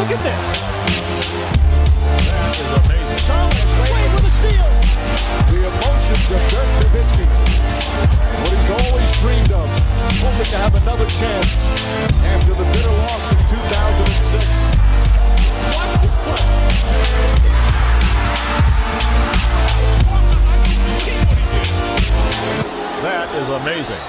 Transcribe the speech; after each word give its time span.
Look 0.00 0.16
at 0.16 0.22
this. 0.24 0.64
That 2.24 2.56
is 2.56 2.72
amazing. 2.72 3.20
Thomas 3.28 3.68
Wade 3.84 4.12
with 4.16 4.24
a 4.24 4.32
steal. 4.32 4.64
The 5.52 5.60
emotions 5.60 6.24
of 6.32 6.40
Dirk 6.48 6.64
Nowitzki. 6.80 7.28
What 7.28 8.48
he's 8.48 8.72
always 8.80 9.12
dreamed 9.20 9.52
of. 9.52 9.68
Hoping 10.24 10.48
to 10.48 10.56
have 10.56 10.72
another 10.80 11.04
chance 11.04 11.68
after 12.24 12.56
the 12.56 12.64
bitter 12.72 12.88
loss 12.96 13.28
in 13.28 13.44
2006. 13.44 14.40
Watch 15.76 16.00
this 16.00 16.16
play. 16.24 16.48
That 23.04 23.28
is 23.36 23.48
amazing. 23.50 24.00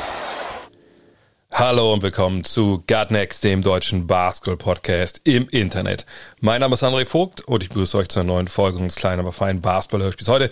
Hallo 1.53 1.91
und 1.91 2.01
willkommen 2.01 2.45
zu 2.45 2.81
Gut 2.87 3.11
Next, 3.11 3.43
dem 3.43 3.61
deutschen 3.61 4.07
Basketball-Podcast 4.07 5.19
im 5.25 5.49
Internet. 5.49 6.05
Mein 6.39 6.61
Name 6.61 6.75
ist 6.75 6.83
André 6.83 7.05
Vogt 7.05 7.41
und 7.41 7.61
ich 7.61 7.67
begrüße 7.67 7.97
euch 7.97 8.07
zur 8.07 8.23
neuen 8.23 8.47
Folge 8.47 8.77
unseres 8.77 8.95
kleinen, 8.95 9.19
aber 9.19 9.33
feinen 9.33 9.59
Basketball-Hörspiels. 9.59 10.29
Heute 10.29 10.49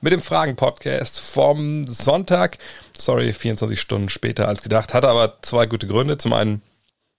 mit 0.00 0.12
dem 0.12 0.20
Fragen-Podcast 0.20 1.20
vom 1.20 1.86
Sonntag. 1.86 2.58
Sorry, 2.98 3.32
24 3.32 3.80
Stunden 3.80 4.08
später 4.08 4.48
als 4.48 4.62
gedacht. 4.62 4.92
Hatte 4.92 5.08
aber 5.08 5.38
zwei 5.42 5.66
gute 5.66 5.86
Gründe. 5.86 6.18
Zum 6.18 6.32
einen 6.32 6.62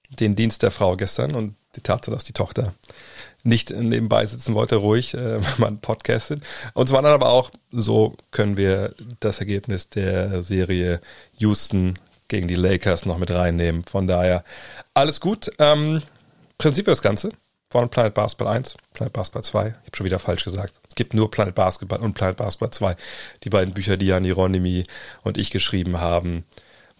den 0.09 0.35
Dienst 0.35 0.61
der 0.61 0.71
Frau 0.71 0.97
gestern 0.97 1.33
und 1.33 1.55
die 1.77 1.81
Tatsache, 1.81 2.13
dass 2.13 2.25
die 2.25 2.33
Tochter 2.33 2.73
nicht 3.43 3.71
nebenbei 3.71 4.25
sitzen 4.25 4.55
wollte, 4.55 4.75
ruhig, 4.75 5.13
äh, 5.13 5.17
wenn 5.41 5.45
man 5.57 5.79
podcastet. 5.79 6.43
Und 6.73 6.87
zum 6.87 6.97
anderen 6.97 7.15
aber 7.15 7.29
auch, 7.29 7.49
so 7.71 8.17
können 8.31 8.57
wir 8.57 8.93
das 9.21 9.39
Ergebnis 9.39 9.89
der 9.89 10.43
Serie 10.43 10.99
Houston 11.37 11.93
gegen 12.31 12.47
die 12.47 12.55
Lakers 12.55 13.05
noch 13.05 13.17
mit 13.17 13.29
reinnehmen. 13.29 13.83
Von 13.83 14.07
daher 14.07 14.43
alles 14.93 15.19
gut. 15.19 15.51
Ähm, 15.59 16.01
Prinzip 16.57 16.85
für 16.85 16.91
das 16.91 17.01
Ganze 17.01 17.31
von 17.69 17.89
Planet 17.89 18.13
Basketball 18.13 18.55
1, 18.55 18.75
Planet 18.93 19.13
Basketball 19.13 19.43
2. 19.43 19.67
Ich 19.67 19.73
habe 19.73 19.97
schon 19.97 20.05
wieder 20.05 20.19
falsch 20.19 20.43
gesagt. 20.43 20.73
Es 20.87 20.95
gibt 20.95 21.13
nur 21.13 21.29
Planet 21.29 21.53
Basketball 21.53 21.99
und 21.99 22.13
Planet 22.13 22.37
Basketball 22.37 22.71
2. 22.71 22.95
Die 23.43 23.49
beiden 23.49 23.73
Bücher, 23.73 23.97
die 23.97 24.07
Jan 24.07 24.23
Hieronymi 24.23 24.85
und 25.23 25.37
ich 25.37 25.51
geschrieben 25.51 25.99
haben. 25.99 26.45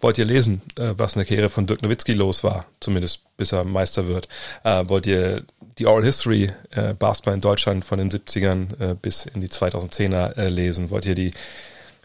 Wollt 0.00 0.18
ihr 0.18 0.24
lesen, 0.24 0.60
äh, 0.78 0.92
was 0.96 1.14
in 1.14 1.20
der 1.20 1.26
Karriere 1.26 1.48
von 1.48 1.66
Dirk 1.66 1.82
Nowitzki 1.82 2.12
los 2.12 2.44
war, 2.44 2.66
zumindest 2.80 3.22
bis 3.36 3.52
er 3.52 3.64
Meister 3.64 4.08
wird? 4.08 4.28
Äh, 4.64 4.84
wollt 4.88 5.06
ihr 5.06 5.44
die 5.78 5.86
Oral 5.86 6.04
History 6.04 6.50
äh, 6.70 6.92
Basketball 6.92 7.34
in 7.34 7.40
Deutschland 7.40 7.84
von 7.84 7.98
den 7.98 8.10
70ern 8.10 8.80
äh, 8.80 8.94
bis 9.00 9.24
in 9.24 9.40
die 9.40 9.48
2010er 9.48 10.36
äh, 10.36 10.48
lesen? 10.48 10.90
Wollt 10.90 11.06
ihr 11.06 11.14
die 11.14 11.30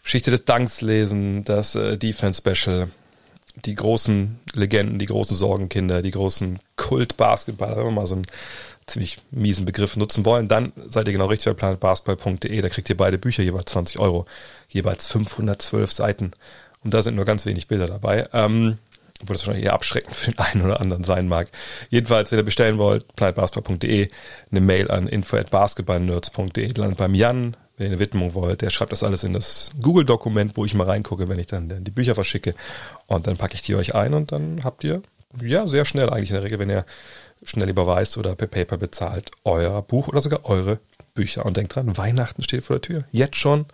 Geschichte 0.02 0.30
des 0.30 0.44
Danks 0.46 0.80
lesen, 0.80 1.44
das 1.44 1.72
Defense 1.72 2.40
Special, 2.40 2.88
die 3.64 3.74
großen 3.74 4.38
Legenden, 4.52 4.98
die 4.98 5.06
großen 5.06 5.36
Sorgenkinder, 5.36 6.02
die 6.02 6.10
großen 6.10 6.58
Kult-Basketballer, 6.76 7.76
wenn 7.76 7.84
wir 7.84 7.90
mal 7.90 8.06
so 8.06 8.16
einen 8.16 8.26
ziemlich 8.86 9.18
miesen 9.30 9.64
Begriff 9.64 9.96
nutzen 9.96 10.24
wollen, 10.24 10.48
dann 10.48 10.72
seid 10.88 11.06
ihr 11.06 11.12
genau 11.12 11.26
richtig 11.26 11.52
bei 11.52 11.54
planetbasketball.de. 11.54 12.60
Da 12.60 12.68
kriegt 12.68 12.88
ihr 12.88 12.96
beide 12.96 13.18
Bücher 13.18 13.42
jeweils 13.42 13.66
20 13.66 13.98
Euro, 13.98 14.26
jeweils 14.68 15.06
512 15.08 15.92
Seiten. 15.92 16.32
Und 16.82 16.94
da 16.94 17.02
sind 17.02 17.14
nur 17.14 17.24
ganz 17.24 17.44
wenig 17.44 17.68
Bilder 17.68 17.86
dabei. 17.86 18.28
Ähm, 18.32 18.78
obwohl 19.20 19.34
das 19.34 19.46
wahrscheinlich 19.46 19.66
eher 19.66 19.74
abschreckend 19.74 20.14
für 20.14 20.30
den 20.30 20.38
einen 20.38 20.62
oder 20.62 20.80
anderen 20.80 21.04
sein 21.04 21.28
mag. 21.28 21.48
Jedenfalls, 21.90 22.30
wenn 22.30 22.38
ihr 22.38 22.44
bestellen 22.44 22.78
wollt, 22.78 23.16
planetbasketball.de, 23.16 24.08
eine 24.50 24.60
Mail 24.60 24.90
an 24.90 25.08
info.basketballnerds.de, 25.08 26.72
landet 26.74 26.98
beim 26.98 27.14
Jan, 27.14 27.56
wenn 27.76 27.86
ihr 27.86 27.92
eine 27.92 28.00
Widmung 28.00 28.34
wollt, 28.34 28.62
der 28.62 28.70
schreibt 28.70 28.92
das 28.92 29.02
alles 29.02 29.24
in 29.24 29.32
das 29.32 29.70
Google-Dokument, 29.80 30.56
wo 30.56 30.64
ich 30.64 30.74
mal 30.74 30.84
reingucke, 30.84 31.28
wenn 31.28 31.38
ich 31.38 31.46
dann 31.46 31.84
die 31.84 31.90
Bücher 31.90 32.14
verschicke. 32.14 32.54
Und 33.08 33.26
dann 33.26 33.36
packe 33.38 33.54
ich 33.54 33.62
die 33.62 33.74
euch 33.74 33.94
ein 33.94 34.14
und 34.14 34.30
dann 34.32 34.62
habt 34.62 34.84
ihr, 34.84 35.02
ja, 35.42 35.66
sehr 35.66 35.84
schnell 35.84 36.10
eigentlich 36.10 36.30
in 36.30 36.34
der 36.34 36.44
Regel, 36.44 36.58
wenn 36.58 36.70
ihr 36.70 36.84
schnell 37.42 37.68
überweist 37.68 38.18
oder 38.18 38.34
per 38.36 38.46
Paper 38.46 38.76
bezahlt, 38.76 39.30
euer 39.44 39.82
Buch 39.82 40.08
oder 40.08 40.20
sogar 40.20 40.44
eure 40.44 40.78
Bücher. 41.14 41.46
Und 41.46 41.56
denkt 41.56 41.74
dran, 41.74 41.96
Weihnachten 41.96 42.42
steht 42.42 42.64
vor 42.64 42.76
der 42.76 42.82
Tür. 42.82 43.04
Jetzt 43.10 43.36
schon 43.36 43.66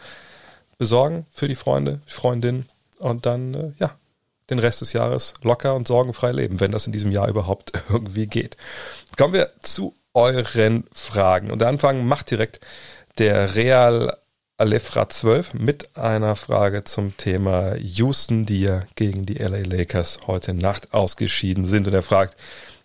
besorgen 0.79 1.27
für 1.31 1.49
die 1.49 1.57
Freunde, 1.57 2.01
die 2.09 2.13
Freundin 2.13 2.67
und 2.99 3.27
dann, 3.27 3.55
äh, 3.55 3.73
ja, 3.79 3.97
den 4.51 4.59
Rest 4.59 4.83
des 4.83 4.93
Jahres 4.93 5.35
locker 5.43 5.75
und 5.75 5.89
sorgenfrei 5.89 6.31
leben, 6.31 6.61
wenn 6.61 6.71
das 6.71 6.87
in 6.87 6.93
diesem 6.93 7.11
Jahr 7.11 7.29
überhaupt 7.29 7.73
irgendwie 7.89 8.27
geht. 8.27 8.57
Kommen 9.17 9.35
wir 9.35 9.51
zu 9.61 9.97
euren 10.13 10.85
Fragen. 10.93 11.51
Und 11.51 11.61
der 11.61 11.69
Anfang 11.69 12.07
macht 12.07 12.31
direkt 12.31 12.61
der 13.19 13.57
Real 13.57 14.17
Alefra 14.65 15.11
12 15.11 15.53
mit 15.53 15.95
einer 15.95 16.37
Frage 16.37 16.85
zum 16.85 17.19
Thema 17.19 17.77
Houston, 17.77 18.47
die 18.47 18.63
ja 18.63 18.85
gegen 18.95 19.27
die 19.27 19.35
LA 19.35 19.59
Lakers 19.59 20.21
heute 20.27 20.55
Nacht 20.55 20.95
ausgeschieden 20.95 21.67
sind. 21.67 21.87
Und 21.87 21.93
er 21.93 22.03
fragt, 22.03 22.35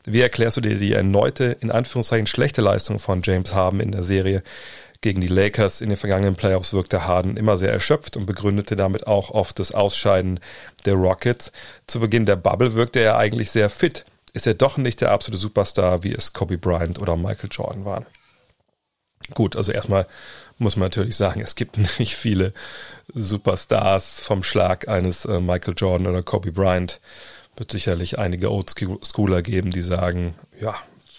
wie 0.04 0.20
erklärst 0.20 0.58
du 0.58 0.62
dir 0.62 0.76
die 0.76 0.92
erneute, 0.92 1.56
in 1.62 1.72
Anführungszeichen, 1.72 2.28
schlechte 2.28 2.60
Leistung 2.60 3.00
von 3.00 3.22
James 3.24 3.54
Harden 3.54 3.80
in 3.80 3.94
der 3.94 4.04
Serie? 4.04 4.44
Gegen 5.00 5.22
die 5.22 5.30
Lakers 5.30 5.80
in 5.80 5.88
den 5.88 5.98
vergangenen 5.98 6.36
Playoffs 6.36 6.74
wirkte 6.74 7.08
Harden 7.08 7.38
immer 7.38 7.56
sehr 7.56 7.72
erschöpft 7.72 8.18
und 8.18 8.26
begründete 8.26 8.76
damit 8.76 9.08
auch 9.08 9.30
oft 9.30 9.58
das 9.58 9.72
Ausscheiden 9.72 10.42
der 10.84 10.96
Rockets. 10.96 11.54
Zu 11.88 12.02
Beginn 12.02 12.26
der 12.26 12.36
Bubble 12.36 12.74
wirkte 12.74 13.00
er 13.00 13.18
eigentlich 13.18 13.52
sehr 13.52 13.70
fit. 13.70 14.04
Ist 14.34 14.48
er 14.48 14.54
doch 14.54 14.76
nicht 14.76 15.00
der 15.00 15.12
absolute 15.12 15.40
Superstar, 15.40 16.04
wie 16.04 16.12
es 16.12 16.34
Kobe 16.34 16.58
Bryant 16.58 17.00
oder 17.00 17.16
Michael 17.16 17.48
Jordan 17.50 17.86
waren? 17.86 18.06
Gut, 19.34 19.56
also 19.56 19.72
erstmal 19.72 20.08
muss 20.60 20.76
man 20.76 20.86
natürlich 20.86 21.16
sagen, 21.16 21.42
es 21.42 21.56
gibt 21.56 21.78
nicht 22.00 22.16
viele 22.16 22.54
Superstars 23.14 24.20
vom 24.20 24.44
Schlag 24.44 24.88
eines 24.88 25.26
äh, 25.26 25.40
Michael 25.40 25.74
Jordan 25.76 26.08
oder 26.08 26.24
Kobe 26.24 26.52
Bryant. 26.52 27.00
Wird 27.56 27.72
sicherlich 27.72 28.20
einige 28.20 28.52
Old-Schooler 28.52 29.42
geben, 29.42 29.72
die 29.72 29.82
sagen, 29.82 30.36
ja, 30.62 30.76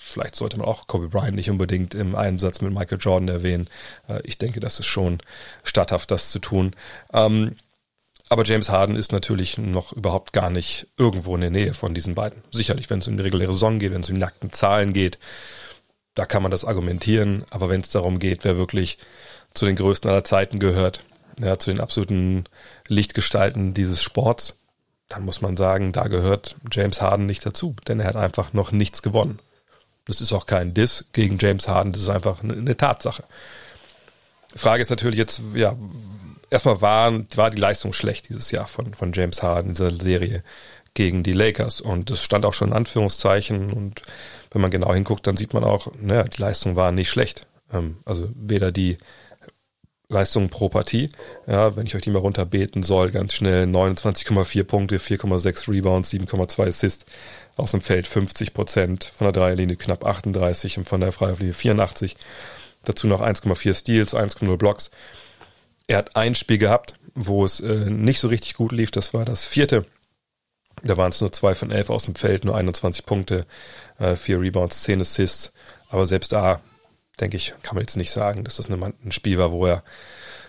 vielleicht 0.06 0.36
sollte 0.36 0.58
man 0.58 0.66
auch 0.66 0.86
Kobe 0.86 1.08
Bryant 1.08 1.34
nicht 1.34 1.50
unbedingt 1.50 1.94
im 1.94 2.14
Einsatz 2.14 2.60
mit 2.60 2.72
Michael 2.72 2.98
Jordan 3.00 3.28
erwähnen. 3.28 3.68
Äh, 4.08 4.20
ich 4.24 4.38
denke, 4.38 4.60
das 4.60 4.78
ist 4.78 4.86
schon 4.86 5.18
statthaft, 5.64 6.10
das 6.10 6.30
zu 6.30 6.38
tun. 6.38 6.74
Ähm, 7.12 7.56
aber 8.32 8.44
James 8.44 8.70
Harden 8.70 8.94
ist 8.94 9.10
natürlich 9.10 9.58
noch 9.58 9.92
überhaupt 9.92 10.32
gar 10.32 10.50
nicht 10.50 10.86
irgendwo 10.96 11.34
in 11.34 11.40
der 11.40 11.50
Nähe 11.50 11.74
von 11.74 11.94
diesen 11.94 12.14
beiden. 12.14 12.42
Sicherlich, 12.52 12.88
wenn 12.88 13.00
es 13.00 13.08
um 13.08 13.16
die 13.16 13.24
reguläre 13.24 13.52
Saison 13.52 13.80
geht, 13.80 13.92
wenn 13.92 14.02
es 14.02 14.08
um 14.08 14.14
die 14.14 14.20
nackten 14.20 14.52
Zahlen 14.52 14.92
geht, 14.92 15.18
da 16.14 16.26
kann 16.26 16.42
man 16.42 16.52
das 16.52 16.64
argumentieren. 16.64 17.44
Aber 17.50 17.68
wenn 17.68 17.80
es 17.80 17.90
darum 17.90 18.20
geht, 18.20 18.44
wer 18.44 18.56
wirklich 18.56 18.98
zu 19.54 19.66
den 19.66 19.76
größten 19.76 20.10
aller 20.10 20.24
Zeiten 20.24 20.58
gehört, 20.58 21.04
ja, 21.40 21.58
zu 21.58 21.70
den 21.70 21.80
absoluten 21.80 22.44
Lichtgestalten 22.86 23.74
dieses 23.74 24.02
Sports, 24.02 24.56
dann 25.08 25.24
muss 25.24 25.40
man 25.40 25.56
sagen, 25.56 25.92
da 25.92 26.08
gehört 26.08 26.56
James 26.70 27.02
Harden 27.02 27.26
nicht 27.26 27.44
dazu, 27.44 27.74
denn 27.88 28.00
er 28.00 28.06
hat 28.06 28.16
einfach 28.16 28.52
noch 28.52 28.72
nichts 28.72 29.02
gewonnen. 29.02 29.40
Das 30.06 30.20
ist 30.20 30.32
auch 30.32 30.46
kein 30.46 30.74
Diss 30.74 31.06
gegen 31.12 31.38
James 31.38 31.68
Harden, 31.68 31.92
das 31.92 32.02
ist 32.02 32.08
einfach 32.08 32.42
eine 32.42 32.76
Tatsache. 32.76 33.24
Frage 34.54 34.82
ist 34.82 34.90
natürlich 34.90 35.18
jetzt, 35.18 35.42
ja, 35.54 35.76
erstmal 36.50 36.80
war, 36.80 37.12
war 37.36 37.50
die 37.50 37.60
Leistung 37.60 37.92
schlecht 37.92 38.28
dieses 38.28 38.50
Jahr 38.50 38.66
von, 38.66 38.94
von 38.94 39.12
James 39.12 39.42
Harden 39.42 39.70
in 39.70 39.74
dieser 39.74 39.94
Serie 39.94 40.42
gegen 40.94 41.22
die 41.22 41.32
Lakers. 41.32 41.80
Und 41.80 42.10
das 42.10 42.22
stand 42.22 42.44
auch 42.44 42.54
schon 42.54 42.68
in 42.68 42.74
Anführungszeichen. 42.74 43.72
Und 43.72 44.02
wenn 44.50 44.60
man 44.60 44.70
genau 44.70 44.92
hinguckt, 44.92 45.26
dann 45.26 45.36
sieht 45.36 45.54
man 45.54 45.64
auch, 45.64 45.88
naja, 46.00 46.24
die 46.24 46.40
Leistung 46.40 46.76
war 46.76 46.92
nicht 46.92 47.10
schlecht. 47.10 47.46
Ähm, 47.72 47.98
also 48.04 48.28
weder 48.34 48.72
die 48.72 48.96
Leistung 50.10 50.48
pro 50.48 50.68
Partie, 50.68 51.08
ja, 51.46 51.76
wenn 51.76 51.86
ich 51.86 51.94
euch 51.94 52.02
die 52.02 52.10
mal 52.10 52.18
runterbeten 52.18 52.82
soll, 52.82 53.12
ganz 53.12 53.32
schnell 53.32 53.64
29,4 53.64 54.64
Punkte, 54.64 54.98
4,6 54.98 55.70
Rebounds, 55.70 56.12
7,2 56.12 56.66
Assists 56.66 57.06
aus 57.56 57.70
dem 57.70 57.80
Feld 57.80 58.08
50 58.08 58.52
Prozent, 58.52 59.04
von 59.04 59.26
der 59.26 59.32
Dreierlinie 59.32 59.76
knapp 59.76 60.04
38 60.04 60.78
und 60.78 60.88
von 60.88 61.00
der 61.00 61.12
Freiwurflinie 61.12 61.54
84. 61.54 62.16
Dazu 62.84 63.06
noch 63.06 63.22
1,4 63.22 63.74
Steals, 63.74 64.14
1,0 64.14 64.56
Blocks. 64.56 64.90
Er 65.86 65.98
hat 65.98 66.16
ein 66.16 66.34
Spiel 66.34 66.58
gehabt, 66.58 66.94
wo 67.14 67.44
es 67.44 67.60
äh, 67.60 67.88
nicht 67.88 68.18
so 68.18 68.28
richtig 68.28 68.54
gut 68.54 68.72
lief. 68.72 68.90
Das 68.90 69.14
war 69.14 69.24
das 69.24 69.44
vierte. 69.44 69.86
Da 70.82 70.96
waren 70.96 71.10
es 71.10 71.20
nur 71.20 71.30
zwei 71.30 71.54
von 71.54 71.70
elf 71.70 71.88
aus 71.88 72.06
dem 72.06 72.16
Feld, 72.16 72.44
nur 72.44 72.56
21 72.56 73.06
Punkte, 73.06 73.46
äh, 73.98 74.16
Rebounds, 74.28 74.82
10 74.82 75.02
Assists. 75.02 75.52
Aber 75.88 76.06
selbst 76.06 76.32
da, 76.32 76.60
denke 77.20 77.36
ich, 77.36 77.54
kann 77.62 77.74
man 77.74 77.82
jetzt 77.82 77.96
nicht 77.96 78.10
sagen, 78.10 78.44
dass 78.44 78.56
das 78.56 78.68
ein 78.68 79.12
Spiel 79.12 79.38
war, 79.38 79.52
wo 79.52 79.66
er 79.66 79.82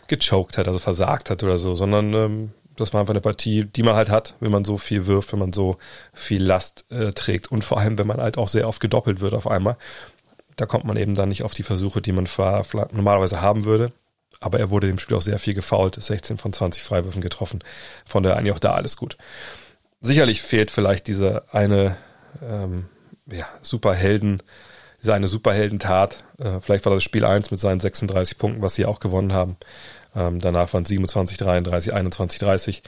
gechoked 0.07 0.57
hat, 0.57 0.67
also 0.67 0.79
versagt 0.79 1.29
hat 1.29 1.43
oder 1.43 1.57
so, 1.57 1.75
sondern 1.75 2.13
ähm, 2.13 2.51
das 2.75 2.93
war 2.93 3.01
einfach 3.01 3.13
eine 3.13 3.21
Partie, 3.21 3.65
die 3.65 3.83
man 3.83 3.95
halt 3.95 4.09
hat, 4.09 4.35
wenn 4.39 4.51
man 4.51 4.65
so 4.65 4.77
viel 4.77 5.05
wirft, 5.05 5.31
wenn 5.31 5.39
man 5.39 5.53
so 5.53 5.77
viel 6.13 6.43
Last 6.43 6.85
äh, 6.89 7.11
trägt 7.11 7.51
und 7.51 7.63
vor 7.63 7.79
allem, 7.79 7.97
wenn 7.97 8.07
man 8.07 8.21
halt 8.21 8.37
auch 8.37 8.47
sehr 8.47 8.67
oft 8.67 8.81
gedoppelt 8.81 9.21
wird 9.21 9.33
auf 9.33 9.47
einmal. 9.47 9.77
Da 10.55 10.65
kommt 10.65 10.85
man 10.85 10.97
eben 10.97 11.15
dann 11.15 11.29
nicht 11.29 11.43
auf 11.43 11.53
die 11.53 11.63
Versuche, 11.63 12.01
die 12.01 12.11
man 12.11 12.27
normalerweise 12.91 13.41
haben 13.41 13.65
würde. 13.65 13.91
Aber 14.39 14.59
er 14.59 14.69
wurde 14.69 14.87
dem 14.87 14.99
Spiel 14.99 15.15
auch 15.15 15.21
sehr 15.21 15.39
viel 15.39 15.53
gefault, 15.53 16.01
16 16.01 16.37
von 16.37 16.51
20 16.51 16.83
Freiwürfen 16.83 17.21
getroffen. 17.21 17.63
Von 18.05 18.23
daher 18.23 18.37
eigentlich 18.37 18.53
auch 18.53 18.59
da 18.59 18.73
alles 18.73 18.97
gut. 18.97 19.17
Sicherlich 20.01 20.41
fehlt 20.41 20.71
vielleicht 20.71 21.07
diese 21.07 21.43
eine 21.53 21.95
ähm, 22.41 22.85
ja, 23.27 23.45
Superhelden, 23.61 24.41
diese 25.01 25.13
eine 25.13 25.27
Superheldentat. 25.27 26.23
Äh, 26.37 26.59
vielleicht 26.61 26.85
war 26.85 26.93
das 26.93 27.03
Spiel 27.03 27.25
1 27.25 27.51
mit 27.51 27.59
seinen 27.59 27.79
36 27.79 28.37
Punkten, 28.37 28.61
was 28.61 28.75
sie 28.75 28.85
auch 28.85 28.99
gewonnen 28.99 29.33
haben. 29.33 29.57
Ähm, 30.15 30.39
danach 30.39 30.73
waren 30.73 30.83
es 30.83 30.89
27, 30.89 31.37
33, 31.37 31.93
21, 31.93 32.39
30. 32.39 32.83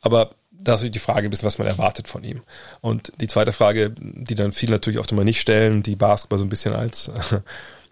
Aber 0.00 0.34
das 0.50 0.82
ist 0.82 0.94
die 0.94 1.00
Frage, 1.00 1.30
was 1.42 1.58
man 1.58 1.66
erwartet 1.66 2.08
von 2.08 2.24
ihm. 2.24 2.42
Und 2.80 3.12
die 3.20 3.26
zweite 3.26 3.52
Frage, 3.52 3.94
die 3.98 4.34
dann 4.34 4.52
viele 4.52 4.72
natürlich 4.72 4.98
oft 4.98 5.12
immer 5.12 5.24
nicht 5.24 5.40
stellen, 5.40 5.82
die 5.82 5.96
Basketball 5.96 6.38
so 6.38 6.44
ein 6.44 6.50
bisschen 6.50 6.74
als 6.74 7.10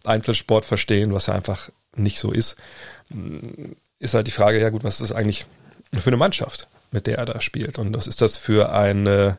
Einzelsport 0.04 0.64
verstehen, 0.64 1.12
was 1.12 1.26
ja 1.26 1.34
einfach 1.34 1.70
nicht 1.94 2.18
so 2.18 2.32
ist, 2.32 2.56
ist 3.98 4.14
halt 4.14 4.26
die 4.26 4.32
Frage, 4.32 4.60
ja 4.60 4.70
gut, 4.70 4.84
was 4.84 5.00
ist 5.00 5.10
das 5.10 5.16
eigentlich 5.16 5.46
für 5.92 6.08
eine 6.08 6.16
Mannschaft, 6.16 6.66
mit 6.90 7.06
der 7.06 7.18
er 7.18 7.26
da 7.26 7.40
spielt? 7.40 7.78
Und 7.78 7.94
was 7.94 8.06
ist 8.06 8.20
das 8.20 8.36
für 8.36 8.72
eine 8.72 9.38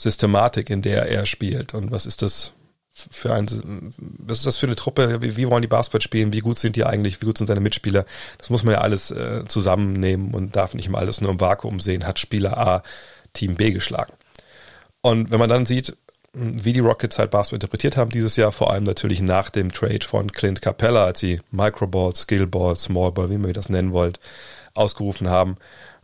Systematik, 0.00 0.70
in 0.70 0.82
der 0.82 1.06
er 1.06 1.26
spielt? 1.26 1.74
Und 1.74 1.90
was 1.90 2.06
ist 2.06 2.22
das 2.22 2.54
für 2.94 3.32
ein, 3.32 3.46
was 3.98 4.38
ist 4.38 4.46
das 4.46 4.58
für 4.58 4.66
eine 4.66 4.76
Truppe? 4.76 5.22
Wie, 5.22 5.36
wie, 5.36 5.48
wollen 5.48 5.62
die 5.62 5.68
Basketball 5.68 6.02
spielen? 6.02 6.32
Wie 6.32 6.40
gut 6.40 6.58
sind 6.58 6.76
die 6.76 6.84
eigentlich? 6.84 7.20
Wie 7.20 7.26
gut 7.26 7.38
sind 7.38 7.46
seine 7.46 7.60
Mitspieler? 7.60 8.04
Das 8.38 8.50
muss 8.50 8.64
man 8.64 8.74
ja 8.74 8.80
alles 8.80 9.10
äh, 9.10 9.44
zusammennehmen 9.46 10.34
und 10.34 10.56
darf 10.56 10.74
nicht 10.74 10.86
immer 10.86 10.98
alles 10.98 11.20
nur 11.20 11.30
im 11.30 11.40
Vakuum 11.40 11.80
sehen. 11.80 12.06
Hat 12.06 12.18
Spieler 12.18 12.58
A 12.58 12.82
Team 13.32 13.54
B 13.54 13.70
geschlagen? 13.70 14.12
Und 15.00 15.30
wenn 15.30 15.38
man 15.38 15.48
dann 15.48 15.66
sieht, 15.66 15.96
wie 16.34 16.72
die 16.72 16.80
Rockets 16.80 17.18
halt 17.18 17.30
Basketball 17.30 17.56
interpretiert 17.56 17.96
haben 17.96 18.10
dieses 18.10 18.36
Jahr, 18.36 18.52
vor 18.52 18.72
allem 18.72 18.84
natürlich 18.84 19.20
nach 19.20 19.50
dem 19.50 19.72
Trade 19.72 20.06
von 20.06 20.32
Clint 20.32 20.62
Capella, 20.62 21.04
als 21.04 21.20
sie 21.20 21.40
Microball, 21.50 22.14
Skillball, 22.14 22.76
Smallball, 22.76 23.30
wie 23.30 23.38
man 23.38 23.52
das 23.52 23.68
nennen 23.68 23.92
wollt, 23.92 24.18
ausgerufen 24.74 25.28
haben. 25.28 25.56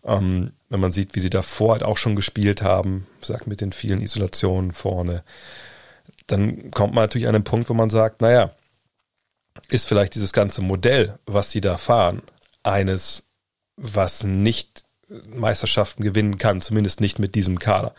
Ähm, 0.04 0.52
wenn 0.68 0.80
man 0.80 0.92
sieht, 0.92 1.14
wie 1.14 1.20
sie 1.20 1.30
davor 1.30 1.72
halt 1.72 1.82
auch 1.82 1.96
schon 1.96 2.16
gespielt 2.16 2.62
haben, 2.62 3.06
sagt 3.20 3.46
mit 3.46 3.60
den 3.60 3.72
vielen 3.72 4.00
Isolationen 4.00 4.72
vorne, 4.72 5.22
dann 6.28 6.70
kommt 6.70 6.94
man 6.94 7.04
natürlich 7.04 7.26
an 7.26 7.32
den 7.32 7.44
Punkt, 7.44 7.68
wo 7.68 7.74
man 7.74 7.90
sagt, 7.90 8.20
naja, 8.20 8.52
ist 9.68 9.88
vielleicht 9.88 10.14
dieses 10.14 10.32
ganze 10.32 10.62
Modell, 10.62 11.18
was 11.26 11.50
sie 11.50 11.60
da 11.60 11.76
fahren, 11.76 12.22
eines, 12.62 13.24
was 13.76 14.22
nicht 14.22 14.84
Meisterschaften 15.28 16.04
gewinnen 16.04 16.38
kann, 16.38 16.60
zumindest 16.60 17.00
nicht 17.00 17.18
mit 17.18 17.34
diesem 17.34 17.58
Kader. 17.58 17.94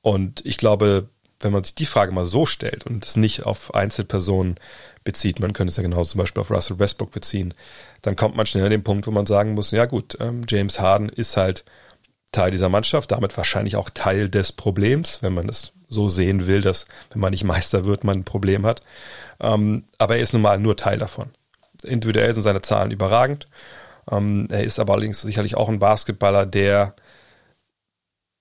Und 0.00 0.44
ich 0.46 0.56
glaube, 0.56 1.08
wenn 1.40 1.52
man 1.52 1.64
sich 1.64 1.74
die 1.74 1.86
Frage 1.86 2.12
mal 2.12 2.24
so 2.24 2.46
stellt 2.46 2.86
und 2.86 3.04
es 3.04 3.16
nicht 3.16 3.44
auf 3.44 3.74
Einzelpersonen 3.74 4.56
bezieht, 5.04 5.40
man 5.40 5.52
könnte 5.52 5.70
es 5.70 5.76
ja 5.76 5.82
genauso 5.82 6.12
zum 6.12 6.20
Beispiel 6.20 6.40
auf 6.40 6.50
Russell 6.50 6.78
Westbrook 6.78 7.10
beziehen, 7.10 7.52
dann 8.02 8.16
kommt 8.16 8.36
man 8.36 8.46
schnell 8.46 8.64
an 8.64 8.70
den 8.70 8.84
Punkt, 8.84 9.06
wo 9.06 9.10
man 9.10 9.26
sagen 9.26 9.54
muss, 9.54 9.72
ja 9.72 9.84
gut, 9.84 10.16
ähm, 10.20 10.42
James 10.48 10.80
Harden 10.80 11.08
ist 11.08 11.36
halt 11.36 11.64
Teil 12.32 12.50
dieser 12.50 12.68
Mannschaft, 12.68 13.10
damit 13.10 13.36
wahrscheinlich 13.36 13.76
auch 13.76 13.90
Teil 13.90 14.28
des 14.28 14.52
Problems, 14.52 15.22
wenn 15.22 15.34
man 15.34 15.48
es 15.48 15.72
so 15.88 16.08
sehen 16.08 16.46
will, 16.46 16.62
dass 16.62 16.86
wenn 17.10 17.20
man 17.20 17.30
nicht 17.30 17.44
Meister 17.44 17.84
wird, 17.84 18.04
man 18.04 18.18
ein 18.18 18.24
Problem 18.24 18.66
hat. 18.66 18.82
Ähm, 19.40 19.84
aber 19.98 20.16
er 20.16 20.22
ist 20.22 20.32
nun 20.32 20.42
mal 20.42 20.58
nur 20.58 20.76
Teil 20.76 20.98
davon. 20.98 21.30
Individuell 21.82 22.32
sind 22.34 22.42
seine 22.42 22.62
Zahlen 22.62 22.90
überragend. 22.90 23.48
Ähm, 24.10 24.48
er 24.50 24.64
ist 24.64 24.78
aber 24.78 24.94
allerdings 24.94 25.20
sicherlich 25.20 25.56
auch 25.56 25.68
ein 25.68 25.78
Basketballer, 25.78 26.46
der 26.46 26.94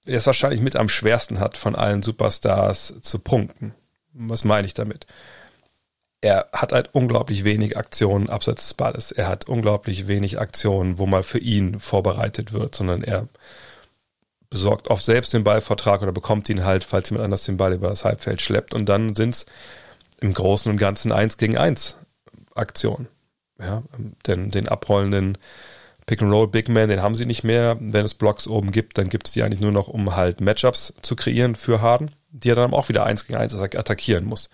es 0.05 0.25
wahrscheinlich 0.27 0.61
mit 0.61 0.75
am 0.75 0.89
schwersten 0.89 1.39
hat, 1.39 1.57
von 1.57 1.75
allen 1.75 2.03
Superstars 2.03 2.95
zu 3.01 3.19
punkten. 3.19 3.73
Was 4.13 4.43
meine 4.43 4.67
ich 4.67 4.73
damit? 4.73 5.07
Er 6.21 6.47
hat 6.53 6.71
halt 6.71 6.89
unglaublich 6.93 7.43
wenig 7.43 7.77
Aktionen 7.77 8.29
abseits 8.29 8.63
des 8.63 8.73
Balles. 8.73 9.11
Er 9.11 9.27
hat 9.27 9.47
unglaublich 9.47 10.07
wenig 10.07 10.39
Aktionen, 10.39 10.97
wo 10.97 11.05
mal 11.05 11.23
für 11.23 11.39
ihn 11.39 11.79
vorbereitet 11.79 12.53
wird, 12.53 12.75
sondern 12.75 13.03
er 13.03 13.27
besorgt 14.55 14.87
oft 14.87 15.03
selbst 15.03 15.33
den 15.33 15.43
Ballvertrag 15.43 16.01
oder 16.01 16.13
bekommt 16.13 16.47
ihn 16.47 16.63
halt, 16.63 16.85
falls 16.85 17.09
jemand 17.09 17.25
anders 17.25 17.43
den 17.43 17.57
Ball 17.57 17.73
über 17.73 17.89
das 17.89 18.05
Halbfeld 18.05 18.41
schleppt. 18.41 18.73
Und 18.73 18.87
dann 18.87 19.13
sind 19.13 19.31
es 19.31 19.45
im 20.21 20.33
Großen 20.33 20.71
und 20.71 20.77
Ganzen 20.77 21.11
eins 21.11 21.37
gegen 21.37 21.57
eins 21.57 21.97
Aktionen. 22.55 23.09
Ja, 23.59 23.83
denn 24.27 24.51
den 24.51 24.69
abrollenden 24.69 25.37
Pick-and-Roll 26.05 26.47
Big 26.47 26.69
Man, 26.69 26.87
den 26.87 27.01
haben 27.01 27.15
sie 27.15 27.25
nicht 27.25 27.43
mehr. 27.43 27.75
Wenn 27.81 28.05
es 28.05 28.13
Blocks 28.13 28.47
oben 28.47 28.71
gibt, 28.71 28.97
dann 28.97 29.09
gibt 29.09 29.27
es 29.27 29.33
die 29.33 29.43
eigentlich 29.43 29.59
nur 29.59 29.73
noch, 29.73 29.89
um 29.89 30.15
halt 30.15 30.39
Matchups 30.39 30.93
zu 31.01 31.17
kreieren 31.17 31.55
für 31.55 31.81
Harden, 31.81 32.11
die 32.29 32.49
er 32.49 32.55
dann 32.55 32.73
auch 32.73 32.87
wieder 32.87 33.05
eins 33.05 33.27
gegen 33.27 33.37
eins 33.37 33.53
attackieren 33.53 34.23
muss. 34.23 34.49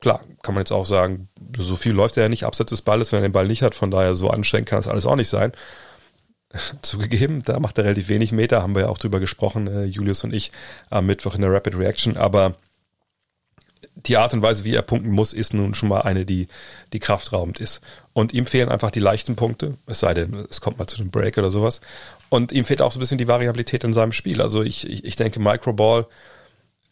Klar, 0.00 0.20
kann 0.42 0.54
man 0.54 0.62
jetzt 0.62 0.72
auch 0.72 0.86
sagen, 0.86 1.28
so 1.58 1.76
viel 1.76 1.92
läuft 1.92 2.16
er 2.16 2.22
ja 2.22 2.28
nicht 2.30 2.44
abseits 2.44 2.70
des 2.70 2.80
Balles, 2.80 3.12
wenn 3.12 3.18
er 3.18 3.28
den 3.28 3.32
Ball 3.32 3.46
nicht 3.46 3.62
hat. 3.62 3.74
Von 3.74 3.90
daher 3.90 4.14
so 4.14 4.30
anstrengend 4.30 4.70
kann 4.70 4.78
das 4.78 4.88
alles 4.88 5.04
auch 5.04 5.16
nicht 5.16 5.28
sein. 5.28 5.52
Zugegeben, 6.82 7.42
da 7.44 7.60
macht 7.60 7.78
er 7.78 7.84
relativ 7.84 8.08
wenig 8.08 8.32
Meter, 8.32 8.62
haben 8.62 8.74
wir 8.74 8.82
ja 8.82 8.88
auch 8.88 8.98
drüber 8.98 9.20
gesprochen, 9.20 9.66
äh, 9.66 9.84
Julius 9.84 10.24
und 10.24 10.34
ich, 10.34 10.50
am 10.88 11.06
Mittwoch 11.06 11.34
in 11.34 11.42
der 11.42 11.52
Rapid 11.52 11.76
Reaction. 11.76 12.16
Aber 12.16 12.56
die 14.06 14.16
Art 14.16 14.32
und 14.34 14.42
Weise, 14.42 14.64
wie 14.64 14.74
er 14.74 14.82
punkten 14.82 15.10
muss, 15.10 15.32
ist 15.32 15.54
nun 15.54 15.74
schon 15.74 15.88
mal 15.88 16.02
eine, 16.02 16.24
die, 16.24 16.48
die 16.92 17.00
kraftraubend 17.00 17.60
ist. 17.60 17.80
Und 18.12 18.32
ihm 18.32 18.46
fehlen 18.46 18.68
einfach 18.68 18.90
die 18.90 19.00
leichten 19.00 19.36
Punkte, 19.36 19.76
es 19.86 20.00
sei 20.00 20.14
denn, 20.14 20.46
es 20.50 20.60
kommt 20.60 20.78
mal 20.78 20.86
zu 20.86 20.98
einem 20.98 21.10
Break 21.10 21.38
oder 21.38 21.50
sowas. 21.50 21.80
Und 22.28 22.52
ihm 22.52 22.64
fehlt 22.64 22.82
auch 22.82 22.92
so 22.92 22.98
ein 22.98 23.00
bisschen 23.00 23.18
die 23.18 23.28
Variabilität 23.28 23.84
in 23.84 23.92
seinem 23.92 24.12
Spiel. 24.12 24.40
Also 24.40 24.62
ich, 24.62 24.88
ich, 24.88 25.04
ich 25.04 25.16
denke, 25.16 25.40
Microball 25.40 26.06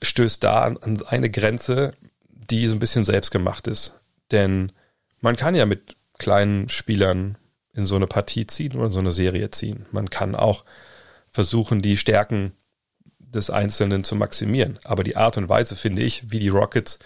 stößt 0.02 0.42
da 0.44 0.62
an, 0.62 0.76
an 0.78 1.02
eine 1.06 1.30
Grenze, 1.30 1.94
die 2.28 2.66
so 2.66 2.74
ein 2.74 2.80
bisschen 2.80 3.04
selbst 3.04 3.30
gemacht 3.30 3.66
ist. 3.66 3.94
Denn 4.30 4.72
man 5.20 5.36
kann 5.36 5.54
ja 5.54 5.66
mit 5.66 5.96
kleinen 6.18 6.68
Spielern 6.68 7.37
in 7.78 7.86
so 7.86 7.94
eine 7.94 8.08
Partie 8.08 8.46
ziehen 8.46 8.74
oder 8.74 8.86
in 8.86 8.92
so 8.92 8.98
eine 8.98 9.12
Serie 9.12 9.50
ziehen. 9.50 9.86
Man 9.92 10.10
kann 10.10 10.34
auch 10.34 10.64
versuchen, 11.30 11.80
die 11.80 11.96
Stärken 11.96 12.52
des 13.20 13.50
Einzelnen 13.50 14.02
zu 14.02 14.16
maximieren. 14.16 14.80
Aber 14.82 15.04
die 15.04 15.16
Art 15.16 15.36
und 15.36 15.48
Weise, 15.48 15.76
finde 15.76 16.02
ich, 16.02 16.30
wie 16.32 16.40
die 16.40 16.48
Rockets 16.48 16.98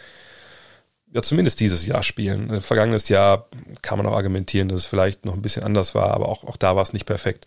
ja 1.13 1.21
zumindest 1.21 1.61
dieses 1.61 1.85
Jahr 1.85 2.03
spielen. 2.03 2.49
Äh, 2.49 2.61
vergangenes 2.63 3.11
Jahr 3.11 3.49
kann 3.83 3.99
man 3.99 4.07
auch 4.07 4.17
argumentieren, 4.17 4.69
dass 4.69 4.81
es 4.81 4.87
vielleicht 4.87 5.27
noch 5.27 5.35
ein 5.35 5.43
bisschen 5.43 5.63
anders 5.63 5.95
war, 5.95 6.13
aber 6.13 6.31
auch, 6.31 6.45
auch 6.45 6.57
da 6.57 6.75
war 6.75 6.83
es 6.83 6.95
nicht 6.95 7.05
perfekt. 7.05 7.47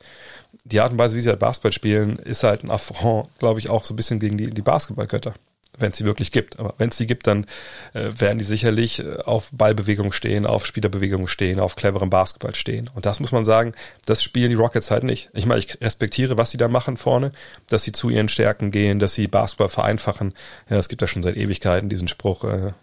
Die 0.63 0.79
Art 0.79 0.91
und 0.91 0.99
Weise, 0.99 1.15
wie 1.15 1.21
sie 1.21 1.29
halt 1.29 1.39
Basketball 1.39 1.71
spielen, 1.71 2.19
ist 2.19 2.43
halt 2.43 2.63
ein 2.63 2.69
Affront, 2.69 3.27
glaube 3.39 3.59
ich, 3.59 3.71
auch 3.71 3.85
so 3.85 3.95
ein 3.95 3.97
bisschen 3.97 4.19
gegen 4.19 4.37
die, 4.37 4.51
die 4.51 4.61
Basketballgötter 4.61 5.33
wenn 5.77 5.91
es 5.91 5.97
sie 5.97 6.05
wirklich 6.05 6.31
gibt. 6.31 6.59
Aber 6.59 6.73
wenn 6.77 6.89
es 6.89 6.97
sie 6.97 7.07
gibt, 7.07 7.27
dann 7.27 7.45
äh, 7.93 8.11
werden 8.17 8.37
die 8.37 8.43
sicherlich 8.43 8.99
äh, 8.99 9.17
auf 9.25 9.49
Ballbewegung 9.53 10.11
stehen, 10.11 10.45
auf 10.45 10.65
Spielerbewegung 10.65 11.27
stehen, 11.27 11.59
auf 11.59 11.75
cleverem 11.75 12.09
Basketball 12.09 12.55
stehen. 12.55 12.89
Und 12.93 13.05
das 13.05 13.19
muss 13.19 13.31
man 13.31 13.45
sagen, 13.45 13.73
das 14.05 14.23
spielen 14.23 14.49
die 14.49 14.55
Rockets 14.55 14.91
halt 14.91 15.03
nicht. 15.03 15.29
Ich 15.33 15.45
meine, 15.45 15.59
ich 15.59 15.79
respektiere, 15.81 16.37
was 16.37 16.51
sie 16.51 16.57
da 16.57 16.67
machen 16.67 16.97
vorne, 16.97 17.31
dass 17.67 17.83
sie 17.83 17.91
zu 17.91 18.09
ihren 18.09 18.29
Stärken 18.29 18.71
gehen, 18.71 18.99
dass 18.99 19.13
sie 19.13 19.27
Basketball 19.27 19.69
vereinfachen. 19.69 20.33
Ja, 20.69 20.77
es 20.77 20.89
gibt 20.89 21.01
ja 21.01 21.07
schon 21.07 21.23
seit 21.23 21.37
Ewigkeiten 21.37 21.89
diesen 21.89 22.07
Spruch 22.07 22.43
äh, 22.43 22.73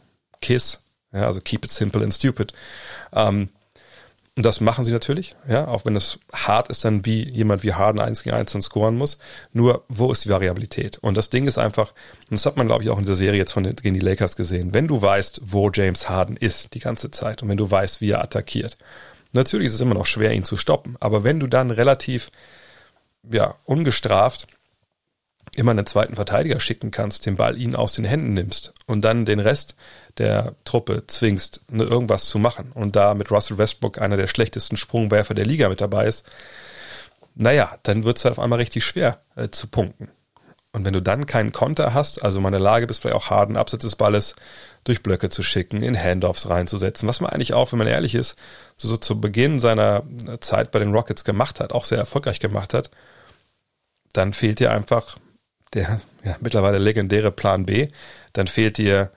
KISS, 0.40 0.82
ja, 1.12 1.26
also 1.26 1.40
keep 1.40 1.64
it 1.64 1.70
simple 1.70 2.02
and 2.02 2.12
stupid. 2.12 2.52
Ähm, 3.12 3.50
und 4.34 4.46
das 4.46 4.60
machen 4.60 4.84
sie 4.84 4.92
natürlich, 4.92 5.36
ja, 5.46 5.68
auch 5.68 5.84
wenn 5.84 5.94
es 5.94 6.18
hart 6.32 6.68
ist, 6.68 6.86
dann 6.86 7.04
wie 7.04 7.28
jemand 7.28 7.62
wie 7.62 7.74
Harden 7.74 8.00
eins 8.00 8.22
gegen 8.22 8.34
eins 8.34 8.52
dann 8.52 8.62
scoren 8.62 8.96
muss. 8.96 9.18
Nur, 9.52 9.84
wo 9.88 10.10
ist 10.10 10.24
die 10.24 10.30
Variabilität? 10.30 10.96
Und 10.98 11.18
das 11.18 11.28
Ding 11.28 11.46
ist 11.46 11.58
einfach, 11.58 11.92
und 12.30 12.36
das 12.36 12.46
hat 12.46 12.56
man, 12.56 12.66
glaube 12.66 12.82
ich, 12.82 12.88
auch 12.88 12.98
in 12.98 13.04
der 13.04 13.14
Serie 13.14 13.38
jetzt 13.38 13.52
von 13.52 13.62
den, 13.62 13.76
gegen 13.76 13.92
die 13.92 14.00
Lakers 14.00 14.34
gesehen, 14.34 14.72
wenn 14.72 14.88
du 14.88 15.02
weißt, 15.02 15.42
wo 15.44 15.70
James 15.70 16.08
Harden 16.08 16.38
ist 16.38 16.72
die 16.72 16.80
ganze 16.80 17.10
Zeit 17.10 17.42
und 17.42 17.50
wenn 17.50 17.58
du 17.58 17.70
weißt, 17.70 18.00
wie 18.00 18.10
er 18.10 18.22
attackiert, 18.22 18.78
natürlich 19.32 19.66
ist 19.66 19.74
es 19.74 19.82
immer 19.82 19.94
noch 19.94 20.06
schwer, 20.06 20.32
ihn 20.32 20.44
zu 20.44 20.56
stoppen, 20.56 20.96
aber 20.98 21.24
wenn 21.24 21.38
du 21.38 21.46
dann 21.46 21.70
relativ, 21.70 22.30
ja, 23.30 23.56
ungestraft 23.64 24.46
immer 25.54 25.72
einen 25.72 25.84
zweiten 25.86 26.14
Verteidiger 26.14 26.60
schicken 26.60 26.90
kannst, 26.90 27.26
den 27.26 27.36
Ball 27.36 27.58
ihn 27.58 27.76
aus 27.76 27.92
den 27.92 28.06
Händen 28.06 28.32
nimmst 28.32 28.72
und 28.86 29.02
dann 29.02 29.26
den 29.26 29.40
Rest 29.40 29.76
der 30.18 30.54
Truppe 30.64 31.04
zwingst, 31.06 31.60
ne, 31.70 31.84
irgendwas 31.84 32.26
zu 32.26 32.38
machen 32.38 32.72
und 32.74 32.96
da 32.96 33.14
mit 33.14 33.30
Russell 33.30 33.58
Westbrook 33.58 34.00
einer 34.00 34.16
der 34.16 34.26
schlechtesten 34.26 34.76
Sprungwerfer 34.76 35.34
der 35.34 35.46
Liga 35.46 35.68
mit 35.68 35.80
dabei 35.80 36.06
ist, 36.06 36.24
naja, 37.34 37.78
dann 37.82 38.04
wird 38.04 38.18
es 38.18 38.24
halt 38.24 38.32
auf 38.32 38.42
einmal 38.44 38.58
richtig 38.58 38.84
schwer 38.84 39.20
äh, 39.36 39.48
zu 39.48 39.66
punkten. 39.66 40.08
Und 40.72 40.86
wenn 40.86 40.92
du 40.94 41.02
dann 41.02 41.26
keinen 41.26 41.52
Konter 41.52 41.92
hast, 41.92 42.22
also 42.24 42.40
mal 42.40 42.48
in 42.48 42.52
der 42.52 42.60
Lage 42.60 42.86
bist, 42.86 43.00
vielleicht 43.00 43.16
auch 43.16 43.30
harten 43.30 43.56
Absatz 43.56 43.82
des 43.82 43.96
Balles 43.96 44.34
durch 44.84 45.02
Blöcke 45.02 45.28
zu 45.28 45.42
schicken, 45.42 45.82
in 45.82 45.98
Handoffs 45.98 46.48
reinzusetzen, 46.48 47.08
was 47.08 47.20
man 47.20 47.30
eigentlich 47.30 47.52
auch, 47.52 47.72
wenn 47.72 47.78
man 47.78 47.86
ehrlich 47.86 48.14
ist, 48.14 48.36
so, 48.76 48.88
so 48.88 48.96
zu 48.96 49.20
Beginn 49.20 49.60
seiner 49.60 50.02
Zeit 50.40 50.70
bei 50.70 50.78
den 50.78 50.92
Rockets 50.92 51.24
gemacht 51.24 51.60
hat, 51.60 51.72
auch 51.72 51.84
sehr 51.84 51.98
erfolgreich 51.98 52.40
gemacht 52.40 52.72
hat, 52.74 52.90
dann 54.12 54.32
fehlt 54.32 54.60
dir 54.60 54.72
einfach 54.72 55.18
der 55.74 56.00
ja, 56.24 56.36
mittlerweile 56.40 56.78
legendäre 56.78 57.32
Plan 57.32 57.66
B, 57.66 57.88
dann 58.32 58.46
fehlt 58.46 58.78
dir 58.78 59.10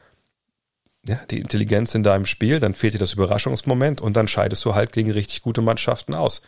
ja, 1.08 1.20
die 1.30 1.40
Intelligenz 1.40 1.94
in 1.96 2.04
deinem 2.04 2.26
Spiel, 2.26 2.60
dann 2.60 2.74
fehlt 2.74 2.96
dir 2.96 3.00
das 3.00 3.14
Überraschungsmoment 3.14 4.02
und 4.02 4.16
dann 4.16 4.28
scheidest 4.28 4.66
du 4.66 4.76
halt 4.76 4.92
gegen 4.92 5.12
richtig 5.12 5.42
gute 5.42 5.62
Mannschaften 5.62 6.16
aus. 6.16 6.42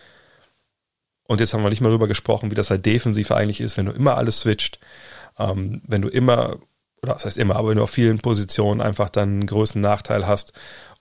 Und 1.27 1.39
jetzt 1.39 1.53
haben 1.53 1.63
wir 1.63 1.69
nicht 1.69 1.81
mal 1.81 1.89
darüber 1.89 2.07
gesprochen, 2.07 2.51
wie 2.51 2.55
das 2.55 2.69
halt 2.69 2.85
defensiv 2.85 3.31
eigentlich 3.31 3.61
ist, 3.61 3.77
wenn 3.77 3.85
du 3.85 3.91
immer 3.91 4.17
alles 4.17 4.41
switcht, 4.41 4.79
ähm, 5.37 5.81
wenn 5.85 6.01
du 6.01 6.07
immer, 6.07 6.57
oder 7.03 7.13
das 7.13 7.25
heißt 7.25 7.37
immer, 7.37 7.57
aber 7.57 7.69
wenn 7.69 7.77
du 7.77 7.83
auf 7.83 7.91
vielen 7.91 8.19
Positionen 8.19 8.81
einfach 8.81 9.09
dann 9.09 9.29
einen 9.29 9.45
größeren 9.45 9.81
Nachteil 9.81 10.25
hast 10.25 10.53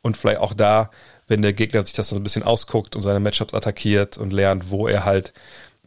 und 0.03 0.17
vielleicht 0.17 0.41
auch 0.41 0.53
da, 0.53 0.91
wenn 1.27 1.43
der 1.43 1.53
Gegner 1.53 1.83
sich 1.83 1.95
das 1.95 2.09
so 2.09 2.17
ein 2.17 2.23
bisschen 2.23 2.43
ausguckt 2.43 2.95
und 2.95 3.03
seine 3.03 3.21
Matchups 3.21 3.55
attackiert 3.55 4.19
und 4.19 4.33
lernt, 4.33 4.71
wo 4.71 4.89
er 4.89 5.05
halt 5.05 5.33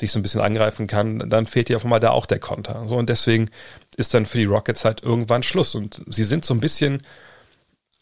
dich 0.01 0.11
so 0.11 0.19
ein 0.19 0.21
bisschen 0.21 0.41
angreifen 0.41 0.87
kann, 0.87 1.29
dann 1.29 1.45
fehlt 1.45 1.69
dir 1.69 1.75
auf 1.75 1.83
einmal 1.83 1.99
da 1.99 2.11
auch 2.11 2.25
der 2.25 2.39
Konter. 2.39 2.85
So, 2.87 2.95
und 2.95 3.09
deswegen 3.09 3.49
ist 3.97 4.13
dann 4.13 4.25
für 4.25 4.37
die 4.37 4.45
Rockets 4.45 4.85
halt 4.85 5.03
irgendwann 5.03 5.43
Schluss. 5.43 5.75
Und 5.75 6.01
sie 6.07 6.23
sind 6.23 6.45
so 6.45 6.53
ein 6.53 6.61
bisschen, 6.61 7.03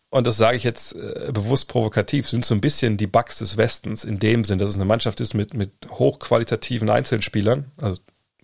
und 0.10 0.26
das 0.26 0.38
sage 0.38 0.58
ich 0.58 0.64
jetzt 0.64 0.96
äh, 0.96 1.32
bewusst 1.34 1.68
provokativ, 1.68 2.30
sind 2.30 2.46
so 2.46 2.56
ein 2.56 2.62
bisschen 2.62 2.98
die 2.98 3.08
Bugs 3.08 3.40
des 3.40 3.58
Westens 3.58 4.06
in 4.06 4.20
dem 4.20 4.44
Sinn, 4.46 4.60
dass 4.60 4.70
es 4.70 4.76
eine 4.76 4.86
Mannschaft 4.86 5.20
ist 5.20 5.34
mit, 5.34 5.54
mit 5.54 5.72
hochqualitativen 5.90 6.90
Einzelspielern, 6.90 7.72
also 7.82 7.98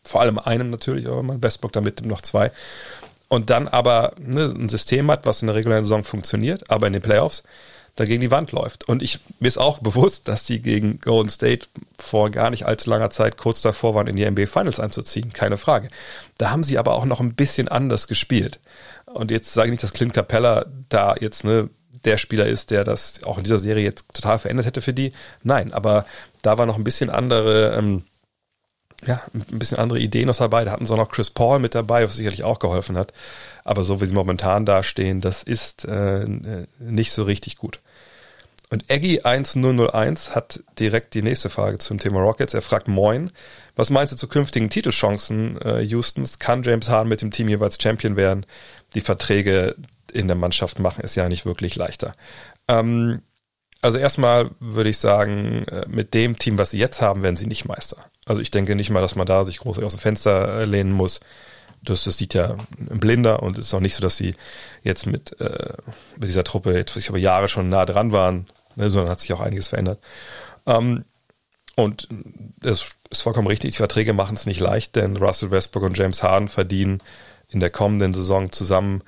vor 0.03 0.21
allem 0.21 0.37
einem 0.39 0.69
natürlich, 0.69 1.07
aber 1.07 1.23
man 1.23 1.41
Westbrook 1.41 1.71
damit 1.71 2.05
noch 2.05 2.21
zwei. 2.21 2.51
Und 3.29 3.49
dann 3.49 3.67
aber 3.67 4.13
ne, 4.19 4.53
ein 4.55 4.69
System 4.69 5.09
hat, 5.09 5.25
was 5.25 5.41
in 5.41 5.47
der 5.47 5.55
regulären 5.55 5.85
Saison 5.85 6.03
funktioniert, 6.03 6.69
aber 6.69 6.87
in 6.87 6.93
den 6.93 7.01
Playoffs 7.01 7.43
da 7.95 8.05
gegen 8.05 8.21
die 8.21 8.31
Wand 8.31 8.51
läuft. 8.51 8.87
Und 8.89 9.03
ich 9.03 9.19
mir 9.39 9.47
ist 9.47 9.57
auch 9.57 9.79
bewusst, 9.79 10.27
dass 10.27 10.45
die 10.45 10.61
gegen 10.61 10.99
Golden 10.99 11.29
State 11.29 11.67
vor 11.97 12.31
gar 12.31 12.49
nicht 12.49 12.65
allzu 12.65 12.89
langer 12.89 13.11
Zeit 13.11 13.37
kurz 13.37 13.61
davor 13.61 13.93
waren, 13.93 14.07
in 14.07 14.15
die 14.15 14.29
NBA 14.29 14.47
Finals 14.47 14.79
einzuziehen. 14.79 15.31
Keine 15.31 15.57
Frage. 15.57 15.89
Da 16.37 16.49
haben 16.49 16.63
sie 16.63 16.77
aber 16.77 16.95
auch 16.95 17.05
noch 17.05 17.19
ein 17.19 17.35
bisschen 17.35 17.67
anders 17.67 18.07
gespielt. 18.07 18.59
Und 19.13 19.31
jetzt 19.31 19.53
sage 19.53 19.67
ich 19.67 19.71
nicht, 19.71 19.83
dass 19.83 19.93
Clint 19.93 20.13
Capella 20.13 20.65
da 20.89 21.15
jetzt 21.19 21.43
ne, 21.43 21.69
der 22.03 22.17
Spieler 22.17 22.47
ist, 22.47 22.71
der 22.71 22.83
das 22.83 23.23
auch 23.23 23.37
in 23.37 23.43
dieser 23.43 23.59
Serie 23.59 23.83
jetzt 23.83 24.13
total 24.13 24.39
verändert 24.39 24.65
hätte 24.65 24.81
für 24.81 24.93
die. 24.93 25.13
Nein, 25.43 25.73
aber 25.73 26.05
da 26.41 26.57
war 26.57 26.65
noch 26.65 26.77
ein 26.77 26.83
bisschen 26.83 27.09
andere, 27.09 27.75
ähm, 27.77 28.03
ja, 29.05 29.21
ein 29.33 29.59
bisschen 29.59 29.77
andere 29.77 29.99
Ideen 29.99 30.27
noch 30.27 30.37
dabei. 30.37 30.65
Da 30.65 30.71
hatten 30.71 30.85
sie 30.85 30.93
auch 30.93 30.97
noch 30.97 31.11
Chris 31.11 31.29
Paul 31.29 31.59
mit 31.59 31.75
dabei, 31.75 32.03
was 32.03 32.15
sicherlich 32.15 32.43
auch 32.43 32.59
geholfen 32.59 32.97
hat. 32.97 33.13
Aber 33.63 33.83
so 33.83 34.01
wie 34.01 34.05
sie 34.05 34.15
momentan 34.15 34.65
dastehen, 34.65 35.21
das 35.21 35.43
ist 35.43 35.85
äh, 35.85 36.25
nicht 36.79 37.11
so 37.11 37.23
richtig 37.23 37.57
gut. 37.57 37.79
Und 38.73 38.89
Eggy 38.89 39.21
1001 39.21 40.33
hat 40.33 40.63
direkt 40.79 41.13
die 41.13 41.21
nächste 41.21 41.51
Frage 41.51 41.77
zum 41.77 41.99
Thema 41.99 42.21
Rockets. 42.21 42.55
Er 42.55 42.63
fragt 42.63 42.87
Moin, 42.87 43.29
was 43.75 43.91
meinst 43.91 44.13
du 44.13 44.17
zu 44.17 44.27
künftigen 44.27 44.71
Titelchancen 44.71 45.61
äh, 45.61 45.87
Houstons? 45.87 46.39
Kann 46.39 46.63
James 46.63 46.89
Harden 46.89 47.07
mit 47.07 47.21
dem 47.21 47.29
Team 47.29 47.49
jeweils 47.49 47.77
Champion 47.79 48.15
werden? 48.15 48.47
Die 48.95 49.01
Verträge 49.01 49.75
in 50.11 50.27
der 50.27 50.35
Mannschaft 50.35 50.79
machen 50.79 51.01
es 51.03 51.15
ja 51.15 51.27
nicht 51.27 51.45
wirklich 51.45 51.75
leichter. 51.75 52.15
Ähm, 52.67 53.21
also 53.81 53.97
erstmal 53.97 54.51
würde 54.59 54.89
ich 54.89 54.97
sagen, 54.97 55.65
äh, 55.67 55.85
mit 55.89 56.13
dem 56.13 56.39
Team, 56.39 56.57
was 56.57 56.71
sie 56.71 56.79
jetzt 56.79 57.01
haben, 57.01 57.21
werden 57.21 57.35
sie 57.35 57.47
nicht 57.47 57.65
Meister. 57.65 57.97
Also 58.25 58.41
ich 58.41 58.49
denke 58.49 58.75
nicht 58.75 58.89
mal, 58.89 59.01
dass 59.01 59.15
man 59.15 59.27
da 59.27 59.43
sich 59.43 59.59
groß 59.59 59.79
aus 59.79 59.93
dem 59.93 59.99
Fenster 59.99 60.61
äh, 60.61 60.65
lehnen 60.65 60.93
muss. 60.93 61.19
Das, 61.83 62.05
das 62.05 62.17
sieht 62.17 62.33
ja 62.33 62.55
ein 62.79 62.99
Blinder 63.01 63.43
und 63.43 63.57
es 63.57 63.67
ist 63.67 63.73
auch 63.73 63.81
nicht 63.81 63.95
so, 63.95 64.01
dass 64.01 64.15
sie 64.15 64.35
jetzt 64.83 65.05
mit, 65.05 65.39
äh, 65.41 65.73
mit 66.15 66.29
dieser 66.29 66.45
Truppe 66.45 66.73
jetzt 66.73 66.95
ich 66.95 67.05
glaube, 67.05 67.19
Jahre 67.19 67.49
schon 67.49 67.67
nah 67.67 67.85
dran 67.85 68.13
waren, 68.13 68.47
ne, 68.77 68.89
sondern 68.89 69.11
hat 69.11 69.19
sich 69.19 69.33
auch 69.33 69.41
einiges 69.41 69.67
verändert. 69.67 69.99
Ähm, 70.65 71.03
und 71.75 72.07
es 72.61 72.91
ist 73.09 73.21
vollkommen 73.21 73.47
richtig, 73.47 73.71
die 73.71 73.77
Verträge 73.77 74.13
machen 74.13 74.35
es 74.35 74.45
nicht 74.45 74.61
leicht, 74.61 74.95
denn 74.95 75.17
Russell 75.17 75.51
Westbrook 75.51 75.83
und 75.83 75.97
James 75.97 76.23
Harden 76.23 76.47
verdienen 76.47 77.01
in 77.53 77.59
der 77.59 77.69
kommenden 77.69 78.13
Saison 78.13 78.51
zusammen 78.51 79.03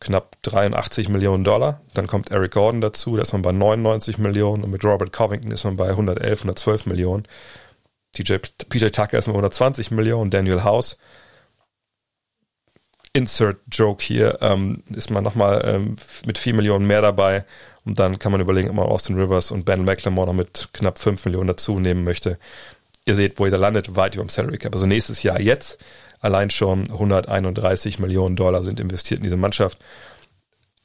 knapp 0.00 0.36
83 0.42 1.08
Millionen 1.08 1.44
Dollar. 1.44 1.80
Dann 1.94 2.06
kommt 2.06 2.30
Eric 2.30 2.52
Gordon 2.52 2.80
dazu, 2.80 3.16
da 3.16 3.22
ist 3.22 3.32
man 3.32 3.42
bei 3.42 3.52
99 3.52 4.18
Millionen 4.18 4.64
und 4.64 4.70
mit 4.70 4.84
Robert 4.84 5.12
Covington 5.12 5.50
ist 5.50 5.64
man 5.64 5.76
bei 5.76 5.88
111, 5.88 6.40
112 6.40 6.86
Millionen. 6.86 7.26
TJ, 8.12 8.36
PJ 8.68 8.86
Tucker 8.88 9.18
ist 9.18 9.26
mit 9.26 9.34
120 9.34 9.90
Millionen, 9.90 10.30
Daniel 10.30 10.62
House. 10.64 10.98
Insert 13.12 13.58
Joke 13.70 14.04
hier, 14.04 14.38
ähm, 14.40 14.84
ist 14.94 15.10
man 15.10 15.24
nochmal 15.24 15.62
ähm, 15.64 15.96
mit 16.26 16.38
4 16.38 16.54
Millionen 16.54 16.86
mehr 16.86 17.02
dabei. 17.02 17.44
Und 17.84 17.98
dann 17.98 18.18
kann 18.18 18.32
man 18.32 18.40
überlegen, 18.40 18.68
ob 18.68 18.76
man 18.76 18.86
Austin 18.86 19.18
Rivers 19.18 19.50
und 19.50 19.64
Ben 19.64 19.84
McLemore 19.84 20.28
noch 20.28 20.34
mit 20.34 20.68
knapp 20.72 20.98
5 20.98 21.24
Millionen 21.24 21.48
dazu 21.48 21.80
nehmen 21.80 22.04
möchte. 22.04 22.38
Ihr 23.06 23.14
seht, 23.14 23.38
wo 23.38 23.46
ihr 23.46 23.50
da 23.50 23.56
landet, 23.56 23.96
weit 23.96 24.14
über 24.14 24.24
dem 24.24 24.28
Salary 24.28 24.58
Cap. 24.58 24.74
Also 24.74 24.86
nächstes 24.86 25.22
Jahr 25.22 25.40
jetzt 25.40 25.82
Allein 26.20 26.50
schon 26.50 26.90
131 26.90 27.98
Millionen 27.98 28.36
Dollar 28.36 28.62
sind 28.62 28.80
investiert 28.80 29.18
in 29.18 29.24
diese 29.24 29.36
Mannschaft. 29.36 29.78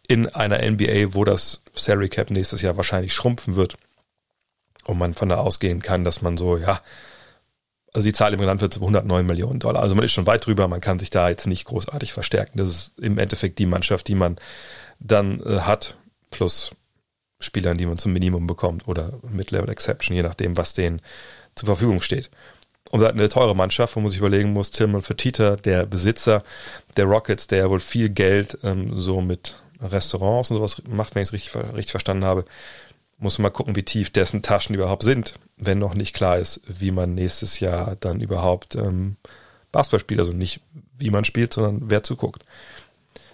In 0.07 0.27
einer 0.27 0.59
NBA, 0.59 1.13
wo 1.13 1.23
das 1.23 1.63
Salary 1.73 2.09
Cap 2.09 2.29
nächstes 2.29 2.61
Jahr 2.61 2.77
wahrscheinlich 2.77 3.13
schrumpfen 3.13 3.55
wird. 3.55 3.77
Und 4.85 4.97
man 4.97 5.13
von 5.13 5.29
da 5.29 5.37
ausgehen 5.37 5.81
kann, 5.81 6.03
dass 6.03 6.21
man 6.21 6.35
so, 6.37 6.57
ja, 6.57 6.81
also 7.93 8.07
die 8.07 8.13
Zahl 8.13 8.33
im 8.33 8.39
genannt 8.39 8.59
wird 8.59 8.75
109 8.75 9.25
Millionen 9.25 9.59
Dollar. 9.59 9.81
Also 9.81 9.95
man 9.95 10.03
ist 10.03 10.11
schon 10.11 10.25
weit 10.25 10.45
drüber, 10.45 10.67
man 10.67 10.81
kann 10.81 10.99
sich 10.99 11.09
da 11.09 11.29
jetzt 11.29 11.47
nicht 11.47 11.65
großartig 11.65 12.11
verstärken. 12.11 12.57
Das 12.57 12.67
ist 12.67 12.99
im 12.99 13.17
Endeffekt 13.17 13.59
die 13.59 13.65
Mannschaft, 13.65 14.07
die 14.07 14.15
man 14.15 14.37
dann 14.99 15.39
äh, 15.41 15.59
hat, 15.59 15.95
plus 16.31 16.71
Spielern, 17.39 17.77
die 17.77 17.85
man 17.85 17.97
zum 17.97 18.13
Minimum 18.13 18.47
bekommt 18.47 18.87
oder 18.87 19.19
Mid-Level 19.21 19.69
Exception, 19.69 20.15
je 20.15 20.23
nachdem, 20.23 20.57
was 20.57 20.73
denen 20.73 21.01
zur 21.55 21.67
Verfügung 21.67 22.01
steht. 22.01 22.31
Und 22.91 23.01
hatten 23.01 23.19
eine 23.19 23.29
teure 23.29 23.55
Mannschaft, 23.55 23.95
wo 23.95 24.01
man 24.01 24.11
sich 24.11 24.19
überlegen 24.19 24.53
muss, 24.53 24.69
Tillman 24.69 25.01
Fertitta, 25.01 25.55
der 25.55 25.85
Besitzer 25.85 26.43
der 26.95 27.05
Rockets, 27.05 27.47
der 27.47 27.59
ja 27.59 27.69
wohl 27.69 27.79
viel 27.79 28.09
Geld 28.09 28.59
ähm, 28.63 28.99
so 28.99 29.19
mit 29.19 29.55
Restaurants 29.81 30.51
und 30.51 30.57
sowas 30.57 30.81
macht, 30.87 31.15
wenn 31.15 31.23
ich 31.23 31.29
es 31.29 31.33
richtig, 31.33 31.55
richtig 31.55 31.91
verstanden 31.91 32.25
habe, 32.25 32.45
muss 33.17 33.37
man 33.37 33.43
mal 33.43 33.49
gucken, 33.49 33.75
wie 33.75 33.83
tief 33.83 34.11
dessen 34.11 34.41
Taschen 34.41 34.75
überhaupt 34.75 35.03
sind, 35.03 35.33
wenn 35.57 35.79
noch 35.79 35.95
nicht 35.95 36.13
klar 36.13 36.37
ist, 36.37 36.61
wie 36.67 36.91
man 36.91 37.15
nächstes 37.15 37.59
Jahr 37.59 37.95
dann 37.99 38.19
überhaupt 38.19 38.75
ähm, 38.75 39.15
Basketball 39.71 39.99
spielt. 39.99 40.19
Also 40.19 40.33
nicht, 40.33 40.61
wie 40.97 41.09
man 41.09 41.25
spielt, 41.25 41.53
sondern 41.53 41.89
wer 41.89 42.03
zuguckt. 42.03 42.45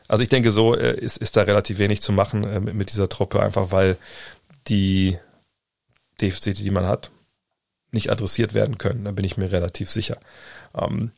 Also 0.08 0.24
ich 0.24 0.30
denke, 0.30 0.52
so 0.52 0.76
äh, 0.76 0.98
ist, 0.98 1.18
ist 1.18 1.38
da 1.38 1.44
relativ 1.44 1.80
wenig 1.80 2.02
zu 2.02 2.12
machen 2.12 2.44
äh, 2.44 2.60
mit, 2.60 2.76
mit 2.76 2.92
dieser 2.92 3.10
Truppe, 3.10 3.42
einfach 3.42 3.72
weil 3.72 3.98
die 4.68 5.18
Defizite, 6.22 6.64
die 6.64 6.72
man 6.72 6.86
hat, 6.86 7.12
nicht 7.92 8.12
adressiert 8.12 8.54
werden 8.54 8.78
können. 8.78 9.06
Da 9.06 9.12
bin 9.12 9.26
ich 9.26 9.38
mir 9.38 9.52
relativ 9.52 9.90
sicher. 9.90 10.18
Ähm, 10.80 11.12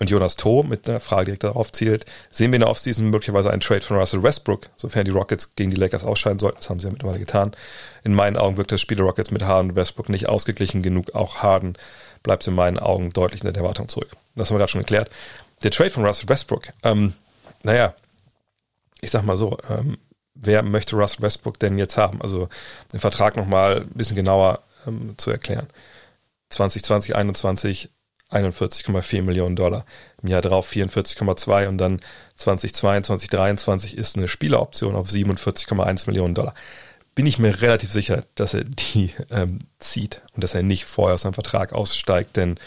und 0.00 0.10
Jonas 0.10 0.34
Toh 0.34 0.64
mit 0.64 0.88
einer 0.88 0.98
Frage 0.98 1.26
direkt 1.26 1.44
darauf 1.44 1.70
zielt, 1.70 2.04
sehen 2.30 2.50
wir 2.50 2.56
in 2.56 2.62
der 2.62 2.70
Offseason 2.70 3.08
möglicherweise 3.10 3.50
einen 3.50 3.60
Trade 3.60 3.82
von 3.82 3.96
Russell 3.96 4.24
Westbrook, 4.24 4.68
sofern 4.76 5.04
die 5.04 5.12
Rockets 5.12 5.54
gegen 5.54 5.70
die 5.70 5.76
Lakers 5.76 6.04
ausscheiden 6.04 6.40
sollten. 6.40 6.58
Das 6.58 6.68
haben 6.68 6.80
sie 6.80 6.86
ja 6.88 6.92
mittlerweile 6.92 7.20
getan. 7.20 7.54
In 8.02 8.12
meinen 8.12 8.36
Augen 8.36 8.56
wirkt 8.56 8.72
das 8.72 8.80
Spiel 8.80 8.96
der 8.96 9.06
Rockets 9.06 9.30
mit 9.30 9.44
Harden 9.44 9.70
und 9.70 9.76
Westbrook 9.76 10.08
nicht 10.08 10.28
ausgeglichen 10.28 10.82
genug. 10.82 11.14
Auch 11.14 11.36
Harden 11.36 11.78
bleibt 12.24 12.46
in 12.46 12.54
meinen 12.54 12.78
Augen 12.78 13.12
deutlich 13.12 13.42
in 13.42 13.52
der 13.52 13.56
Erwartung 13.56 13.88
zurück. 13.88 14.10
Das 14.34 14.50
haben 14.50 14.56
wir 14.56 14.58
gerade 14.58 14.72
schon 14.72 14.80
geklärt. 14.80 15.10
Der 15.62 15.70
Trade 15.70 15.90
von 15.90 16.04
Russell 16.04 16.28
Westbrook, 16.28 16.64
ähm, 16.82 17.12
naja, 17.62 17.94
ich 19.00 19.12
sag 19.12 19.22
mal 19.22 19.36
so, 19.36 19.58
ähm, 19.70 19.96
wer 20.34 20.64
möchte 20.64 20.96
Russell 20.96 21.22
Westbrook 21.22 21.60
denn 21.60 21.78
jetzt 21.78 21.96
haben? 21.96 22.20
Also 22.20 22.48
den 22.92 22.98
Vertrag 22.98 23.36
nochmal 23.36 23.82
ein 23.82 23.90
bisschen 23.90 24.16
genauer 24.16 24.62
ähm, 24.86 25.14
zu 25.16 25.30
erklären. 25.30 25.68
2020, 26.50 27.16
21 27.16 27.90
41,4 28.34 29.22
Millionen 29.22 29.56
Dollar. 29.56 29.84
Im 30.22 30.28
Jahr 30.28 30.42
drauf 30.42 30.70
44,2 30.70 31.68
und 31.68 31.78
dann 31.78 32.00
2022, 32.36 33.30
2023 33.30 33.96
ist 33.96 34.16
eine 34.16 34.28
Spieleroption 34.28 34.96
auf 34.96 35.08
47,1 35.08 36.06
Millionen 36.06 36.34
Dollar. 36.34 36.54
Bin 37.14 37.26
ich 37.26 37.38
mir 37.38 37.62
relativ 37.62 37.92
sicher, 37.92 38.24
dass 38.34 38.54
er 38.54 38.64
die 38.64 39.10
ähm, 39.30 39.58
zieht 39.78 40.22
und 40.32 40.42
dass 40.42 40.54
er 40.54 40.62
nicht 40.62 40.86
vorher 40.86 41.14
aus 41.14 41.22
seinem 41.22 41.34
Vertrag 41.34 41.72
aussteigt, 41.72 42.36
denn 42.36 42.58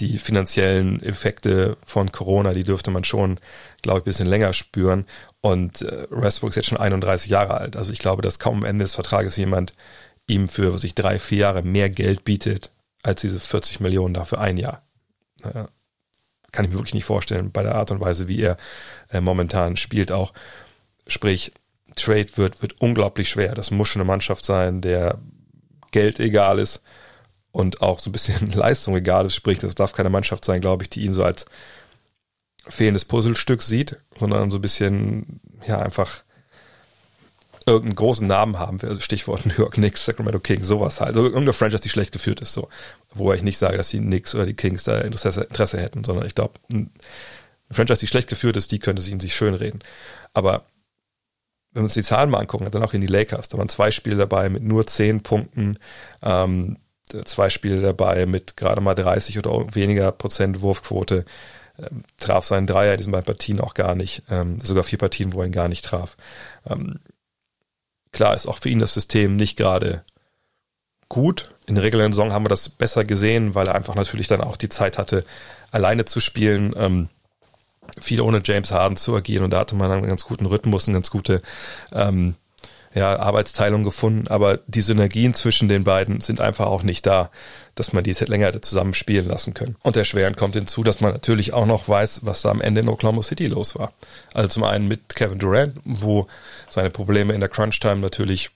die 0.00 0.18
finanziellen 0.18 1.02
Effekte 1.02 1.76
von 1.86 2.12
Corona, 2.12 2.54
die 2.54 2.64
dürfte 2.64 2.90
man 2.90 3.04
schon, 3.04 3.38
glaube 3.82 3.98
ich, 3.98 4.02
ein 4.02 4.10
bisschen 4.10 4.26
länger 4.26 4.52
spüren. 4.52 5.06
Und 5.40 5.82
äh, 5.82 6.06
Westbrook 6.10 6.50
ist 6.50 6.56
jetzt 6.56 6.68
schon 6.68 6.78
31 6.78 7.30
Jahre 7.30 7.58
alt. 7.58 7.76
Also 7.76 7.92
ich 7.92 7.98
glaube, 7.98 8.22
dass 8.22 8.38
kaum 8.38 8.58
am 8.58 8.64
Ende 8.64 8.84
des 8.84 8.94
Vertrages 8.94 9.36
jemand 9.36 9.74
ihm 10.32 10.48
für 10.48 10.78
sich 10.78 10.94
drei, 10.94 11.18
vier 11.18 11.38
Jahre 11.38 11.62
mehr 11.62 11.90
Geld 11.90 12.24
bietet, 12.24 12.70
als 13.02 13.20
diese 13.20 13.40
40 13.40 13.80
Millionen 13.80 14.14
da 14.14 14.24
für 14.24 14.38
ein 14.38 14.56
Jahr. 14.56 14.82
Naja, 15.42 15.68
kann 16.52 16.64
ich 16.64 16.70
mir 16.70 16.76
wirklich 16.76 16.94
nicht 16.94 17.04
vorstellen, 17.04 17.50
bei 17.50 17.62
der 17.62 17.74
Art 17.74 17.90
und 17.90 18.00
Weise, 18.00 18.28
wie 18.28 18.40
er 18.40 18.56
äh, 19.10 19.20
momentan 19.20 19.76
spielt 19.76 20.12
auch. 20.12 20.32
Sprich, 21.06 21.52
Trade 21.96 22.28
wird, 22.36 22.62
wird 22.62 22.80
unglaublich 22.80 23.28
schwer. 23.28 23.54
Das 23.54 23.70
muss 23.70 23.88
schon 23.88 24.00
eine 24.00 24.08
Mannschaft 24.08 24.44
sein, 24.44 24.80
der 24.80 25.18
Geld 25.90 26.20
egal 26.20 26.58
ist 26.58 26.82
und 27.50 27.82
auch 27.82 28.00
so 28.00 28.10
ein 28.10 28.12
bisschen 28.12 28.50
Leistung 28.52 28.96
egal 28.96 29.26
ist. 29.26 29.34
Sprich, 29.34 29.58
das 29.58 29.74
darf 29.74 29.92
keine 29.92 30.10
Mannschaft 30.10 30.44
sein, 30.44 30.60
glaube 30.60 30.84
ich, 30.84 30.90
die 30.90 31.04
ihn 31.04 31.12
so 31.12 31.24
als 31.24 31.46
fehlendes 32.68 33.04
Puzzlestück 33.04 33.62
sieht, 33.62 33.96
sondern 34.18 34.50
so 34.50 34.58
ein 34.58 34.62
bisschen, 34.62 35.40
ja, 35.66 35.80
einfach 35.80 36.22
irgendeinen 37.66 37.96
großen 37.96 38.26
Namen 38.26 38.58
haben 38.58 38.82
will, 38.82 38.88
also 38.88 39.00
Stichwort 39.00 39.46
New 39.46 39.54
York 39.56 39.74
Knicks, 39.74 40.04
Sacramento 40.04 40.40
Kings, 40.40 40.66
sowas 40.66 41.00
halt. 41.00 41.16
Also 41.16 41.24
irgendeine 41.24 41.52
Franchise, 41.52 41.82
die 41.82 41.88
schlecht 41.88 42.12
geführt 42.12 42.40
ist, 42.40 42.52
so. 42.52 42.68
Wo 43.14 43.32
ich 43.32 43.42
nicht 43.42 43.58
sage, 43.58 43.76
dass 43.76 43.90
die 43.90 43.98
Knicks 43.98 44.34
oder 44.34 44.46
die 44.46 44.54
Kings 44.54 44.84
da 44.84 44.98
Interesse, 44.98 45.42
Interesse 45.42 45.78
hätten, 45.78 46.04
sondern 46.04 46.26
ich 46.26 46.34
glaube, 46.34 46.54
eine 46.72 46.88
Franchise, 47.70 48.00
die 48.00 48.06
schlecht 48.06 48.28
geführt 48.28 48.56
ist, 48.56 48.72
die 48.72 48.78
könnte 48.78 49.02
sich 49.02 49.12
in 49.12 49.20
sich 49.20 49.34
schön 49.34 49.54
reden. 49.54 49.80
Aber 50.32 50.64
wenn 51.72 51.82
wir 51.82 51.84
uns 51.84 51.94
die 51.94 52.02
Zahlen 52.02 52.30
mal 52.30 52.38
angucken, 52.38 52.70
dann 52.70 52.82
auch 52.82 52.92
in 52.92 53.00
die 53.00 53.06
Lakers, 53.06 53.48
da 53.48 53.58
waren 53.58 53.68
zwei 53.68 53.90
Spiele 53.90 54.16
dabei 54.16 54.48
mit 54.48 54.62
nur 54.62 54.86
zehn 54.86 55.22
Punkten, 55.22 55.78
ähm, 56.22 56.78
zwei 57.24 57.50
Spiele 57.50 57.80
dabei 57.80 58.26
mit 58.26 58.56
gerade 58.56 58.80
mal 58.80 58.94
30 58.94 59.38
oder 59.38 59.74
weniger 59.74 60.12
Prozent 60.12 60.60
Wurfquote, 60.60 61.24
ähm, 61.78 62.04
traf 62.18 62.44
seinen 62.44 62.66
Dreier 62.66 62.92
in 62.92 62.98
diesen 62.98 63.12
beiden 63.12 63.26
Partien 63.26 63.60
auch 63.60 63.74
gar 63.74 63.94
nicht, 63.94 64.22
ähm, 64.30 64.60
sogar 64.62 64.84
vier 64.84 64.98
Partien, 64.98 65.32
wo 65.32 65.40
er 65.40 65.46
ihn 65.46 65.52
gar 65.52 65.68
nicht 65.68 65.84
traf. 65.84 66.16
Ähm, 66.66 67.00
Klar 68.12 68.34
ist 68.34 68.46
auch 68.46 68.58
für 68.58 68.68
ihn 68.68 68.78
das 68.78 68.94
System 68.94 69.36
nicht 69.36 69.56
gerade 69.56 70.04
gut. 71.08 71.54
In 71.66 71.74
der 71.74 71.84
regulären 71.84 72.12
Saison 72.12 72.32
haben 72.32 72.44
wir 72.44 72.50
das 72.50 72.68
besser 72.68 73.04
gesehen, 73.04 73.54
weil 73.54 73.66
er 73.68 73.74
einfach 73.74 73.94
natürlich 73.94 74.28
dann 74.28 74.40
auch 74.40 74.56
die 74.56 74.68
Zeit 74.68 74.98
hatte, 74.98 75.24
alleine 75.70 76.04
zu 76.04 76.20
spielen, 76.20 76.74
ähm, 76.76 77.08
viel 78.00 78.20
ohne 78.20 78.40
James 78.44 78.72
Harden 78.72 78.96
zu 78.96 79.14
agieren 79.14 79.44
und 79.44 79.50
da 79.50 79.60
hatte 79.60 79.74
man 79.74 79.90
einen 79.90 80.06
ganz 80.06 80.24
guten 80.24 80.46
Rhythmus, 80.46 80.86
eine 80.86 80.96
ganz 80.96 81.10
gute 81.10 81.42
ähm, 81.92 82.36
ja, 82.94 83.18
Arbeitsteilung 83.18 83.84
gefunden, 83.84 84.28
aber 84.28 84.58
die 84.66 84.82
Synergien 84.82 85.32
zwischen 85.34 85.68
den 85.68 85.84
beiden 85.84 86.20
sind 86.20 86.40
einfach 86.40 86.66
auch 86.66 86.82
nicht 86.82 87.06
da, 87.06 87.30
dass 87.74 87.92
man 87.92 88.04
die 88.04 88.10
jetzt 88.10 88.28
länger 88.28 88.60
zusammen 88.60 88.92
spielen 88.92 89.28
lassen 89.28 89.54
können. 89.54 89.76
Und 89.82 89.96
erschwerend 89.96 90.36
kommt 90.36 90.54
hinzu, 90.54 90.84
dass 90.84 91.00
man 91.00 91.12
natürlich 91.12 91.54
auch 91.54 91.64
noch 91.64 91.88
weiß, 91.88 92.20
was 92.24 92.42
da 92.42 92.50
am 92.50 92.60
Ende 92.60 92.82
in 92.82 92.88
Oklahoma 92.88 93.22
City 93.22 93.46
los 93.46 93.78
war. 93.78 93.92
Also 94.34 94.48
zum 94.48 94.64
einen 94.64 94.88
mit 94.88 95.14
Kevin 95.14 95.38
Durant, 95.38 95.76
wo 95.84 96.26
seine 96.68 96.90
Probleme 96.90 97.32
in 97.32 97.40
der 97.40 97.48
Crunch-Time 97.48 97.96
natürlich 97.96 98.50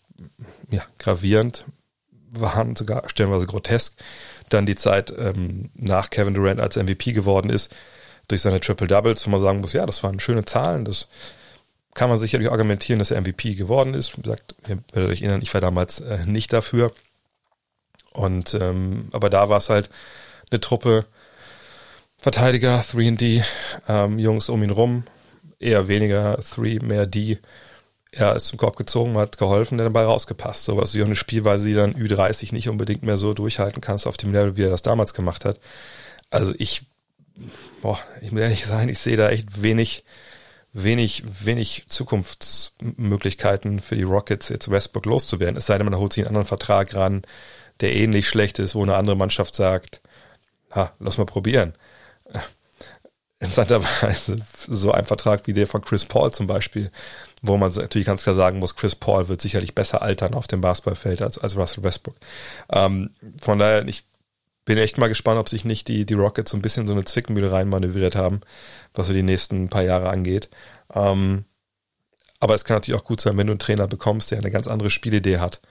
ja, 0.71 0.83
gravierend 0.99 1.65
waren, 2.31 2.77
sogar 2.77 3.09
stellenweise 3.09 3.47
grotesk. 3.47 3.95
Dann 4.51 4.67
die 4.67 4.77
Zeit 4.77 5.13
ähm, 5.17 5.71
nach 5.75 6.11
Kevin 6.11 6.35
Durant 6.35 6.61
als 6.61 6.77
MVP 6.77 7.13
geworden 7.13 7.49
ist, 7.49 7.75
durch 8.29 8.43
seine 8.43 8.61
Triple 8.61 8.87
Doubles, 8.87 9.27
wo 9.27 9.31
man 9.31 9.41
sagen 9.41 9.61
muss, 9.61 9.73
ja, 9.73 9.87
das 9.87 10.03
waren 10.03 10.21
schöne 10.21 10.45
Zahlen, 10.45 10.85
das 10.85 11.09
kann 11.97 12.11
man 12.11 12.19
sicherlich 12.19 12.51
argumentieren, 12.51 12.99
dass 12.99 13.11
er 13.11 13.21
MVP 13.21 13.55
geworden 13.55 13.95
ist. 13.95 14.17
Wie 14.17 14.23
gesagt, 14.23 14.55
ihr 14.69 14.79
werdet 14.93 15.13
euch 15.13 15.23
erinnern, 15.23 15.41
ich 15.43 15.53
war 15.55 15.63
damals 15.63 16.01
äh, 16.01 16.27
nicht 16.27 16.53
dafür. 16.53 16.93
Und 18.13 18.55
ähm, 18.55 19.09
aber 19.13 19.31
da 19.31 19.49
war 19.49 19.57
es 19.57 19.71
halt 19.71 19.91
eine 20.51 20.61
Truppe 20.61 21.07
Verteidiger, 22.19 22.81
3D, 22.81 23.45
ähm, 23.89 24.19
Jungs 24.19 24.49
um 24.49 24.63
ihn 24.63 24.71
rum, 24.71 25.05
eher 25.59 25.89
weniger 25.89 26.37
3, 26.37 26.81
mehr 26.83 27.07
D. 27.07 27.39
Er 28.13 28.37
ist 28.37 28.49
zum 28.49 28.59
Korb 28.59 28.77
gezogen, 28.77 29.17
hat 29.17 29.39
geholfen, 29.39 29.79
der 29.79 29.87
dabei 29.87 30.05
rausgepasst. 30.05 30.65
So 30.65 30.77
was 30.77 30.95
wie 30.95 31.03
auch 31.03 31.07
eine 31.07 31.17
Spielweise, 31.17 31.67
die 31.67 31.75
dann 31.75 31.95
Ü30 31.95 32.53
nicht 32.53 32.69
unbedingt 32.69 33.03
mehr 33.03 33.19
so 33.19 33.33
durchhalten 33.33 33.81
kannst 33.81 34.07
auf 34.07 34.17
dem 34.17 34.33
Level, 34.33 34.57
wie 34.57 34.65
er 34.65 34.71
das 34.71 34.83
damals 34.83 35.15
gemacht 35.15 35.45
hat. 35.45 35.61
Also 36.31 36.55
ich, 36.59 36.83
boah, 37.81 37.99
ich 38.21 38.33
will 38.33 38.43
ehrlich 38.43 38.67
sein, 38.67 38.89
ich 38.89 38.99
sehe 38.99 39.17
da 39.17 39.31
echt 39.31 39.63
wenig, 39.63 40.05
wenig, 40.77 41.23
wenig 41.45 41.85
Zukunftsmöglichkeiten 41.89 43.81
für 43.81 43.97
die 43.97 44.03
Rockets, 44.03 44.51
jetzt 44.51 44.71
Westbrook 44.71 45.07
loszuwerden. 45.07 45.57
Es 45.57 45.67
sei 45.67 45.79
denn, 45.79 45.87
man 45.87 45.99
holt 45.99 46.13
sich 46.13 46.23
einen 46.23 46.29
anderen 46.29 46.47
Vertrag 46.47 46.95
ran, 46.95 47.23
der 47.81 47.95
ähnlich 47.95 48.29
schlecht 48.29 48.59
ist, 48.59 48.75
wo 48.75 48.83
eine 48.83 48.97
andere 48.97 49.17
Mannschaft 49.17 49.55
sagt, 49.55 50.03
ha, 50.71 50.93
lass 50.99 51.17
mal 51.19 51.25
probieren. 51.25 51.75
Interessanterweise 53.41 54.39
so 54.69 54.93
ein 54.93 55.07
Vertrag 55.07 55.47
wie 55.47 55.53
der 55.53 55.67
von 55.67 55.83
Chris 55.83 56.05
Paul 56.05 56.33
zum 56.33 56.47
Beispiel, 56.47 56.91
wo 57.43 57.57
man 57.57 57.71
natürlich 57.71 58.07
ganz 58.07 58.23
klar 58.23 58.35
sagen 58.35 58.59
muss, 58.59 58.77
Chris 58.77 58.97
Paul 58.97 59.29
wird 59.29 59.41
sicherlich 59.41 59.75
besser 59.75 60.03
altern 60.03 60.35
auf 60.35 60.47
dem 60.47 60.61
Basketballfeld 60.61 61.23
als, 61.23 61.39
als 61.39 61.57
Russell 61.57 61.85
Westbrook. 61.85 62.17
Ähm, 62.71 63.11
von 63.41 63.59
daher, 63.59 63.87
ich 63.87 64.05
bin 64.67 64.79
echt 64.79 64.99
mal 64.99 65.09
gespannt, 65.09 65.39
ob 65.39 65.49
sich 65.49 65.65
nicht 65.65 65.89
die, 65.89 66.05
die 66.05 66.15
Rockets 66.15 66.51
so 66.51 66.59
ein 66.59 66.63
bisschen 66.63 66.87
so 66.87 66.93
eine 66.93 67.05
Zwickmühle 67.05 67.51
reinmanövriert 67.51 68.17
haben, 68.17 68.43
was 68.93 69.07
so 69.07 69.15
die 69.15 69.23
nächsten 69.23 69.71
paar 69.71 69.83
Jahre 69.83 70.11
angeht. 70.11 70.51
Ähm, 70.93 71.45
aber 72.41 72.55
es 72.55 72.65
kann 72.65 72.77
natürlich 72.77 73.01
auch 73.01 73.05
gut 73.05 73.21
sein, 73.21 73.39
wenn 73.39 73.47
du 73.47 73.53
einen 73.53 73.61
Trainer 73.61 73.87
bekommst, 73.87 74.31
der 74.31 74.39
eine 74.39 74.51
ganz 74.51 74.67
andere 74.67 74.91
Spielidee 74.91 75.39
hat, 75.39 75.63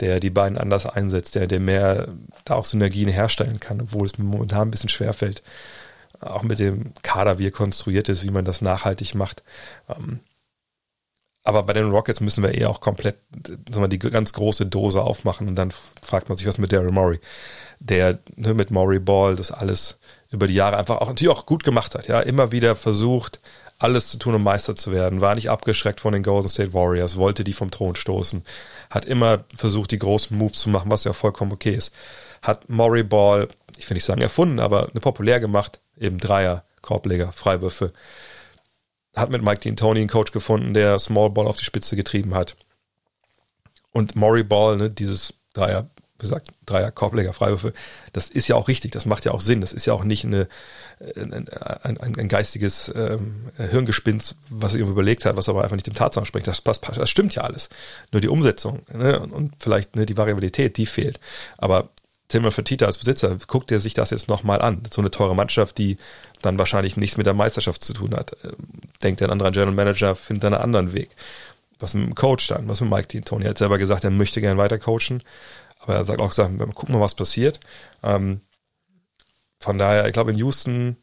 der 0.00 0.20
die 0.20 0.30
beiden 0.30 0.58
anders 0.58 0.86
einsetzt, 0.86 1.34
der, 1.34 1.46
der 1.46 1.60
mehr 1.60 2.08
da 2.44 2.54
auch 2.54 2.64
Synergien 2.64 3.10
herstellen 3.10 3.60
kann, 3.60 3.82
obwohl 3.82 4.06
es 4.06 4.18
mir 4.18 4.24
momentan 4.24 4.68
ein 4.68 4.70
bisschen 4.70 4.88
schwerfällt. 4.88 5.42
Auch 6.20 6.42
mit 6.42 6.58
dem 6.58 6.92
Kader, 7.02 7.38
wie 7.38 7.46
er 7.46 7.52
konstruiert 7.52 8.08
ist, 8.08 8.24
wie 8.24 8.30
man 8.30 8.46
das 8.46 8.62
nachhaltig 8.62 9.14
macht. 9.14 9.42
Ähm, 9.88 10.20
aber 11.42 11.62
bei 11.62 11.72
den 11.72 11.90
Rockets 11.90 12.20
müssen 12.20 12.42
wir 12.42 12.54
eher 12.54 12.70
auch 12.70 12.80
komplett 12.80 13.18
sagen 13.46 13.82
wir, 13.82 13.88
die 13.88 13.98
ganz 13.98 14.32
große 14.32 14.66
Dose 14.66 15.02
aufmachen 15.02 15.48
und 15.48 15.56
dann 15.56 15.70
fragt 16.02 16.28
man 16.28 16.36
sich, 16.36 16.46
was 16.46 16.58
mit 16.58 16.72
Daryl 16.72 16.90
Murray, 16.90 17.18
der 17.80 18.20
ne, 18.36 18.54
mit 18.54 18.70
Murray 18.70 19.00
Ball 19.00 19.34
das 19.34 19.50
alles 19.50 19.98
über 20.30 20.46
die 20.46 20.54
Jahre 20.54 20.76
einfach 20.76 20.98
auch 20.98 21.08
natürlich 21.08 21.34
auch 21.34 21.46
gut 21.46 21.64
gemacht 21.64 21.94
hat. 21.94 22.06
Ja, 22.06 22.20
immer 22.20 22.52
wieder 22.52 22.76
versucht, 22.76 23.40
alles 23.78 24.08
zu 24.08 24.18
tun, 24.18 24.34
um 24.34 24.42
Meister 24.42 24.76
zu 24.76 24.92
werden, 24.92 25.22
war 25.22 25.34
nicht 25.34 25.50
abgeschreckt 25.50 26.00
von 26.00 26.12
den 26.12 26.22
Golden 26.22 26.48
State 26.48 26.74
Warriors, 26.74 27.16
wollte 27.16 27.42
die 27.42 27.54
vom 27.54 27.70
Thron 27.70 27.96
stoßen, 27.96 28.44
hat 28.90 29.06
immer 29.06 29.44
versucht, 29.56 29.90
die 29.90 29.98
großen 29.98 30.36
Moves 30.36 30.60
zu 30.60 30.68
machen, 30.68 30.90
was 30.90 31.04
ja 31.04 31.14
vollkommen 31.14 31.52
okay 31.52 31.74
ist. 31.74 31.92
Hat 32.42 32.68
Murray 32.68 33.02
Ball, 33.02 33.48
ich 33.78 33.88
will 33.88 33.94
nicht 33.94 34.04
sagen 34.04 34.20
erfunden, 34.20 34.60
aber 34.60 34.90
eine 34.90 35.00
populär 35.00 35.40
gemacht, 35.40 35.80
eben 35.98 36.18
Dreier, 36.18 36.64
Korbleger, 36.82 37.32
Freiwürfe. 37.32 37.92
Hat 39.16 39.30
mit 39.30 39.42
Mike 39.42 39.60
Dean 39.60 39.76
Tony 39.76 40.00
einen 40.00 40.08
Coach 40.08 40.32
gefunden, 40.32 40.74
der 40.74 40.98
Small 40.98 41.30
Ball 41.30 41.46
auf 41.46 41.56
die 41.56 41.64
Spitze 41.64 41.96
getrieben 41.96 42.34
hat. 42.34 42.56
Und 43.92 44.14
Murray 44.14 44.44
Ball, 44.44 44.76
ne, 44.76 44.90
dieses 44.90 45.34
Dreier, 45.54 45.88
gesagt, 46.20 46.48
Dreier, 46.66 46.90
Korbleger, 46.90 47.32
Freiwürfe, 47.32 47.72
das 48.12 48.28
ist 48.28 48.48
ja 48.48 48.56
auch 48.56 48.68
richtig, 48.68 48.92
das 48.92 49.06
macht 49.06 49.24
ja 49.24 49.32
auch 49.32 49.40
Sinn. 49.40 49.60
Das 49.60 49.72
ist 49.72 49.86
ja 49.86 49.92
auch 49.92 50.04
nicht 50.04 50.24
eine, 50.24 50.48
ein, 51.16 51.48
ein, 51.48 52.18
ein 52.18 52.28
geistiges 52.28 52.92
ähm, 52.94 53.46
Hirngespinst, 53.56 54.36
was 54.48 54.72
er 54.72 54.78
irgendwie 54.78 54.92
überlegt 54.92 55.24
hat, 55.24 55.36
was 55.36 55.48
aber 55.48 55.62
einfach 55.62 55.76
nicht 55.76 55.86
dem 55.86 55.94
Tatsachen 55.94 56.26
spricht. 56.26 56.46
Das, 56.46 56.60
passt, 56.60 56.86
das 56.88 57.10
stimmt 57.10 57.34
ja 57.34 57.42
alles. 57.42 57.68
Nur 58.12 58.20
die 58.20 58.28
Umsetzung 58.28 58.82
ne, 58.92 59.18
und, 59.18 59.32
und 59.32 59.54
vielleicht 59.58 59.96
ne, 59.96 60.06
die 60.06 60.16
Variabilität, 60.16 60.76
die 60.76 60.86
fehlt. 60.86 61.18
Aber 61.58 61.88
Timmer 62.30 62.52
Fertitta 62.52 62.86
als 62.86 62.98
Besitzer, 62.98 63.36
guckt 63.48 63.70
er 63.72 63.80
sich 63.80 63.92
das 63.92 64.10
jetzt 64.10 64.28
nochmal 64.28 64.62
an. 64.62 64.82
So 64.90 65.02
eine 65.02 65.10
teure 65.10 65.34
Mannschaft, 65.34 65.78
die 65.78 65.98
dann 66.40 66.58
wahrscheinlich 66.58 66.96
nichts 66.96 67.16
mit 67.16 67.26
der 67.26 67.34
Meisterschaft 67.34 67.84
zu 67.84 67.92
tun 67.92 68.14
hat. 68.14 68.36
Ähm, 68.44 68.52
denkt 69.02 69.20
ein 69.20 69.30
anderer 69.30 69.50
General 69.50 69.74
Manager, 69.74 70.14
findet 70.14 70.44
einen 70.46 70.54
anderen 70.54 70.94
Weg. 70.94 71.10
Was 71.78 71.94
mit 71.94 72.06
dem 72.06 72.14
Coach 72.14 72.46
dann, 72.48 72.68
was 72.68 72.80
mit 72.80 72.90
Mike 72.90 73.08
Dean 73.08 73.24
Tony 73.24 73.46
hat 73.46 73.58
selber 73.58 73.78
gesagt, 73.78 74.04
er 74.04 74.10
möchte 74.10 74.40
gerne 74.40 74.58
weiter 74.58 74.78
coachen. 74.78 75.22
Aber 75.80 75.94
er 75.94 76.04
sagt 76.04 76.20
auch 76.20 76.28
gesagt, 76.28 76.56
gucken 76.74 76.94
wir, 76.94 77.00
was 77.00 77.14
passiert. 77.14 77.58
Ähm, 78.02 78.42
von 79.58 79.78
daher, 79.78 80.06
ich 80.06 80.12
glaube, 80.12 80.30
in 80.30 80.38
Houston, 80.38 80.96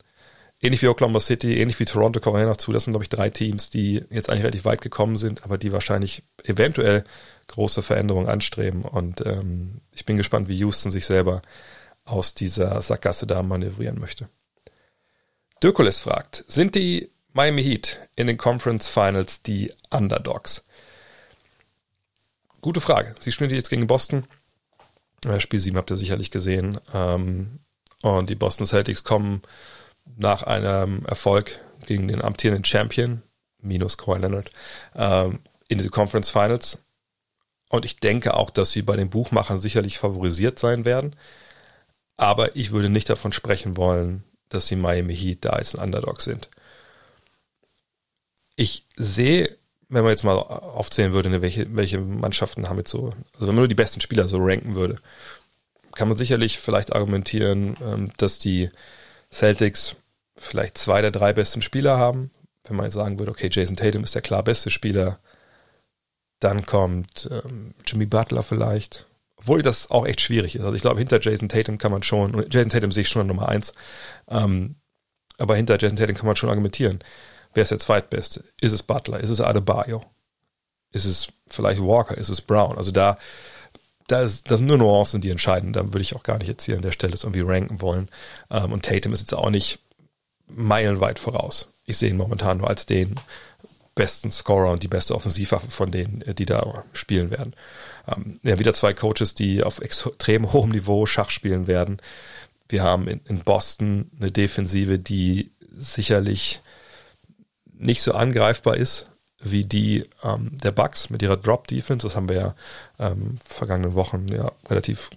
ähnlich 0.61 0.81
wie 0.81 0.87
Oklahoma 0.87 1.19
City, 1.19 1.59
ähnlich 1.59 1.79
wie 1.79 1.85
Toronto, 1.85 2.19
kommen 2.19 2.39
wir 2.39 2.45
noch 2.45 2.57
zu. 2.57 2.71
Das 2.71 2.83
sind, 2.83 2.93
glaube 2.93 3.03
ich, 3.03 3.09
drei 3.09 3.29
Teams, 3.29 3.69
die 3.69 4.01
jetzt 4.09 4.29
eigentlich 4.29 4.43
relativ 4.43 4.65
weit 4.65 4.81
gekommen 4.81 5.17
sind, 5.17 5.43
aber 5.43 5.57
die 5.57 5.71
wahrscheinlich 5.71 6.23
eventuell 6.43 7.03
große 7.47 7.81
Veränderungen 7.81 8.27
anstreben. 8.27 8.83
Und 8.83 9.25
ähm, 9.25 9.81
ich 9.91 10.05
bin 10.05 10.17
gespannt, 10.17 10.47
wie 10.47 10.57
Houston 10.57 10.91
sich 10.91 11.05
selber 11.05 11.41
aus 12.05 12.33
dieser 12.33 12.81
Sackgasse 12.81 13.27
da 13.27 13.43
manövrieren 13.43 13.99
möchte. 13.99 14.29
Dirkulis 15.61 15.99
fragt, 15.99 16.45
sind 16.47 16.75
die 16.75 17.09
Miami 17.33 17.63
Heat 17.63 17.99
in 18.15 18.27
den 18.27 18.37
Conference 18.37 18.87
Finals 18.87 19.41
die 19.41 19.73
Underdogs? 19.89 20.65
Gute 22.61 22.81
Frage. 22.81 23.15
Sie 23.19 23.31
spielen 23.31 23.49
jetzt 23.51 23.69
gegen 23.69 23.87
Boston. 23.87 24.27
Spiel 25.39 25.59
7 25.59 25.77
habt 25.77 25.89
ihr 25.89 25.97
sicherlich 25.97 26.31
gesehen. 26.31 26.79
Ähm, 26.93 27.59
und 28.01 28.29
die 28.29 28.35
Boston 28.35 28.67
Celtics 28.67 29.03
kommen 29.03 29.41
nach 30.15 30.43
einem 30.43 31.05
Erfolg 31.05 31.59
gegen 31.85 32.07
den 32.07 32.21
amtierenden 32.21 32.65
Champion, 32.65 33.21
minus 33.59 33.97
Kawhi 33.97 34.19
Leonard, 34.19 34.49
ähm, 34.95 35.39
in 35.67 35.79
die 35.79 35.89
Conference 35.89 36.29
Finals. 36.29 36.79
Und 37.69 37.83
ich 37.85 37.99
denke 37.99 38.35
auch, 38.35 38.49
dass 38.49 38.71
sie 38.71 38.81
bei 38.81 38.95
den 38.95 39.09
Buchmachern 39.09 39.59
sicherlich 39.59 39.97
favorisiert 39.97 40.59
sein 40.59 40.85
werden. 40.85 41.15
Aber 42.15 42.55
ich 42.55 42.71
würde 42.71 42.89
nicht 42.89 43.09
davon 43.09 43.31
sprechen 43.31 43.77
wollen, 43.77 44.23
dass 44.49 44.67
die 44.67 44.75
Miami 44.75 45.15
Heat 45.15 45.45
da 45.45 45.49
als 45.51 45.75
ein 45.75 45.83
Underdog 45.83 46.21
sind. 46.21 46.49
Ich 48.55 48.87
sehe, 48.95 49.57
wenn 49.89 50.03
man 50.03 50.11
jetzt 50.11 50.23
mal 50.23 50.35
aufzählen 50.35 51.13
würde, 51.13 51.29
ne, 51.29 51.41
welche, 51.41 51.73
welche 51.75 51.99
Mannschaften 51.99 52.67
haben 52.67 52.77
jetzt 52.77 52.91
so, 52.91 53.13
also 53.33 53.47
wenn 53.47 53.55
man 53.55 53.55
nur 53.55 53.67
die 53.67 53.75
besten 53.75 54.01
Spieler 54.01 54.27
so 54.27 54.37
ranken 54.39 54.75
würde, 54.75 54.97
kann 55.93 56.07
man 56.07 56.17
sicherlich 56.17 56.59
vielleicht 56.59 56.93
argumentieren, 56.93 57.77
ähm, 57.81 58.11
dass 58.17 58.39
die 58.39 58.69
Celtics 59.31 59.95
vielleicht 60.35 60.77
zwei 60.77 61.01
der 61.01 61.11
drei 61.11 61.33
besten 61.33 61.61
Spieler 61.61 61.97
haben. 61.97 62.31
Wenn 62.65 62.75
man 62.75 62.85
jetzt 62.85 62.93
sagen 62.93 63.17
würde, 63.17 63.31
okay, 63.31 63.49
Jason 63.51 63.75
Tatum 63.75 64.03
ist 64.03 64.13
der 64.13 64.21
klar 64.21 64.43
beste 64.43 64.69
Spieler, 64.69 65.19
dann 66.39 66.65
kommt 66.65 67.27
ähm, 67.31 67.73
Jimmy 67.85 68.05
Butler 68.05 68.43
vielleicht. 68.43 69.07
Obwohl 69.37 69.61
das 69.61 69.89
auch 69.89 70.05
echt 70.05 70.21
schwierig 70.21 70.55
ist. 70.55 70.63
Also 70.63 70.75
ich 70.75 70.81
glaube, 70.81 70.99
hinter 70.99 71.21
Jason 71.21 71.49
Tatum 71.49 71.77
kann 71.77 71.91
man 71.91 72.03
schon, 72.03 72.45
Jason 72.49 72.69
Tatum 72.69 72.91
sehe 72.91 73.01
ich 73.01 73.09
schon 73.09 73.21
an 73.21 73.27
Nummer 73.27 73.49
eins, 73.49 73.73
ähm, 74.27 74.75
aber 75.37 75.55
hinter 75.55 75.77
Jason 75.79 75.95
Tatum 75.97 76.15
kann 76.15 76.25
man 76.25 76.35
schon 76.35 76.49
argumentieren. 76.49 76.99
Wer 77.57 77.63
ist 77.63 77.71
der 77.71 77.79
Zweitbeste? 77.79 78.43
Ist 78.61 78.71
es 78.71 78.83
Butler? 78.83 79.19
Ist 79.19 79.31
es 79.31 79.41
Adebayo? 79.41 80.03
Ist 80.91 81.05
es 81.05 81.29
vielleicht 81.47 81.81
Walker? 81.81 82.15
Ist 82.15 82.29
es 82.29 82.39
Brown? 82.39 82.77
Also 82.77 82.91
da, 82.91 83.17
da 84.05 84.21
ist, 84.21 84.51
das 84.51 84.59
sind 84.59 84.67
nur 84.67 84.77
Nuancen, 84.77 85.21
die 85.21 85.31
entscheiden. 85.31 85.73
Da 85.73 85.83
würde 85.83 86.01
ich 86.01 86.15
auch 86.15 86.21
gar 86.21 86.37
nicht 86.37 86.49
jetzt 86.49 86.65
hier 86.65 86.75
an 86.75 86.83
der 86.83 86.91
Stelle 86.91 87.13
jetzt 87.13 87.23
irgendwie 87.23 87.41
ranken 87.41 87.81
wollen. 87.81 88.09
Ähm, 88.51 88.73
und 88.73 88.85
Tatum 88.85 89.11
ist 89.11 89.21
jetzt 89.21 89.33
auch 89.33 89.49
nicht 89.49 89.79
meilenweit 90.47 91.17
voraus. 91.17 91.73
Ich 91.85 91.97
sehe 91.97 92.11
ihn 92.11 92.17
momentan 92.17 92.59
nur 92.59 92.69
als 92.69 92.85
den 92.85 93.15
besten 93.95 94.29
Scorer 94.29 94.69
und 94.69 94.83
die 94.83 94.87
beste 94.87 95.15
Offensivwaffe 95.15 95.71
von 95.71 95.89
denen, 95.89 96.21
äh, 96.21 96.35
die 96.35 96.45
da 96.45 96.83
spielen 96.93 97.31
werden. 97.31 97.55
Ähm, 98.07 98.39
ja, 98.43 98.59
wieder 98.59 98.75
zwei 98.75 98.93
Coaches, 98.93 99.33
die 99.33 99.63
auf 99.63 99.79
extrem 99.81 100.53
hohem 100.53 100.69
Niveau 100.69 101.07
Schach 101.07 101.31
spielen 101.31 101.65
werden. 101.65 101.97
Wir 102.69 102.83
haben 102.83 103.07
in 103.07 103.39
Boston 103.39 104.11
eine 104.19 104.31
Defensive, 104.31 104.99
die 104.99 105.49
sicherlich 105.75 106.61
nicht 107.77 108.01
so 108.01 108.13
angreifbar 108.13 108.77
ist 108.77 109.09
wie 109.39 109.65
die 109.65 110.03
ähm, 110.23 110.57
der 110.63 110.71
Bucks 110.71 111.09
mit 111.09 111.21
ihrer 111.21 111.37
Drop 111.37 111.67
Defense. 111.67 112.05
Das 112.07 112.15
haben 112.15 112.29
wir 112.29 112.35
ja 112.35 112.55
ähm, 112.99 113.37
vergangenen 113.45 113.93
Wochen 113.93 114.27
ja 114.29 114.51
relativ 114.69 115.09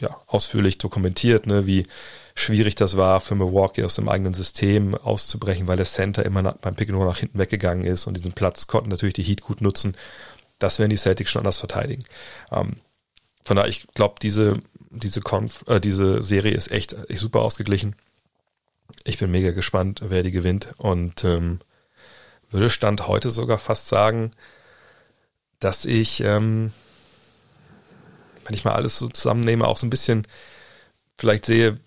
ja, 0.00 0.16
ausführlich 0.26 0.78
dokumentiert, 0.78 1.46
ne, 1.46 1.66
wie 1.66 1.86
schwierig 2.34 2.74
das 2.74 2.96
war 2.96 3.20
für 3.20 3.34
Milwaukee 3.34 3.84
aus 3.84 3.96
dem 3.96 4.08
eigenen 4.08 4.32
System 4.32 4.94
auszubrechen, 4.94 5.68
weil 5.68 5.76
der 5.76 5.86
Center 5.86 6.24
immer 6.24 6.40
nach, 6.40 6.56
beim 6.56 6.74
Pick 6.74 6.88
and 6.88 6.96
Roll 6.96 7.06
nach 7.06 7.18
hinten 7.18 7.38
weggegangen 7.38 7.84
ist 7.84 8.06
und 8.06 8.16
diesen 8.16 8.32
Platz 8.32 8.66
konnten 8.66 8.88
natürlich 8.88 9.14
die 9.14 9.22
Heat 9.22 9.42
gut 9.42 9.60
nutzen. 9.60 9.96
das 10.58 10.78
werden 10.78 10.90
die 10.90 10.96
Celtics 10.96 11.30
schon 11.30 11.40
anders 11.40 11.58
verteidigen. 11.58 12.04
Ähm, 12.50 12.76
von 13.44 13.56
daher, 13.56 13.68
ich 13.68 13.86
glaube, 13.94 14.16
diese, 14.22 14.60
diese, 14.90 15.20
Konf 15.20 15.64
äh, 15.66 15.80
diese 15.80 16.22
Serie 16.22 16.52
ist 16.52 16.70
echt, 16.70 16.96
echt 17.10 17.20
super 17.20 17.40
ausgeglichen. 17.40 17.94
Ich 19.04 19.18
bin 19.18 19.30
mega 19.30 19.50
gespannt, 19.50 20.00
wer 20.04 20.22
die 20.22 20.30
gewinnt 20.30 20.68
und 20.78 21.24
ähm, 21.24 21.60
würde 22.50 22.70
Stand 22.70 23.06
heute 23.06 23.30
sogar 23.30 23.58
fast 23.58 23.88
sagen, 23.88 24.30
dass 25.58 25.84
ich, 25.84 26.22
ähm, 26.22 26.72
wenn 28.44 28.54
ich 28.54 28.64
mal 28.64 28.74
alles 28.74 28.98
so 28.98 29.08
zusammennehme, 29.08 29.66
auch 29.66 29.76
so 29.76 29.86
ein 29.86 29.90
bisschen 29.90 30.26
vielleicht 31.18 31.44
sehe, 31.44 31.78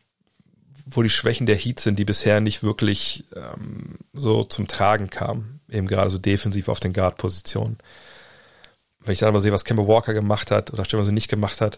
wo 0.85 1.01
die 1.01 1.09
Schwächen 1.09 1.45
der 1.45 1.55
Heat 1.55 1.79
sind, 1.79 1.97
die 1.97 2.05
bisher 2.05 2.41
nicht 2.41 2.61
wirklich 2.61 3.25
ähm, 3.35 3.97
so 4.13 4.43
zum 4.43 4.67
Tragen 4.67 5.09
kamen. 5.09 5.61
Eben 5.69 5.87
gerade 5.87 6.09
so 6.09 6.17
defensiv 6.17 6.67
auf 6.67 6.79
den 6.79 6.93
Guard-Positionen. 6.93 7.77
Wenn 8.99 9.13
ich 9.13 9.19
dann 9.19 9.29
aber 9.29 9.39
sehe, 9.39 9.51
was 9.51 9.65
Kemba 9.65 9.87
Walker 9.87 10.13
gemacht 10.13 10.51
hat 10.51 10.71
oder 10.71 10.83
was 10.83 11.05
sie 11.05 11.11
nicht 11.11 11.29
gemacht 11.29 11.61
hat, 11.61 11.77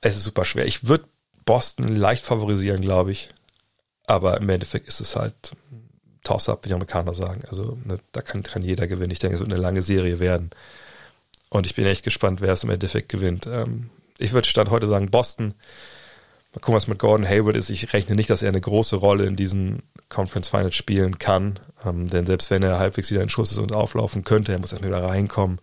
es 0.00 0.16
ist 0.16 0.24
super 0.24 0.44
schwer. 0.44 0.66
Ich 0.66 0.88
würde 0.88 1.04
Boston 1.44 1.88
leicht 1.88 2.24
favorisieren, 2.24 2.80
glaube 2.80 3.12
ich. 3.12 3.30
Aber 4.06 4.38
im 4.38 4.48
Endeffekt 4.48 4.88
ist 4.88 5.00
es 5.00 5.16
halt 5.16 5.52
Toss-up, 6.24 6.64
wie 6.64 6.68
die 6.68 6.74
Amerikaner 6.74 7.14
sagen. 7.14 7.42
Also 7.48 7.78
ne, 7.84 7.98
da 8.12 8.22
kann, 8.22 8.42
kann 8.42 8.62
jeder 8.62 8.86
gewinnen. 8.86 9.10
Ich 9.10 9.18
denke, 9.18 9.34
es 9.34 9.40
wird 9.40 9.52
eine 9.52 9.60
lange 9.60 9.82
Serie 9.82 10.20
werden. 10.20 10.50
Und 11.48 11.66
ich 11.66 11.74
bin 11.74 11.86
echt 11.86 12.04
gespannt, 12.04 12.40
wer 12.40 12.52
es 12.52 12.64
im 12.64 12.70
Endeffekt 12.70 13.08
gewinnt. 13.08 13.46
Ähm, 13.46 13.90
ich 14.18 14.32
würde 14.32 14.48
Stand 14.48 14.70
heute 14.70 14.86
sagen 14.86 15.10
Boston. 15.10 15.54
Mal 16.52 16.60
gucken, 16.60 16.74
was 16.74 16.88
mit 16.88 16.98
Gordon 16.98 17.28
Hayward 17.28 17.56
ist. 17.56 17.70
Ich 17.70 17.92
rechne 17.92 18.16
nicht, 18.16 18.28
dass 18.28 18.42
er 18.42 18.48
eine 18.48 18.60
große 18.60 18.96
Rolle 18.96 19.24
in 19.24 19.36
diesen 19.36 19.82
Conference 20.08 20.48
Finals 20.48 20.74
spielen 20.74 21.18
kann. 21.18 21.58
Ähm, 21.84 22.08
denn 22.08 22.26
selbst 22.26 22.50
wenn 22.50 22.62
er 22.62 22.78
halbwegs 22.78 23.10
wieder 23.10 23.22
in 23.22 23.28
Schuss 23.28 23.52
ist 23.52 23.58
und 23.58 23.74
auflaufen 23.74 24.24
könnte, 24.24 24.52
er 24.52 24.58
muss 24.58 24.72
erstmal 24.72 24.90
wieder 24.90 25.04
reinkommen. 25.04 25.60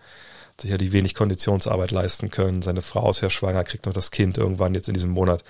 Sicher 0.60 0.78
die 0.78 0.92
wenig 0.92 1.14
Konditionsarbeit 1.14 1.92
leisten 1.92 2.32
können. 2.32 2.62
Seine 2.62 2.82
Frau 2.82 3.10
ist 3.10 3.22
ja 3.22 3.30
schwanger, 3.30 3.64
kriegt 3.64 3.86
noch 3.86 3.94
das 3.94 4.12
Kind 4.12 4.38
irgendwann 4.38 4.74
jetzt 4.74 4.88
in 4.88 4.94
diesem 4.94 5.12
Monat. 5.12 5.44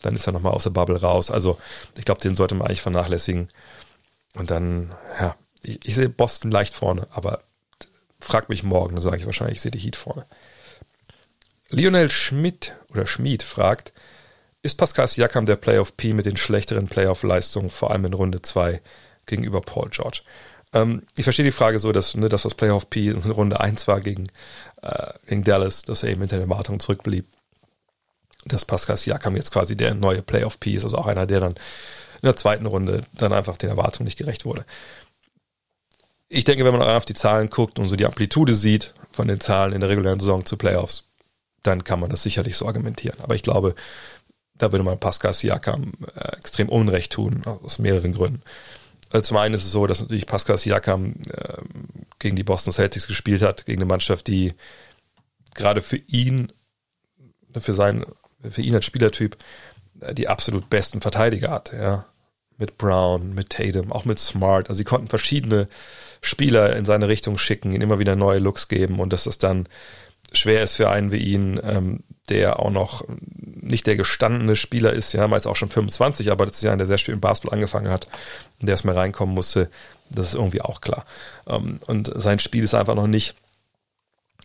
Dann 0.00 0.14
ist 0.14 0.26
er 0.26 0.32
nochmal 0.32 0.52
aus 0.52 0.64
der 0.64 0.70
Bubble 0.70 1.00
raus. 1.00 1.30
Also 1.30 1.58
ich 1.96 2.04
glaube, 2.04 2.20
den 2.20 2.36
sollte 2.36 2.54
man 2.54 2.68
eigentlich 2.68 2.82
vernachlässigen. 2.82 3.48
Und 4.34 4.50
dann, 4.50 4.94
ja, 5.20 5.36
ich, 5.62 5.80
ich 5.84 5.94
sehe 5.94 6.08
Boston 6.08 6.50
leicht 6.50 6.74
vorne, 6.74 7.06
aber 7.10 7.42
frag 8.20 8.48
mich 8.48 8.62
morgen, 8.62 8.94
dann 8.94 9.02
sage 9.02 9.18
ich 9.18 9.26
wahrscheinlich, 9.26 9.56
ich 9.56 9.62
sehe 9.62 9.70
die 9.70 9.78
Heat 9.78 9.96
vorne. 9.96 10.26
Lionel 11.70 12.10
Schmidt 12.10 12.76
oder 12.90 13.06
Schmid 13.06 13.42
fragt, 13.42 13.92
ist 14.62 14.76
Pascal 14.76 15.08
Siakam 15.08 15.44
der 15.44 15.56
Playoff 15.56 15.96
P 15.96 16.14
mit 16.14 16.26
den 16.26 16.36
schlechteren 16.36 16.88
Playoff-Leistungen, 16.88 17.70
vor 17.70 17.90
allem 17.90 18.06
in 18.06 18.14
Runde 18.14 18.42
2 18.42 18.80
gegenüber 19.26 19.60
Paul 19.60 19.88
George? 19.90 20.22
Ähm, 20.72 21.02
ich 21.16 21.24
verstehe 21.24 21.44
die 21.44 21.52
Frage 21.52 21.78
so, 21.78 21.92
dass 21.92 22.14
ne, 22.14 22.28
das, 22.28 22.42
das 22.42 22.54
Playoff 22.54 22.90
P 22.90 23.08
in 23.08 23.30
Runde 23.30 23.60
1 23.60 23.86
war 23.88 24.00
gegen, 24.00 24.28
äh, 24.82 25.12
gegen 25.26 25.44
Dallas, 25.44 25.82
dass 25.82 26.02
er 26.02 26.10
eben 26.10 26.20
hinter 26.20 26.36
der 26.36 26.46
Erwartung 26.46 26.80
zurückblieb. 26.80 27.26
Dass 28.46 28.64
Pascal 28.64 28.96
Siakam 28.96 29.36
jetzt 29.36 29.52
quasi 29.52 29.76
der 29.76 29.94
neue 29.94 30.22
Playoff 30.22 30.60
P 30.60 30.72
ist, 30.72 30.84
also 30.84 30.98
auch 30.98 31.06
einer, 31.06 31.26
der 31.26 31.40
dann 31.40 31.54
in 32.24 32.28
der 32.28 32.36
zweiten 32.36 32.64
Runde 32.64 33.04
dann 33.12 33.34
einfach 33.34 33.58
den 33.58 33.68
Erwartungen 33.68 34.06
nicht 34.06 34.16
gerecht 34.16 34.46
wurde. 34.46 34.64
Ich 36.30 36.44
denke, 36.44 36.64
wenn 36.64 36.72
man 36.72 36.80
auf 36.80 37.04
die 37.04 37.12
Zahlen 37.12 37.50
guckt 37.50 37.78
und 37.78 37.90
so 37.90 37.96
die 37.96 38.06
Amplitude 38.06 38.54
sieht 38.54 38.94
von 39.12 39.28
den 39.28 39.40
Zahlen 39.40 39.74
in 39.74 39.80
der 39.80 39.90
regulären 39.90 40.20
Saison 40.20 40.46
zu 40.46 40.56
Playoffs, 40.56 41.04
dann 41.62 41.84
kann 41.84 42.00
man 42.00 42.08
das 42.08 42.22
sicherlich 42.22 42.56
so 42.56 42.66
argumentieren. 42.66 43.20
Aber 43.20 43.34
ich 43.34 43.42
glaube, 43.42 43.74
da 44.54 44.72
würde 44.72 44.84
man 44.84 44.98
Pascal 44.98 45.34
Siakam 45.34 45.92
äh, 46.14 46.36
extrem 46.38 46.70
Unrecht 46.70 47.12
tun, 47.12 47.44
aus 47.44 47.78
mehreren 47.78 48.14
Gründen. 48.14 48.40
Also 49.10 49.28
zum 49.28 49.36
einen 49.36 49.54
ist 49.54 49.64
es 49.64 49.72
so, 49.72 49.86
dass 49.86 50.00
natürlich 50.00 50.26
Pascal 50.26 50.56
Siakam 50.56 51.16
äh, 51.28 51.58
gegen 52.20 52.36
die 52.36 52.42
Boston 52.42 52.72
Celtics 52.72 53.06
gespielt 53.06 53.42
hat, 53.42 53.66
gegen 53.66 53.82
eine 53.82 53.88
Mannschaft, 53.88 54.28
die 54.28 54.54
gerade 55.54 55.82
für 55.82 55.98
ihn, 55.98 56.50
für 57.54 57.74
sein, 57.74 58.06
für 58.48 58.62
ihn 58.62 58.74
als 58.74 58.86
Spielertyp 58.86 59.36
äh, 60.00 60.14
die 60.14 60.26
absolut 60.28 60.70
besten 60.70 61.02
Verteidiger 61.02 61.50
hat, 61.50 61.72
ja. 61.74 62.06
Mit 62.58 62.78
Brown, 62.78 63.34
mit 63.34 63.50
Tatum, 63.50 63.92
auch 63.92 64.04
mit 64.04 64.18
Smart. 64.18 64.68
Also 64.68 64.78
sie 64.78 64.84
konnten 64.84 65.08
verschiedene 65.08 65.68
Spieler 66.20 66.76
in 66.76 66.84
seine 66.84 67.08
Richtung 67.08 67.36
schicken, 67.38 67.72
ihnen 67.72 67.82
immer 67.82 67.98
wieder 67.98 68.16
neue 68.16 68.38
Looks 68.38 68.68
geben 68.68 69.00
und 69.00 69.12
dass 69.12 69.26
es 69.26 69.38
dann 69.38 69.68
schwer 70.32 70.62
ist 70.62 70.76
für 70.76 70.90
einen 70.90 71.12
wie 71.12 71.18
ihn, 71.18 71.60
ähm, 71.62 72.02
der 72.28 72.60
auch 72.60 72.70
noch 72.70 73.04
nicht 73.36 73.86
der 73.86 73.96
gestandene 73.96 74.56
Spieler 74.56 74.92
ist, 74.92 75.12
ja, 75.12 75.28
meist 75.28 75.46
auch 75.46 75.56
schon 75.56 75.70
25, 75.70 76.30
aber 76.30 76.46
das 76.46 76.56
ist 76.56 76.62
ja 76.62 76.70
einer, 76.70 76.78
der 76.78 76.86
sehr 76.86 76.98
spät 76.98 77.14
im 77.14 77.20
Basketball 77.20 77.54
angefangen 77.54 77.90
hat 77.90 78.08
und 78.60 78.66
der 78.66 78.74
erstmal 78.74 78.96
reinkommen 78.96 79.34
musste, 79.34 79.70
das 80.10 80.28
ist 80.28 80.34
irgendwie 80.34 80.62
auch 80.62 80.80
klar. 80.80 81.04
Ähm, 81.46 81.78
und 81.86 82.10
sein 82.14 82.38
Spiel 82.38 82.64
ist 82.64 82.74
einfach 82.74 82.94
noch 82.94 83.06
nicht 83.06 83.34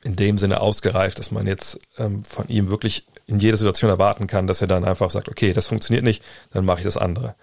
in 0.03 0.15
dem 0.15 0.37
Sinne 0.37 0.61
ausgereift, 0.61 1.19
dass 1.19 1.31
man 1.31 1.47
jetzt 1.47 1.79
ähm, 1.97 2.23
von 2.23 2.47
ihm 2.47 2.69
wirklich 2.69 3.05
in 3.27 3.39
jeder 3.39 3.57
Situation 3.57 3.89
erwarten 3.89 4.27
kann, 4.27 4.47
dass 4.47 4.61
er 4.61 4.67
dann 4.67 4.85
einfach 4.85 5.09
sagt, 5.11 5.29
okay, 5.29 5.53
das 5.53 5.67
funktioniert 5.67 6.03
nicht, 6.03 6.23
dann 6.51 6.65
mache 6.65 6.79
ich 6.79 6.85
das 6.85 6.97
andere. 6.97 7.35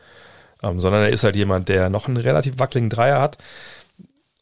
Ähm, 0.63 0.81
sondern 0.81 1.03
er 1.03 1.11
ist 1.11 1.25
halt 1.25 1.37
jemand, 1.37 1.69
der 1.69 1.91
noch 1.91 2.09
einen 2.09 2.17
relativ 2.17 2.59
wackeligen 2.59 2.91
Dreier 2.91 3.21
hat. 3.21 3.39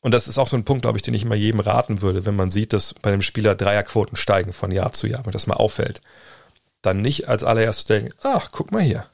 Und 0.00 0.12
das 0.12 0.28
ist 0.28 0.38
auch 0.38 0.48
so 0.48 0.56
ein 0.56 0.64
Punkt, 0.64 0.82
glaube 0.82 0.98
ich, 0.98 1.02
den 1.02 1.14
ich 1.14 1.22
immer 1.22 1.34
jedem 1.34 1.60
raten 1.60 2.02
würde, 2.02 2.26
wenn 2.26 2.36
man 2.36 2.50
sieht, 2.50 2.72
dass 2.72 2.92
bei 2.94 3.10
dem 3.10 3.22
Spieler 3.22 3.54
Dreierquoten 3.54 4.16
steigen 4.16 4.52
von 4.52 4.70
Jahr 4.70 4.92
zu 4.92 5.06
Jahr, 5.06 5.24
wenn 5.24 5.32
das 5.32 5.46
mal 5.46 5.54
auffällt. 5.54 6.02
Dann 6.82 7.00
nicht 7.00 7.28
als 7.28 7.42
allererstes 7.42 7.86
denken, 7.86 8.12
ach, 8.22 8.50
guck 8.52 8.70
mal 8.70 8.82
hier. 8.82 9.06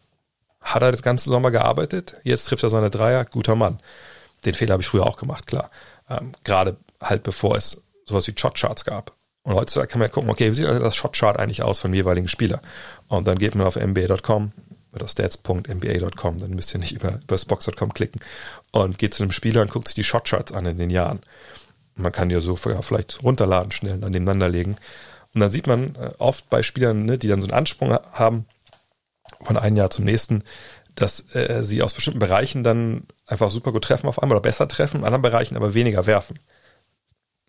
Hat 0.61 0.83
er 0.83 0.91
das 0.91 1.03
ganze 1.03 1.31
Sommer 1.31 1.53
gearbeitet? 1.53 2.17
Jetzt 2.25 2.47
trifft 2.47 2.65
er 2.65 2.71
seine 2.71 2.91
Dreier, 2.91 3.25
guter 3.25 3.55
Mann. 3.55 3.79
Den 4.45 4.55
Fehler 4.55 4.73
habe 4.73 4.83
ich 4.83 4.89
früher 4.89 5.07
auch 5.07 5.17
gemacht, 5.17 5.47
klar. 5.47 5.71
Ähm, 6.09 6.33
gerade 6.45 6.77
halt 7.01 7.23
bevor 7.23 7.57
es 7.57 7.83
sowas 8.05 8.27
wie 8.27 8.35
Shotcharts 8.37 8.85
gab. 8.85 9.13
Und 9.43 9.55
heutzutage 9.55 9.89
kann 9.89 10.01
man 10.01 10.09
ja 10.09 10.13
gucken, 10.13 10.31
okay, 10.31 10.51
wie 10.51 10.55
sieht 10.55 10.67
das 10.67 10.97
Shotchart 10.97 11.39
eigentlich 11.39 11.63
aus 11.63 11.79
von 11.79 11.95
jeweiligen 11.95 12.29
Spieler? 12.29 12.61
Und 13.09 13.27
dann 13.27 13.39
geht 13.39 13.55
man 13.55 13.67
auf 13.67 13.77
NBA.com 13.77 14.53
oder 14.93 15.07
stats.nba.com, 15.07 16.39
dann 16.39 16.51
müsst 16.51 16.75
ihr 16.75 16.81
nicht 16.81 16.93
über, 16.93 17.21
über 17.23 17.39
Spox.com 17.39 17.95
klicken 17.95 18.21
und 18.73 18.99
geht 18.99 19.15
zu 19.15 19.23
einem 19.23 19.33
Spieler 19.33 19.63
und 19.63 19.71
guckt 19.71 19.89
sich 19.89 19.95
die 19.95 20.05
Shotcharts 20.05 20.53
an 20.53 20.67
in 20.67 20.79
den 20.79 20.91
Jahren. 20.91 21.21
Man 21.95 22.13
kann 22.13 22.31
ja 22.31 22.41
so 22.41 22.57
vielleicht 22.57 23.23
runterladen, 23.23 23.73
schnell 23.73 23.97
nebeneinander 23.97 24.49
legen. 24.49 24.77
Und 25.35 25.41
dann 25.41 25.51
sieht 25.51 25.67
man 25.67 25.95
äh, 25.97 26.11
oft 26.19 26.49
bei 26.51 26.63
Spielern, 26.63 27.05
ne, 27.05 27.19
die 27.19 27.29
dann 27.29 27.41
so 27.41 27.47
einen 27.47 27.57
Ansprung 27.57 27.93
haben 28.13 28.47
von 29.43 29.57
einem 29.57 29.77
Jahr 29.77 29.91
zum 29.91 30.05
nächsten, 30.05 30.43
dass 30.97 31.35
äh, 31.35 31.63
sie 31.63 31.83
aus 31.83 31.95
bestimmten 31.95 32.19
Bereichen 32.19 32.65
dann 32.65 33.05
einfach 33.27 33.51
super 33.51 33.73
gut 33.73 33.85
treffen 33.85 34.09
auf 34.09 34.23
einmal 34.23 34.37
oder 34.37 34.43
besser 34.43 34.67
treffen, 34.67 34.99
in 34.99 35.05
anderen 35.05 35.23
Bereichen 35.23 35.57
aber 35.57 35.75
weniger 35.75 36.07
werfen 36.07 36.39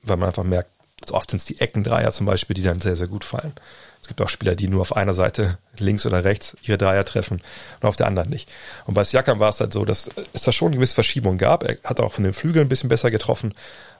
weil 0.03 0.17
man 0.17 0.29
einfach 0.29 0.43
merkt, 0.43 0.71
oft 1.11 1.31
sind 1.31 1.39
es 1.39 1.45
die 1.45 1.59
Eckendreier 1.59 2.11
zum 2.11 2.25
Beispiel, 2.25 2.53
die 2.53 2.63
dann 2.63 2.79
sehr, 2.79 2.95
sehr 2.95 3.07
gut 3.07 3.23
fallen. 3.23 3.53
Es 4.01 4.07
gibt 4.07 4.19
auch 4.21 4.29
Spieler, 4.29 4.55
die 4.55 4.67
nur 4.67 4.81
auf 4.81 4.95
einer 4.95 5.13
Seite 5.13 5.59
links 5.77 6.05
oder 6.05 6.23
rechts 6.23 6.57
ihre 6.63 6.77
Dreier 6.77 7.05
treffen 7.05 7.41
und 7.81 7.87
auf 7.87 7.95
der 7.95 8.07
anderen 8.07 8.29
nicht. 8.29 8.49
Und 8.85 8.95
bei 8.95 9.03
Siakam 9.03 9.39
war 9.39 9.49
es 9.49 9.59
halt 9.59 9.73
so, 9.73 9.85
dass 9.85 10.09
es 10.33 10.41
da 10.41 10.51
schon 10.51 10.69
eine 10.69 10.77
gewisse 10.77 10.95
Verschiebung 10.95 11.37
gab. 11.37 11.63
Er 11.63 11.77
hat 11.83 11.99
auch 11.99 12.13
von 12.13 12.23
den 12.23 12.33
Flügeln 12.33 12.65
ein 12.65 12.69
bisschen 12.69 12.89
besser 12.89 13.11
getroffen, 13.11 13.53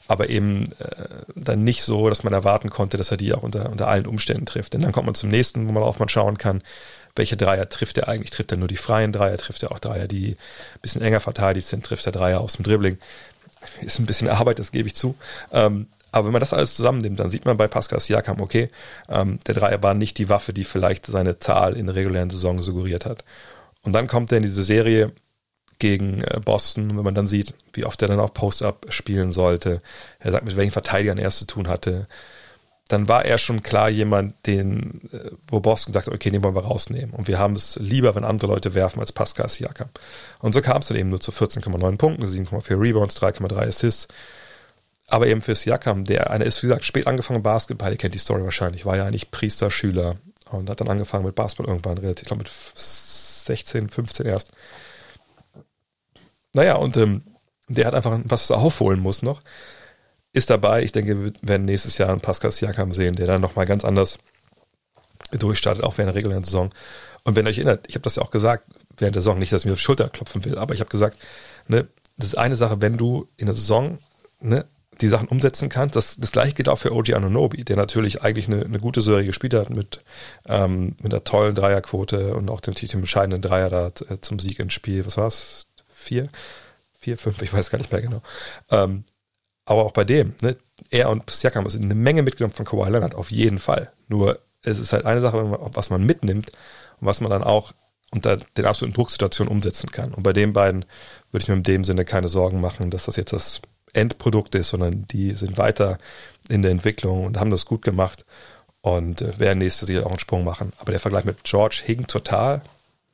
aber 0.08 0.30
eben 0.30 0.72
äh, 0.80 1.06
dann 1.36 1.64
nicht 1.64 1.84
so, 1.84 2.10
dass 2.10 2.24
man 2.24 2.34
erwarten 2.34 2.72
konnte, 2.72 2.98
dass 2.98 3.12
er 3.12 3.18
die 3.18 3.34
auch 3.34 3.44
unter, 3.44 3.70
unter 3.70 3.88
allen 3.88 4.08
Umständen 4.08 4.48
trifft. 4.48 4.74
Denn 4.74 4.82
dann 4.82 4.92
kommt 4.92 5.06
man 5.06 5.16
zum 5.16 5.30
nächsten, 5.30 5.68
wo 5.68 5.72
man 5.72 5.84
auf 5.84 6.00
mal 6.00 6.10
schauen 6.10 6.40
kann, 6.40 6.64
welche 7.16 7.38
Dreier 7.38 7.70
trifft 7.70 7.98
er 7.98 8.08
eigentlich? 8.08 8.32
Trifft 8.32 8.52
er 8.52 8.58
nur 8.58 8.68
die 8.68 8.78
freien 8.78 9.12
Dreier? 9.12 9.38
Trifft 9.38 9.62
er 9.64 9.72
auch 9.72 9.80
Dreier, 9.80 10.08
die 10.08 10.32
ein 10.32 10.82
bisschen 10.82 11.02
enger 11.02 11.20
verteidigt 11.20 11.68
sind? 11.68 11.86
Trifft 11.86 12.06
er 12.06 12.12
Dreier 12.12 12.42
aus 12.42 12.54
dem 12.54 12.64
Dribbling? 12.64 12.98
Ist 13.82 14.00
ein 14.00 14.06
bisschen 14.06 14.30
Arbeit, 14.30 14.60
das 14.60 14.72
gebe 14.72 14.88
ich 14.88 14.96
zu. 14.96 15.16
Ähm, 15.52 15.88
aber 16.12 16.26
wenn 16.26 16.34
man 16.34 16.40
das 16.42 16.54
alles 16.54 16.76
zusammennimmt, 16.76 17.20
dann 17.20 17.30
sieht 17.30 17.46
man 17.46 17.58
bei 17.58 17.68
Pascal 17.68 18.00
Siakam, 18.00 18.42
okay, 18.42 18.70
ähm, 19.10 19.40
der 19.48 19.56
Dreier 19.56 19.82
war 19.82 19.94
nicht 19.94 20.18
die 20.18 20.30
Waffe, 20.30 20.54
die 20.54 20.64
vielleicht 20.64 21.06
seine 21.06 21.40
Zahl 21.40 21.78
in 21.78 21.86
der 21.86 21.96
regulären 21.96 22.30
Saison 22.30 22.62
suggeriert 22.62 23.06
hat. 23.06 23.24
Und 23.84 23.94
dann 23.94 24.08
kommt 24.08 24.32
er 24.32 24.38
in 24.38 24.44
diese 24.44 24.64
Serie 24.64 25.14
gegen 25.80 26.22
äh, 26.22 26.40
Boston, 26.44 26.96
wenn 26.98 27.04
man 27.04 27.16
dann 27.16 27.28
sieht, 27.28 27.54
wie 27.74 27.86
oft 27.86 28.02
er 28.02 28.08
dann 28.08 28.20
auch 28.20 28.34
Post-Up 28.34 28.88
spielen 28.90 29.32
sollte, 29.32 29.82
er 30.20 30.32
sagt, 30.32 30.46
mit 30.46 30.56
welchen 30.56 30.72
Verteidigern 30.72 31.18
er 31.18 31.30
es 31.30 31.40
zu 31.40 31.46
tun 31.46 31.68
hatte, 31.68 32.08
dann 32.88 33.08
war 33.08 33.24
er 33.26 33.38
schon 33.38 33.64
klar 33.64 33.90
jemand, 33.90 34.36
den, 34.46 35.10
äh, 35.14 35.32
wo 35.48 35.60
Boston 35.60 35.94
sagt, 35.94 36.10
okay, 36.10 36.30
den 36.30 36.44
wollen 36.44 36.56
wir 36.56 36.66
rausnehmen. 36.66 37.12
Und 37.12 37.28
wir 37.28 37.40
haben 37.40 37.56
es 37.56 37.78
lieber, 37.78 38.16
wenn 38.16 38.26
andere 38.26 38.52
Leute 38.52 38.74
werfen, 38.74 39.00
als 39.00 39.12
Pascal 39.12 39.50
Siakam. 39.50 39.90
Und 40.40 40.54
so 40.54 40.62
kam 40.62 40.82
es 40.82 40.88
dann 40.88 40.98
eben 40.98 41.10
nur 41.10 41.22
zu 41.22 41.32
14,9 41.32 41.98
Punkten, 41.98 42.26
7,4 42.26 42.80
Rebounds, 42.80 43.22
3,3 43.22 43.68
Assists, 43.68 44.08
aber 45.12 45.28
eben 45.28 45.42
für 45.42 45.56
Siakam, 45.56 46.06
der 46.06 46.30
einer 46.30 46.46
ist, 46.46 46.64
wie 46.64 46.68
gesagt, 46.68 46.86
spät 46.86 47.08
angefangen 47.08 47.44
Basketball, 47.44 47.92
ihr 47.92 47.98
kennt 47.98 48.14
die 48.14 48.20
Story 48.20 48.44
wahrscheinlich, 48.44 48.86
war 48.86 48.98
ja 48.98 49.06
eigentlich 49.06 49.32
Priesterschüler 49.32 50.18
und 50.52 50.70
hat 50.70 50.82
dann 50.82 50.88
angefangen 50.88 51.26
mit 51.26 51.36
Basketball 51.36 51.68
irgendwann 51.68 51.98
relativ, 51.98 52.24
ich 52.24 52.28
glaube 52.28 52.44
mit 52.44 52.52
16, 52.52 53.90
15 53.90 54.26
erst. 54.26 54.52
Naja, 56.54 56.76
und 56.76 56.98
ähm, 56.98 57.24
der 57.68 57.88
hat 57.88 57.94
einfach 57.94 58.20
was, 58.26 58.52
aufholen 58.52 59.00
muss 59.00 59.22
noch. 59.22 59.42
Ist 60.34 60.50
dabei, 60.50 60.84
ich 60.84 60.92
denke, 60.92 61.24
wir 61.24 61.34
werden 61.42 61.66
nächstes 61.66 61.98
Jahr 61.98 62.10
einen 62.10 62.22
Pascal 62.22 62.52
Siakam 62.52 62.92
sehen, 62.92 63.16
der 63.16 63.28
dann 63.28 63.42
nochmal 63.42 63.66
ganz 63.66 63.84
anders 63.84 64.20
durchstartet, 65.32 65.84
auch 65.84 65.98
während 65.98 66.10
der 66.10 66.16
regulären 66.16 66.44
Saison. 66.44 66.72
Und 67.24 67.36
wenn 67.36 67.46
ihr 67.46 67.50
euch 67.50 67.58
erinnert, 67.58 67.86
ich 67.88 67.96
habe 67.96 68.04
das 68.04 68.16
ja 68.16 68.24
auch 68.24 68.32
gesagt, 68.32 68.66
während 68.98 69.16
der 69.16 69.22
Saison, 69.22 69.40
nicht, 69.40 69.52
dass 69.52 69.62
ich 69.62 69.66
mir 69.66 69.74
auf 69.74 69.80
die 69.80 69.84
Schulter 69.84 70.10
klopfen 70.10 70.44
will, 70.46 70.58
aber 70.58 70.74
ich 70.74 70.80
habe 70.80 70.90
gesagt, 70.90 71.18
ne, 71.68 71.88
das 72.18 72.30
ist 72.30 72.38
eine 72.38 72.56
Sache, 72.56 72.82
wenn 72.82 72.98
du 72.98 73.28
in 73.38 73.46
der 73.46 73.56
Saison 73.56 74.00
ne, 74.42 74.66
die 75.02 75.08
Sachen 75.08 75.28
umsetzen 75.28 75.70
kannst. 75.70 75.96
Das, 75.96 76.18
das 76.18 76.32
gleiche 76.32 76.54
gilt 76.54 76.70
auch 76.70 76.78
für 76.78 76.94
OG 76.94 77.14
Anunobi, 77.14 77.64
der 77.64 77.76
natürlich 77.76 78.22
eigentlich 78.22 78.48
eine, 78.48 78.64
eine 78.64 78.80
gute 78.80 79.02
Serie 79.02 79.26
gespielt 79.26 79.54
hat 79.54 79.70
mit, 79.70 80.00
ähm, 80.48 80.96
mit 81.02 81.14
einer 81.14 81.24
tollen 81.24 81.56
Dreierquote 81.56 82.36
und 82.36 82.50
auch 82.50 82.62
dem, 82.62 82.74
dem 82.76 83.02
bescheidenen 83.02 83.42
Dreier 83.42 83.70
da 83.70 83.88
äh, 83.88 84.20
zum 84.22 84.40
Sieg 84.40 84.60
ins 84.60 84.74
Spiel. 84.74 85.06
Was 85.06 85.18
war 85.18 85.28
es? 85.28 85.68
Vier? 85.94 86.30
Vier, 86.94 87.18
fünf, 87.18 87.42
ich 87.42 87.52
weiß 87.52 87.70
gar 87.70 87.80
nicht 87.80 87.92
mehr 87.92 88.02
genau. 88.02 88.22
Ähm, 88.70 89.04
aber 89.66 89.86
auch 89.86 89.92
bei 89.92 90.04
dem, 90.04 90.36
ne, 90.42 90.56
er 90.90 91.10
und 91.10 91.30
Siakam 91.30 91.70
sind 91.70 91.86
eine 91.86 91.96
Menge 91.96 92.24
mitgenommen 92.24 92.54
von 92.54 92.66
Kawhi 92.66 92.90
Leonard, 92.90 93.16
auf 93.16 93.32
jeden 93.32 93.60
Fall. 93.60 93.92
Nur 94.08 94.40
es 94.62 94.80
ist 94.80 94.94
halt 94.94 95.06
eine 95.06 95.22
Sache, 95.22 95.58
was 95.74 95.90
man 95.90 96.06
mitnimmt 96.06 96.52
und 97.00 97.08
was 97.08 97.22
man 97.22 97.32
dann 97.32 97.44
auch 97.44 97.74
unter 98.12 98.36
den 98.36 98.66
absoluten 98.66 98.94
Drucksituationen 98.94 99.52
umsetzen 99.52 99.92
kann. 99.92 100.14
Und 100.14 100.24
bei 100.24 100.34
den 100.34 100.54
beiden 100.54 100.86
würde 101.32 101.44
ich 101.44 101.48
mir 101.48 101.56
in 101.56 101.64
dem 101.64 101.84
Sinne 101.84 102.06
keine 102.06 102.30
Sorgen 102.30 102.60
machen, 102.60 102.92
dass 102.92 103.06
das 103.06 103.16
jetzt 103.16 103.34
das 103.34 103.62
Endprodukt 103.94 104.56
ist, 104.56 104.70
sondern 104.70 105.06
die 105.08 105.32
sind 105.32 105.58
weiter 105.58 105.98
in 106.50 106.62
der 106.62 106.72
Entwicklung 106.72 107.26
und 107.26 107.40
haben 107.40 107.50
das 107.50 107.66
gut 107.66 107.82
gemacht 107.82 108.26
und 108.82 109.22
äh, 109.22 109.40
werden 109.40 109.60
nächstes 109.60 109.90
Jahr 109.90 110.06
auch 110.06 110.12
einen 110.12 110.20
Sprung 110.20 110.44
machen. 110.44 110.74
Aber 110.78 110.92
der 110.92 111.00
Vergleich 111.00 111.26
mit 111.26 111.44
George 111.44 111.82
hinkt 111.84 112.12
total. 112.12 112.62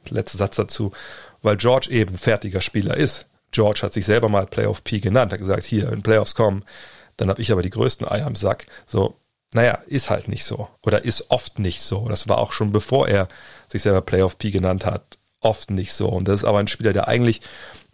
Letzter 0.10 0.38
Satz 0.38 0.56
dazu, 0.56 0.94
weil 1.42 1.58
George 1.58 1.90
eben 1.92 2.18
fertiger 2.18 2.62
Spieler 2.62 2.96
ist. 2.96 3.26
George 3.52 3.82
hat 3.84 3.94
sich 3.94 4.06
selber 4.06 4.30
mal 4.30 4.46
Playoff 4.46 4.84
P 4.84 5.00
genannt, 5.00 5.34
hat 5.34 5.40
gesagt, 5.40 5.66
hier, 5.66 5.92
wenn 5.92 6.02
Playoffs 6.02 6.34
kommen, 6.34 6.63
dann 7.18 7.30
habe 7.30 7.42
ich 7.42 7.52
aber 7.52 7.62
die 7.62 7.70
größten 7.70 8.08
Eier 8.08 8.28
im 8.28 8.36
Sack. 8.36 8.68
So, 8.86 9.18
naja, 9.54 9.80
ist 9.88 10.10
halt 10.10 10.28
nicht 10.28 10.46
so. 10.46 10.70
Oder 10.82 11.04
ist 11.04 11.30
oft 11.30 11.60
nicht 11.60 11.82
so. 11.82 12.08
Das 12.10 12.30
war 12.30 12.38
auch 12.38 12.52
schon 12.52 12.72
bevor 12.72 13.08
er 13.08 13.28
sich 13.68 13.82
selber 13.82 14.02
Playoff 14.02 14.38
P 14.38 14.52
genannt 14.52 14.86
hat, 14.86 15.16
oft 15.39 15.71
nicht 15.71 15.93
so. 15.93 16.10
Und 16.10 16.28
das 16.28 16.41
ist 16.41 16.45
aber 16.45 16.60
ein 16.60 16.67
Spieler, 16.67 16.93
der 16.93 17.08
eigentlich 17.08 17.41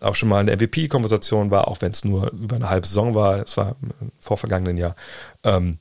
auch 0.01 0.15
schon 0.15 0.29
mal 0.29 0.41
in 0.41 0.47
der 0.47 0.57
MVP-Konversation 0.57 1.51
war, 1.51 1.67
auch 1.67 1.81
wenn 1.81 1.91
es 1.91 2.03
nur 2.03 2.31
über 2.31 2.55
eine 2.55 2.69
halbe 2.69 2.87
Saison 2.87 3.15
war, 3.15 3.41
es 3.41 3.57
war 3.57 3.75
im 3.81 4.11
vorvergangenen 4.19 4.77
Jahr. 4.77 4.95
Ähm, 5.43 5.79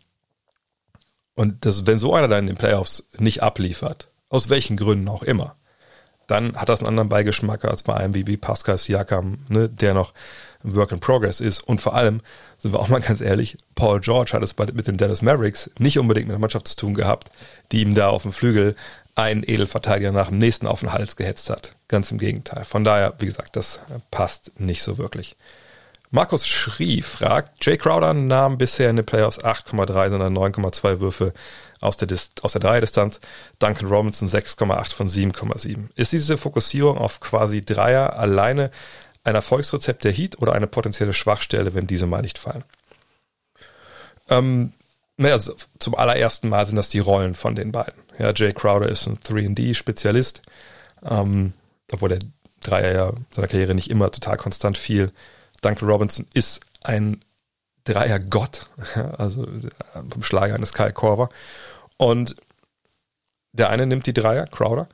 und 1.34 1.64
das, 1.64 1.86
wenn 1.86 1.98
so 1.98 2.14
einer 2.14 2.28
dann 2.28 2.40
in 2.40 2.46
den 2.48 2.56
Playoffs 2.56 3.08
nicht 3.18 3.42
abliefert, 3.42 4.08
aus 4.28 4.48
welchen 4.48 4.76
Gründen 4.76 5.08
auch 5.08 5.22
immer, 5.22 5.56
dann 6.26 6.56
hat 6.56 6.68
das 6.68 6.80
einen 6.80 6.88
anderen 6.88 7.08
Beigeschmack 7.08 7.64
als 7.64 7.82
bei 7.82 7.94
einem 7.94 8.14
wie, 8.14 8.36
Pascal 8.36 8.78
Siakam, 8.78 9.38
ne, 9.48 9.68
der 9.68 9.92
noch 9.94 10.14
Work 10.62 10.92
in 10.92 11.00
Progress 11.00 11.40
ist. 11.40 11.60
Und 11.60 11.80
vor 11.80 11.94
allem, 11.94 12.20
sind 12.58 12.72
wir 12.72 12.80
auch 12.80 12.88
mal 12.88 13.00
ganz 13.00 13.20
ehrlich, 13.20 13.58
Paul 13.74 14.00
George 14.00 14.32
hat 14.32 14.42
es 14.42 14.54
bei, 14.54 14.66
mit 14.66 14.86
den 14.86 14.96
Dallas 14.96 15.22
Mavericks 15.22 15.70
nicht 15.78 15.98
unbedingt 15.98 16.28
mit 16.28 16.34
der 16.34 16.40
Mannschaft 16.40 16.68
zu 16.68 16.76
tun 16.76 16.94
gehabt, 16.94 17.32
die 17.72 17.82
ihm 17.82 17.94
da 17.94 18.08
auf 18.08 18.22
dem 18.22 18.32
Flügel 18.32 18.76
einen 19.14 19.42
Edelverteidiger 19.42 20.12
nach 20.12 20.28
dem 20.28 20.38
nächsten 20.38 20.66
auf 20.66 20.80
den 20.80 20.92
Hals 20.92 21.16
gehetzt 21.16 21.50
hat. 21.50 21.76
Ganz 21.88 22.10
im 22.10 22.18
Gegenteil. 22.18 22.64
Von 22.64 22.84
daher, 22.84 23.14
wie 23.18 23.26
gesagt, 23.26 23.56
das 23.56 23.80
passt 24.10 24.58
nicht 24.58 24.82
so 24.82 24.98
wirklich. 24.98 25.36
Markus 26.10 26.46
Schrie 26.46 27.00
fragt, 27.02 27.64
Jay 27.64 27.78
Crowder 27.78 28.12
nahm 28.12 28.58
bisher 28.58 28.90
in 28.90 28.96
den 28.96 29.06
Playoffs 29.06 29.40
8,3, 29.40 30.10
sondern 30.10 30.36
9,2 30.36 31.00
Würfe 31.00 31.32
aus 31.80 31.96
der, 31.96 32.06
Dist 32.06 32.44
aus 32.44 32.52
der 32.52 32.60
Dreierdistanz. 32.60 33.18
Duncan 33.58 33.88
Robinson 33.88 34.28
6,8 34.28 34.94
von 34.94 35.08
7,7. 35.08 35.88
Ist 35.94 36.12
diese 36.12 36.36
Fokussierung 36.36 36.98
auf 36.98 37.20
quasi 37.20 37.64
Dreier 37.64 38.18
alleine 38.18 38.70
ein 39.24 39.34
Erfolgsrezept 39.34 40.04
der 40.04 40.12
Heat 40.12 40.38
oder 40.38 40.52
eine 40.52 40.66
potenzielle 40.66 41.14
Schwachstelle, 41.14 41.74
wenn 41.74 41.86
diese 41.86 42.06
mal 42.06 42.22
nicht 42.22 42.38
fallen? 42.38 42.64
Ähm, 44.28 44.74
naja, 45.16 45.34
also 45.34 45.54
zum 45.78 45.94
allerersten 45.94 46.48
Mal 46.48 46.66
sind 46.66 46.76
das 46.76 46.88
die 46.88 46.98
Rollen 46.98 47.34
von 47.34 47.54
den 47.54 47.72
beiden. 47.72 48.02
Ja, 48.22 48.32
Jay 48.32 48.52
Crowder 48.52 48.88
ist 48.88 49.08
ein 49.08 49.18
3D-Spezialist, 49.18 50.42
ähm, 51.04 51.54
obwohl 51.90 52.10
der 52.10 52.20
Dreier 52.60 52.94
ja 52.94 53.12
seiner 53.34 53.48
Karriere 53.48 53.74
nicht 53.74 53.90
immer 53.90 54.12
total 54.12 54.36
konstant 54.36 54.78
fiel. 54.78 55.10
Duncan 55.60 55.88
Robinson 55.88 56.28
ist 56.32 56.60
ein 56.84 57.24
Dreier-Gott, 57.82 58.68
also 59.18 59.48
vom 60.08 60.22
Schlager 60.22 60.54
eines 60.54 60.72
Kyle 60.72 60.92
Korver. 60.92 61.30
Und 61.96 62.36
der 63.50 63.70
eine 63.70 63.86
nimmt 63.86 64.06
die 64.06 64.14
Dreier, 64.14 64.46
Crowder, 64.46 64.88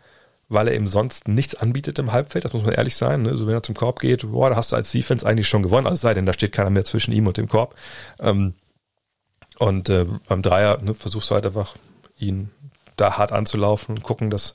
weil 0.48 0.68
er 0.68 0.74
eben 0.74 0.86
sonst 0.86 1.28
nichts 1.28 1.54
anbietet 1.54 1.98
im 1.98 2.12
Halbfeld, 2.12 2.46
das 2.46 2.54
muss 2.54 2.64
man 2.64 2.72
ehrlich 2.72 2.96
sein. 2.96 3.24
Ne? 3.24 3.28
Also 3.28 3.46
wenn 3.46 3.52
er 3.52 3.62
zum 3.62 3.74
Korb 3.74 4.00
geht, 4.00 4.22
boah, 4.32 4.48
da 4.48 4.56
hast 4.56 4.72
du 4.72 4.76
als 4.76 4.90
Defense 4.90 5.26
eigentlich 5.26 5.48
schon 5.48 5.62
gewonnen, 5.62 5.86
also 5.86 6.00
sei 6.00 6.14
denn, 6.14 6.24
da 6.24 6.32
steht 6.32 6.52
keiner 6.52 6.70
mehr 6.70 6.86
zwischen 6.86 7.12
ihm 7.12 7.26
und 7.26 7.36
dem 7.36 7.48
Korb. 7.48 7.74
Ähm, 8.20 8.54
und 9.58 9.90
äh, 9.90 10.06
beim 10.26 10.40
Dreier 10.40 10.78
ne, 10.78 10.94
versuchst 10.94 11.28
du 11.28 11.34
halt 11.34 11.44
einfach, 11.44 11.76
ihn 12.16 12.50
da 13.00 13.18
hart 13.18 13.32
anzulaufen 13.32 13.96
und 13.96 14.02
gucken, 14.02 14.30
dass 14.30 14.54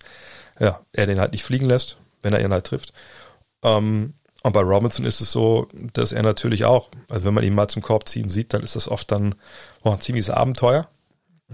ja, 0.60 0.80
er 0.92 1.08
den 1.08 1.20
halt 1.20 1.32
nicht 1.32 1.44
fliegen 1.44 1.66
lässt, 1.66 1.98
wenn 2.22 2.34
er 2.34 2.42
ihn 2.44 2.54
halt 2.54 2.66
trifft. 2.66 2.94
Ähm, 3.64 4.14
und 4.44 4.52
bei 4.52 4.62
Robinson 4.62 5.06
ist 5.06 5.22
es 5.22 5.32
so, 5.32 5.70
dass 5.94 6.12
er 6.12 6.22
natürlich 6.22 6.66
auch, 6.66 6.90
also 7.10 7.26
wenn 7.26 7.34
man 7.34 7.46
ihn 7.46 7.56
mal 7.56 7.70
zum 7.70 7.82
Korb 7.82 8.10
ziehen 8.10 8.30
sieht, 8.30 8.54
dann 8.54 8.62
ist 8.62 8.76
das 8.76 8.90
oft 8.90 9.10
dann 9.12 9.36
oh, 9.84 9.92
ein 9.92 10.02
ziemliches 10.02 10.30
Abenteuer. 10.30 10.90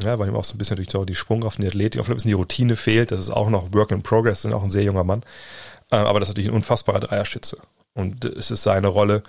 Ja, 0.02 0.18
weil 0.18 0.30
ihm 0.30 0.36
auch 0.36 0.44
so 0.44 0.56
ein 0.56 0.58
bisschen 0.58 0.78
auch 0.96 1.06
die 1.06 1.16
Sprungkraft 1.16 1.58
und 1.58 1.64
die 1.64 1.68
Athletik, 1.68 2.00
auf 2.00 2.08
ein 2.08 2.16
bisschen 2.16 2.30
die 2.30 2.36
Routine 2.36 2.76
fehlt. 2.76 3.12
Das 3.12 3.20
ist 3.20 3.30
auch 3.30 3.50
noch 3.50 3.74
Work 3.74 3.92
in 3.92 4.02
Progress, 4.02 4.46
ist 4.46 4.54
auch 4.54 4.64
ein 4.64 4.72
sehr 4.72 4.84
junger 4.84 5.04
Mann. 5.04 5.24
Ähm, 5.92 6.06
aber 6.06 6.20
das 6.20 6.30
ist 6.30 6.36
natürlich 6.36 6.50
ein 6.50 6.56
unfassbarer 6.56 7.00
Dreierschütze. 7.00 7.58
Und 7.94 8.24
es 8.26 8.50
ist 8.50 8.64
seine 8.64 8.88
Rolle, 8.88 9.24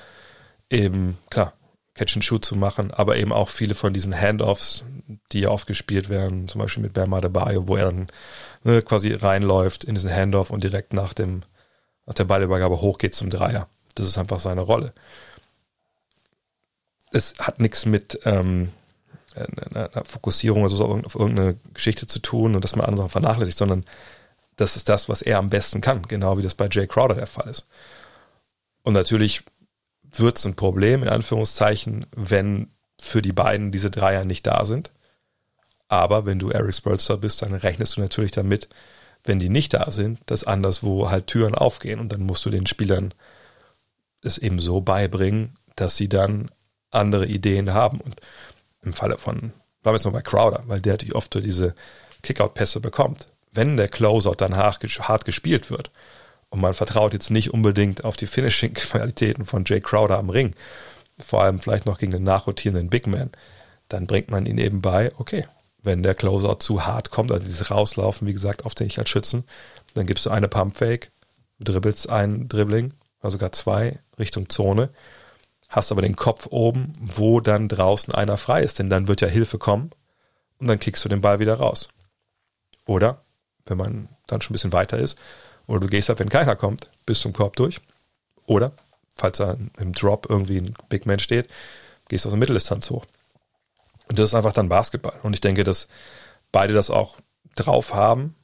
eben, 0.70 1.18
klar, 1.28 1.52
Catch 1.94 2.16
and 2.16 2.24
Shoot 2.24 2.44
zu 2.44 2.56
machen, 2.56 2.92
aber 2.92 3.16
eben 3.16 3.32
auch 3.32 3.48
viele 3.48 3.74
von 3.74 3.92
diesen 3.92 4.18
Handoffs, 4.18 4.84
die 5.32 5.40
ja 5.40 5.50
oft 5.50 5.66
gespielt 5.66 6.08
werden, 6.08 6.48
zum 6.48 6.60
Beispiel 6.60 6.82
mit 6.82 6.92
Bam 6.92 7.12
Adebayo, 7.12 7.66
wo 7.66 7.76
er 7.76 7.86
dann 7.86 8.06
ne, 8.62 8.82
quasi 8.82 9.12
reinläuft 9.12 9.84
in 9.84 9.94
diesen 9.94 10.10
Handoff 10.10 10.50
und 10.50 10.62
direkt 10.62 10.92
nach 10.92 11.14
dem 11.14 11.42
nach 12.06 12.14
der 12.14 12.24
Ballübergabe 12.24 12.80
hochgeht 12.80 13.14
zum 13.14 13.30
Dreier. 13.30 13.68
Das 13.94 14.06
ist 14.06 14.18
einfach 14.18 14.40
seine 14.40 14.62
Rolle. 14.62 14.92
Es 17.12 17.34
hat 17.38 17.60
nichts 17.60 17.86
mit 17.86 18.20
ähm, 18.24 18.72
einer 19.36 20.04
Fokussierung 20.04 20.62
oder 20.64 20.74
so 20.74 20.86
auf 20.86 21.14
irgendeine 21.14 21.56
Geschichte 21.74 22.06
zu 22.06 22.18
tun 22.18 22.54
und 22.54 22.64
dass 22.64 22.74
man 22.74 22.86
andere 22.86 23.08
vernachlässigt, 23.08 23.58
sondern 23.58 23.84
das 24.56 24.76
ist 24.76 24.88
das, 24.88 25.08
was 25.08 25.22
er 25.22 25.38
am 25.38 25.50
besten 25.50 25.80
kann, 25.80 26.02
genau 26.02 26.36
wie 26.36 26.42
das 26.42 26.54
bei 26.54 26.68
Jay 26.70 26.86
Crowder 26.86 27.14
der 27.14 27.26
Fall 27.26 27.48
ist. 27.48 27.66
Und 28.82 28.94
natürlich 28.94 29.44
wird 30.12 30.38
es 30.38 30.46
ein 30.46 30.56
Problem, 30.56 31.02
in 31.02 31.08
Anführungszeichen, 31.08 32.06
wenn 32.14 32.70
für 33.00 33.22
die 33.22 33.32
beiden 33.32 33.72
diese 33.72 33.90
Dreier 33.90 34.24
nicht 34.24 34.46
da 34.46 34.64
sind. 34.64 34.90
Aber 35.88 36.26
wenn 36.26 36.38
du 36.38 36.50
Eric 36.50 36.74
Spurster 36.74 37.16
bist, 37.16 37.42
dann 37.42 37.54
rechnest 37.54 37.96
du 37.96 38.00
natürlich 38.00 38.30
damit, 38.30 38.68
wenn 39.24 39.38
die 39.38 39.48
nicht 39.48 39.74
da 39.74 39.90
sind, 39.90 40.20
dass 40.26 40.44
anderswo 40.44 41.10
halt 41.10 41.26
Türen 41.26 41.54
aufgehen. 41.54 41.98
Und 41.98 42.12
dann 42.12 42.22
musst 42.22 42.44
du 42.44 42.50
den 42.50 42.66
Spielern 42.66 43.12
es 44.22 44.38
eben 44.38 44.60
so 44.60 44.80
beibringen, 44.80 45.56
dass 45.76 45.96
sie 45.96 46.08
dann 46.08 46.50
andere 46.90 47.26
Ideen 47.26 47.72
haben. 47.74 48.00
Und 48.00 48.16
im 48.82 48.92
Falle 48.92 49.18
von, 49.18 49.38
bleiben 49.40 49.52
wir 49.82 49.92
jetzt 49.94 50.04
mal 50.04 50.10
bei 50.10 50.22
Crowder, 50.22 50.62
weil 50.66 50.80
der 50.80 50.94
natürlich 50.94 51.14
oft 51.14 51.34
diese 51.34 51.74
Kickout-Pässe 52.22 52.80
bekommt. 52.80 53.26
Wenn 53.52 53.76
der 53.76 53.88
Closeout 53.88 54.36
dann 54.38 54.56
hart 54.56 55.24
gespielt 55.24 55.70
wird, 55.70 55.90
und 56.50 56.60
man 56.60 56.74
vertraut 56.74 57.12
jetzt 57.12 57.30
nicht 57.30 57.52
unbedingt 57.52 58.04
auf 58.04 58.16
die 58.16 58.26
Finishing-Qualitäten 58.26 59.44
von 59.46 59.64
Jay 59.64 59.80
Crowder 59.80 60.18
am 60.18 60.30
Ring, 60.30 60.54
vor 61.18 61.42
allem 61.42 61.60
vielleicht 61.60 61.86
noch 61.86 61.98
gegen 61.98 62.12
den 62.12 62.24
nachrotierenden 62.24 62.90
Big 62.90 63.06
Man, 63.06 63.30
dann 63.88 64.06
bringt 64.06 64.30
man 64.30 64.46
ihn 64.46 64.58
eben 64.58 64.80
bei, 64.80 65.12
okay, 65.18 65.46
wenn 65.82 66.02
der 66.02 66.14
Closeout 66.14 66.58
zu 66.60 66.86
hart 66.86 67.10
kommt, 67.10 67.32
also 67.32 67.42
dieses 67.42 67.70
Rauslaufen, 67.70 68.26
wie 68.26 68.32
gesagt, 68.32 68.66
auf 68.66 68.74
den 68.74 68.86
ich 68.86 68.98
als 68.98 69.08
Schützen, 69.08 69.44
dann 69.94 70.06
gibst 70.06 70.26
du 70.26 70.30
eine 70.30 70.48
Pump-Fake, 70.48 71.10
dribbelst 71.58 72.08
ein 72.08 72.48
Dribbling, 72.48 72.92
oder 73.20 73.30
sogar 73.30 73.52
zwei, 73.52 73.98
Richtung 74.18 74.48
Zone, 74.48 74.90
hast 75.68 75.92
aber 75.92 76.02
den 76.02 76.16
Kopf 76.16 76.46
oben, 76.50 76.92
wo 77.00 77.40
dann 77.40 77.68
draußen 77.68 78.14
einer 78.14 78.36
frei 78.36 78.62
ist, 78.62 78.78
denn 78.78 78.90
dann 78.90 79.08
wird 79.08 79.20
ja 79.20 79.28
Hilfe 79.28 79.58
kommen 79.58 79.90
und 80.58 80.66
dann 80.66 80.78
kickst 80.78 81.04
du 81.04 81.08
den 81.08 81.20
Ball 81.20 81.38
wieder 81.38 81.54
raus. 81.54 81.88
Oder, 82.86 83.24
wenn 83.66 83.78
man 83.78 84.08
dann 84.26 84.40
schon 84.40 84.52
ein 84.52 84.54
bisschen 84.54 84.72
weiter 84.72 84.98
ist, 84.98 85.16
oder 85.70 85.80
du 85.80 85.86
gehst 85.86 86.08
halt, 86.08 86.18
wenn 86.18 86.28
keiner 86.28 86.56
kommt, 86.56 86.90
bis 87.06 87.20
zum 87.20 87.32
Korb 87.32 87.54
durch. 87.54 87.80
Oder, 88.46 88.72
falls 89.16 89.38
da 89.38 89.56
im 89.78 89.92
Drop 89.92 90.26
irgendwie 90.28 90.58
ein 90.58 90.74
Big 90.88 91.06
Man 91.06 91.20
steht, 91.20 91.48
gehst 92.08 92.26
aus 92.26 92.32
der 92.32 92.38
Mitteldistanz 92.38 92.90
hoch. 92.90 93.06
Und 94.08 94.18
das 94.18 94.30
ist 94.30 94.34
einfach 94.34 94.52
dann 94.52 94.68
Basketball. 94.68 95.14
Und 95.22 95.34
ich 95.34 95.40
denke, 95.40 95.62
dass 95.62 95.86
beide 96.50 96.74
das 96.74 96.90
auch 96.90 97.18
drauf 97.54 97.94
haben. 97.94 98.34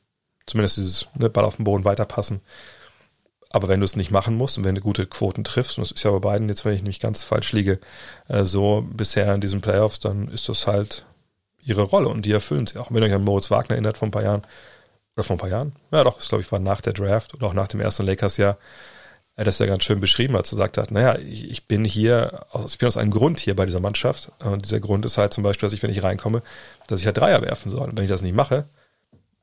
Zumindest 0.46 0.76
dieses 0.76 1.08
ne, 1.14 1.28
Ball 1.28 1.44
auf 1.44 1.56
den 1.56 1.64
Boden 1.64 1.84
weiterpassen. 1.84 2.40
Aber 3.50 3.66
wenn 3.66 3.80
du 3.80 3.84
es 3.84 3.96
nicht 3.96 4.12
machen 4.12 4.36
musst 4.36 4.58
und 4.58 4.64
wenn 4.64 4.76
du 4.76 4.80
gute 4.80 5.06
Quoten 5.06 5.42
triffst, 5.42 5.78
und 5.78 5.82
das 5.82 5.90
ist 5.90 6.04
ja 6.04 6.12
bei 6.12 6.20
beiden 6.20 6.48
jetzt, 6.48 6.64
wenn 6.64 6.74
ich 6.74 6.82
nicht 6.82 7.02
ganz 7.02 7.24
falsch 7.24 7.52
liege, 7.52 7.80
äh, 8.28 8.44
so 8.44 8.86
bisher 8.88 9.34
in 9.34 9.40
diesen 9.40 9.60
Playoffs, 9.60 9.98
dann 9.98 10.28
ist 10.28 10.48
das 10.48 10.68
halt 10.68 11.04
ihre 11.60 11.82
Rolle 11.82 12.08
und 12.08 12.22
die 12.22 12.32
erfüllen 12.32 12.68
sie 12.68 12.78
auch. 12.78 12.92
Wenn 12.92 13.02
ihr 13.02 13.08
euch 13.08 13.14
an 13.14 13.24
Moritz 13.24 13.50
Wagner 13.50 13.74
erinnert 13.74 13.98
vor 13.98 14.06
ein 14.06 14.12
paar 14.12 14.22
Jahren, 14.22 14.46
oder 15.16 15.24
vor 15.24 15.36
ein 15.36 15.40
paar 15.40 15.48
Jahren, 15.48 15.72
ja 15.90 16.04
doch, 16.04 16.18
das 16.18 16.28
glaube 16.28 16.42
ich 16.42 16.52
war 16.52 16.58
nach 16.58 16.80
der 16.80 16.92
Draft 16.92 17.34
oder 17.34 17.46
auch 17.46 17.54
nach 17.54 17.68
dem 17.68 17.80
ersten 17.80 18.04
Lakers-Jahr, 18.04 18.58
er 19.36 19.40
hat 19.40 19.46
das 19.48 19.58
ja 19.58 19.66
ganz 19.66 19.84
schön 19.84 20.00
beschrieben, 20.00 20.34
als 20.34 20.52
er 20.52 20.64
hat, 20.64 20.90
naja, 20.90 21.18
ich, 21.18 21.50
ich 21.50 21.66
bin 21.66 21.84
hier, 21.84 22.46
ich 22.66 22.78
bin 22.78 22.86
aus 22.88 22.96
einem 22.96 23.10
Grund 23.10 23.38
hier 23.38 23.54
bei 23.54 23.66
dieser 23.66 23.80
Mannschaft. 23.80 24.32
Und 24.38 24.64
dieser 24.64 24.80
Grund 24.80 25.04
ist 25.04 25.18
halt 25.18 25.34
zum 25.34 25.44
Beispiel, 25.44 25.66
dass 25.66 25.74
ich, 25.74 25.82
wenn 25.82 25.90
ich 25.90 26.02
reinkomme, 26.02 26.42
dass 26.86 27.00
ich 27.00 27.06
halt 27.06 27.18
Dreier 27.18 27.42
werfen 27.42 27.70
soll. 27.70 27.90
Und 27.90 27.98
wenn 27.98 28.04
ich 28.04 28.10
das 28.10 28.22
nicht 28.22 28.34
mache, 28.34 28.64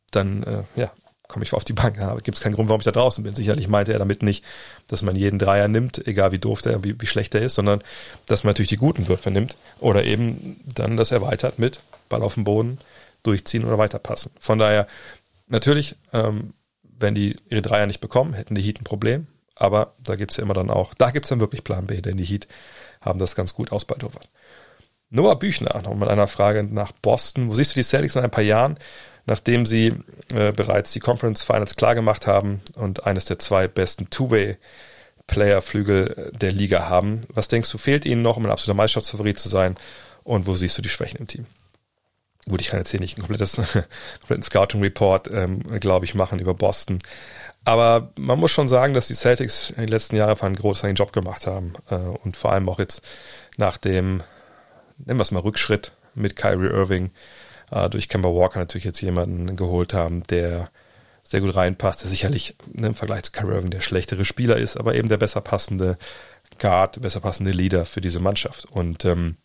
dann 0.10 0.42
äh, 0.44 0.64
ja, 0.76 0.92
komme 1.28 1.46
ich 1.46 1.54
auf 1.54 1.64
die 1.64 1.74
Bank. 1.74 1.98
Ja, 1.98 2.16
Gibt 2.16 2.36
es 2.36 2.44
keinen 2.44 2.56
Grund, 2.56 2.70
warum 2.70 2.82
ich 2.82 2.86
da 2.86 2.92
draußen 2.92 3.24
bin. 3.24 3.36
Sicherlich 3.36 3.68
meinte 3.68 3.94
er 3.94 4.00
damit 4.00 4.24
nicht, 4.24 4.44
dass 4.88 5.04
man 5.04 5.16
jeden 5.16 5.38
Dreier 5.38 5.68
nimmt, 5.68 6.08
egal 6.08 6.32
wie 6.32 6.40
doof 6.40 6.64
der, 6.64 6.84
wie, 6.84 7.00
wie 7.00 7.06
schlecht 7.06 7.36
der 7.36 7.44
ist, 7.44 7.54
sondern 7.54 7.84
dass 8.26 8.44
man 8.44 8.50
natürlich 8.50 8.70
die 8.70 8.78
guten 8.78 9.08
Würfe 9.08 9.30
nimmt 9.30 9.58
oder 9.80 10.04
eben 10.06 10.60
dann 10.74 10.98
das 10.98 11.12
erweitert 11.12 11.60
mit 11.60 11.82
Ball 12.10 12.24
auf 12.24 12.34
dem 12.34 12.46
Boden, 12.46 12.80
durchziehen 13.22 13.64
oder 13.64 13.78
weiterpassen. 13.78 14.32
Von 14.40 14.58
daher, 14.58 14.88
natürlich, 15.48 15.96
ähm, 16.12 16.54
wenn 16.84 17.16
die 17.16 17.38
ihre 17.50 17.62
Dreier 17.62 17.88
nicht 17.88 18.02
bekommen, 18.02 18.34
hätten 18.34 18.56
die 18.56 18.62
Heat 18.62 18.82
ein 18.82 18.86
Problem. 18.86 19.28
Aber 19.56 19.96
da 20.02 20.16
gibt 20.16 20.32
es 20.32 20.38
ja 20.38 20.44
immer 20.44 20.54
dann 20.54 20.70
auch, 20.70 20.94
da 20.94 21.12
gibt 21.12 21.26
es 21.26 21.30
dann 21.30 21.40
wirklich 21.40 21.64
Plan 21.64 21.88
B, 21.88 22.02
denn 22.02 22.18
die 22.18 22.26
Heat 22.26 22.48
haben 23.02 23.20
das 23.20 23.36
ganz 23.36 23.54
gut 23.54 23.72
ausbaldowert. 23.72 24.30
Noah 25.10 25.38
Büchner 25.38 25.82
noch 25.84 25.94
mit 25.94 26.10
einer 26.10 26.28
Frage 26.28 26.64
nach 26.64 26.92
Boston. 26.92 27.50
Wo 27.50 27.54
siehst 27.54 27.72
du 27.72 27.76
die 27.76 27.84
Celtics 27.84 28.16
in 28.16 28.24
ein 28.24 28.32
paar 28.32 28.44
Jahren, 28.44 28.80
nachdem 29.28 29.68
sie 29.68 29.94
äh, 30.34 30.52
bereits 30.52 30.92
die 30.92 31.00
Conference 31.00 31.44
Finals 31.44 31.76
klargemacht 31.76 32.26
haben 32.26 32.62
und 32.74 33.06
eines 33.06 33.26
der 33.26 33.38
zwei 33.38 33.68
besten 33.68 34.10
Two-Way-Player-Flügel 34.10 36.32
der 36.34 36.52
Liga 36.52 36.90
haben? 36.90 37.22
Was 37.30 37.48
denkst 37.48 37.72
du, 37.72 37.78
fehlt 37.78 38.06
ihnen 38.06 38.24
noch, 38.24 38.38
um 38.38 38.46
ein 38.46 38.52
absoluter 38.52 38.78
Meisterschaftsfavorit 38.78 39.38
zu 39.38 39.50
sein? 39.50 39.76
Und 40.24 40.48
wo 40.48 40.56
siehst 40.56 40.80
du 40.80 40.82
die 40.82 40.90
Schwächen 40.90 41.20
im 41.20 41.28
Team? 41.28 41.46
Gut, 42.50 42.60
ich 42.60 42.68
kann 42.68 42.80
jetzt 42.80 42.92
hier 42.92 43.00
nicht 43.00 43.18
ein 43.18 43.22
komplettes, 43.22 43.56
kompletten 44.20 44.44
Scouting-Report, 44.44 45.30
ähm, 45.32 45.62
glaube 45.80 46.06
ich, 46.06 46.14
machen 46.14 46.40
über 46.40 46.54
Boston. 46.54 47.00
Aber 47.66 48.12
man 48.18 48.40
muss 48.40 48.52
schon 48.52 48.68
sagen, 48.68 48.94
dass 48.94 49.08
die 49.08 49.14
Celtics 49.14 49.70
in 49.70 49.78
den 49.78 49.88
letzten 49.88 50.18
Jahren 50.18 50.38
einen 50.42 50.56
großartigen 50.56 50.96
Job 50.96 51.14
gemacht 51.14 51.48
haben. 51.48 51.74
Äh, 51.90 51.96
und 51.96 52.36
vor 52.36 52.52
allem 52.52 52.68
auch 52.68 52.80
jetzt 52.80 53.02
nach 53.58 53.78
dem, 53.78 54.22
nennen 54.98 55.20
wir 55.20 55.22
es 55.22 55.32
mal 55.32 55.40
Rückschritt 55.40 55.94
mit 56.14 56.36
Kyrie 56.36 56.68
Irving, 56.68 57.12
äh, 57.72 57.90
durch 57.90 58.10
Kemba 58.10 58.30
Walker 58.30 58.60
natürlich 58.60 58.84
jetzt 58.84 59.02
jemanden 59.02 59.56
geholt 59.56 59.94
haben, 59.94 60.24
der 60.24 60.70
sehr 61.24 61.40
gut 61.40 61.56
reinpasst, 61.56 62.04
der 62.04 62.10
sicherlich 62.10 62.58
ne, 62.74 62.88
im 62.88 62.94
Vergleich 62.94 63.24
zu 63.24 63.32
Kyrie 63.32 63.54
Irving 63.56 63.72
der 63.72 63.80
schlechtere 63.80 64.26
Spieler 64.26 64.58
ist, 64.58 64.76
aber 64.76 64.96
eben 64.96 65.08
der 65.08 65.18
besser 65.18 65.40
passende 65.40 65.98
Guard, 66.60 67.02
besser 67.02 67.22
passende 67.22 67.52
Leader 67.52 67.86
für 67.86 68.02
diese 68.02 68.20
Mannschaft. 68.20 68.66
Und 68.66 69.06
ähm, 69.06 69.38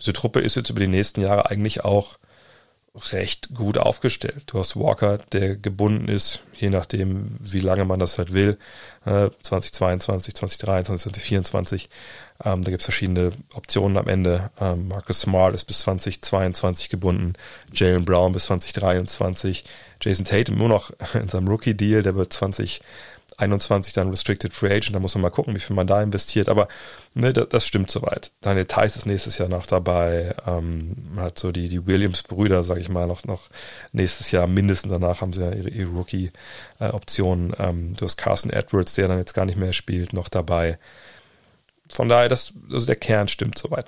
diese 0.00 0.12
Truppe 0.12 0.40
ist 0.40 0.56
jetzt 0.56 0.70
über 0.70 0.80
die 0.80 0.88
nächsten 0.88 1.20
Jahre 1.20 1.50
eigentlich 1.50 1.84
auch 1.84 2.18
recht 3.12 3.54
gut 3.54 3.78
aufgestellt. 3.78 4.44
Du 4.46 4.58
hast 4.58 4.76
Walker, 4.76 5.18
der 5.32 5.56
gebunden 5.56 6.08
ist, 6.08 6.40
je 6.54 6.70
nachdem, 6.70 7.36
wie 7.40 7.60
lange 7.60 7.84
man 7.84 8.00
das 8.00 8.18
halt 8.18 8.32
will, 8.32 8.58
2022, 9.04 10.34
2023, 10.34 11.12
2024. 11.12 11.88
Ähm, 12.44 12.62
da 12.62 12.70
gibt 12.70 12.80
es 12.80 12.86
verschiedene 12.86 13.32
Optionen 13.54 13.96
am 13.96 14.08
Ende. 14.08 14.50
Ähm, 14.60 14.88
Marcus 14.88 15.20
Smart 15.20 15.54
ist 15.54 15.64
bis 15.64 15.80
2022 15.80 16.88
gebunden, 16.88 17.34
Jalen 17.72 18.04
Brown 18.04 18.32
bis 18.32 18.44
2023, 18.44 19.64
Jason 20.02 20.24
Tatum 20.24 20.58
nur 20.58 20.68
noch 20.68 20.90
in 21.14 21.28
seinem 21.28 21.48
Rookie-Deal, 21.48 22.02
der 22.02 22.16
wird 22.16 22.32
20 22.32 22.80
21 23.38 23.92
dann 23.92 24.10
Restricted 24.10 24.52
Free 24.52 24.74
Agent, 24.74 24.94
da 24.94 24.98
muss 24.98 25.14
man 25.14 25.22
mal 25.22 25.30
gucken, 25.30 25.54
wie 25.54 25.60
viel 25.60 25.76
man 25.76 25.86
da 25.86 26.02
investiert, 26.02 26.48
aber 26.48 26.68
ne, 27.14 27.32
das, 27.32 27.48
das 27.48 27.66
stimmt 27.66 27.90
soweit. 27.90 28.32
Daniel 28.40 28.66
Theiss 28.66 28.96
ist 28.96 29.06
nächstes 29.06 29.38
Jahr 29.38 29.48
noch 29.48 29.66
dabei, 29.66 30.34
ähm, 30.46 30.96
man 31.14 31.24
hat 31.24 31.38
so 31.38 31.52
die, 31.52 31.68
die 31.68 31.86
Williams-Brüder, 31.86 32.64
sage 32.64 32.80
ich 32.80 32.88
mal, 32.88 33.06
noch, 33.06 33.24
noch 33.24 33.48
nächstes 33.92 34.32
Jahr 34.32 34.48
mindestens, 34.48 34.92
danach 34.92 35.20
haben 35.20 35.32
sie 35.32 35.40
ja 35.42 35.52
ihre, 35.52 35.68
ihre 35.70 35.90
Rookie-Optionen. 35.90 37.54
Ähm, 37.58 37.94
du 37.96 38.04
hast 38.04 38.16
Carson 38.16 38.50
Edwards, 38.50 38.94
der 38.94 39.08
dann 39.08 39.18
jetzt 39.18 39.34
gar 39.34 39.44
nicht 39.44 39.58
mehr 39.58 39.72
spielt, 39.72 40.12
noch 40.12 40.28
dabei. 40.28 40.78
Von 41.90 42.08
daher, 42.08 42.28
das, 42.28 42.52
also 42.70 42.86
der 42.86 42.96
Kern 42.96 43.28
stimmt 43.28 43.56
soweit. 43.56 43.86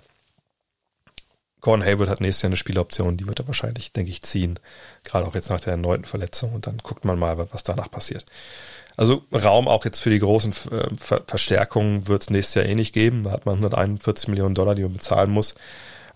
Gordon 1.60 1.84
Hayward 1.84 2.08
hat 2.08 2.20
nächstes 2.20 2.42
Jahr 2.42 2.48
eine 2.48 2.56
Spieloption, 2.56 3.16
die 3.16 3.26
wird 3.26 3.40
er 3.40 3.46
wahrscheinlich, 3.46 3.92
denke 3.92 4.10
ich, 4.10 4.22
ziehen. 4.22 4.58
Gerade 5.04 5.26
auch 5.26 5.34
jetzt 5.34 5.50
nach 5.50 5.60
der 5.60 5.72
erneuten 5.72 6.04
Verletzung 6.04 6.52
und 6.52 6.66
dann 6.66 6.78
guckt 6.78 7.04
man 7.04 7.18
mal, 7.18 7.36
was 7.52 7.62
danach 7.62 7.90
passiert. 7.90 8.24
Also 9.00 9.24
Raum 9.32 9.66
auch 9.66 9.86
jetzt 9.86 10.00
für 10.00 10.10
die 10.10 10.18
großen 10.18 10.52
äh, 10.72 10.94
Ver 10.98 11.22
Verstärkungen 11.26 12.06
wird 12.06 12.20
es 12.20 12.28
nächstes 12.28 12.56
Jahr 12.56 12.66
eh 12.66 12.74
nicht 12.74 12.92
geben. 12.92 13.22
Da 13.22 13.30
hat 13.30 13.46
man 13.46 13.54
141 13.54 14.28
Millionen 14.28 14.54
Dollar, 14.54 14.74
die 14.74 14.82
man 14.82 14.92
bezahlen 14.92 15.30
muss. 15.30 15.54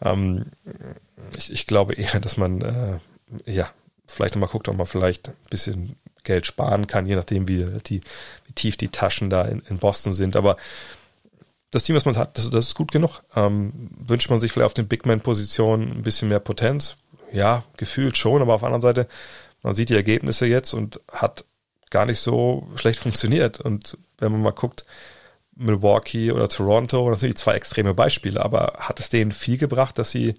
Ähm, 0.03 0.51
ich, 1.35 1.51
ich, 1.51 1.67
glaube 1.67 1.95
eher, 1.95 2.21
dass 2.21 2.37
man 2.37 2.61
äh, 2.61 2.99
ja 3.51 3.71
vielleicht 4.07 4.35
nochmal 4.35 4.51
guckt, 4.51 4.69
ob 4.69 4.77
man 4.77 4.87
vielleicht 4.87 5.31
ein 5.31 5.35
bisschen 5.49 5.97
Geld 6.25 6.47
sparen 6.47 6.87
kann, 6.87 7.07
je 7.07 7.17
nachdem, 7.17 7.49
wie, 7.49 7.65
die, 7.87 8.03
wie 8.45 8.53
tief 8.53 8.77
die 8.77 8.89
Taschen 8.89 9.31
da 9.31 9.45
in, 9.45 9.61
in 9.61 9.79
Boston 9.79 10.13
sind. 10.13 10.37
Aber 10.37 10.59
das 11.71 11.85
Team, 11.85 11.97
was 11.97 12.05
man 12.05 12.19
hat, 12.19 12.37
das, 12.37 12.51
das 12.51 12.67
ist 12.67 12.75
gut 12.75 12.93
genug. 12.93 13.23
Ähm, 13.35 13.89
wünscht 13.97 14.29
man 14.29 14.43
sich 14.43 14.53
vielleicht 14.53 14.67
auf 14.67 14.75
den 14.75 14.89
Bigman-Positionen 14.89 15.91
ein 15.91 16.03
bisschen 16.03 16.29
mehr 16.29 16.39
Potenz? 16.39 16.99
Ja, 17.33 17.65
gefühlt 17.79 18.19
schon, 18.19 18.43
aber 18.43 18.57
auf 18.57 18.61
der 18.61 18.67
anderen 18.67 18.83
Seite, 18.83 19.09
man 19.63 19.75
sieht 19.75 19.89
die 19.89 19.97
Ergebnisse 19.97 20.45
jetzt 20.45 20.75
und 20.75 21.01
hat 21.11 21.47
gar 21.91 22.07
nicht 22.07 22.19
so 22.19 22.69
schlecht 22.77 22.99
funktioniert. 22.99 23.61
Und 23.61 23.99
wenn 24.19 24.33
man 24.33 24.43
mal 24.43 24.53
guckt, 24.53 24.85
Milwaukee 25.57 26.33
oder 26.33 26.49
Toronto, 26.49 27.09
das 27.11 27.21
sind 27.21 27.31
die 27.31 27.35
zwei 27.35 27.55
extreme 27.55 27.95
Beispiele, 27.95 28.45
aber 28.45 28.75
hat 28.79 28.99
es 28.99 29.09
denen 29.09 29.33
viel 29.33 29.57
gebracht, 29.57 29.99
dass 29.99 30.11
sie 30.11 30.35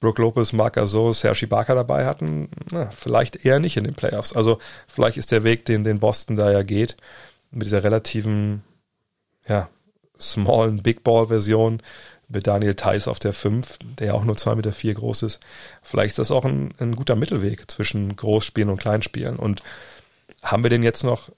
Brook 0.00 0.18
Lopez, 0.18 0.54
Marc 0.54 0.74
Gasol, 0.74 1.12
Serge 1.12 1.44
Ibaka 1.44 1.74
dabei 1.74 2.06
hatten? 2.06 2.48
Na, 2.70 2.90
vielleicht 2.90 3.44
eher 3.44 3.58
nicht 3.58 3.76
in 3.76 3.84
den 3.84 3.94
Playoffs. 3.94 4.34
Also 4.34 4.58
vielleicht 4.88 5.18
ist 5.18 5.30
der 5.30 5.44
Weg, 5.44 5.66
den, 5.66 5.84
den 5.84 6.00
Boston 6.00 6.36
da 6.36 6.50
ja 6.50 6.62
geht, 6.62 6.96
mit 7.50 7.66
dieser 7.66 7.84
relativen, 7.84 8.62
ja, 9.46 9.68
smallen 10.18 10.82
Big 10.82 11.04
Ball 11.04 11.26
Version 11.26 11.82
mit 12.28 12.46
Daniel 12.46 12.74
Theiss 12.74 13.08
auf 13.08 13.18
der 13.18 13.32
5, 13.32 13.78
der 13.98 14.08
ja 14.08 14.12
auch 14.14 14.24
nur 14.24 14.36
2,4 14.36 14.54
Meter 14.54 14.72
vier 14.72 14.94
groß 14.94 15.24
ist. 15.24 15.40
Vielleicht 15.82 16.10
ist 16.10 16.18
das 16.18 16.30
auch 16.30 16.44
ein, 16.44 16.72
ein 16.78 16.94
guter 16.94 17.16
Mittelweg 17.16 17.70
zwischen 17.70 18.14
Großspielen 18.14 18.70
und 18.70 18.80
Kleinspielen. 18.80 19.36
Und 19.36 19.62
haben 20.42 20.62
wir 20.62 20.70
denn 20.70 20.82
jetzt 20.82 21.04
noch 21.04 21.30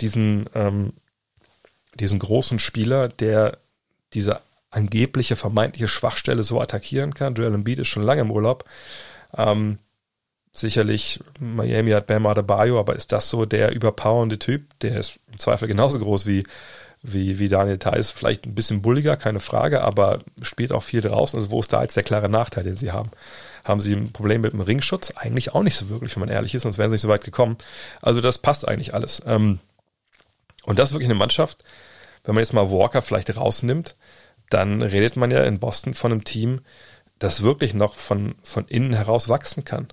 diesen, 0.00 0.48
ähm, 0.54 0.92
diesen 1.94 2.18
großen 2.18 2.58
Spieler, 2.58 3.08
der 3.08 3.58
diese 4.12 4.40
angebliche 4.70 5.36
vermeintliche 5.36 5.88
Schwachstelle 5.88 6.42
so 6.42 6.60
attackieren 6.60 7.14
kann? 7.14 7.34
Joel 7.34 7.54
Embiid 7.54 7.78
ist 7.78 7.88
schon 7.88 8.02
lange 8.02 8.22
im 8.22 8.30
Urlaub. 8.30 8.64
Ähm, 9.36 9.78
sicherlich, 10.52 11.20
Miami 11.38 11.90
hat 11.92 12.06
Bam 12.06 12.26
Adebayo, 12.26 12.78
aber 12.78 12.96
ist 12.96 13.12
das 13.12 13.28
so 13.30 13.46
der 13.46 13.72
überpowernde 13.72 14.38
Typ? 14.38 14.78
Der 14.80 14.98
ist 14.98 15.18
im 15.30 15.38
Zweifel 15.38 15.68
genauso 15.68 15.98
groß 15.98 16.26
wie, 16.26 16.44
wie, 17.02 17.38
wie 17.38 17.48
Daniel 17.48 17.78
Theiss. 17.78 18.10
Vielleicht 18.10 18.46
ein 18.46 18.54
bisschen 18.54 18.82
bulliger, 18.82 19.16
keine 19.16 19.40
Frage, 19.40 19.82
aber 19.82 20.20
spielt 20.42 20.72
auch 20.72 20.82
viel 20.82 21.00
draußen. 21.00 21.38
Also 21.38 21.50
wo 21.50 21.60
ist 21.60 21.72
da 21.72 21.82
jetzt 21.82 21.96
der 21.96 22.02
klare 22.02 22.28
Nachteil, 22.28 22.64
den 22.64 22.74
sie 22.74 22.92
haben? 22.92 23.10
Haben 23.64 23.80
sie 23.80 23.94
ein 23.94 24.12
Problem 24.12 24.40
mit 24.40 24.52
dem 24.52 24.60
Ringschutz? 24.60 25.12
Eigentlich 25.16 25.54
auch 25.54 25.62
nicht 25.62 25.76
so 25.76 25.88
wirklich, 25.88 26.14
wenn 26.16 26.20
man 26.20 26.28
ehrlich 26.28 26.54
ist, 26.54 26.62
sonst 26.62 26.78
wären 26.78 26.90
sie 26.90 26.94
nicht 26.94 27.02
so 27.02 27.08
weit 27.08 27.24
gekommen. 27.24 27.56
Also 28.00 28.20
das 28.20 28.38
passt 28.38 28.66
eigentlich 28.66 28.94
alles. 28.94 29.22
Ähm, 29.26 29.60
und 30.64 30.78
das 30.78 30.90
ist 30.90 30.94
wirklich 30.94 31.08
eine 31.08 31.18
Mannschaft, 31.18 31.64
wenn 32.24 32.34
man 32.34 32.42
jetzt 32.42 32.52
mal 32.52 32.70
Walker 32.70 33.02
vielleicht 33.02 33.36
rausnimmt, 33.36 33.94
dann 34.50 34.82
redet 34.82 35.16
man 35.16 35.30
ja 35.30 35.44
in 35.44 35.58
Boston 35.58 35.94
von 35.94 36.12
einem 36.12 36.24
Team, 36.24 36.60
das 37.18 37.42
wirklich 37.42 37.74
noch 37.74 37.94
von, 37.94 38.34
von 38.42 38.66
innen 38.66 38.92
heraus 38.92 39.28
wachsen 39.28 39.64
kann. 39.64 39.88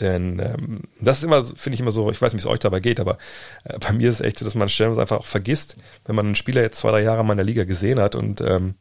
Denn 0.00 0.38
ähm, 0.40 0.82
das 1.00 1.18
ist 1.18 1.24
immer, 1.24 1.42
finde 1.42 1.74
ich 1.74 1.80
immer 1.80 1.90
so, 1.90 2.10
ich 2.10 2.20
weiß 2.20 2.34
nicht, 2.34 2.44
wie 2.44 2.48
es 2.48 2.52
euch 2.52 2.58
dabei 2.58 2.80
geht, 2.80 3.00
aber 3.00 3.16
äh, 3.64 3.78
bei 3.78 3.92
mir 3.92 4.10
ist 4.10 4.16
es 4.16 4.26
echt 4.26 4.38
so, 4.38 4.44
dass 4.44 4.54
man 4.54 4.68
stellenweise 4.68 5.00
einfach 5.00 5.18
auch 5.18 5.26
vergisst, 5.26 5.76
wenn 6.04 6.16
man 6.16 6.26
einen 6.26 6.34
Spieler 6.34 6.60
jetzt 6.60 6.78
zwei, 6.78 6.90
drei 6.90 7.02
Jahre 7.02 7.24
mal 7.24 7.32
in 7.32 7.38
der 7.38 7.46
Liga 7.46 7.64
gesehen 7.64 7.98
hat 7.98 8.14
und 8.14 8.42
ähm, 8.42 8.74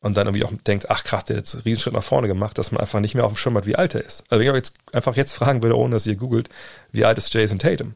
und 0.00 0.16
dann 0.16 0.26
irgendwie 0.26 0.44
auch 0.44 0.52
denkt, 0.66 0.90
ach 0.90 1.04
krass, 1.04 1.24
der 1.24 1.36
hat 1.36 1.44
jetzt 1.44 1.54
einen 1.54 1.62
Riesenschritt 1.64 1.94
nach 1.94 2.04
vorne 2.04 2.28
gemacht, 2.28 2.56
dass 2.58 2.70
man 2.70 2.80
einfach 2.80 3.00
nicht 3.00 3.14
mehr 3.14 3.24
auf 3.24 3.32
dem 3.32 3.36
Schirm 3.36 3.56
hat, 3.56 3.66
wie 3.66 3.76
alt 3.76 3.94
er 3.94 4.04
ist. 4.04 4.24
Also 4.28 4.40
wenn 4.40 4.48
ich 4.48 4.54
jetzt 4.54 4.74
einfach 4.92 5.16
jetzt 5.16 5.32
fragen 5.32 5.62
würde, 5.62 5.76
ohne 5.76 5.94
dass 5.94 6.06
ihr 6.06 6.16
googelt, 6.16 6.48
wie 6.92 7.04
alt 7.04 7.18
ist 7.18 7.32
Jason 7.34 7.58
Tatum? 7.58 7.94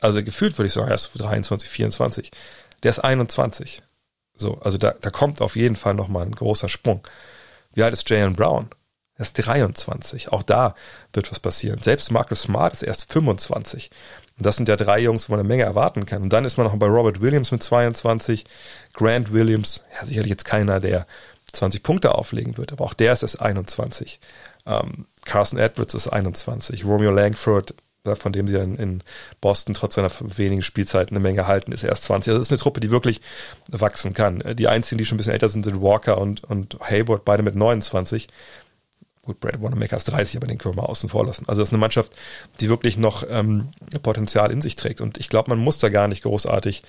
Also 0.00 0.22
gefühlt 0.22 0.56
würde 0.58 0.66
ich 0.66 0.72
sagen, 0.72 0.88
er 0.88 0.94
ist 0.94 1.10
23, 1.14 1.68
24. 1.68 2.30
Der 2.82 2.90
ist 2.90 3.00
21. 3.00 3.82
So, 4.34 4.58
also 4.60 4.78
da, 4.78 4.92
da 4.92 5.10
kommt 5.10 5.40
auf 5.40 5.56
jeden 5.56 5.76
Fall 5.76 5.94
nochmal 5.94 6.24
ein 6.24 6.34
großer 6.34 6.68
Sprung. 6.68 7.06
Wie 7.72 7.82
alt 7.82 7.92
ist 7.92 8.08
Jalen 8.08 8.36
Brown? 8.36 8.70
Er 9.14 9.22
ist 9.22 9.34
23. 9.34 10.30
Auch 10.32 10.44
da 10.44 10.74
wird 11.12 11.30
was 11.30 11.40
passieren. 11.40 11.80
Selbst 11.80 12.12
Marcus 12.12 12.42
Smart 12.42 12.72
ist 12.72 12.82
erst 12.82 13.12
25. 13.12 13.90
Und 14.38 14.46
das 14.46 14.56
sind 14.56 14.68
ja 14.68 14.76
drei 14.76 15.00
Jungs, 15.00 15.28
wo 15.28 15.32
man 15.32 15.40
eine 15.40 15.48
Menge 15.48 15.64
erwarten 15.64 16.06
kann. 16.06 16.22
Und 16.22 16.32
dann 16.32 16.44
ist 16.44 16.56
man 16.56 16.66
noch 16.66 16.76
bei 16.76 16.86
Robert 16.86 17.20
Williams 17.20 17.50
mit 17.50 17.62
22, 17.62 18.44
Grant 18.94 19.32
Williams, 19.32 19.82
ja 19.98 20.06
sicherlich 20.06 20.30
jetzt 20.30 20.44
keiner, 20.44 20.80
der 20.80 21.06
20 21.52 21.82
Punkte 21.82 22.14
auflegen 22.14 22.56
wird, 22.56 22.72
aber 22.72 22.84
auch 22.84 22.94
der 22.94 23.12
ist 23.12 23.22
erst 23.22 23.40
21. 23.40 24.20
Ähm, 24.66 25.06
Carson 25.24 25.58
Edwards 25.58 25.94
ist 25.94 26.08
21, 26.08 26.84
Romeo 26.84 27.10
Langford, 27.10 27.74
von 28.04 28.32
dem 28.32 28.46
sie 28.46 28.56
in, 28.56 28.76
in 28.76 29.02
Boston 29.40 29.74
trotz 29.74 29.96
seiner 29.96 30.10
wenigen 30.20 30.62
Spielzeit 30.62 31.10
eine 31.10 31.20
Menge 31.20 31.46
halten, 31.46 31.72
ist 31.72 31.82
erst 31.82 32.04
20. 32.04 32.30
Also 32.30 32.38
das 32.38 32.48
ist 32.48 32.52
eine 32.52 32.60
Truppe, 32.60 32.80
die 32.80 32.90
wirklich 32.90 33.20
wachsen 33.70 34.14
kann. 34.14 34.42
Die 34.56 34.68
einzigen, 34.68 34.98
die 34.98 35.04
schon 35.04 35.16
ein 35.16 35.18
bisschen 35.18 35.32
älter 35.32 35.48
sind, 35.48 35.64
sind 35.64 35.82
Walker 35.82 36.18
und, 36.18 36.44
und 36.44 36.78
Hayward, 36.80 37.24
beide 37.24 37.42
mit 37.42 37.54
29. 37.54 38.28
Gut, 39.28 39.40
Brad 39.40 39.60
Wanamaker 39.60 39.98
ist 39.98 40.04
30, 40.04 40.38
aber 40.38 40.46
den 40.46 40.56
können 40.56 40.74
wir 40.74 40.80
mal 40.80 40.88
außen 40.88 41.10
vor 41.10 41.26
lassen. 41.26 41.46
Also 41.48 41.60
das 41.60 41.68
ist 41.68 41.74
eine 41.74 41.80
Mannschaft, 41.80 42.16
die 42.60 42.70
wirklich 42.70 42.96
noch 42.96 43.24
ähm, 43.28 43.68
Potenzial 44.02 44.50
in 44.50 44.62
sich 44.62 44.74
trägt. 44.74 45.02
Und 45.02 45.18
ich 45.18 45.28
glaube, 45.28 45.50
man 45.50 45.58
muss 45.58 45.76
da 45.76 45.90
gar 45.90 46.08
nicht 46.08 46.22
großartig 46.22 46.82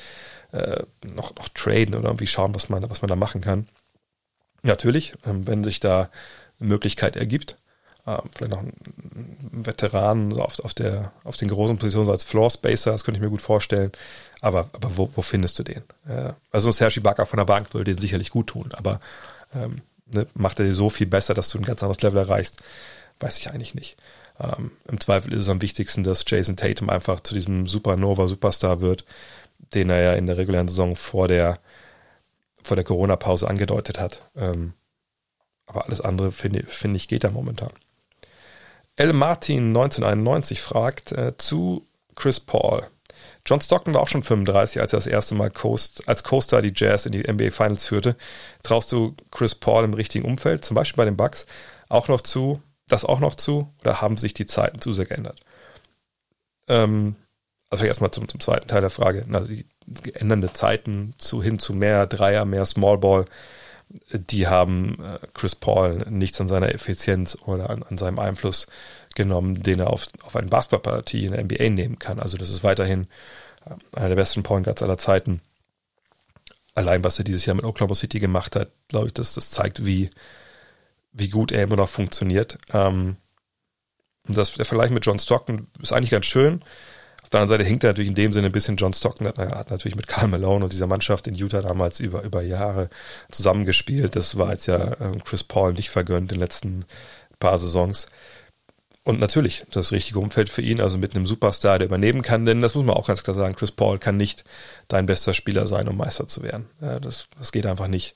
äh, 0.53 0.83
noch, 1.05 1.35
noch 1.35 1.49
traden 1.49 1.95
oder 1.95 2.07
irgendwie 2.07 2.27
schauen, 2.27 2.55
was 2.55 2.69
man, 2.69 2.89
was 2.89 3.01
man 3.01 3.09
da 3.09 3.17
machen 3.17 3.41
kann. 3.41 3.67
Natürlich, 4.63 5.15
ähm, 5.25 5.47
wenn 5.47 5.65
sich 5.65 5.81
da 5.81 6.09
eine 6.61 6.69
Möglichkeit 6.69 7.17
ergibt. 7.17 7.57
Ähm, 8.07 8.21
vielleicht 8.33 8.51
noch 8.51 8.59
ein 8.61 8.73
Veteran 9.51 10.31
auf, 10.39 10.61
auf, 10.61 10.73
der, 10.73 11.11
auf 11.25 11.35
den 11.35 11.49
großen 11.49 11.77
Positionen 11.77 12.05
so 12.05 12.13
als 12.13 12.23
Floor 12.23 12.49
Spacer, 12.49 12.93
das 12.93 13.03
könnte 13.03 13.17
ich 13.17 13.21
mir 13.21 13.29
gut 13.29 13.41
vorstellen. 13.41 13.91
Aber, 14.39 14.69
aber 14.71 14.95
wo, 14.95 15.09
wo 15.13 15.21
findest 15.21 15.59
du 15.59 15.63
den? 15.63 15.83
Äh, 16.07 16.31
also 16.51 16.71
Sergi 16.71 17.01
Bakker 17.01 17.25
von 17.25 17.35
der 17.35 17.43
Bank 17.43 17.73
würde 17.73 17.91
den 17.93 17.99
sicherlich 17.99 18.29
gut 18.29 18.47
tun, 18.47 18.69
aber 18.71 19.01
ähm, 19.53 19.81
ne, 20.14 20.28
macht 20.34 20.60
er 20.60 20.66
dir 20.66 20.74
so 20.74 20.89
viel 20.89 21.07
besser, 21.07 21.34
dass 21.34 21.49
du 21.49 21.57
ein 21.57 21.66
ganz 21.66 21.84
anderes 21.84 22.01
Level 22.01 22.20
erreichst? 22.20 22.57
Weiß 23.20 23.38
ich 23.38 23.49
eigentlich 23.49 23.76
nicht. 23.76 23.97
Ähm, 24.39 24.72
Im 24.88 24.99
Zweifel 24.99 25.34
ist 25.34 25.43
es 25.43 25.49
am 25.49 25.62
wichtigsten, 25.62 26.03
dass 26.03 26.24
Jason 26.28 26.55
Tatum 26.55 26.89
einfach 26.89 27.20
zu 27.20 27.34
diesem 27.34 27.68
Supernova-Superstar 27.68 28.82
wird, 28.82 29.05
den 29.74 29.89
er 29.89 30.01
ja 30.01 30.14
in 30.14 30.26
der 30.26 30.38
regulären 30.38 30.68
Saison 30.68 30.95
vor 30.95 31.28
der, 31.28 31.60
vor 32.64 32.76
der 32.76 32.86
Corona-Pause 32.86 33.47
angedeutet 33.47 33.99
hat. 33.99 34.30
Ähm, 34.36 34.74
aber 35.66 35.86
alles 35.86 36.01
andere, 36.01 36.32
finde 36.32 36.64
find 36.64 36.95
ich, 36.95 37.07
geht 37.07 37.24
da 37.24 37.32
momentan. 37.32 37.72
L. 38.95 39.14
Martin 39.14 39.68
1991 39.68 40.62
fragt 40.62 41.12
äh, 41.12 41.38
zu 41.38 41.88
Chris 42.16 42.39
Paul. 42.39 42.88
John 43.45 43.61
Stockton 43.61 43.93
war 43.93 44.01
auch 44.01 44.07
schon 44.07 44.23
35, 44.23 44.81
als 44.81 44.93
er 44.93 44.97
das 44.97 45.07
erste 45.07 45.35
Mal 45.35 45.49
Coast, 45.49 46.07
als 46.07 46.23
Co-Star 46.23 46.61
die 46.61 46.73
Jazz 46.75 47.05
in 47.05 47.11
die 47.11 47.23
NBA 47.23 47.51
Finals 47.51 47.85
führte. 47.85 48.15
Traust 48.63 48.91
du 48.91 49.15
Chris 49.31 49.55
Paul 49.55 49.83
im 49.83 49.93
richtigen 49.93 50.25
Umfeld, 50.25 50.65
zum 50.65 50.75
Beispiel 50.75 50.97
bei 50.97 51.05
den 51.05 51.17
Bucks, 51.17 51.45
auch 51.87 52.07
noch 52.07 52.21
zu, 52.21 52.61
das 52.87 53.05
auch 53.05 53.19
noch 53.19 53.35
zu, 53.35 53.73
oder 53.81 54.01
haben 54.01 54.17
sich 54.17 54.33
die 54.33 54.45
Zeiten 54.45 54.81
zu 54.81 54.93
sehr 54.93 55.05
geändert? 55.05 55.39
Ähm, 56.67 57.15
also 57.69 57.85
erstmal 57.85 58.11
zum, 58.11 58.27
zum 58.27 58.39
zweiten 58.39 58.67
Teil 58.67 58.81
der 58.81 58.89
Frage. 58.89 59.25
Also 59.31 59.47
die 59.47 59.65
geändernde 59.87 60.53
Zeiten 60.53 61.15
zu 61.17 61.41
hin 61.41 61.59
zu 61.59 61.73
mehr 61.73 62.07
Dreier, 62.07 62.45
mehr 62.45 62.65
Smallball, 62.65 63.25
die 64.11 64.47
haben 64.47 65.03
äh, 65.03 65.19
Chris 65.33 65.55
Paul 65.55 66.05
nichts 66.09 66.39
an 66.39 66.47
seiner 66.47 66.73
Effizienz 66.73 67.37
oder 67.45 67.69
an, 67.69 67.83
an 67.83 67.97
seinem 67.97 68.19
Einfluss 68.19 68.67
genommen, 69.16 69.62
den 69.62 69.80
er 69.80 69.89
auf, 69.89 70.07
auf 70.24 70.36
eine 70.36 70.47
Basketballpartie 70.47 71.26
in 71.26 71.32
der 71.32 71.43
NBA 71.43 71.70
nehmen 71.70 71.99
kann. 71.99 72.20
Also 72.20 72.38
das 72.38 72.49
ist 72.49 72.64
weiterhin 72.64 73.07
äh, 73.66 73.97
einer 73.97 74.10
der 74.10 74.16
besten 74.16 74.43
Point 74.43 74.66
Guards 74.66 74.84
aller 74.84 74.97
Zeiten. 74.97 75.41
Allein 76.76 77.03
was 77.03 77.18
er 77.18 77.26
dieses 77.26 77.45
Jahr 77.45 77.55
mit 77.55 77.66
Oklahoma 77.66 77.95
City 77.95 78.20
gemacht 78.20 78.55
hat, 78.55 78.70
glaube 78.88 79.07
ich, 79.07 79.14
das, 79.14 79.34
das 79.34 79.51
zeigt, 79.51 79.86
wie, 79.86 80.10
wie 81.12 81.30
gut 81.30 81.51
er 81.51 81.64
immer 81.64 81.76
noch 81.76 81.89
funktioniert. 81.89 82.57
Ähm, 82.72 83.18
und 84.28 84.38
das, 84.38 84.53
der 84.53 84.66
Vergleich 84.66 84.91
mit 84.91 85.05
John 85.05 85.20
Stockton 85.20 85.68
ist 85.82 85.91
eigentlich 85.91 86.12
ganz 86.12 86.26
schön. 86.28 86.64
Auf 87.24 87.30
der 87.30 87.41
anderen 87.41 87.60
Seite 87.60 87.68
hinkt 87.68 87.84
er 87.84 87.91
natürlich 87.91 88.10
in 88.10 88.16
dem 88.16 88.32
Sinne 88.32 88.47
ein 88.47 88.51
bisschen 88.51 88.78
John 88.78 88.93
Stockton, 88.93 89.28
hat, 89.28 89.38
hat 89.38 89.72
natürlich 89.72 89.95
mit 89.95 90.07
Karl 90.07 90.28
Malone 90.28 90.64
und 90.64 90.74
dieser 90.74 90.88
Mannschaft 90.88 91.28
in 91.28 91.36
Utah 91.36 91.62
damals 91.62 91.99
über, 91.99 92.24
über 92.24 92.41
Jahre 92.41 92.89
zusammengespielt. 93.32 94.16
Das 94.16 94.38
war 94.38 94.51
jetzt 94.51 94.68
ja 94.68 94.99
ähm, 94.99 95.24
Chris 95.24 95.43
Paul 95.43 95.74
nicht 95.74 95.89
vergönnt 95.89 96.32
in 96.32 96.38
den 96.38 96.39
letzten 96.39 96.86
paar 97.39 97.57
Saisons. 97.57 98.07
Und 99.10 99.20
natürlich 99.20 99.66
das 99.72 99.91
richtige 99.91 100.20
Umfeld 100.20 100.51
für 100.51 100.62
ihn, 100.62 100.80
also 100.80 100.99
mit 100.99 101.16
einem 101.16 101.26
Superstar, 101.26 101.80
der 101.80 101.88
übernehmen 101.88 102.22
kann, 102.22 102.45
denn 102.45 102.62
das 102.62 102.76
muss 102.76 102.86
man 102.86 102.95
auch 102.95 103.07
ganz 103.07 103.24
klar 103.24 103.36
sagen, 103.36 103.55
Chris 103.55 103.72
Paul 103.72 103.97
kann 103.97 104.18
nicht 104.18 104.43
dein 104.88 105.07
bester 105.07 105.34
Spieler 105.34 105.66
sein, 105.66 105.88
um 105.88 105.97
Meister 105.97 106.28
zu 106.28 106.43
werden. 106.43 106.68
Das, 106.80 107.28
das 107.36 107.51
geht 107.51 107.66
einfach 107.66 107.88
nicht. 107.88 108.14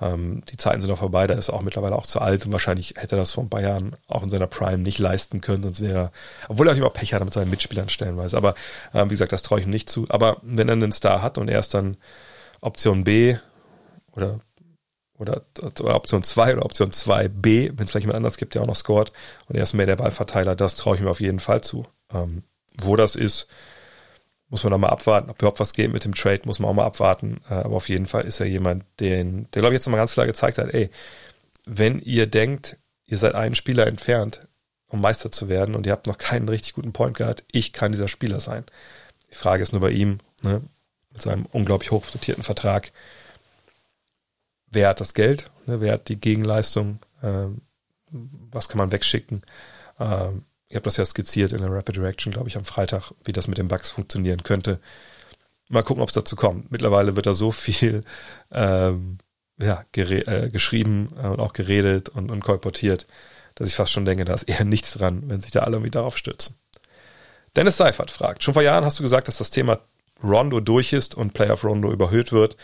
Ähm, 0.00 0.42
die 0.50 0.56
Zeiten 0.56 0.80
sind 0.80 0.90
noch 0.90 0.98
vorbei, 0.98 1.28
da 1.28 1.34
ist 1.34 1.46
er 1.46 1.54
auch 1.54 1.62
mittlerweile 1.62 1.94
auch 1.94 2.08
zu 2.08 2.20
alt 2.20 2.44
und 2.44 2.50
wahrscheinlich 2.50 2.94
hätte 2.96 3.14
er 3.14 3.18
das 3.18 3.38
paar 3.50 3.60
Jahren 3.60 3.94
auch 4.08 4.24
in 4.24 4.30
seiner 4.30 4.48
Prime 4.48 4.78
nicht 4.78 4.98
leisten 4.98 5.40
können, 5.40 5.62
sonst 5.62 5.80
wäre 5.80 5.94
er, 5.96 6.12
obwohl 6.48 6.66
er 6.66 6.74
auch 6.74 6.76
immer 6.76 6.90
Pech 6.90 7.14
hatte 7.14 7.24
mit 7.24 7.34
seinen 7.34 7.50
Mitspielern 7.50 7.88
stellenweise. 7.88 8.36
Aber 8.36 8.56
ähm, 8.94 9.10
wie 9.10 9.14
gesagt, 9.14 9.30
das 9.30 9.44
traue 9.44 9.60
ich 9.60 9.66
ihm 9.66 9.70
nicht 9.70 9.90
zu. 9.90 10.06
Aber 10.08 10.38
wenn 10.42 10.68
er 10.68 10.72
einen 10.72 10.90
Star 10.90 11.22
hat 11.22 11.38
und 11.38 11.46
er 11.46 11.60
ist 11.60 11.72
dann 11.72 11.96
Option 12.60 13.04
B 13.04 13.36
oder 14.16 14.40
oder, 15.22 15.42
oder 15.62 15.94
Option 15.94 16.22
2 16.22 16.54
oder 16.54 16.64
Option 16.64 16.90
2b, 16.90 17.72
wenn 17.76 17.84
es 17.84 17.90
vielleicht 17.90 18.04
jemand 18.04 18.16
anders 18.16 18.36
gibt, 18.36 18.54
der 18.54 18.62
auch 18.62 18.66
noch 18.66 18.76
scored 18.76 19.12
und 19.48 19.56
er 19.56 19.62
ist 19.62 19.72
mehr 19.72 19.86
der 19.86 19.96
Ballverteiler, 19.96 20.54
das 20.54 20.76
traue 20.76 20.96
ich 20.96 21.02
mir 21.02 21.10
auf 21.10 21.20
jeden 21.20 21.40
Fall 21.40 21.62
zu. 21.62 21.86
Ähm, 22.12 22.42
wo 22.80 22.96
das 22.96 23.16
ist, 23.16 23.48
muss 24.48 24.64
man 24.64 24.70
noch 24.70 24.78
mal 24.78 24.88
abwarten. 24.88 25.30
Ob 25.30 25.38
überhaupt 25.38 25.60
was 25.60 25.72
geht 25.72 25.92
mit 25.92 26.04
dem 26.04 26.14
Trade, 26.14 26.42
muss 26.44 26.58
man 26.58 26.70
auch 26.70 26.74
mal 26.74 26.84
abwarten. 26.84 27.40
Äh, 27.48 27.54
aber 27.54 27.76
auf 27.76 27.88
jeden 27.88 28.06
Fall 28.06 28.24
ist 28.24 28.38
er 28.38 28.46
jemand, 28.46 28.84
den, 29.00 29.50
der, 29.52 29.62
glaube 29.62 29.74
ich, 29.74 29.78
jetzt 29.78 29.86
nochmal 29.86 30.00
ganz 30.00 30.12
klar 30.12 30.26
gezeigt 30.26 30.58
hat, 30.58 30.72
ey, 30.74 30.90
wenn 31.64 32.00
ihr 32.00 32.26
denkt, 32.26 32.78
ihr 33.06 33.18
seid 33.18 33.34
einen 33.34 33.54
Spieler 33.54 33.86
entfernt, 33.86 34.46
um 34.88 35.00
Meister 35.00 35.30
zu 35.30 35.48
werden 35.48 35.74
und 35.74 35.86
ihr 35.86 35.92
habt 35.92 36.06
noch 36.06 36.18
keinen 36.18 36.48
richtig 36.48 36.74
guten 36.74 36.92
Point 36.92 37.16
Guard, 37.16 37.44
ich 37.50 37.72
kann 37.72 37.92
dieser 37.92 38.08
Spieler 38.08 38.40
sein. 38.40 38.64
Die 39.30 39.34
Frage 39.34 39.62
ist 39.62 39.72
nur 39.72 39.80
bei 39.80 39.90
ihm, 39.90 40.18
ne, 40.42 40.60
mit 41.10 41.22
seinem 41.22 41.46
unglaublich 41.46 41.90
hoch 41.90 42.04
dotierten 42.10 42.44
Vertrag, 42.44 42.92
wer 44.72 44.88
hat 44.88 45.00
das 45.00 45.14
Geld, 45.14 45.50
ne, 45.66 45.80
wer 45.80 45.94
hat 45.94 46.08
die 46.08 46.20
Gegenleistung, 46.20 46.98
ähm, 47.22 47.62
was 48.10 48.68
kann 48.68 48.78
man 48.78 48.92
wegschicken. 48.92 49.42
Ähm, 50.00 50.44
Ihr 50.72 50.76
habt 50.76 50.86
das 50.86 50.96
ja 50.96 51.04
skizziert 51.04 51.52
in 51.52 51.60
der 51.60 51.70
Rapid 51.70 51.96
Direction, 51.96 52.32
glaube 52.32 52.48
ich, 52.48 52.56
am 52.56 52.64
Freitag, 52.64 53.12
wie 53.24 53.32
das 53.32 53.46
mit 53.46 53.58
den 53.58 53.68
Bugs 53.68 53.90
funktionieren 53.90 54.42
könnte. 54.42 54.80
Mal 55.68 55.82
gucken, 55.82 56.02
ob 56.02 56.08
es 56.08 56.14
dazu 56.14 56.34
kommt. 56.34 56.72
Mittlerweile 56.72 57.14
wird 57.14 57.26
da 57.26 57.34
so 57.34 57.50
viel 57.50 58.04
ähm, 58.50 59.18
ja, 59.60 59.84
äh, 59.94 60.48
geschrieben 60.48 61.08
äh, 61.22 61.26
und 61.26 61.40
auch 61.40 61.52
geredet 61.52 62.08
und, 62.08 62.30
und 62.30 62.40
kolportiert, 62.40 63.06
dass 63.54 63.68
ich 63.68 63.74
fast 63.74 63.92
schon 63.92 64.06
denke, 64.06 64.24
da 64.24 64.32
ist 64.32 64.44
eher 64.44 64.64
nichts 64.64 64.94
dran, 64.94 65.24
wenn 65.26 65.42
sich 65.42 65.50
da 65.50 65.60
alle 65.60 65.76
irgendwie 65.76 65.90
darauf 65.90 66.16
stürzen. 66.16 66.56
Dennis 67.54 67.76
Seifert 67.76 68.10
fragt, 68.10 68.42
schon 68.42 68.54
vor 68.54 68.62
Jahren 68.62 68.86
hast 68.86 68.98
du 68.98 69.02
gesagt, 69.02 69.28
dass 69.28 69.36
das 69.36 69.50
Thema 69.50 69.80
Rondo 70.24 70.60
durch 70.60 70.94
ist 70.94 71.14
und 71.14 71.34
Player 71.34 71.52
of 71.52 71.64
Rondo 71.64 71.92
überhöht 71.92 72.32
wird, 72.32 72.56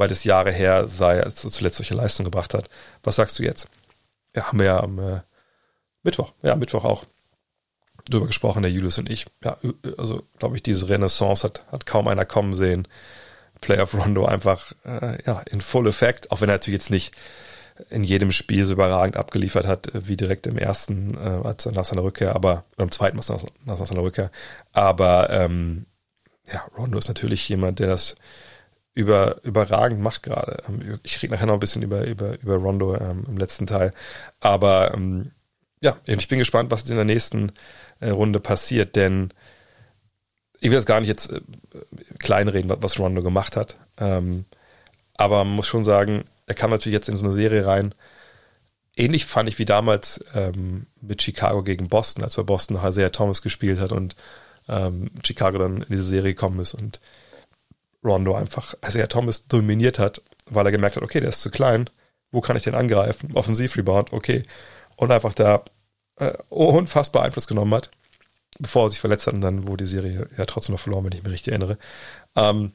weil 0.00 0.08
das 0.08 0.24
Jahre 0.24 0.50
her 0.50 0.88
sei, 0.88 1.22
als 1.22 1.44
er 1.44 1.50
zuletzt 1.50 1.76
solche 1.76 1.92
Leistung 1.92 2.24
gebracht 2.24 2.54
hat. 2.54 2.70
Was 3.02 3.16
sagst 3.16 3.38
du 3.38 3.42
jetzt? 3.42 3.68
Ja, 4.34 4.44
haben 4.44 4.58
wir 4.58 4.64
ja 4.64 4.80
am 4.82 4.98
äh, 4.98 5.20
Mittwoch, 6.02 6.32
ja, 6.42 6.56
Mittwoch 6.56 6.84
auch 6.84 7.04
drüber 8.08 8.26
gesprochen, 8.26 8.62
der 8.62 8.72
Julius 8.72 8.96
und 8.96 9.10
ich. 9.10 9.26
Ja, 9.44 9.58
also 9.98 10.22
glaube 10.38 10.56
ich, 10.56 10.62
diese 10.62 10.88
Renaissance 10.88 11.46
hat, 11.46 11.66
hat 11.70 11.84
kaum 11.84 12.08
einer 12.08 12.24
kommen 12.24 12.54
sehen. 12.54 12.88
Player 13.60 13.82
of 13.82 13.92
Rondo 13.92 14.24
einfach 14.24 14.72
äh, 14.86 15.22
ja, 15.26 15.40
in 15.50 15.60
Full 15.60 15.86
Effect, 15.86 16.30
auch 16.30 16.40
wenn 16.40 16.48
er 16.48 16.54
natürlich 16.54 16.80
jetzt 16.80 16.90
nicht 16.90 17.14
in 17.90 18.02
jedem 18.02 18.32
Spiel 18.32 18.64
so 18.64 18.72
überragend 18.72 19.18
abgeliefert 19.18 19.66
hat, 19.66 19.94
äh, 19.94 20.08
wie 20.08 20.16
direkt 20.16 20.46
im 20.46 20.56
ersten, 20.56 21.14
äh, 21.14 21.46
als 21.46 21.66
nach 21.66 21.84
seiner 21.84 22.04
Rückkehr, 22.04 22.34
aber 22.34 22.64
im 22.78 22.90
zweiten 22.90 23.18
nach, 23.18 23.44
nach 23.66 23.86
seiner 23.86 24.02
Rückkehr. 24.02 24.30
Aber 24.72 25.28
ähm, 25.28 25.84
ja, 26.50 26.64
Rondo 26.78 26.96
ist 26.96 27.08
natürlich 27.08 27.46
jemand, 27.50 27.80
der 27.80 27.88
das 27.88 28.16
über, 28.94 29.42
überragend 29.44 30.00
macht 30.00 30.22
gerade. 30.22 30.62
Ähm, 30.68 30.98
ich 31.02 31.22
rede 31.22 31.34
nachher 31.34 31.46
noch 31.46 31.54
ein 31.54 31.60
bisschen 31.60 31.82
über, 31.82 32.06
über, 32.06 32.40
über 32.40 32.56
Rondo 32.56 32.96
ähm, 32.96 33.24
im 33.28 33.36
letzten 33.36 33.66
Teil. 33.66 33.92
Aber 34.40 34.94
ähm, 34.94 35.32
ja, 35.80 35.96
ich 36.04 36.28
bin 36.28 36.38
gespannt, 36.38 36.70
was 36.70 36.88
in 36.88 36.96
der 36.96 37.04
nächsten 37.04 37.52
äh, 38.00 38.10
Runde 38.10 38.40
passiert, 38.40 38.96
denn 38.96 39.32
ich 40.60 40.70
will 40.70 40.76
das 40.76 40.86
gar 40.86 41.00
nicht 41.00 41.08
jetzt 41.08 41.32
äh, 41.32 41.40
kleinreden, 42.18 42.72
was 42.80 42.98
Rondo 42.98 43.22
gemacht 43.22 43.56
hat. 43.56 43.76
Ähm, 43.98 44.44
aber 45.16 45.44
man 45.44 45.54
muss 45.54 45.66
schon 45.66 45.84
sagen, 45.84 46.24
er 46.46 46.54
kam 46.54 46.70
natürlich 46.70 46.94
jetzt 46.94 47.08
in 47.08 47.16
so 47.16 47.24
eine 47.24 47.34
Serie 47.34 47.66
rein. 47.66 47.94
Ähnlich 48.96 49.24
fand 49.24 49.48
ich 49.48 49.58
wie 49.58 49.64
damals 49.64 50.24
ähm, 50.34 50.86
mit 51.00 51.22
Chicago 51.22 51.62
gegen 51.62 51.88
Boston, 51.88 52.24
als 52.24 52.36
er 52.36 52.44
Boston 52.44 52.78
Isaiah 52.82 53.12
Thomas 53.12 53.40
gespielt 53.40 53.80
hat 53.80 53.92
und 53.92 54.16
ähm, 54.68 55.10
Chicago 55.24 55.58
dann 55.58 55.78
in 55.78 55.86
diese 55.88 56.02
Serie 56.04 56.34
gekommen 56.34 56.60
ist 56.60 56.74
und 56.74 57.00
Rondo 58.04 58.34
einfach 58.34 58.74
Isaiah 58.86 59.08
Thomas 59.08 59.46
dominiert 59.46 59.98
hat, 59.98 60.22
weil 60.46 60.66
er 60.66 60.72
gemerkt 60.72 60.96
hat, 60.96 61.02
okay, 61.02 61.20
der 61.20 61.30
ist 61.30 61.42
zu 61.42 61.50
klein, 61.50 61.90
wo 62.30 62.40
kann 62.40 62.56
ich 62.56 62.62
den 62.62 62.74
angreifen? 62.74 63.32
Offensiv-Rebound, 63.34 64.12
okay. 64.12 64.42
Und 64.96 65.10
einfach 65.12 65.34
da 65.34 65.64
äh, 66.16 66.36
unfassbar 66.48 67.24
Einfluss 67.24 67.46
genommen 67.46 67.74
hat, 67.74 67.90
bevor 68.58 68.86
er 68.86 68.90
sich 68.90 69.00
verletzt 69.00 69.26
hat 69.26 69.34
und 69.34 69.40
dann 69.40 69.66
wurde 69.66 69.84
die 69.84 69.90
Serie 69.90 70.28
ja 70.36 70.44
trotzdem 70.46 70.74
noch 70.74 70.80
verloren, 70.80 71.04
wenn 71.04 71.12
ich 71.12 71.22
mich 71.22 71.32
richtig 71.32 71.52
erinnere. 71.52 71.78
Ähm, 72.36 72.72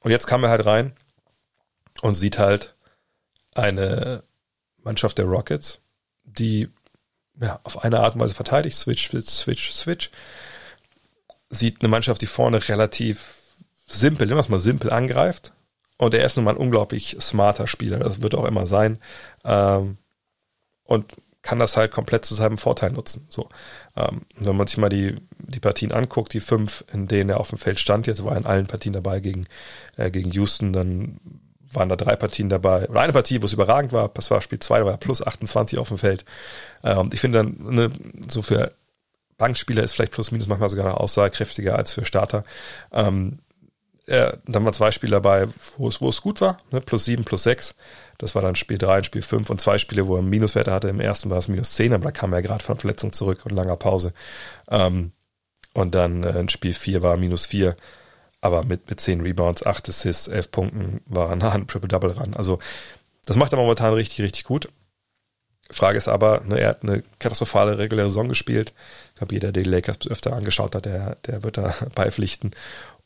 und 0.00 0.10
jetzt 0.10 0.26
kam 0.26 0.44
er 0.44 0.50
halt 0.50 0.66
rein 0.66 0.92
und 2.02 2.14
sieht 2.14 2.38
halt 2.38 2.74
eine 3.54 4.24
Mannschaft 4.78 5.18
der 5.18 5.26
Rockets, 5.26 5.80
die 6.24 6.70
ja, 7.40 7.60
auf 7.64 7.84
eine 7.84 8.00
Art 8.00 8.14
und 8.14 8.20
Weise 8.20 8.34
verteidigt, 8.34 8.76
switch, 8.76 9.10
switch, 9.10 9.72
switch. 9.72 10.10
Sieht 11.48 11.80
eine 11.80 11.88
Mannschaft, 11.88 12.22
die 12.22 12.26
vorne 12.26 12.68
relativ 12.68 13.39
simpel, 13.92 14.26
nehmen 14.26 14.36
wir 14.36 14.42
es 14.42 14.48
mal 14.48 14.60
simpel, 14.60 14.90
angreift. 14.90 15.52
Und 15.98 16.14
er 16.14 16.24
ist 16.24 16.36
nun 16.36 16.44
mal 16.44 16.52
ein 16.52 16.56
unglaublich 16.56 17.16
smarter 17.20 17.66
Spieler, 17.66 17.98
das 17.98 18.22
wird 18.22 18.34
auch 18.34 18.46
immer 18.46 18.66
sein. 18.66 18.98
Ähm, 19.44 19.98
und 20.86 21.16
kann 21.42 21.58
das 21.58 21.76
halt 21.76 21.90
komplett 21.90 22.24
zu 22.24 22.34
seinem 22.34 22.58
Vorteil 22.58 22.90
nutzen. 22.90 23.26
So, 23.28 23.48
ähm, 23.96 24.22
wenn 24.36 24.56
man 24.56 24.66
sich 24.66 24.76
mal 24.76 24.88
die, 24.88 25.16
die 25.38 25.60
Partien 25.60 25.92
anguckt, 25.92 26.32
die 26.32 26.40
fünf, 26.40 26.84
in 26.92 27.08
denen 27.08 27.30
er 27.30 27.40
auf 27.40 27.50
dem 27.50 27.58
Feld 27.58 27.80
stand, 27.80 28.06
jetzt 28.06 28.24
war 28.24 28.32
er 28.32 28.38
in 28.38 28.46
allen 28.46 28.66
Partien 28.66 28.92
dabei 28.92 29.20
gegen, 29.20 29.46
äh, 29.96 30.10
gegen 30.10 30.30
Houston, 30.32 30.72
dann 30.72 31.20
waren 31.72 31.88
da 31.88 31.96
drei 31.96 32.16
Partien 32.16 32.48
dabei, 32.48 32.88
oder 32.88 33.00
eine 33.00 33.12
Partie, 33.12 33.40
wo 33.40 33.46
es 33.46 33.52
überragend 33.52 33.92
war, 33.92 34.08
das 34.08 34.30
war 34.30 34.42
Spiel 34.42 34.58
zwei, 34.58 34.80
da 34.80 34.84
war 34.84 34.92
er 34.92 34.98
plus 34.98 35.22
28 35.22 35.78
auf 35.78 35.88
dem 35.88 35.98
Feld. 35.98 36.24
Ähm, 36.82 37.10
ich 37.12 37.20
finde 37.20 37.38
dann, 37.38 37.56
ne, 37.74 37.90
so 38.28 38.42
für 38.42 38.72
Bankspieler 39.38 39.82
ist 39.82 39.92
vielleicht 39.92 40.12
plus 40.12 40.32
minus 40.32 40.48
manchmal 40.48 40.68
sogar 40.68 40.86
noch 40.86 40.98
aussagekräftiger 40.98 41.76
als 41.76 41.92
für 41.92 42.04
Starter. 42.04 42.44
Ähm, 42.92 43.38
äh, 44.06 44.32
dann 44.46 44.64
waren 44.64 44.72
zwei 44.72 44.90
Spiele 44.90 45.12
dabei, 45.12 45.46
wo 45.76 45.88
es, 45.88 46.00
wo 46.00 46.08
es 46.08 46.20
gut 46.22 46.40
war, 46.40 46.58
ne, 46.70 46.80
plus 46.80 47.04
sieben, 47.04 47.24
plus 47.24 47.42
sechs 47.42 47.74
Das 48.18 48.34
war 48.34 48.42
dann 48.42 48.56
Spiel 48.56 48.78
3 48.78 48.98
und 48.98 49.06
Spiel 49.06 49.22
5 49.22 49.50
und 49.50 49.60
zwei 49.60 49.78
Spiele, 49.78 50.06
wo 50.06 50.16
er 50.16 50.22
Minuswerte 50.22 50.72
hatte. 50.72 50.88
Im 50.88 51.00
ersten 51.00 51.30
war 51.30 51.38
es 51.38 51.48
minus 51.48 51.72
10, 51.74 51.92
aber 51.92 52.04
da 52.04 52.10
kam 52.10 52.32
er 52.32 52.42
gerade 52.42 52.64
von 52.64 52.76
Verletzung 52.76 53.12
zurück 53.12 53.40
und 53.44 53.52
langer 53.52 53.76
Pause. 53.76 54.12
Ähm, 54.68 55.12
und 55.72 55.94
dann 55.94 56.24
äh, 56.24 56.48
Spiel 56.50 56.74
4 56.74 57.02
war 57.02 57.16
minus 57.16 57.46
4, 57.46 57.76
aber 58.40 58.64
mit, 58.64 58.90
mit 58.90 59.00
10 59.00 59.20
Rebounds, 59.20 59.64
8 59.64 59.88
Assists, 59.88 60.28
11 60.28 60.50
Punkten 60.50 61.00
war 61.06 61.30
er 61.30 61.36
nah 61.36 61.52
an 61.52 61.66
Triple-Double 61.66 62.12
ran. 62.12 62.34
Also 62.34 62.58
das 63.26 63.36
macht 63.36 63.52
er 63.52 63.58
momentan 63.58 63.94
richtig, 63.94 64.22
richtig 64.22 64.44
gut. 64.44 64.68
Frage 65.70 65.98
ist 65.98 66.08
aber, 66.08 66.42
ne, 66.44 66.58
er 66.58 66.70
hat 66.70 66.82
eine 66.82 67.02
katastrophale 67.18 67.78
reguläre 67.78 68.08
Saison 68.08 68.28
gespielt. 68.28 68.72
Ich 69.10 69.18
glaube, 69.18 69.34
jeder, 69.34 69.52
der 69.52 69.62
die 69.62 69.70
Lakers 69.70 69.98
öfter 70.08 70.34
angeschaut 70.34 70.74
hat, 70.74 70.84
der, 70.84 71.16
der 71.26 71.42
wird 71.44 71.58
da 71.58 71.74
beipflichten. 71.94 72.50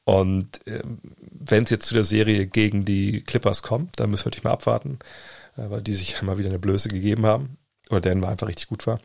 Und 0.05 0.67
äh, 0.67 0.83
wenn 1.31 1.65
es 1.65 1.71
jetzt 1.71 1.87
zu 1.87 1.95
der 1.95 2.05
Serie 2.05 2.47
gegen 2.47 2.85
die 2.85 3.23
Clippers 3.23 3.63
kommt, 3.63 3.99
dann 3.99 4.11
müssen 4.11 4.25
wir 4.25 4.31
natürlich 4.31 4.45
mal 4.45 4.53
abwarten, 4.53 4.99
äh, 5.57 5.71
weil 5.71 5.83
die 5.83 5.95
sich 5.95 6.21
mal 6.23 6.39
wieder 6.39 6.51
eine 6.51 6.59
Blöße 6.59 6.89
gegeben 6.89 7.27
haben. 7.27 7.57
Oder 7.91 8.01
Denver 8.01 8.29
einfach 8.29 8.49
richtig 8.49 8.69
gut 8.69 8.87
war. 8.87 9.01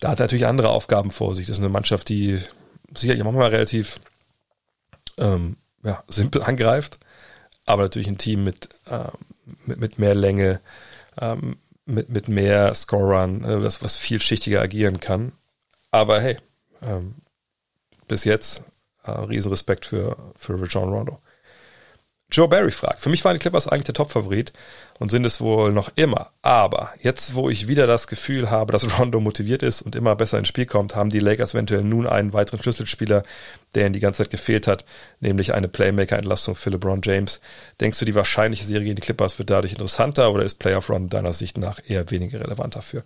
Da 0.00 0.10
hat 0.10 0.20
er 0.20 0.24
natürlich 0.24 0.46
andere 0.46 0.70
Aufgaben 0.70 1.10
vor 1.10 1.34
sich. 1.34 1.46
Das 1.46 1.56
ist 1.56 1.62
eine 1.62 1.68
Mannschaft, 1.68 2.08
die 2.08 2.40
sicherlich 2.94 3.24
manchmal 3.24 3.50
relativ 3.50 4.00
ähm, 5.18 5.56
ja, 5.82 6.02
simpel 6.08 6.42
angreift, 6.42 6.98
aber 7.66 7.82
natürlich 7.82 8.08
ein 8.08 8.18
Team 8.18 8.44
mit, 8.44 8.68
ähm, 8.88 9.10
mit, 9.66 9.80
mit, 9.80 9.98
mehr 9.98 10.14
Länge, 10.14 10.60
ähm, 11.20 11.58
mit, 11.84 12.08
mit 12.08 12.28
mehr 12.28 12.74
Scorern, 12.74 13.44
äh, 13.44 13.62
was, 13.62 13.82
was 13.82 13.96
vielschichtiger 13.96 14.60
agieren 14.60 15.00
kann. 15.00 15.32
Aber 15.90 16.20
hey, 16.20 16.38
ähm, 16.82 17.16
bis 18.06 18.24
jetzt 18.24 18.62
äh, 19.08 19.24
riesen 19.24 19.50
Respekt 19.50 19.86
für, 19.86 20.16
für 20.36 20.54
John 20.64 20.88
Rondo. 20.90 21.18
Joe 22.30 22.46
Barry 22.46 22.70
fragt, 22.70 23.00
für 23.00 23.08
mich 23.08 23.24
waren 23.24 23.32
die 23.32 23.38
Clippers 23.38 23.68
eigentlich 23.68 23.86
der 23.86 23.94
Top-Favorit 23.94 24.52
und 24.98 25.10
sind 25.10 25.24
es 25.24 25.40
wohl 25.40 25.72
noch 25.72 25.90
immer. 25.94 26.30
Aber 26.42 26.92
jetzt, 27.00 27.34
wo 27.34 27.48
ich 27.48 27.68
wieder 27.68 27.86
das 27.86 28.06
Gefühl 28.06 28.50
habe, 28.50 28.70
dass 28.70 28.98
Rondo 28.98 29.18
motiviert 29.18 29.62
ist 29.62 29.80
und 29.80 29.96
immer 29.96 30.14
besser 30.14 30.38
ins 30.38 30.48
Spiel 30.48 30.66
kommt, 30.66 30.94
haben 30.94 31.08
die 31.08 31.20
Lakers 31.20 31.54
eventuell 31.54 31.82
nun 31.82 32.06
einen 32.06 32.34
weiteren 32.34 32.60
Schlüsselspieler, 32.60 33.22
der 33.74 33.86
ihnen 33.86 33.94
die 33.94 34.00
ganze 34.00 34.24
Zeit 34.24 34.30
gefehlt 34.30 34.66
hat, 34.66 34.84
nämlich 35.20 35.54
eine 35.54 35.68
Playmaker-Entlastung 35.68 36.54
für 36.54 36.68
LeBron 36.68 37.00
James. 37.02 37.40
Denkst 37.80 37.98
du, 37.98 38.04
die 38.04 38.14
wahrscheinliche 38.14 38.64
Serie 38.64 38.84
gegen 38.84 38.96
die 38.96 39.02
Clippers 39.02 39.38
wird 39.38 39.48
dadurch 39.48 39.72
interessanter 39.72 40.30
oder 40.30 40.42
ist 40.42 40.58
Playoff 40.58 40.90
Rondo 40.90 41.08
deiner 41.08 41.32
Sicht 41.32 41.56
nach 41.56 41.80
eher 41.86 42.10
weniger 42.10 42.40
relevant 42.40 42.76
dafür? 42.76 43.04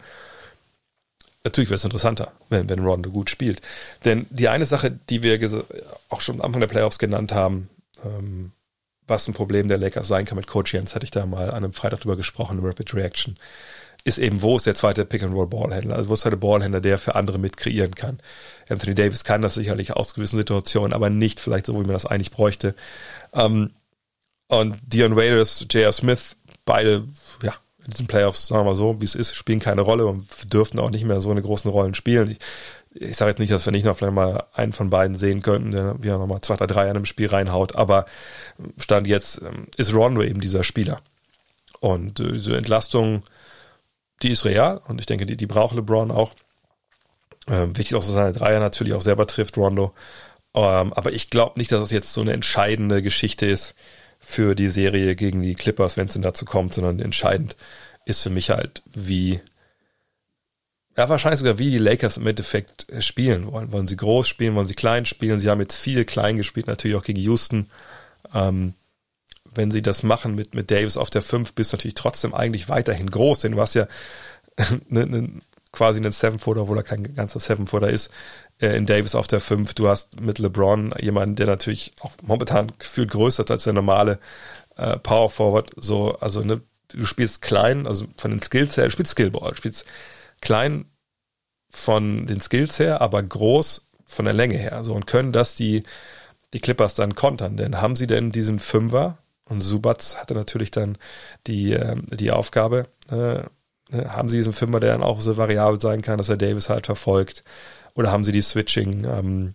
Natürlich 1.45 1.71
wäre 1.71 1.77
es 1.77 1.85
interessanter, 1.85 2.33
wenn, 2.49 2.69
wenn 2.69 2.79
Rondo 2.79 3.11
gut 3.11 3.29
spielt. 3.29 3.63
Denn 4.05 4.27
die 4.31 4.49
eine 4.49 4.65
Sache, 4.65 4.91
die 4.91 5.23
wir 5.23 5.65
auch 6.09 6.21
schon 6.21 6.37
am 6.37 6.47
Anfang 6.47 6.61
der 6.61 6.69
Playoffs 6.69 6.99
genannt 6.99 7.33
haben, 7.33 7.69
ähm, 8.05 8.53
was 9.07 9.27
ein 9.27 9.35
Problem 9.35 9.67
der 9.69 9.79
Lakers 9.79 10.07
sein 10.07 10.25
kann 10.25 10.37
mit 10.37 10.47
Coach 10.47 10.73
Jens, 10.73 10.95
hatte 10.95 11.05
ich 11.05 11.11
da 11.11 11.27
mal 11.27 11.51
an 11.51 11.65
einem 11.65 11.73
Freitag 11.73 12.01
drüber 12.01 12.17
gesprochen, 12.17 12.59
im 12.59 12.65
Rapid 12.65 12.95
Reaction, 12.95 13.35
ist 14.05 14.19
eben, 14.19 14.43
wo 14.43 14.57
ist 14.57 14.67
der 14.67 14.75
zweite 14.75 15.05
Pick-and-Roll-Ballhändler? 15.05 15.95
Also 15.95 16.09
wo 16.09 16.15
ist 16.15 16.25
der 16.25 16.31
Ballhändler, 16.33 16.81
der 16.81 16.99
für 16.99 17.15
andere 17.15 17.39
mit 17.39 17.57
kreieren 17.57 17.95
kann? 17.95 18.19
Anthony 18.69 18.95
Davis 18.95 19.23
kann 19.23 19.43
das 19.43 19.55
sicherlich 19.55 19.93
aus 19.93 20.15
gewissen 20.15 20.37
Situationen, 20.37 20.93
aber 20.93 21.09
nicht 21.09 21.39
vielleicht 21.39 21.67
so, 21.67 21.75
wie 21.75 21.85
man 21.85 21.93
das 21.93 22.07
eigentlich 22.07 22.33
bräuchte. 22.33 22.75
Ähm, 23.33 23.71
und 24.49 24.77
Dion 24.83 25.17
Waiters, 25.17 25.67
J.R. 25.71 25.93
Smith, 25.93 26.37
beide, 26.65 27.07
ja, 27.43 27.55
in 27.85 27.91
diesen 27.91 28.07
Playoffs, 28.07 28.49
sagen 28.49 28.61
wir 28.61 28.71
mal 28.71 28.77
so, 28.77 29.01
wie 29.01 29.05
es 29.05 29.15
ist, 29.15 29.35
spielen 29.35 29.61
keine 29.61 29.83
Rolle 29.83 30.07
und 30.07 30.27
dürften 30.53 30.79
auch 30.79 30.91
nicht 30.91 31.05
mehr 31.05 31.21
so 31.21 31.31
eine 31.31 31.43
großen 31.43 31.71
Rollen 31.71 31.95
spielen. 31.95 32.31
Ich, 32.31 32.39
ich 32.95 33.17
sage 33.17 33.31
jetzt 33.31 33.39
nicht, 33.39 33.53
dass 33.53 33.67
wir 33.67 33.73
nicht 33.73 33.85
noch 33.85 33.97
vielleicht 33.97 34.15
mal 34.15 34.45
einen 34.53 34.73
von 34.73 34.91
beiden 34.91 35.17
sehen 35.17 35.43
könnten, 35.43 35.73
der 35.73 36.03
wieder 36.03 36.19
nochmal 36.19 36.41
zwei, 36.43 36.57
drei, 36.57 36.67
drei 36.67 36.83
an 36.83 36.97
einem 36.97 37.05
Spiel 37.05 37.29
reinhaut, 37.29 37.75
aber 37.75 38.07
Stand 38.79 39.07
jetzt 39.07 39.43
ähm, 39.43 39.67
ist 39.77 39.95
Rondo 39.95 40.23
eben 40.23 40.41
dieser 40.41 40.65
Spieler. 40.65 41.01
Und 41.81 42.21
äh, 42.21 42.33
diese 42.33 42.57
Entlastung, 42.57 43.25
die 44.23 44.31
ist 44.31 44.45
real 44.45 44.81
und 44.87 45.01
ich 45.01 45.07
denke, 45.07 45.27
die, 45.27 45.37
die 45.37 45.47
braucht 45.47 45.75
LeBron 45.75 46.11
auch. 46.11 46.33
Ähm, 47.49 47.77
wichtig 47.77 47.97
auch, 47.97 48.05
dass 48.05 48.13
seine 48.13 48.33
Dreier 48.33 48.61
natürlich 48.61 48.93
auch 48.93 49.03
selber 49.03 49.27
trifft, 49.27 49.57
Rondo. 49.57 49.93
Ähm, 50.55 50.93
aber 50.93 51.13
ich 51.13 51.31
glaube 51.31 51.59
nicht, 51.59 51.73
dass 51.73 51.81
es 51.81 51.91
jetzt 51.91 52.13
so 52.13 52.21
eine 52.21 52.33
entscheidende 52.33 53.03
Geschichte 53.03 53.47
ist 53.47 53.75
für 54.23 54.55
die 54.55 54.69
Serie 54.69 55.17
gegen 55.17 55.43
die 55.43 55.55
Clippers, 55.55 55.97
wenn 55.97 56.07
es 56.07 56.15
denn 56.15 56.23
dazu 56.23 56.45
kommt, 56.45 56.73
sondern 56.73 57.01
entscheidend 57.01 57.57
ist 58.07 58.23
für 58.23 58.31
mich 58.31 58.51
halt, 58.51 58.83
wie 58.95 59.41
ja, 60.97 61.09
wahrscheinlich 61.09 61.39
sogar 61.39 61.59
wie 61.59 61.71
die 61.71 61.79
Lakers 61.79 62.19
im 62.19 62.27
Endeffekt 62.27 62.87
spielen 63.01 63.51
wollen. 63.51 63.73
Wollen 63.73 63.87
sie 63.87 63.97
groß 63.97 64.29
spielen, 64.29 64.55
wollen 64.55 64.69
sie 64.69 64.75
klein 64.75 65.07
spielen? 65.07 65.39
Sie 65.39 65.49
haben 65.49 65.61
jetzt 65.61 65.77
viel 65.77 66.05
klein 66.05 66.37
gespielt, 66.37 66.67
natürlich 66.67 66.97
auch 66.97 67.05
gegen 67.05 67.21
Houston. 67.21 67.69
Ähm, 68.35 68.75
wenn 69.55 69.71
sie 69.71 69.83
das 69.83 70.03
machen 70.03 70.35
mit, 70.35 70.55
mit 70.55 70.71
Davis 70.71 70.97
auf 70.97 71.11
der 71.11 71.23
5, 71.23 71.55
bist 71.55 71.73
du 71.73 71.77
natürlich 71.77 71.95
trotzdem 71.95 72.35
eigentlich 72.35 72.69
weiterhin 72.69 73.11
groß, 73.11 73.41
denn 73.41 73.53
du 73.53 73.61
hast 73.61 73.75
ja 73.75 73.87
ne, 74.89 75.07
ne, 75.07 75.29
quasi 75.73 75.99
einen 75.99 76.13
Seven-Footer, 76.13 76.63
obwohl 76.63 76.79
er 76.79 76.83
kein 76.83 77.15
ganzer 77.15 77.41
Seven-Footer 77.41 77.89
ist, 77.89 78.11
in 78.71 78.87
Davis 78.87 79.15
auf 79.15 79.27
der 79.27 79.41
5. 79.41 79.75
Du 79.75 79.89
hast 79.89 80.21
mit 80.21 80.39
LeBron 80.39 80.95
jemanden, 81.01 81.37
der 81.37 81.47
natürlich 81.47 81.93
auch 82.01 82.13
momentan 82.23 82.73
gefühlt 82.79 83.11
größer 83.11 83.45
ist 83.45 83.51
als 83.51 83.65
der 83.65 83.73
normale 83.73 84.19
äh, 84.77 84.99
Power 84.99 85.31
Forward. 85.31 85.71
So, 85.77 86.17
also 86.19 86.43
ne, 86.43 86.61
du 86.89 87.05
spielst 87.05 87.43
klein, 87.43 87.87
also 87.87 88.07
von 88.17 88.31
den 88.31 88.43
Skills 88.43 88.77
her, 88.77 88.85
du 88.85 88.91
spielst 88.91 89.13
Skillball, 89.13 89.51
du 89.51 89.57
spielst 89.57 89.85
klein 90.41 90.87
von 91.71 92.27
den 92.27 92.41
Skills 92.41 92.79
her, 92.79 93.01
aber 93.01 93.23
groß 93.23 93.89
von 94.05 94.25
der 94.25 94.35
Länge 94.35 94.57
her. 94.57 94.85
So 94.85 94.95
und 94.95 95.07
können 95.07 95.33
das 95.33 95.55
die, 95.55 95.85
die 96.53 96.61
Clippers 96.61 96.95
dann 96.95 97.15
kontern. 97.15 97.57
Denn 97.57 97.81
haben 97.81 97.97
sie 97.97 98.07
denn 98.07 98.31
diesen 98.31 98.59
Fünfer? 98.59 99.19
Und 99.45 99.61
Subats 99.61 100.19
hatte 100.19 100.35
natürlich 100.35 100.71
dann 100.71 100.99
die, 101.47 101.73
äh, 101.73 101.97
die 102.11 102.31
Aufgabe, 102.31 102.87
äh, 103.11 103.39
äh, 103.93 104.09
haben 104.09 104.29
sie 104.29 104.37
diesen 104.37 104.53
Fünfer, 104.53 104.81
der 104.81 104.93
dann 104.93 105.03
auch 105.03 105.21
so 105.21 105.37
variabel 105.37 105.81
sein 105.81 106.03
kann, 106.03 106.19
dass 106.19 106.29
er 106.29 106.37
Davis 106.37 106.69
halt 106.69 106.87
verfolgt? 106.87 107.43
Oder 107.95 108.11
haben 108.11 108.25
sie 108.25 108.33
die 108.33 108.41
Switching, 108.41 109.05
ähm, 109.05 109.55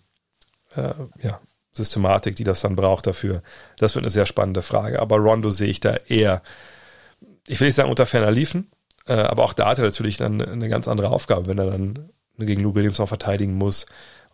äh, 0.75 0.93
ja, 1.21 1.39
Systematik, 1.73 2.35
die 2.35 2.43
das 2.43 2.61
dann 2.61 2.75
braucht 2.75 3.07
dafür? 3.07 3.41
Das 3.77 3.95
wird 3.95 4.03
eine 4.03 4.11
sehr 4.11 4.25
spannende 4.25 4.61
Frage. 4.61 4.99
Aber 4.99 5.17
Rondo 5.17 5.49
sehe 5.49 5.69
ich 5.69 5.79
da 5.79 5.95
eher, 6.07 6.41
ich 7.47 7.59
will 7.59 7.67
nicht 7.67 7.75
sagen 7.75 7.89
unter 7.89 8.05
ferner 8.05 8.31
liefen, 8.31 8.71
äh, 9.07 9.13
aber 9.13 9.43
auch 9.43 9.53
da 9.53 9.69
hat 9.69 9.79
er 9.79 9.85
natürlich 9.85 10.17
dann 10.17 10.41
eine 10.41 10.69
ganz 10.69 10.87
andere 10.87 11.09
Aufgabe, 11.09 11.47
wenn 11.47 11.57
er 11.57 11.71
dann 11.71 12.09
gegen 12.37 12.61
Lou 12.61 12.75
Williams 12.75 12.99
noch 12.99 13.07
verteidigen 13.07 13.55
muss. 13.55 13.85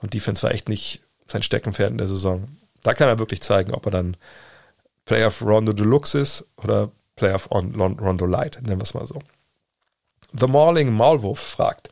Und 0.02 0.14
Defense 0.14 0.44
war 0.44 0.52
echt 0.52 0.68
nicht 0.68 1.02
sein 1.28 1.44
Steckenpferd 1.44 1.92
in 1.92 1.98
der 1.98 2.08
Saison. 2.08 2.48
Da 2.82 2.94
kann 2.94 3.08
er 3.08 3.20
wirklich 3.20 3.42
zeigen, 3.42 3.74
ob 3.74 3.86
er 3.86 3.92
dann 3.92 4.18
Player 5.06 5.28
of 5.28 5.42
Rondo 5.42 5.74
Deluxe 5.74 6.20
ist 6.20 6.46
oder 6.58 6.92
Player 7.16 7.36
of 7.36 7.50
Rondo 7.52 8.26
Light, 8.26 8.60
nennen 8.62 8.80
wir 8.80 8.84
es 8.84 8.94
mal 8.94 9.06
so. 9.06 9.20
The 10.38 10.48
Morling 10.48 10.92
Maulwurf 10.92 11.40
fragt, 11.40 11.90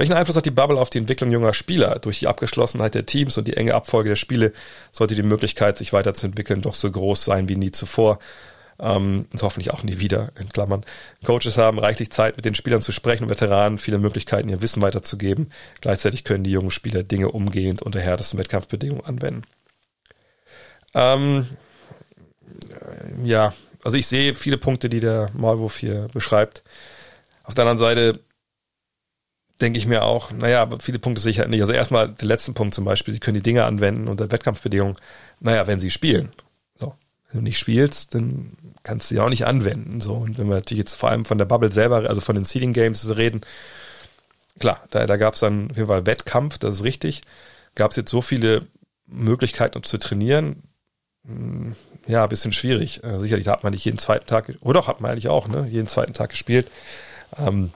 welchen 0.00 0.14
Einfluss 0.14 0.36
hat 0.36 0.46
die 0.46 0.50
Bubble 0.50 0.78
auf 0.78 0.88
die 0.88 0.96
Entwicklung 0.96 1.30
junger 1.30 1.52
Spieler? 1.52 1.98
Durch 1.98 2.20
die 2.20 2.26
Abgeschlossenheit 2.26 2.94
der 2.94 3.04
Teams 3.04 3.36
und 3.36 3.46
die 3.46 3.58
enge 3.58 3.74
Abfolge 3.74 4.08
der 4.08 4.16
Spiele 4.16 4.54
sollte 4.92 5.14
die 5.14 5.22
Möglichkeit, 5.22 5.76
sich 5.76 5.92
weiterzuentwickeln, 5.92 6.62
doch 6.62 6.74
so 6.74 6.90
groß 6.90 7.22
sein 7.22 7.50
wie 7.50 7.56
nie 7.56 7.70
zuvor 7.70 8.18
ähm, 8.78 9.26
und 9.30 9.42
hoffentlich 9.42 9.70
auch 9.72 9.82
nie 9.82 9.98
wieder, 9.98 10.30
in 10.40 10.48
Klammern. 10.48 10.86
Coaches 11.22 11.58
haben 11.58 11.78
reichlich 11.78 12.10
Zeit, 12.10 12.36
mit 12.36 12.46
den 12.46 12.54
Spielern 12.54 12.80
zu 12.80 12.92
sprechen 12.92 13.24
und 13.24 13.28
Veteranen 13.28 13.76
viele 13.76 13.98
Möglichkeiten, 13.98 14.48
ihr 14.48 14.62
Wissen 14.62 14.80
weiterzugeben. 14.80 15.52
Gleichzeitig 15.82 16.24
können 16.24 16.44
die 16.44 16.52
jungen 16.52 16.70
Spieler 16.70 17.02
Dinge 17.02 17.28
umgehend 17.28 17.82
unter 17.82 18.00
härtesten 18.00 18.38
Wettkampfbedingungen 18.38 19.04
anwenden. 19.04 19.42
Ähm, 20.94 21.46
ja, 23.22 23.52
also 23.84 23.98
ich 23.98 24.06
sehe 24.06 24.34
viele 24.34 24.56
Punkte, 24.56 24.88
die 24.88 25.00
der 25.00 25.28
Maulwurf 25.34 25.76
hier 25.76 26.08
beschreibt. 26.14 26.62
Auf 27.44 27.52
der 27.52 27.66
anderen 27.66 27.76
Seite 27.76 28.20
denke 29.60 29.78
ich 29.78 29.86
mir 29.86 30.04
auch, 30.04 30.32
naja, 30.32 30.62
aber 30.62 30.78
viele 30.80 30.98
Punkte 30.98 31.20
sehe 31.20 31.30
ich 31.30 31.38
halt 31.38 31.50
nicht. 31.50 31.60
Also 31.60 31.72
erstmal 31.72 32.08
der 32.08 32.26
letzte 32.26 32.52
Punkt 32.52 32.74
zum 32.74 32.84
Beispiel, 32.84 33.12
sie 33.12 33.20
können 33.20 33.36
die 33.36 33.42
Dinge 33.42 33.64
anwenden 33.64 34.08
unter 34.08 34.30
Wettkampfbedingungen. 34.30 34.96
Naja, 35.40 35.66
wenn 35.66 35.80
sie 35.80 35.90
spielen. 35.90 36.32
So. 36.78 36.94
Wenn 37.30 37.40
du 37.40 37.44
nicht 37.44 37.58
spielst, 37.58 38.14
dann 38.14 38.56
kannst 38.82 39.10
du 39.10 39.16
ja 39.16 39.24
auch 39.24 39.28
nicht 39.28 39.46
anwenden. 39.46 40.00
So, 40.00 40.14
und 40.14 40.38
wenn 40.38 40.48
wir 40.48 40.56
natürlich 40.56 40.78
jetzt 40.78 40.94
vor 40.94 41.10
allem 41.10 41.24
von 41.24 41.38
der 41.38 41.44
Bubble 41.44 41.72
selber, 41.72 42.08
also 42.08 42.20
von 42.20 42.34
den 42.34 42.44
Seeding 42.44 42.72
Games 42.72 43.16
reden, 43.16 43.42
klar, 44.58 44.82
da, 44.90 45.06
da 45.06 45.16
gab 45.16 45.34
es 45.34 45.40
dann 45.40 45.70
auf 45.70 45.76
jeden 45.76 45.88
Fall 45.88 46.06
Wettkampf, 46.06 46.58
das 46.58 46.76
ist 46.76 46.84
richtig. 46.84 47.22
Gab 47.74 47.90
es 47.90 47.96
jetzt 47.96 48.10
so 48.10 48.22
viele 48.22 48.66
Möglichkeiten, 49.06 49.76
um 49.76 49.84
zu 49.84 49.98
trainieren? 49.98 50.62
Hm, 51.26 51.76
ja, 52.06 52.24
ein 52.24 52.28
bisschen 52.28 52.52
schwierig. 52.52 53.04
Äh, 53.04 53.18
sicherlich 53.18 53.48
hat 53.48 53.62
man 53.62 53.72
nicht 53.72 53.84
jeden 53.84 53.98
zweiten 53.98 54.26
Tag, 54.26 54.54
oder 54.60 54.80
auch 54.80 54.88
hat 54.88 55.00
man 55.00 55.10
eigentlich 55.10 55.28
auch, 55.28 55.48
ne, 55.48 55.68
jeden 55.70 55.86
zweiten 55.86 56.14
Tag 56.14 56.30
gespielt. 56.30 56.70
Ähm, 57.36 57.72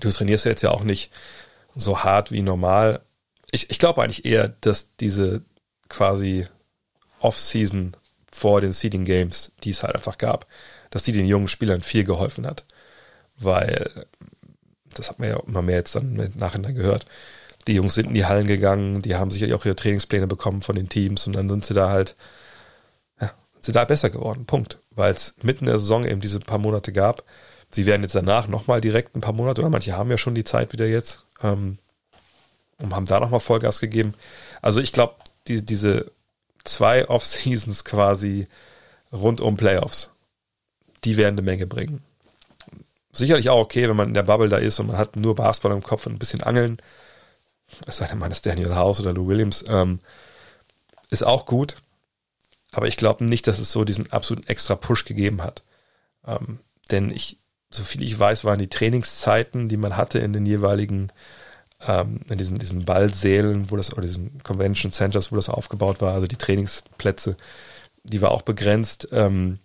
du 0.00 0.10
trainierst 0.10 0.44
ja 0.44 0.50
jetzt 0.50 0.62
ja 0.62 0.70
auch 0.70 0.84
nicht 0.84 1.10
so 1.74 2.02
hart 2.02 2.32
wie 2.32 2.42
normal. 2.42 3.00
Ich, 3.50 3.70
ich 3.70 3.78
glaube 3.78 4.02
eigentlich 4.02 4.24
eher, 4.24 4.48
dass 4.48 4.96
diese 4.96 5.42
quasi 5.88 6.46
Off-Season 7.20 7.96
vor 8.32 8.60
den 8.60 8.72
Seeding 8.72 9.04
Games, 9.04 9.52
die 9.64 9.70
es 9.70 9.82
halt 9.82 9.94
einfach 9.94 10.18
gab, 10.18 10.46
dass 10.90 11.02
die 11.02 11.12
den 11.12 11.26
jungen 11.26 11.48
Spielern 11.48 11.82
viel 11.82 12.04
geholfen 12.04 12.46
hat. 12.46 12.64
Weil, 13.36 14.06
das 14.94 15.08
hat 15.08 15.18
man 15.18 15.28
ja 15.28 15.40
immer 15.46 15.62
mehr 15.62 15.76
jetzt 15.76 15.94
dann 15.94 16.18
im 16.18 16.38
Nachhinein 16.38 16.74
gehört, 16.74 17.06
die 17.66 17.74
Jungs 17.74 17.94
sind 17.94 18.08
in 18.08 18.14
die 18.14 18.24
Hallen 18.24 18.46
gegangen, 18.46 19.02
die 19.02 19.16
haben 19.16 19.30
sicherlich 19.30 19.54
auch 19.54 19.64
ihre 19.64 19.76
Trainingspläne 19.76 20.26
bekommen 20.26 20.62
von 20.62 20.76
den 20.76 20.88
Teams 20.88 21.26
und 21.26 21.34
dann 21.34 21.48
sind 21.48 21.64
sie 21.64 21.74
da 21.74 21.90
halt, 21.90 22.16
ja, 23.20 23.32
sind 23.60 23.76
da 23.76 23.84
besser 23.84 24.10
geworden. 24.10 24.46
Punkt. 24.46 24.78
Weil 24.90 25.12
es 25.12 25.34
mitten 25.42 25.64
in 25.64 25.70
der 25.70 25.78
Saison 25.78 26.04
eben 26.04 26.20
diese 26.20 26.40
paar 26.40 26.58
Monate 26.58 26.92
gab. 26.92 27.24
Sie 27.70 27.86
werden 27.86 28.02
jetzt 28.02 28.14
danach 28.14 28.48
nochmal 28.48 28.80
direkt 28.80 29.14
ein 29.14 29.20
paar 29.20 29.32
Monate, 29.32 29.60
oder 29.60 29.70
manche 29.70 29.96
haben 29.96 30.10
ja 30.10 30.18
schon 30.18 30.34
die 30.34 30.44
Zeit 30.44 30.72
wieder 30.72 30.86
jetzt, 30.86 31.26
ähm, 31.42 31.78
und 32.78 32.94
haben 32.94 33.06
da 33.06 33.20
nochmal 33.20 33.40
Vollgas 33.40 33.80
gegeben. 33.80 34.14
Also 34.62 34.80
ich 34.80 34.92
glaube, 34.92 35.14
die, 35.46 35.64
diese 35.64 36.10
zwei 36.64 37.08
Off-Seasons 37.08 37.84
quasi 37.84 38.48
rund 39.12 39.40
um 39.40 39.56
Playoffs, 39.56 40.10
die 41.04 41.16
werden 41.16 41.34
eine 41.34 41.42
Menge 41.42 41.66
bringen. 41.66 42.02
Sicherlich 43.12 43.50
auch 43.50 43.58
okay, 43.58 43.88
wenn 43.88 43.96
man 43.96 44.08
in 44.08 44.14
der 44.14 44.22
Bubble 44.22 44.48
da 44.48 44.58
ist 44.58 44.78
und 44.78 44.88
man 44.88 44.98
hat 44.98 45.16
nur 45.16 45.34
Basketball 45.34 45.72
im 45.72 45.82
Kopf 45.82 46.06
und 46.06 46.14
ein 46.14 46.18
bisschen 46.18 46.42
Angeln. 46.42 46.78
Es 47.86 47.96
sei 47.96 48.06
denn, 48.06 48.18
man 48.18 48.30
ist 48.30 48.46
Daniel 48.46 48.76
House 48.76 49.00
oder 49.00 49.12
Lou 49.12 49.26
Williams. 49.26 49.64
Ähm, 49.66 49.98
ist 51.10 51.24
auch 51.24 51.44
gut. 51.44 51.76
Aber 52.72 52.86
ich 52.86 52.96
glaube 52.96 53.24
nicht, 53.24 53.48
dass 53.48 53.58
es 53.58 53.72
so 53.72 53.84
diesen 53.84 54.12
absoluten 54.12 54.46
extra 54.46 54.76
Push 54.76 55.04
gegeben 55.04 55.42
hat. 55.42 55.64
Ähm, 56.24 56.60
denn 56.92 57.10
ich, 57.10 57.39
so 57.72 57.84
viel 57.84 58.02
ich 58.02 58.18
weiß, 58.18 58.44
waren 58.44 58.58
die 58.58 58.68
Trainingszeiten, 58.68 59.68
die 59.68 59.76
man 59.76 59.96
hatte 59.96 60.18
in 60.18 60.32
den 60.32 60.46
jeweiligen, 60.46 61.12
ähm, 61.86 62.20
in 62.28 62.38
diesen, 62.38 62.58
diesen 62.58 62.84
Ballsälen, 62.84 63.70
wo 63.70 63.76
das, 63.76 63.92
oder 63.92 64.02
diesen 64.02 64.42
Convention 64.42 64.92
Centers, 64.92 65.30
wo 65.32 65.36
das 65.36 65.48
aufgebaut 65.48 66.00
war, 66.00 66.14
also 66.14 66.26
die 66.26 66.36
Trainingsplätze, 66.36 67.36
die 68.02 68.20
war 68.20 68.32
auch 68.32 68.42
begrenzt. 68.42 69.08
Ähm, 69.12 69.58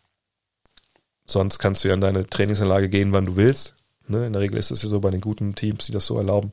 sonst 1.26 1.60
kannst 1.60 1.84
du 1.84 1.88
ja 1.88 1.93
in 1.95 2.01
deine 2.01 2.26
Trainingsanlage 2.26 2.89
gehen, 2.89 3.12
wann 3.12 3.26
du 3.26 3.36
willst. 3.36 3.74
Ne? 4.08 4.28
In 4.28 4.34
der 4.34 4.41
Regel 4.41 4.58
ist 4.58 4.72
es 4.72 4.84
ja 4.84 4.89
so 4.89 4.99
bei 4.99 5.10
den 5.10 5.22
guten 5.22 5.56
Teams, 5.56 5.86
die 5.86 5.91
das 5.91 6.06
so 6.06 6.18
erlauben 6.18 6.51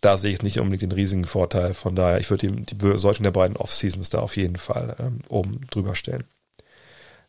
da 0.00 0.18
sehe 0.18 0.32
ich 0.32 0.42
nicht 0.42 0.58
unbedingt 0.58 0.82
den 0.82 0.92
riesigen 0.92 1.24
Vorteil. 1.24 1.74
Von 1.74 1.96
daher, 1.96 2.20
ich 2.20 2.30
würde 2.30 2.48
die, 2.48 2.76
die 2.76 2.98
solchen 2.98 3.24
der 3.24 3.30
beiden 3.30 3.56
Off-Seasons 3.56 4.10
da 4.10 4.20
auf 4.20 4.36
jeden 4.36 4.56
Fall 4.56 4.96
ähm, 4.98 5.20
oben 5.28 5.66
drüber 5.70 5.94
stellen. 5.94 6.24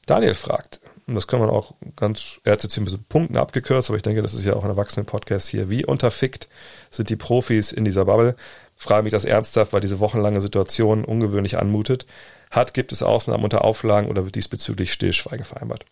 Daniel 0.05 0.35
fragt, 0.35 0.79
und 1.07 1.15
das 1.15 1.27
kann 1.27 1.39
man 1.39 1.49
auch 1.49 1.73
ganz, 1.95 2.39
er 2.43 2.53
hat 2.53 2.63
jetzt 2.63 2.73
hier 2.73 2.81
ein 2.81 2.85
bisschen 2.85 3.05
Punkten 3.05 3.37
abgekürzt, 3.37 3.89
aber 3.89 3.97
ich 3.97 4.03
denke, 4.03 4.21
das 4.21 4.33
ist 4.33 4.45
ja 4.45 4.53
auch 4.53 4.63
ein 4.63 4.69
Erwachsenen-Podcast 4.69 5.47
hier. 5.47 5.69
Wie 5.69 5.85
unterfickt 5.85 6.49
sind 6.91 7.09
die 7.09 7.15
Profis 7.15 7.71
in 7.71 7.85
dieser 7.85 8.05
Bubble? 8.05 8.35
Frage 8.75 9.03
mich 9.03 9.11
das 9.11 9.25
ernsthaft, 9.25 9.73
weil 9.73 9.81
diese 9.81 9.99
wochenlange 9.99 10.41
Situation 10.41 11.05
ungewöhnlich 11.05 11.57
anmutet. 11.57 12.05
Hat, 12.51 12.73
gibt 12.73 12.91
es 12.91 13.01
Ausnahmen 13.01 13.43
unter 13.43 13.63
Auflagen 13.63 14.09
oder 14.09 14.25
wird 14.25 14.35
diesbezüglich 14.35 14.93
Stillschweigen 14.93 15.45
vereinbart? 15.45 15.85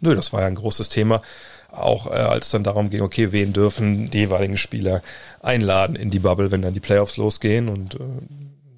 Nö, 0.00 0.14
das 0.14 0.32
war 0.32 0.42
ja 0.42 0.46
ein 0.46 0.54
großes 0.54 0.88
Thema 0.90 1.22
auch 1.70 2.06
äh, 2.06 2.14
als 2.14 2.46
es 2.46 2.52
dann 2.52 2.64
darum 2.64 2.90
ging, 2.90 3.02
okay, 3.02 3.32
wen 3.32 3.52
dürfen 3.52 4.10
die 4.10 4.18
jeweiligen 4.18 4.56
Spieler 4.56 5.02
einladen 5.40 5.96
in 5.96 6.10
die 6.10 6.18
Bubble, 6.18 6.50
wenn 6.50 6.62
dann 6.62 6.74
die 6.74 6.80
Playoffs 6.80 7.16
losgehen 7.16 7.68
und 7.68 7.94
äh, 7.96 7.98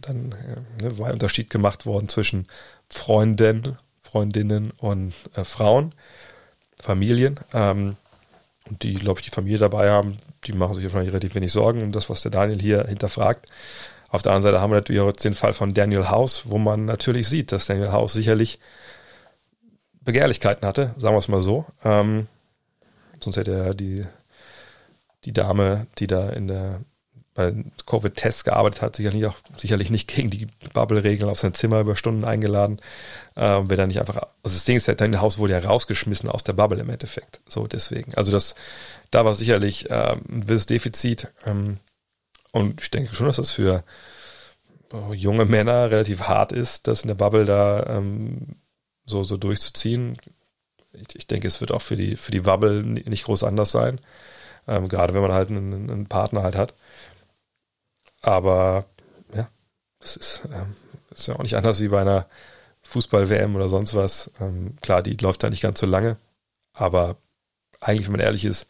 dann 0.02 0.32
äh, 0.32 0.82
ne, 0.82 0.98
war 0.98 1.08
ein 1.08 1.14
Unterschied 1.14 1.50
gemacht 1.50 1.86
worden 1.86 2.08
zwischen 2.08 2.46
Freunden, 2.88 3.76
Freundinnen 4.10 4.72
und 4.78 5.14
äh, 5.34 5.44
Frauen, 5.44 5.94
Familien. 6.80 7.38
Ähm, 7.52 7.96
die, 8.68 8.94
glaube 8.94 9.20
ich, 9.20 9.24
die 9.26 9.34
Familie 9.34 9.58
dabei 9.58 9.90
haben, 9.90 10.18
die 10.44 10.52
machen 10.52 10.76
sich 10.76 10.84
wahrscheinlich 10.84 11.12
relativ 11.12 11.34
wenig 11.34 11.52
Sorgen 11.52 11.82
um 11.82 11.92
das, 11.92 12.08
was 12.08 12.22
der 12.22 12.30
Daniel 12.30 12.60
hier 12.60 12.84
hinterfragt. 12.86 13.46
Auf 14.08 14.22
der 14.22 14.32
anderen 14.32 14.52
Seite 14.52 14.60
haben 14.60 14.70
wir 14.70 14.76
natürlich 14.76 15.00
auch 15.00 15.12
den 15.12 15.34
Fall 15.34 15.52
von 15.52 15.74
Daniel 15.74 16.08
House, 16.08 16.44
wo 16.46 16.58
man 16.58 16.84
natürlich 16.84 17.28
sieht, 17.28 17.52
dass 17.52 17.66
Daniel 17.66 17.92
House 17.92 18.12
sicherlich 18.12 18.58
Begehrlichkeiten 20.02 20.66
hatte, 20.66 20.94
sagen 20.96 21.14
wir 21.14 21.18
es 21.18 21.28
mal 21.28 21.42
so. 21.42 21.66
Ähm, 21.84 22.26
Sonst 23.22 23.36
hätte 23.36 23.52
er 23.52 23.74
die, 23.74 24.06
die 25.24 25.32
Dame, 25.32 25.86
die 25.98 26.06
da 26.06 26.30
in 26.30 26.48
der 26.48 26.80
bei 27.40 27.64
Covid-Tests 27.86 28.44
gearbeitet 28.44 28.82
hat, 28.82 28.96
sicherlich, 28.96 29.26
auch, 29.26 29.36
sicherlich 29.56 29.90
nicht 29.90 30.08
gegen 30.08 30.30
die 30.30 30.46
Bubble-Regeln 30.72 31.28
auf 31.28 31.38
sein 31.38 31.54
Zimmer 31.54 31.80
über 31.80 31.96
Stunden 31.96 32.24
eingeladen. 32.24 32.80
Ähm, 33.36 33.68
Wäre 33.68 33.82
da 33.82 33.86
nicht 33.86 34.00
einfach, 34.00 34.16
also 34.16 34.56
das 34.56 34.64
Ding 34.64 34.76
ist 34.76 34.86
ja, 34.86 34.94
dein 34.94 35.20
Haus 35.20 35.38
wurde 35.38 35.54
ja 35.54 35.58
rausgeschmissen 35.60 36.28
aus 36.28 36.44
der 36.44 36.52
Bubble 36.52 36.80
im 36.80 36.90
Endeffekt. 36.90 37.40
So 37.48 37.66
deswegen. 37.66 38.14
Also 38.14 38.32
das, 38.32 38.54
da 39.10 39.24
war 39.24 39.34
sicherlich 39.34 39.86
ähm, 39.90 40.22
ein 40.28 40.40
gewisses 40.42 40.66
Defizit. 40.66 41.28
Ähm, 41.46 41.78
und 42.52 42.80
ich 42.80 42.90
denke 42.90 43.14
schon, 43.14 43.26
dass 43.26 43.36
das 43.36 43.50
für 43.50 43.84
oh, 44.92 45.12
junge 45.12 45.44
Männer 45.44 45.90
relativ 45.90 46.22
hart 46.22 46.52
ist, 46.52 46.86
das 46.86 47.02
in 47.02 47.08
der 47.08 47.14
Bubble 47.14 47.44
da 47.44 47.84
ähm, 47.88 48.56
so, 49.04 49.24
so 49.24 49.36
durchzuziehen 49.36 50.16
ich, 50.92 51.16
ich, 51.16 51.26
denke, 51.26 51.48
es 51.48 51.60
wird 51.60 51.72
auch 51.72 51.82
für 51.82 51.96
die, 51.96 52.16
für 52.16 52.32
die 52.32 52.46
Wabbel 52.46 52.82
nicht 52.82 53.24
groß 53.24 53.44
anders 53.44 53.70
sein. 53.70 54.00
Ähm, 54.66 54.88
gerade 54.88 55.14
wenn 55.14 55.22
man 55.22 55.32
halt 55.32 55.50
einen, 55.50 55.90
einen, 55.90 56.06
Partner 56.06 56.42
halt 56.42 56.56
hat. 56.56 56.74
Aber 58.22 58.86
ja, 59.34 59.48
das 60.00 60.16
ist, 60.16 60.42
ähm, 60.52 60.76
ist 61.14 61.28
ja 61.28 61.36
auch 61.36 61.42
nicht 61.42 61.56
anders 61.56 61.80
wie 61.80 61.88
bei 61.88 62.00
einer 62.00 62.26
Fußball-WM 62.82 63.56
oder 63.56 63.68
sonst 63.68 63.94
was. 63.94 64.30
Ähm, 64.40 64.76
klar, 64.80 65.02
die 65.02 65.16
läuft 65.16 65.42
da 65.42 65.50
nicht 65.50 65.62
ganz 65.62 65.80
so 65.80 65.86
lange. 65.86 66.16
Aber 66.72 67.16
eigentlich, 67.80 68.06
wenn 68.06 68.12
man 68.12 68.20
ehrlich 68.20 68.44
ist, 68.44 68.66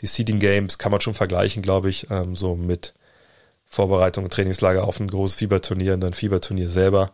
die 0.00 0.06
Seeding 0.06 0.40
Games 0.40 0.78
kann 0.78 0.92
man 0.92 1.00
schon 1.00 1.14
vergleichen, 1.14 1.62
glaube 1.62 1.90
ich, 1.90 2.10
ähm, 2.10 2.36
so 2.36 2.56
mit 2.56 2.94
Vorbereitung 3.64 4.24
und 4.24 4.32
Trainingslager 4.32 4.84
auf 4.84 5.00
ein 5.00 5.08
großes 5.08 5.36
Fieberturnier 5.36 5.94
und 5.94 6.00
dann 6.00 6.12
Fieberturnier 6.12 6.68
selber. 6.68 7.12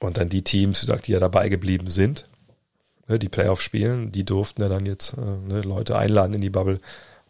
Und 0.00 0.16
dann 0.16 0.28
die 0.28 0.42
Teams, 0.42 0.82
wie 0.82 0.86
gesagt, 0.86 1.06
die 1.06 1.12
ja 1.12 1.20
dabei 1.20 1.48
geblieben 1.48 1.88
sind, 1.88 2.28
ne, 3.06 3.18
die 3.18 3.28
Playoffs 3.28 3.62
spielen, 3.62 4.12
die 4.12 4.24
durften 4.24 4.62
ja 4.62 4.68
dann 4.68 4.86
jetzt 4.86 5.14
äh, 5.14 5.20
ne, 5.20 5.62
Leute 5.62 5.96
einladen 5.96 6.34
in 6.34 6.40
die 6.40 6.50
Bubble. 6.50 6.80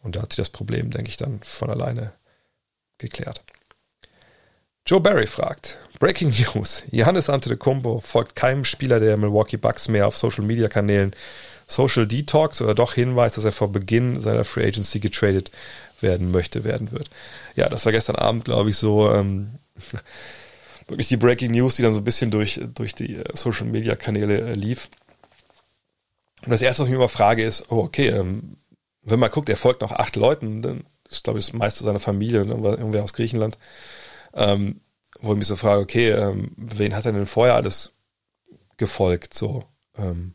Und 0.03 0.17
da 0.17 0.23
hat 0.23 0.33
sich 0.33 0.39
das 0.39 0.51
Problem, 0.51 0.91
denke 0.91 1.09
ich, 1.09 1.17
dann 1.17 1.41
von 1.43 1.71
alleine 1.71 2.13
geklärt. 3.03 3.43
Joe 4.87 5.01
Barry 5.01 5.27
fragt, 5.27 5.79
Breaking 5.99 6.31
News, 6.55 6.85
Johannes 6.91 7.29
Antetokounmpo 7.29 8.01
folgt 8.01 8.35
keinem 8.35 8.65
Spieler 8.65 8.99
der 8.99 9.17
Milwaukee 9.17 9.57
Bucks 9.57 9.89
mehr 9.89 10.07
auf 10.07 10.17
Social 10.17 10.45
Media 10.45 10.69
Kanälen 10.69 11.15
Social 11.67 12.07
Detox 12.07 12.61
oder 12.61 12.75
doch 12.75 12.95
Hinweis, 12.95 13.35
dass 13.35 13.45
er 13.45 13.53
vor 13.53 13.73
Beginn 13.73 14.21
seiner 14.21 14.45
Free 14.45 14.67
Agency 14.67 15.01
getradet 15.01 15.51
werden 16.01 16.31
möchte, 16.31 16.65
werden 16.65 16.91
wird. 16.93 17.09
Ja, 17.57 17.69
das 17.69 17.85
war 17.85 17.93
gestern 17.93 18.17
Abend, 18.17 18.45
glaube 18.45 18.71
ich, 18.71 18.77
so 18.77 19.11
ähm, 19.11 19.53
wirklich 20.89 21.09
die 21.09 21.17
Breaking 21.17 21.53
News, 21.53 21.77
die 21.77 21.83
dann 21.83 21.95
so 21.95 22.01
ein 22.01 22.05
bisschen 22.05 22.31
durch, 22.31 22.61
durch 22.75 22.95
die 22.95 23.17
äh, 23.17 23.25
Social 23.35 23.67
Media 23.67 23.95
Kanäle 23.95 24.41
äh, 24.41 24.55
lief. 24.55 24.89
Und 26.45 26.51
das 26.51 26.63
erste, 26.63 26.83
was 26.83 26.89
ich 26.89 26.93
mir 26.93 26.99
immer 26.99 27.09
frage, 27.09 27.45
ist, 27.45 27.71
oh, 27.71 27.79
okay, 27.79 28.09
ähm, 28.09 28.57
wenn 29.05 29.21
man 29.21 29.31
guckt, 29.31 29.49
er 29.49 29.57
folgt 29.57 29.81
noch 29.81 29.93
acht 29.93 30.17
Leuten, 30.17 30.63
dann 30.63 30.85
ist, 31.13 31.25
glaube 31.25 31.39
ich, 31.39 31.47
das 31.47 31.55
meiste 31.55 31.85
seiner 31.85 32.01
Familie, 32.01 32.45
ne, 32.45 32.55
irgendwer 32.55 33.05
aus 33.05 33.13
Griechenland, 33.13 33.59
ähm, 34.35 34.81
wo 35.21 35.33
ich 35.33 35.39
mich 35.39 35.47
so 35.47 35.57
frage, 35.57 35.83
okay, 35.83 36.11
ähm, 36.11 36.53
wen 36.57 36.95
hat 36.95 37.07
er 37.07 37.13
denn 37.13 37.27
vorher 37.27 37.55
alles 37.55 37.93
gefolgt, 38.77 39.35
so, 39.35 39.65
ähm, 39.97 40.35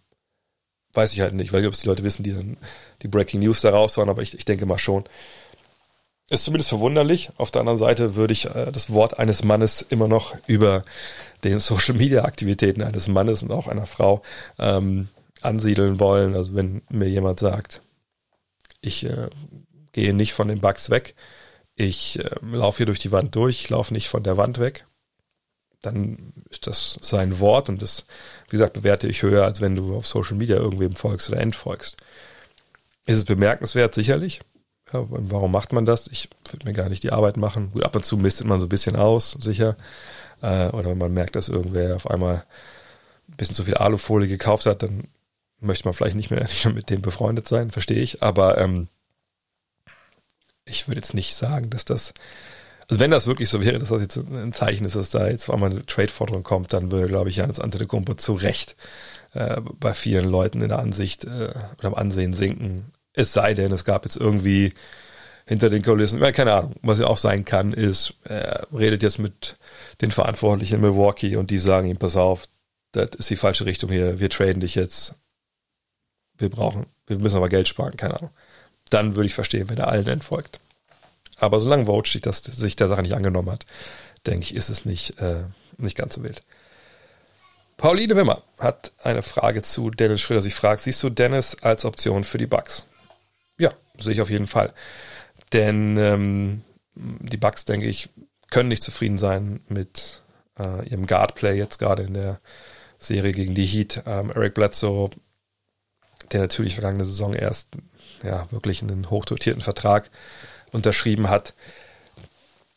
weiß 0.94 1.14
ich 1.14 1.22
halt 1.22 1.34
nicht, 1.34 1.54
ich 1.54 1.66
ob 1.66 1.74
es 1.74 1.82
die 1.82 1.88
Leute 1.88 2.04
wissen, 2.04 2.24
die 2.24 2.34
dann 2.34 2.58
die 3.02 3.08
Breaking 3.08 3.42
News 3.42 3.62
da 3.62 3.70
raus 3.70 3.98
waren, 3.98 4.10
aber 4.10 4.22
ich, 4.22 4.34
ich 4.34 4.46
denke 4.46 4.66
mal 4.66 4.80
schon. 4.80 5.04
Ist 6.30 6.44
zumindest 6.44 6.70
verwunderlich. 6.70 7.30
Auf 7.38 7.52
der 7.52 7.62
anderen 7.62 7.78
Seite 7.78 8.16
würde 8.16 8.34
ich 8.34 8.46
äh, 8.54 8.72
das 8.72 8.92
Wort 8.92 9.18
eines 9.18 9.44
Mannes 9.44 9.82
immer 9.82 10.10
noch 10.10 10.36
über 10.46 10.84
den 11.44 11.60
Social 11.60 11.96
Media 11.96 12.26
Aktivitäten 12.26 12.84
eines 12.84 13.08
Mannes 13.08 13.44
und 13.44 13.52
auch 13.52 13.68
einer 13.68 13.86
Frau 13.86 14.22
ähm, 14.60 15.08
ansiedeln 15.42 16.00
wollen. 16.00 16.36
Also 16.36 16.56
wenn 16.56 16.82
mir 16.90 17.08
jemand 17.08 17.40
sagt, 17.40 17.82
ich 18.82 19.06
äh, 19.06 19.30
gehe 19.98 20.14
nicht 20.14 20.34
von 20.34 20.48
den 20.48 20.62
Bugs 20.62 20.92
weg, 20.92 21.16
ich 21.76 22.20
äh, 22.20 22.30
laufe 22.42 22.78
hier 22.78 22.86
durch 22.86 23.00
die 23.00 23.12
Wand 23.12 23.36
durch, 23.36 23.62
ich 23.62 23.70
laufe 23.70 23.92
nicht 23.94 24.10
von 24.10 24.22
der 24.22 24.38
Wand 24.38 24.60
weg, 24.60 24.86
dann 25.82 26.34
ist 26.52 26.68
das 26.68 27.00
sein 27.02 27.40
Wort 27.40 27.68
und 27.68 27.82
das, 27.82 28.06
wie 28.46 28.52
gesagt, 28.52 28.74
bewerte 28.74 29.08
ich 29.08 29.24
höher, 29.24 29.44
als 29.44 29.60
wenn 29.60 29.76
du 29.76 29.96
auf 29.96 30.06
Social 30.06 30.38
Media 30.38 30.58
irgendwem 30.58 30.96
folgst 30.96 31.30
oder 31.32 31.40
entfolgst. 31.40 31.98
Ist 33.08 33.16
es 33.16 33.26
bemerkenswert, 33.26 33.96
sicherlich. 33.96 34.42
Ja, 34.94 35.04
warum 35.08 35.52
macht 35.52 35.74
man 35.74 35.86
das? 35.86 36.08
Ich 36.08 36.30
würde 36.52 36.66
mir 36.68 36.74
gar 36.74 36.90
nicht 36.90 37.02
die 37.02 37.12
Arbeit 37.12 37.38
machen. 37.38 37.72
Gut, 37.72 37.84
ab 37.84 37.96
und 37.96 38.06
zu 38.06 38.18
mistet 38.18 38.46
man 38.46 38.60
so 38.60 38.68
ein 38.68 38.70
bisschen 38.70 38.96
aus, 38.96 39.32
sicher. 39.40 39.78
Äh, 40.42 40.68
oder 40.68 40.92
wenn 40.92 40.98
man 40.98 41.14
merkt, 41.14 41.36
dass 41.36 41.50
irgendwer 41.50 41.96
auf 41.96 42.10
einmal 42.10 42.46
ein 43.30 43.36
bisschen 43.36 43.56
zu 43.56 43.64
viel 43.64 43.76
Alufolie 43.76 44.28
gekauft 44.28 44.68
hat, 44.68 44.84
dann 44.84 45.08
möchte 45.60 45.86
man 45.86 45.96
vielleicht 45.96 46.16
nicht 46.16 46.30
mehr, 46.30 46.42
nicht 46.44 46.66
mehr 46.66 46.74
mit 46.76 46.90
dem 46.92 47.02
befreundet 47.02 47.48
sein, 47.48 47.72
verstehe 47.72 48.00
ich, 48.00 48.22
aber 48.22 48.60
ähm, 48.60 48.90
ich 50.68 50.88
würde 50.88 51.00
jetzt 51.00 51.14
nicht 51.14 51.36
sagen, 51.36 51.70
dass 51.70 51.86
das, 51.86 52.14
also 52.88 53.00
wenn 53.00 53.12
das 53.12 53.28
wirklich 53.28 53.50
so 53.50 53.64
wäre, 53.64 53.80
dass 53.80 53.90
das 53.90 54.02
jetzt 54.02 54.18
ein 54.18 54.54
Zeichen 54.54 54.86
ist, 54.86 54.96
dass 54.96 55.10
da 55.10 55.28
jetzt 55.28 55.50
einmal 55.50 55.72
eine 55.72 55.86
Trade-Forderung 55.86 56.44
kommt, 56.44 56.74
dann 56.74 56.92
würde, 56.92 57.08
glaube 57.08 57.30
ich, 57.30 57.38
Janis 57.38 57.60
Antetokounmpo 57.60 58.16
zu 58.16 58.34
Recht 58.34 58.76
äh, 59.34 59.62
bei 59.62 59.94
vielen 59.94 60.30
Leuten 60.30 60.62
in 60.62 60.70
der 60.70 60.80
Ansicht 60.80 61.26
äh, 61.26 61.54
oder 61.78 61.88
am 61.88 61.96
Ansehen 61.96 62.34
sinken. 62.34 62.92
Es 63.14 63.34
sei 63.34 63.54
denn, 63.54 63.72
es 63.72 63.84
gab 63.84 64.06
jetzt 64.06 64.18
irgendwie 64.18 64.74
hinter 65.46 65.70
den 65.70 65.82
Kulissen, 65.82 66.22
ja, 66.22 66.32
keine 66.32 66.54
Ahnung, 66.54 66.76
was 66.82 67.00
ja 67.00 67.08
auch 67.08 67.18
sein 67.18 67.46
kann, 67.46 67.72
ist, 67.72 68.16
er 68.26 68.68
redet 68.74 69.02
jetzt 69.02 69.18
mit 69.18 69.56
den 70.02 70.12
Verantwortlichen 70.12 70.76
in 70.76 70.82
Milwaukee 70.82 71.38
und 71.38 71.50
die 71.52 71.58
sagen 71.58 71.90
ihm, 71.90 71.98
pass 71.98 72.18
auf, 72.18 72.48
das 72.92 73.12
ist 73.18 73.30
die 73.30 73.38
falsche 73.38 73.66
Richtung 73.66 73.90
hier, 73.90 74.20
wir 74.20 74.30
traden 74.30 74.60
dich 74.60 74.76
jetzt 74.76 75.16
wir 76.38 76.50
brauchen, 76.50 76.86
wir 77.08 77.18
müssen 77.20 77.38
aber 77.38 77.50
Geld 77.50 77.68
sparen, 77.68 77.98
keine 77.98 78.18
Ahnung. 78.18 78.32
Dann 78.90 79.16
würde 79.16 79.28
ich 79.28 79.34
verstehen, 79.34 79.70
wenn 79.70 79.78
er 79.78 79.90
allen 79.90 80.08
entfolgt. 80.08 80.60
Aber 81.38 81.60
solange 81.60 81.86
Vote 81.86 82.10
steht, 82.10 82.26
dass 82.26 82.40
sich 82.40 82.76
der 82.76 82.88
Sache 82.88 83.02
nicht 83.02 83.14
angenommen 83.14 83.52
hat, 83.52 83.66
denke 84.26 84.44
ich, 84.46 84.56
ist 84.56 84.70
es 84.70 84.86
nicht, 84.86 85.20
äh, 85.20 85.44
nicht 85.78 85.98
ganz 85.98 86.16
so 86.16 86.24
wild. 86.24 86.44
Pauline 87.78 88.16
Wimmer 88.16 88.42
hat 88.58 88.92
eine 89.04 89.22
Frage 89.22 89.62
zu 89.62 89.92
Dennis 89.92 90.22
Schröder. 90.22 90.42
Sie 90.42 90.52
fragt, 90.52 90.82
siehst 90.82 91.02
du 91.04 91.10
Dennis 91.10 91.56
als 91.62 91.86
Option 91.86 92.24
für 92.24 92.40
die 92.40 92.48
Bucks? 92.48 92.88
Ja, 93.60 93.72
sehe 94.00 94.14
ich 94.14 94.22
auf 94.22 94.32
jeden 94.32 94.48
Fall. 94.48 94.74
Denn 95.54 95.96
ähm, 95.98 96.64
die 96.96 97.38
Bucks, 97.38 97.66
denke 97.66 97.88
ich, 97.88 98.10
können 98.50 98.70
nicht 98.70 98.82
zufrieden 98.82 99.20
sein 99.20 99.60
mit 99.70 100.22
äh, 100.60 100.88
ihrem 100.90 101.06
Guard-Play 101.06 101.56
jetzt 101.56 101.78
gerade 101.78 102.04
in 102.04 102.16
der 102.16 102.40
Serie 102.98 103.32
gegen 103.32 103.54
die 103.54 103.66
Heat. 103.66 104.02
Ähm, 104.08 104.32
Eric 104.32 104.56
Bledsoe, 104.56 105.12
der 106.32 106.42
natürlich 106.42 106.74
vergangene 106.74 107.06
Saison 107.06 107.34
erst 107.34 107.70
ja, 108.24 108.48
wirklich 108.52 108.82
einen 108.82 109.10
hochdotierten 109.10 109.62
Vertrag 109.62 110.10
unterschrieben 110.72 111.30
hat, 111.30 111.54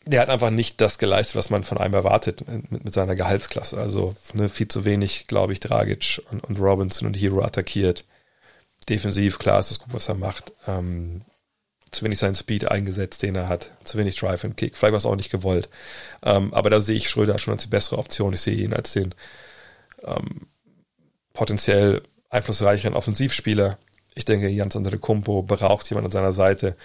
der 0.05 0.21
hat 0.21 0.29
einfach 0.29 0.49
nicht 0.49 0.81
das 0.81 0.97
geleistet, 0.97 1.35
was 1.35 1.49
man 1.49 1.63
von 1.63 1.77
einem 1.77 1.93
erwartet 1.93 2.47
mit, 2.47 2.85
mit 2.85 2.93
seiner 2.93 3.15
Gehaltsklasse. 3.15 3.77
Also 3.77 4.15
ne, 4.33 4.49
viel 4.49 4.67
zu 4.67 4.83
wenig, 4.83 5.27
glaube 5.27 5.53
ich, 5.53 5.59
Dragic 5.59 6.21
und, 6.31 6.43
und, 6.43 6.59
Robinson 6.59 7.07
und 7.07 7.13
Hero 7.13 7.43
attackiert. 7.43 8.03
Defensiv, 8.89 9.37
klar 9.37 9.59
ist 9.59 9.69
das 9.69 9.79
gut, 9.79 9.93
was 9.93 10.09
er 10.09 10.15
macht. 10.15 10.53
Ähm, 10.67 11.21
zu 11.91 12.03
wenig 12.05 12.19
seinen 12.19 12.35
Speed 12.35 12.71
eingesetzt, 12.71 13.21
den 13.21 13.35
er 13.35 13.47
hat. 13.47 13.71
Zu 13.83 13.97
wenig 13.97 14.15
Drive 14.15 14.43
and 14.43 14.57
Kick. 14.57 14.75
Vielleicht 14.75 14.93
war 14.93 14.97
es 14.97 15.05
auch 15.05 15.15
nicht 15.15 15.31
gewollt. 15.31 15.69
Ähm, 16.23 16.53
aber 16.53 16.69
da 16.69 16.81
sehe 16.81 16.95
ich 16.95 17.09
Schröder 17.09 17.37
schon 17.37 17.53
als 17.53 17.63
die 17.63 17.69
bessere 17.69 17.97
Option. 17.97 18.33
Ich 18.33 18.41
sehe 18.41 18.55
ihn 18.55 18.73
als 18.73 18.93
den 18.93 19.13
ähm, 20.03 20.47
potenziell 21.33 22.01
einflussreicheren 22.29 22.95
Offensivspieler. 22.95 23.77
Ich 24.13 24.25
denke, 24.25 24.49
Jans 24.49 24.77
Kumpo 24.99 25.41
braucht 25.41 25.89
jemand 25.89 26.05
an 26.05 26.11
seiner 26.11 26.33
Seite, 26.33 26.75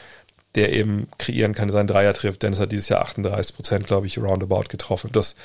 der 0.55 0.72
eben 0.72 1.09
kreieren 1.18 1.55
kann, 1.55 1.70
seinen 1.70 1.87
Dreier 1.87 2.14
trifft. 2.14 2.43
Dennis 2.43 2.61
hat 2.61 2.72
dieses 2.72 2.89
Jahr 2.89 3.03
38 3.03 3.55
Prozent, 3.55 3.87
glaube 3.87 4.07
ich, 4.07 4.18
roundabout 4.18 4.64
getroffen. 4.68 5.11
Das, 5.12 5.37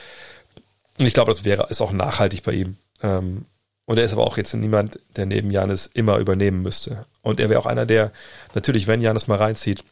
und 1.00 1.06
ich 1.06 1.14
glaube, 1.14 1.32
das 1.32 1.44
wäre, 1.44 1.68
ist 1.70 1.82
auch 1.82 1.92
nachhaltig 1.92 2.44
bei 2.44 2.54
ihm. 2.54 2.78
Ähm, 3.04 3.46
und 3.86 3.98
er 3.98 4.06
ist 4.06 4.14
aber 4.14 4.26
auch 4.26 4.38
jetzt 4.38 4.54
niemand, 4.54 5.00
der 5.18 5.26
neben 5.26 5.52
Janis 5.52 5.90
immer 5.94 6.18
übernehmen 6.18 6.62
müsste. 6.62 7.06
Und 7.22 7.40
er 7.40 7.50
wäre 7.50 7.60
auch 7.60 7.66
einer, 7.66 7.86
der 7.86 8.12
natürlich, 8.54 8.88
wenn 8.88 9.02
Janis 9.02 9.28
mal 9.28 9.38
reinzieht 9.38 9.84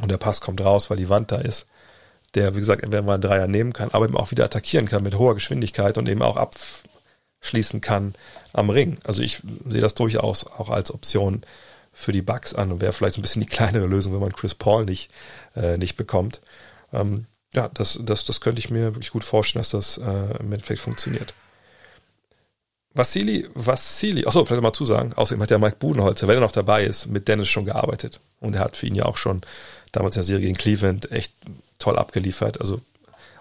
und 0.00 0.10
der 0.10 0.16
Pass 0.16 0.40
kommt 0.40 0.60
raus, 0.60 0.90
weil 0.90 0.96
die 0.96 1.08
Wand 1.08 1.30
da 1.30 1.36
ist, 1.36 1.66
der, 2.34 2.54
wie 2.54 2.60
gesagt, 2.60 2.82
entweder 2.82 3.02
mal 3.02 3.14
einen 3.14 3.22
Dreier 3.22 3.46
nehmen 3.46 3.72
kann, 3.72 3.90
aber 3.90 4.04
eben 4.04 4.16
auch 4.16 4.30
wieder 4.30 4.44
attackieren 4.44 4.86
kann 4.86 5.02
mit 5.02 5.16
hoher 5.16 5.34
Geschwindigkeit 5.34 5.96
und 5.96 6.08
eben 6.08 6.22
auch 6.22 6.36
abschließen 7.40 7.80
kann 7.80 8.14
am 8.52 8.70
Ring. 8.70 8.98
Also 9.04 9.22
ich 9.22 9.42
sehe 9.66 9.80
das 9.80 9.94
durchaus 9.94 10.46
auch 10.46 10.70
als 10.70 10.92
Option 10.92 11.42
für 11.92 12.12
die 12.12 12.22
Bugs 12.22 12.54
an 12.54 12.70
und 12.72 12.80
wäre 12.80 12.92
vielleicht 12.92 13.14
so 13.14 13.20
ein 13.20 13.22
bisschen 13.22 13.42
die 13.42 13.46
kleinere 13.48 13.86
Lösung, 13.86 14.12
wenn 14.12 14.20
man 14.20 14.32
Chris 14.32 14.54
Paul 14.54 14.84
nicht, 14.84 15.10
äh, 15.56 15.78
nicht 15.78 15.96
bekommt. 15.96 16.40
Ähm, 16.92 17.26
ja, 17.54 17.68
das, 17.72 17.98
das, 18.02 18.24
das 18.24 18.40
könnte 18.40 18.60
ich 18.60 18.70
mir 18.70 18.94
wirklich 18.94 19.10
gut 19.10 19.24
vorstellen, 19.24 19.60
dass 19.60 19.70
das 19.70 19.98
äh, 19.98 20.38
im 20.38 20.52
Endeffekt 20.52 20.80
funktioniert. 20.80 21.34
Vassili, 22.94 23.48
Vassili, 23.54 24.26
achso, 24.26 24.44
vielleicht 24.44 24.62
mal 24.62 24.72
zusagen, 24.72 25.12
außerdem 25.14 25.42
hat 25.42 25.50
ja 25.50 25.58
Mike 25.58 25.76
Budenholzer, 25.78 26.26
wenn 26.26 26.36
er 26.36 26.40
noch 26.40 26.52
dabei 26.52 26.84
ist, 26.84 27.06
mit 27.06 27.28
Dennis 27.28 27.48
schon 27.48 27.64
gearbeitet. 27.64 28.20
Und 28.40 28.54
er 28.54 28.60
hat 28.60 28.76
für 28.76 28.86
ihn 28.86 28.94
ja 28.94 29.04
auch 29.04 29.16
schon 29.16 29.42
damals 29.92 30.16
in 30.16 30.20
der 30.20 30.24
Serie 30.24 30.46
gegen 30.46 30.56
Cleveland 30.56 31.10
echt 31.12 31.32
toll 31.78 31.96
abgeliefert. 31.96 32.60
Also, 32.60 32.80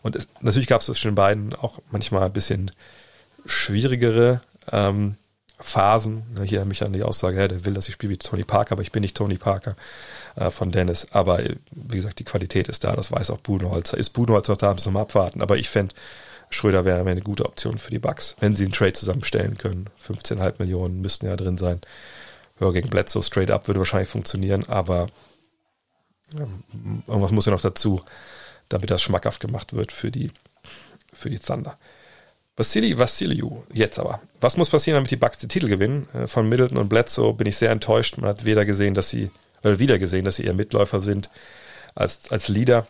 und 0.03 0.15
es, 0.15 0.27
natürlich 0.41 0.67
gab 0.67 0.81
es 0.81 0.85
zwischen 0.85 1.09
den 1.09 1.15
beiden 1.15 1.53
auch 1.55 1.79
manchmal 1.91 2.23
ein 2.23 2.33
bisschen 2.33 2.71
schwierigere 3.47 4.41
ähm, 4.71 5.15
Phasen. 5.59 6.23
Erinnere 6.35 6.65
mich 6.65 6.83
an 6.83 6.93
die 6.93 7.03
Aussage, 7.03 7.39
ja, 7.39 7.47
der 7.47 7.65
will, 7.65 7.73
dass 7.73 7.87
ich 7.87 7.95
spiele 7.95 8.13
wie 8.13 8.17
Tony 8.17 8.43
Parker, 8.43 8.73
aber 8.73 8.83
ich 8.83 8.91
bin 8.91 9.01
nicht 9.01 9.17
Tony 9.17 9.37
Parker 9.37 9.75
äh, 10.35 10.51
von 10.51 10.71
Dennis. 10.71 11.07
Aber 11.11 11.39
wie 11.71 11.95
gesagt, 11.95 12.19
die 12.19 12.23
Qualität 12.25 12.67
ist 12.67 12.83
da, 12.83 12.95
das 12.95 13.11
weiß 13.11 13.31
auch 13.31 13.39
Budenholzer. 13.39 13.97
Ist 13.97 14.11
Budenholzer 14.11 14.55
da, 14.55 14.73
müssen 14.73 14.87
wir 14.87 14.99
mal 14.99 15.01
abwarten. 15.01 15.41
Aber 15.41 15.57
ich 15.57 15.69
fände, 15.69 15.95
Schröder 16.49 16.85
wäre 16.85 17.01
eine 17.01 17.21
gute 17.21 17.45
Option 17.45 17.77
für 17.77 17.91
die 17.91 17.99
Bucks, 17.99 18.35
wenn 18.39 18.55
sie 18.55 18.63
einen 18.63 18.73
Trade 18.73 18.93
zusammenstellen 18.93 19.57
können. 19.57 19.87
15,5 20.07 20.55
Millionen 20.59 21.01
müssten 21.01 21.25
ja 21.25 21.35
drin 21.35 21.57
sein. 21.57 21.81
Höher 22.57 22.73
gegen 22.73 22.89
Bledsoe 22.89 23.23
straight 23.23 23.51
up 23.51 23.67
würde 23.67 23.79
wahrscheinlich 23.79 24.09
funktionieren, 24.09 24.63
aber 24.67 25.07
ähm, 26.35 26.63
irgendwas 27.07 27.31
muss 27.31 27.45
ja 27.45 27.51
noch 27.51 27.61
dazu, 27.61 28.01
damit 28.69 28.89
das 28.89 29.01
schmackhaft 29.01 29.39
gemacht 29.39 29.73
wird 29.73 29.91
für 29.91 30.11
die, 30.11 30.31
für 31.13 31.29
die 31.29 31.39
Thunder. 31.39 31.77
Vassili 32.57 32.97
Vassiliou, 32.97 33.63
jetzt 33.71 33.99
aber. 33.99 34.19
Was 34.41 34.57
muss 34.57 34.71
passieren, 34.71 34.95
damit 34.95 35.11
die 35.11 35.15
Bucks 35.15 35.37
den 35.37 35.47
Titel 35.47 35.69
gewinnen? 35.69 36.09
Äh, 36.13 36.27
von 36.27 36.49
Middleton 36.49 36.79
und 36.79 36.89
Bledsoe 36.89 37.33
bin 37.33 37.47
ich 37.47 37.55
sehr 37.55 37.69
enttäuscht. 37.69 38.17
Man 38.17 38.29
hat 38.29 38.45
weder 38.45 38.65
gesehen, 38.65 38.95
dass 38.95 39.09
sie, 39.09 39.29
äh, 39.63 39.77
wieder 39.77 39.99
gesehen, 39.99 40.25
dass 40.25 40.37
sie 40.37 40.43
eher 40.43 40.53
Mitläufer 40.53 40.99
sind 40.99 41.29
als, 41.93 42.31
als 42.31 42.47
Leader 42.47 42.87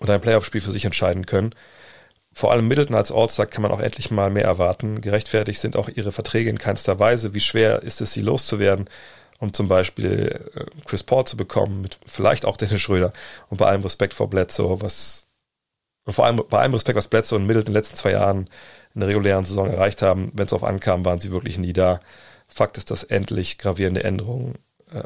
oder 0.00 0.14
ein 0.14 0.20
Playoff-Spiel 0.20 0.62
für 0.62 0.70
sich 0.70 0.86
entscheiden 0.86 1.26
können. 1.26 1.54
Vor 2.32 2.52
allem 2.52 2.68
Middleton 2.68 2.96
als 2.96 3.12
All-Star 3.12 3.46
kann 3.46 3.62
man 3.62 3.70
auch 3.70 3.80
endlich 3.80 4.10
mal 4.10 4.30
mehr 4.30 4.44
erwarten. 4.44 5.00
Gerechtfertigt 5.02 5.60
sind 5.60 5.76
auch 5.76 5.88
ihre 5.88 6.12
Verträge 6.12 6.48
in 6.48 6.58
keinster 6.58 6.98
Weise. 6.98 7.34
Wie 7.34 7.40
schwer 7.40 7.82
ist 7.82 8.00
es, 8.00 8.14
sie 8.14 8.22
loszuwerden? 8.22 8.88
um 9.40 9.54
zum 9.54 9.68
Beispiel 9.68 10.38
äh, 10.54 10.64
Chris 10.84 11.02
Paul 11.02 11.24
zu 11.24 11.36
bekommen, 11.36 11.80
mit 11.80 11.98
vielleicht 12.06 12.44
auch 12.44 12.56
Dennis 12.58 12.82
Schröder 12.82 13.12
und 13.48 13.56
bei 13.56 13.66
allem 13.66 13.82
Respekt 13.82 14.14
vor 14.14 14.28
Bledsoe, 14.28 14.80
was 14.82 15.29
und 16.04 16.12
vor 16.12 16.26
allem 16.26 16.42
bei 16.48 16.58
allem 16.58 16.74
Respekt, 16.74 16.96
was 16.96 17.08
Bledsoe 17.08 17.38
und 17.38 17.46
Middleton 17.46 17.68
in 17.68 17.74
den 17.74 17.80
letzten 17.80 17.96
zwei 17.96 18.12
Jahren 18.12 18.48
in 18.94 19.00
der 19.00 19.08
regulären 19.08 19.44
Saison 19.44 19.68
erreicht 19.68 20.02
haben, 20.02 20.32
wenn 20.34 20.46
es 20.46 20.52
auf 20.52 20.64
ankam, 20.64 21.04
waren 21.04 21.20
sie 21.20 21.30
wirklich 21.30 21.58
nie 21.58 21.72
da. 21.72 22.00
Fakt 22.48 22.78
ist, 22.78 22.90
dass 22.90 23.04
endlich 23.04 23.58
gravierende 23.58 24.02
Änderungen 24.02 24.56
äh, 24.92 25.04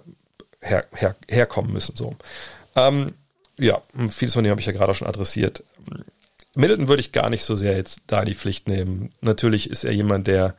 her, 0.60 0.86
her, 0.94 1.16
herkommen 1.28 1.72
müssen. 1.72 1.94
So. 1.94 2.16
Ähm, 2.74 3.14
ja, 3.58 3.82
vieles 4.10 4.34
von 4.34 4.44
dem 4.44 4.50
habe 4.50 4.60
ich 4.60 4.66
ja 4.66 4.72
gerade 4.72 4.94
schon 4.94 5.06
adressiert. 5.06 5.62
Middleton 6.54 6.88
würde 6.88 7.00
ich 7.00 7.12
gar 7.12 7.28
nicht 7.28 7.42
so 7.42 7.56
sehr 7.56 7.76
jetzt 7.76 8.02
da 8.06 8.20
in 8.20 8.26
die 8.26 8.34
Pflicht 8.34 8.68
nehmen. 8.68 9.12
Natürlich 9.20 9.68
ist 9.68 9.84
er 9.84 9.92
jemand, 9.92 10.26
der 10.26 10.54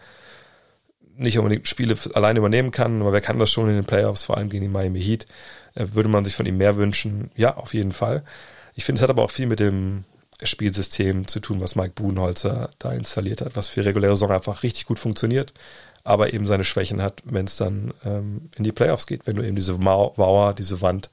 nicht 1.17 1.39
unbedingt 1.39 1.67
Spiele 1.67 1.97
alleine 2.13 2.39
übernehmen 2.39 2.71
kann, 2.71 3.01
aber 3.01 3.13
wer 3.13 3.21
kann 3.21 3.39
das 3.39 3.51
schon 3.51 3.69
in 3.69 3.75
den 3.75 3.85
Playoffs, 3.85 4.23
vor 4.23 4.37
allem 4.37 4.49
gegen 4.49 4.63
die 4.63 4.69
Miami 4.69 5.01
Heat? 5.01 5.25
Äh, 5.73 5.87
würde 5.93 6.09
man 6.09 6.25
sich 6.25 6.35
von 6.35 6.45
ihm 6.45 6.57
mehr 6.57 6.75
wünschen? 6.75 7.31
Ja, 7.35 7.55
auf 7.55 7.73
jeden 7.73 7.93
Fall. 7.93 8.23
Ich 8.75 8.85
finde, 8.85 8.99
es 8.99 9.03
hat 9.03 9.09
aber 9.09 9.23
auch 9.23 9.31
viel 9.31 9.47
mit 9.47 9.59
dem 9.59 10.03
Spielsystem 10.41 11.27
zu 11.27 11.39
tun, 11.39 11.61
was 11.61 11.75
Mike 11.75 11.93
Buhnholzer 11.95 12.69
da 12.79 12.91
installiert 12.91 13.41
hat, 13.41 13.55
was 13.55 13.67
für 13.67 13.85
reguläre 13.85 14.15
Saison 14.15 14.31
einfach 14.31 14.63
richtig 14.63 14.85
gut 14.85 14.99
funktioniert, 14.99 15.53
aber 16.03 16.33
eben 16.33 16.45
seine 16.45 16.63
Schwächen 16.63 17.01
hat, 17.01 17.21
wenn 17.25 17.45
es 17.45 17.57
dann 17.57 17.93
ähm, 18.05 18.49
in 18.55 18.63
die 18.63 18.71
Playoffs 18.71 19.07
geht, 19.07 19.25
wenn 19.27 19.35
du 19.35 19.43
eben 19.43 19.55
diese 19.55 19.73
Mauer, 19.73 20.53
diese 20.53 20.81
Wand 20.81 21.09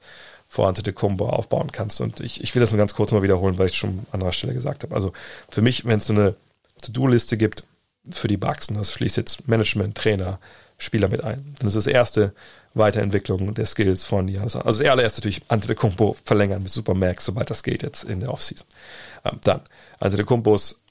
vor 0.47 0.67
Antetokounmpo 0.67 1.27
aufbauen 1.27 1.71
kannst. 1.71 1.99
Und 1.99 2.19
ich, 2.19 2.43
ich 2.43 2.53
will 2.53 2.59
das 2.59 2.71
nur 2.71 2.77
ganz 2.77 2.93
kurz 2.93 3.11
mal 3.11 3.23
wiederholen, 3.23 3.57
weil 3.57 3.65
ich 3.65 3.71
es 3.71 3.77
schon 3.77 3.89
an 3.89 4.05
anderer 4.13 4.33
Stelle 4.33 4.53
gesagt 4.53 4.83
habe. 4.83 4.93
Also 4.93 5.13
für 5.49 5.61
mich, 5.61 5.85
wenn 5.85 5.97
es 5.97 6.07
so 6.07 6.13
eine 6.13 6.35
To-Do-Liste 6.83 7.37
gibt 7.37 7.63
für 8.11 8.27
die 8.27 8.37
Bugs, 8.37 8.69
und 8.69 8.75
das 8.75 8.91
schließt 8.93 9.17
jetzt 9.17 9.47
Management, 9.47 9.97
Trainer, 9.97 10.39
Spieler 10.77 11.07
mit 11.07 11.23
ein, 11.23 11.55
dann 11.57 11.67
ist 11.67 11.75
das 11.75 11.87
erste 11.87 12.33
Weiterentwicklung 12.73 13.53
der 13.53 13.65
Skills 13.65 14.03
von 14.03 14.27
Janis. 14.27 14.55
Also 14.55 14.83
das 14.83 14.89
allererste 14.89 15.21
natürlich 15.21 15.43
Antetokounmpo 15.47 16.15
verlängern 16.23 16.63
mit 16.63 16.71
Supermax, 16.71 17.25
sobald 17.25 17.49
das 17.49 17.63
geht 17.63 17.83
jetzt 17.83 18.03
in 18.03 18.19
der 18.19 18.31
Offseason. 18.31 18.67
Ähm, 19.25 19.39
dann 19.43 19.61
Antetokounmpos 19.99 20.83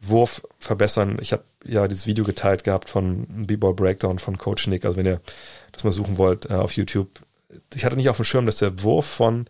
Wurf 0.00 0.42
verbessern. 0.58 1.18
Ich 1.20 1.32
habe 1.32 1.44
ja 1.64 1.88
dieses 1.88 2.06
Video 2.06 2.24
geteilt 2.24 2.64
gehabt 2.64 2.88
von 2.88 3.26
B-Ball 3.46 3.74
Breakdown 3.74 4.18
von 4.18 4.38
Coach 4.38 4.66
Nick. 4.66 4.84
Also 4.84 4.96
wenn 4.96 5.06
ihr 5.06 5.20
das 5.72 5.84
mal 5.84 5.92
suchen 5.92 6.18
wollt 6.18 6.50
äh, 6.50 6.54
auf 6.54 6.72
YouTube. 6.72 7.08
Ich 7.74 7.84
hatte 7.84 7.96
nicht 7.96 8.08
auf 8.08 8.16
dem 8.16 8.24
Schirm, 8.24 8.46
dass 8.46 8.56
der 8.56 8.82
Wurf 8.82 9.06
von 9.06 9.46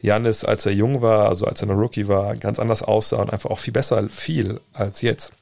Janis, 0.00 0.44
als 0.44 0.64
er 0.64 0.72
jung 0.72 1.02
war, 1.02 1.28
also 1.28 1.46
als 1.46 1.62
er 1.62 1.68
ein 1.68 1.78
Rookie 1.78 2.08
war, 2.08 2.34
ganz 2.36 2.58
anders 2.58 2.82
aussah 2.82 3.20
und 3.20 3.30
einfach 3.30 3.50
auch 3.50 3.58
viel 3.58 3.72
besser 3.72 4.08
fiel 4.08 4.60
als 4.72 5.02
jetzt. 5.02 5.32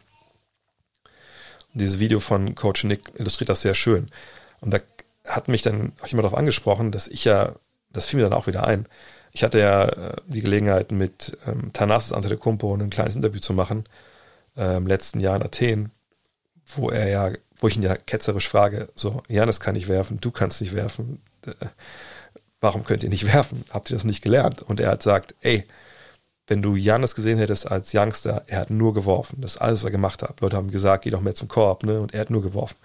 Und 1.72 1.80
dieses 1.80 2.00
Video 2.00 2.18
von 2.18 2.54
Coach 2.54 2.84
Nick 2.84 3.12
illustriert 3.14 3.50
das 3.50 3.62
sehr 3.62 3.74
schön. 3.74 4.10
Und 4.60 4.74
da 4.74 4.80
hat 5.28 5.48
mich 5.48 5.62
dann 5.62 5.92
auch 6.02 6.06
jemand 6.08 6.24
darauf 6.24 6.38
angesprochen, 6.38 6.90
dass 6.92 7.08
ich 7.08 7.24
ja, 7.24 7.54
das 7.92 8.06
fiel 8.06 8.18
mir 8.18 8.24
dann 8.24 8.38
auch 8.38 8.46
wieder 8.46 8.66
ein, 8.66 8.86
ich 9.32 9.44
hatte 9.44 9.58
ja 9.58 9.84
äh, 9.84 10.16
die 10.26 10.40
Gelegenheit, 10.40 10.90
mit 10.90 11.36
ähm, 11.46 11.72
Thanasis 11.72 12.12
Antetokounmpo 12.12 12.74
ein 12.74 12.90
kleines 12.90 13.16
Interview 13.16 13.40
zu 13.40 13.52
machen, 13.52 13.84
äh, 14.56 14.76
im 14.76 14.86
letzten 14.86 15.20
Jahr 15.20 15.36
in 15.36 15.42
Athen, 15.42 15.92
wo 16.66 16.90
er 16.90 17.08
ja, 17.08 17.30
wo 17.60 17.68
ich 17.68 17.76
ihn 17.76 17.82
ja 17.82 17.96
ketzerisch 17.96 18.48
frage, 18.48 18.88
so, 18.94 19.22
Janis 19.28 19.60
kann 19.60 19.74
nicht 19.74 19.88
werfen, 19.88 20.20
du 20.20 20.30
kannst 20.30 20.60
nicht 20.60 20.74
werfen, 20.74 21.20
äh, 21.46 21.52
warum 22.60 22.84
könnt 22.84 23.02
ihr 23.02 23.10
nicht 23.10 23.32
werfen? 23.32 23.64
Habt 23.70 23.90
ihr 23.90 23.96
das 23.96 24.04
nicht 24.04 24.22
gelernt? 24.22 24.62
Und 24.62 24.80
er 24.80 24.90
hat 24.90 25.00
gesagt, 25.00 25.34
ey, 25.40 25.64
wenn 26.48 26.62
du 26.62 26.76
Janis 26.76 27.14
gesehen 27.14 27.38
hättest 27.38 27.70
als 27.70 27.92
Youngster, 27.94 28.42
er 28.46 28.60
hat 28.60 28.70
nur 28.70 28.94
geworfen. 28.94 29.42
Das 29.42 29.56
ist 29.56 29.60
alles, 29.60 29.80
was 29.80 29.84
er 29.84 29.90
gemacht 29.90 30.22
hat. 30.22 30.40
Leute 30.40 30.56
haben 30.56 30.70
gesagt, 30.70 31.04
geh 31.04 31.10
doch 31.10 31.20
mehr 31.20 31.34
zum 31.34 31.46
Korb, 31.46 31.84
ne? 31.84 32.00
Und 32.00 32.14
er 32.14 32.22
hat 32.22 32.30
nur 32.30 32.42
geworfen. 32.42 32.76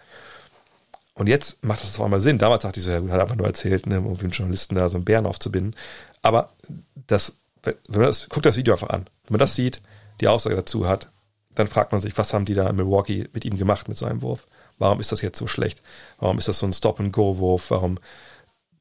Und 1.16 1.28
jetzt 1.28 1.64
macht 1.64 1.82
das 1.82 1.97
auf 1.99 2.05
einmal 2.05 2.22
Sinn. 2.22 2.38
Damals 2.39 2.64
dachte 2.64 2.80
ich 2.80 2.86
so, 2.86 2.91
ja 2.91 2.99
gut, 2.99 3.11
hat 3.11 3.22
einfach 3.22 3.36
nur 3.36 3.47
erzählt, 3.47 3.86
ne, 3.86 4.01
um 4.01 4.18
den 4.18 4.32
Journalisten 4.32 4.76
da 4.76 4.89
so 4.89 4.97
einen 4.97 5.05
Bären 5.05 5.26
aufzubinden. 5.26 5.76
Aber 6.22 6.49
das, 6.95 7.38
wenn 7.61 7.76
man 7.88 8.03
das, 8.03 8.30
guckt 8.30 8.45
das 8.45 8.57
Video 8.57 8.74
einfach 8.74 8.89
an. 8.89 9.07
Wenn 9.26 9.34
man 9.34 9.39
das 9.39 9.55
sieht, 9.55 9.82
die 10.22 10.28
Aussage 10.28 10.55
dazu 10.55 10.88
hat, 10.88 11.09
dann 11.55 11.68
fragt 11.68 11.91
man 11.91 12.01
sich, 12.01 12.18
was 12.18 12.34
haben 12.34 12.45
die 12.45 12.55
da 12.55 12.68
in 12.68 12.76
Milwaukee 12.76 13.30
mit 13.32 13.45
ihm 13.45 13.57
gemacht 13.57 13.88
mit 13.88 13.97
seinem 13.97 14.22
Wurf? 14.24 14.47
Warum 14.80 14.99
ist 14.99 15.11
das 15.11 15.22
jetzt 15.22 15.38
so 15.38 15.45
schlecht? 15.45 15.84
Warum 16.20 16.39
ist 16.39 16.47
das 16.47 16.59
so 16.59 16.66
ein 16.66 16.74
Stop-and-Go-Wurf? 16.74 17.70
Warum 17.70 17.99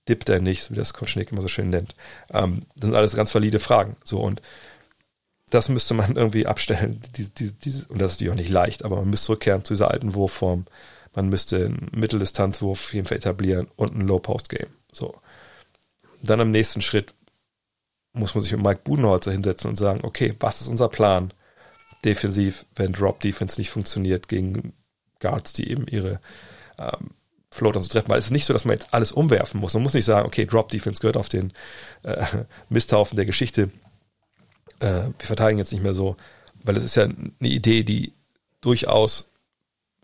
dippt 0.08 0.30
er 0.30 0.40
nicht, 0.40 0.70
wie 0.70 0.76
das 0.76 0.94
Coach 0.94 1.16
Nick 1.16 1.32
immer 1.32 1.42
so 1.42 1.48
schön 1.48 1.68
nennt? 1.68 1.94
Ähm, 2.32 2.64
das 2.76 2.86
sind 2.88 2.96
alles 2.96 3.14
ganz 3.14 3.34
valide 3.34 3.60
Fragen. 3.60 3.96
So 4.04 4.20
und 4.20 4.40
das 5.50 5.68
müsste 5.68 5.92
man 5.94 6.16
irgendwie 6.16 6.46
abstellen. 6.46 7.00
Die, 7.16 7.28
die, 7.28 7.52
die, 7.52 7.70
und 7.88 8.00
das 8.00 8.12
ist 8.12 8.16
natürlich 8.18 8.32
auch 8.32 8.36
nicht 8.36 8.48
leicht, 8.48 8.84
aber 8.84 8.96
man 8.96 9.10
müsste 9.10 9.26
zurückkehren 9.26 9.64
zu 9.64 9.74
dieser 9.74 9.90
alten 9.90 10.14
Wurfform. 10.14 10.64
Man 11.14 11.28
müsste 11.28 11.66
einen 11.66 11.90
Mitteldistanzwurf 11.92 12.80
auf 12.80 12.94
jeden 12.94 13.06
Fall 13.06 13.18
etablieren 13.18 13.68
und 13.76 13.94
ein 13.94 14.06
Low-Post-Game. 14.06 14.70
So. 14.90 15.14
Dann 16.22 16.40
im 16.40 16.50
nächsten 16.50 16.80
Schritt 16.80 17.14
muss 18.12 18.34
man 18.34 18.42
sich 18.42 18.52
mit 18.52 18.62
Mike 18.62 18.80
Budenholzer 18.84 19.32
hinsetzen 19.32 19.70
und 19.70 19.76
sagen, 19.76 20.00
okay, 20.02 20.34
was 20.40 20.60
ist 20.60 20.68
unser 20.68 20.88
Plan 20.88 21.32
defensiv, 22.04 22.66
wenn 22.74 22.92
Drop 22.92 23.20
Defense 23.20 23.60
nicht 23.60 23.70
funktioniert 23.70 24.28
gegen 24.28 24.72
Guards, 25.20 25.52
die 25.52 25.70
eben 25.70 25.86
ihre 25.86 26.20
ähm, 26.78 27.10
Floatern 27.50 27.82
zu 27.82 27.90
treffen, 27.90 28.08
weil 28.08 28.18
es 28.18 28.26
ist 28.26 28.30
nicht 28.32 28.46
so, 28.46 28.52
dass 28.52 28.64
man 28.64 28.74
jetzt 28.74 28.92
alles 28.92 29.12
umwerfen 29.12 29.60
muss. 29.60 29.74
Man 29.74 29.82
muss 29.82 29.94
nicht 29.94 30.04
sagen, 30.04 30.26
okay, 30.26 30.46
Drop 30.46 30.68
Defense 30.68 31.00
gehört 31.00 31.16
auf 31.16 31.28
den 31.28 31.52
äh, 32.02 32.24
Misthaufen 32.68 33.16
der 33.16 33.26
Geschichte. 33.26 33.70
Äh, 34.80 35.10
wir 35.18 35.26
verteidigen 35.26 35.58
jetzt 35.58 35.72
nicht 35.72 35.82
mehr 35.82 35.94
so, 35.94 36.16
weil 36.64 36.76
es 36.76 36.84
ist 36.84 36.94
ja 36.94 37.04
eine 37.04 37.28
Idee, 37.40 37.84
die 37.84 38.12
durchaus 38.60 39.31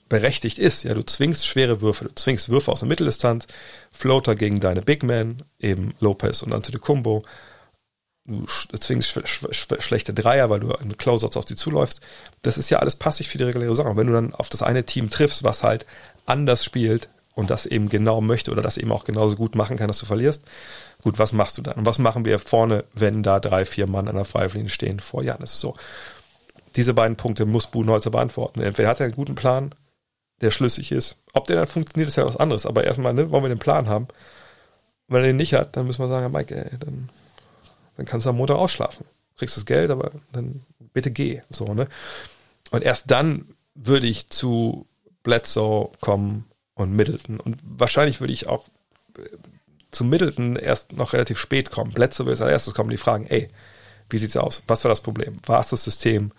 berechtigt 0.09 0.59
ist. 0.59 0.85
Ja, 0.85 0.95
du 0.95 1.03
zwingst 1.05 1.47
schwere 1.47 1.81
Würfe, 1.81 2.07
du 2.07 2.15
zwingst 2.15 2.49
Würfe 2.49 2.73
aus 2.73 2.81
der 2.81 2.89
Mitteldistanz, 2.89 3.47
Floater 3.91 4.35
gegen 4.35 4.61
deine 4.61 4.83
Big 4.83 5.03
Men, 5.03 5.43
eben 5.59 5.95
Lopez 6.01 6.43
und 6.43 6.55
Antetokounmpo. 6.55 7.23
Du 8.25 8.47
zwingst 8.47 9.09
sch 9.09 9.47
sch 9.51 9.67
schlechte 9.79 10.13
Dreier, 10.13 10.51
weil 10.51 10.61
du 10.61 10.71
in 10.73 10.99
Closeouts 10.99 11.37
auf 11.39 11.47
die 11.47 11.57
zuläufst. 11.57 12.03
Das 12.43 12.59
ist 12.59 12.69
ja 12.69 12.79
alles 12.79 12.97
passig 12.97 13.29
für 13.29 13.39
die 13.39 13.45
reguläre 13.45 13.71
Saison. 13.71 13.93
Und 13.93 13.97
wenn 13.97 14.07
du 14.07 14.13
dann 14.13 14.35
auf 14.35 14.51
das 14.51 14.63
eine 14.63 14.85
Team 14.85 15.09
triffst, 15.09 15.45
was 15.45 15.63
halt 15.63 15.87
anders 16.27 16.63
spielt, 16.63 17.09
und 17.39 17.51
das 17.51 17.67
eben 17.67 17.89
genau 17.89 18.21
möchte 18.21 18.51
oder 18.51 18.63
das 18.63 18.79
eben 18.79 18.91
auch 18.91 19.05
genauso 19.05 19.37
gut 19.37 19.55
machen 19.55 19.77
kann, 19.77 19.87
dass 19.87 20.01
du 20.01 20.07
verlierst. 20.07 20.43
Gut, 21.03 21.21
was 21.21 21.33
machst 21.33 21.57
du 21.57 21.63
dann? 21.63 21.75
Und 21.75 21.87
was 21.87 22.01
machen 22.01 22.25
wir 22.25 22.41
vorne, 22.41 22.85
wenn 22.95 23.23
da 23.23 23.39
drei, 23.39 23.65
vier 23.65 23.87
Mann 23.87 24.09
an 24.09 24.17
der 24.17 24.25
Freiwilligen 24.25 24.69
stehen 24.69 24.99
vor 24.99 25.23
Janis? 25.23 25.61
So. 25.61 25.75
Diese 26.75 26.95
beiden 26.95 27.17
Punkte 27.17 27.47
muss 27.47 27.69
Budenholzer 27.69 28.11
beantworten. 28.11 28.61
Entweder 28.61 28.89
hat 28.89 28.99
er 28.99 29.07
einen 29.07 29.15
guten 29.15 29.37
Plan, 29.37 29.73
der 30.41 30.51
schlüssig 30.51 30.93
ist. 30.93 31.17
Ob 31.33 31.47
der 31.47 31.57
dann 31.57 31.67
funktioniert, 31.67 32.09
ist 32.09 32.17
ja 32.17 32.27
was 32.27 32.37
anderes. 32.37 32.67
Aber 32.67 32.85
erstmal 32.85 33.15
ne, 33.15 33.31
wollen 33.31 33.45
wir 33.45 33.49
den 33.49 33.59
Plan 33.59 33.89
haben. 33.89 34.07
Und 34.07 35.15
wenn 35.15 35.23
er 35.23 35.29
den 35.29 35.37
nicht 35.37 35.55
hat, 35.55 35.77
dann 35.77 35.87
müssen 35.87 36.03
wir 36.03 36.09
sagen, 36.09 36.33
Mike, 36.33 36.55
ey, 36.55 36.79
dann, 36.79 37.09
dann 37.97 38.07
kannst 38.07 38.27
du 38.27 38.31
am 38.31 38.37
Montag 38.37 38.57
ausschlafen. 38.57 39.07
Kriegst 39.37 39.57
das 39.57 39.67
Geld, 39.67 39.91
aber 39.91 40.13
dann 40.33 40.63
bitte 40.93 41.11
geh. 41.11 41.43
So, 41.51 41.75
ne? 41.75 41.89
Und 42.71 42.85
erst 42.85 43.11
dann 43.11 43.55
würde 43.75 44.07
ich 44.07 44.31
zu 44.31 44.87
Bledsoe 45.23 45.91
kommen 46.01 46.45
und 46.75 46.95
Middleton. 46.95 47.41
Und 47.41 47.59
wahrscheinlich 47.63 48.21
würde 48.21 48.33
ich 48.33 48.47
auch 48.47 48.67
äh, 49.17 49.23
zu 49.91 50.05
Middleton 50.05 50.57
erst 50.57 50.93
noch 50.93 51.13
relativ 51.13 51.39
spät 51.39 51.71
kommen. 51.71 51.93
Bledsoe 51.93 52.27
würde 52.27 52.43
als 52.43 52.53
erstes 52.53 52.75
kommen, 52.75 52.91
die 52.91 52.97
fragen, 52.97 53.27
ey, 53.27 53.49
wie 54.11 54.19
sieht's 54.19 54.37
aus? 54.37 54.63
Was 54.67 54.85
war 54.85 54.91
das 54.91 55.01
Problem? 55.01 55.37
War 55.47 55.61
es 55.61 55.69
das 55.69 55.85
System? 55.85 56.33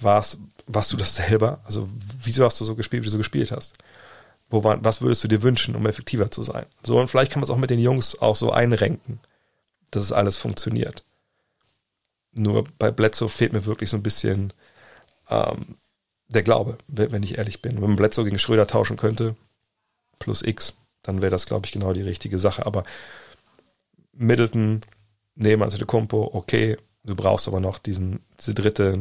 War 0.00 0.20
es, 0.20 0.38
warst 0.66 0.92
du 0.92 0.96
das 0.96 1.16
selber? 1.16 1.60
Also, 1.64 1.88
wieso 1.92 2.44
hast 2.44 2.60
du 2.60 2.64
so 2.64 2.74
gespielt, 2.74 3.02
wie 3.02 3.06
du 3.06 3.12
so 3.12 3.18
gespielt 3.18 3.52
hast? 3.52 3.74
Wo 4.48 4.62
war, 4.62 4.82
was 4.84 5.00
würdest 5.00 5.24
du 5.24 5.28
dir 5.28 5.42
wünschen, 5.42 5.74
um 5.74 5.86
effektiver 5.86 6.30
zu 6.30 6.42
sein? 6.42 6.66
So, 6.84 6.98
und 7.00 7.08
vielleicht 7.08 7.32
kann 7.32 7.40
man 7.40 7.44
es 7.44 7.50
auch 7.50 7.56
mit 7.56 7.70
den 7.70 7.80
Jungs 7.80 8.18
auch 8.20 8.36
so 8.36 8.52
einrenken, 8.52 9.20
dass 9.90 10.02
es 10.02 10.12
alles 10.12 10.36
funktioniert. 10.36 11.04
Nur 12.32 12.64
bei 12.78 12.90
Bledsoe 12.90 13.28
fehlt 13.28 13.52
mir 13.52 13.64
wirklich 13.64 13.90
so 13.90 13.96
ein 13.96 14.02
bisschen 14.02 14.52
ähm, 15.30 15.76
der 16.28 16.42
Glaube, 16.42 16.78
wenn 16.86 17.22
ich 17.22 17.38
ehrlich 17.38 17.62
bin. 17.62 17.76
Wenn 17.76 17.88
man 17.88 17.96
Bledsoe 17.96 18.24
gegen 18.24 18.38
Schröder 18.38 18.66
tauschen 18.66 18.96
könnte, 18.96 19.36
plus 20.18 20.42
X, 20.42 20.74
dann 21.02 21.22
wäre 21.22 21.30
das, 21.30 21.46
glaube 21.46 21.66
ich, 21.66 21.72
genau 21.72 21.92
die 21.92 22.02
richtige 22.02 22.38
Sache. 22.38 22.66
Aber 22.66 22.84
Middleton 24.12 24.80
neben 25.34 25.62
Antetokounmpo, 25.62 26.30
okay, 26.32 26.76
du 27.04 27.14
brauchst 27.14 27.48
aber 27.48 27.60
noch 27.60 27.78
diesen, 27.78 28.20
diese 28.40 28.54
dritte 28.54 28.98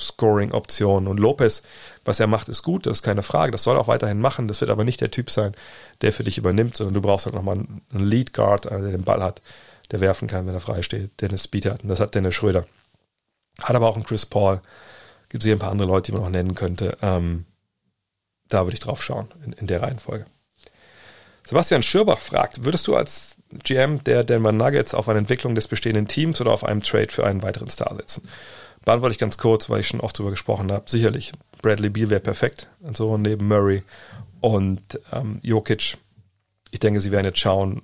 Scoring-Option. 0.00 1.06
Und 1.06 1.20
Lopez, 1.20 1.62
was 2.04 2.20
er 2.20 2.26
macht, 2.26 2.48
ist 2.48 2.62
gut, 2.62 2.86
das 2.86 2.98
ist 2.98 3.02
keine 3.02 3.22
Frage. 3.22 3.52
Das 3.52 3.62
soll 3.62 3.76
er 3.76 3.80
auch 3.80 3.88
weiterhin 3.88 4.20
machen. 4.20 4.48
Das 4.48 4.60
wird 4.60 4.70
aber 4.70 4.84
nicht 4.84 5.00
der 5.00 5.10
Typ 5.10 5.30
sein, 5.30 5.54
der 6.02 6.12
für 6.12 6.24
dich 6.24 6.38
übernimmt, 6.38 6.76
sondern 6.76 6.94
du 6.94 7.00
brauchst 7.00 7.26
halt 7.26 7.34
nochmal 7.34 7.56
einen 7.56 8.04
Lead 8.04 8.32
Guard, 8.32 8.64
der 8.66 8.80
den 8.80 9.04
Ball 9.04 9.22
hat, 9.22 9.42
der 9.90 10.00
werfen 10.00 10.28
kann, 10.28 10.46
wenn 10.46 10.54
er 10.54 10.60
frei 10.60 10.82
steht, 10.82 11.20
der 11.20 11.28
eine 11.28 11.38
Speed 11.38 11.66
hat. 11.66 11.82
Und 11.82 11.88
das 11.88 12.00
hat 12.00 12.14
Dennis 12.14 12.34
Schröder. 12.34 12.66
Hat 13.62 13.76
aber 13.76 13.88
auch 13.88 13.96
einen 13.96 14.04
Chris 14.04 14.26
Paul. 14.26 14.60
Gibt 15.28 15.44
es 15.44 15.46
hier 15.46 15.56
ein 15.56 15.60
paar 15.60 15.70
andere 15.70 15.88
Leute, 15.88 16.10
die 16.10 16.18
man 16.18 16.26
auch 16.26 16.30
nennen 16.30 16.54
könnte. 16.54 16.96
Ähm, 17.02 17.46
da 18.48 18.64
würde 18.64 18.74
ich 18.74 18.80
drauf 18.80 19.02
schauen, 19.02 19.28
in, 19.44 19.52
in 19.52 19.66
der 19.66 19.82
Reihenfolge. 19.82 20.26
Sebastian 21.46 21.82
Schürbach 21.82 22.18
fragt, 22.18 22.64
würdest 22.64 22.86
du 22.86 22.94
als 22.94 23.36
GM 23.64 24.04
der 24.04 24.22
Denver 24.24 24.52
Nuggets 24.52 24.94
auf 24.94 25.08
eine 25.08 25.18
Entwicklung 25.18 25.54
des 25.54 25.66
bestehenden 25.66 26.06
Teams 26.06 26.40
oder 26.40 26.52
auf 26.52 26.64
einen 26.64 26.80
Trade 26.80 27.08
für 27.10 27.26
einen 27.26 27.42
weiteren 27.42 27.68
Star 27.68 27.94
setzen? 27.96 28.28
Beantworte 28.84 29.12
ich 29.12 29.18
ganz 29.18 29.38
kurz, 29.38 29.68
weil 29.68 29.80
ich 29.80 29.88
schon 29.88 30.00
oft 30.00 30.18
drüber 30.18 30.30
gesprochen 30.30 30.72
habe. 30.72 30.88
Sicherlich, 30.88 31.32
Bradley 31.62 31.90
Beal 31.90 32.10
wäre 32.10 32.20
perfekt. 32.20 32.68
Und 32.80 32.96
so 32.96 33.16
neben 33.18 33.46
Murray 33.46 33.82
und 34.40 35.00
ähm, 35.12 35.38
Jokic. 35.42 35.98
Ich 36.70 36.80
denke, 36.80 37.00
sie 37.00 37.10
werden 37.10 37.26
jetzt 37.26 37.40
schauen, 37.40 37.82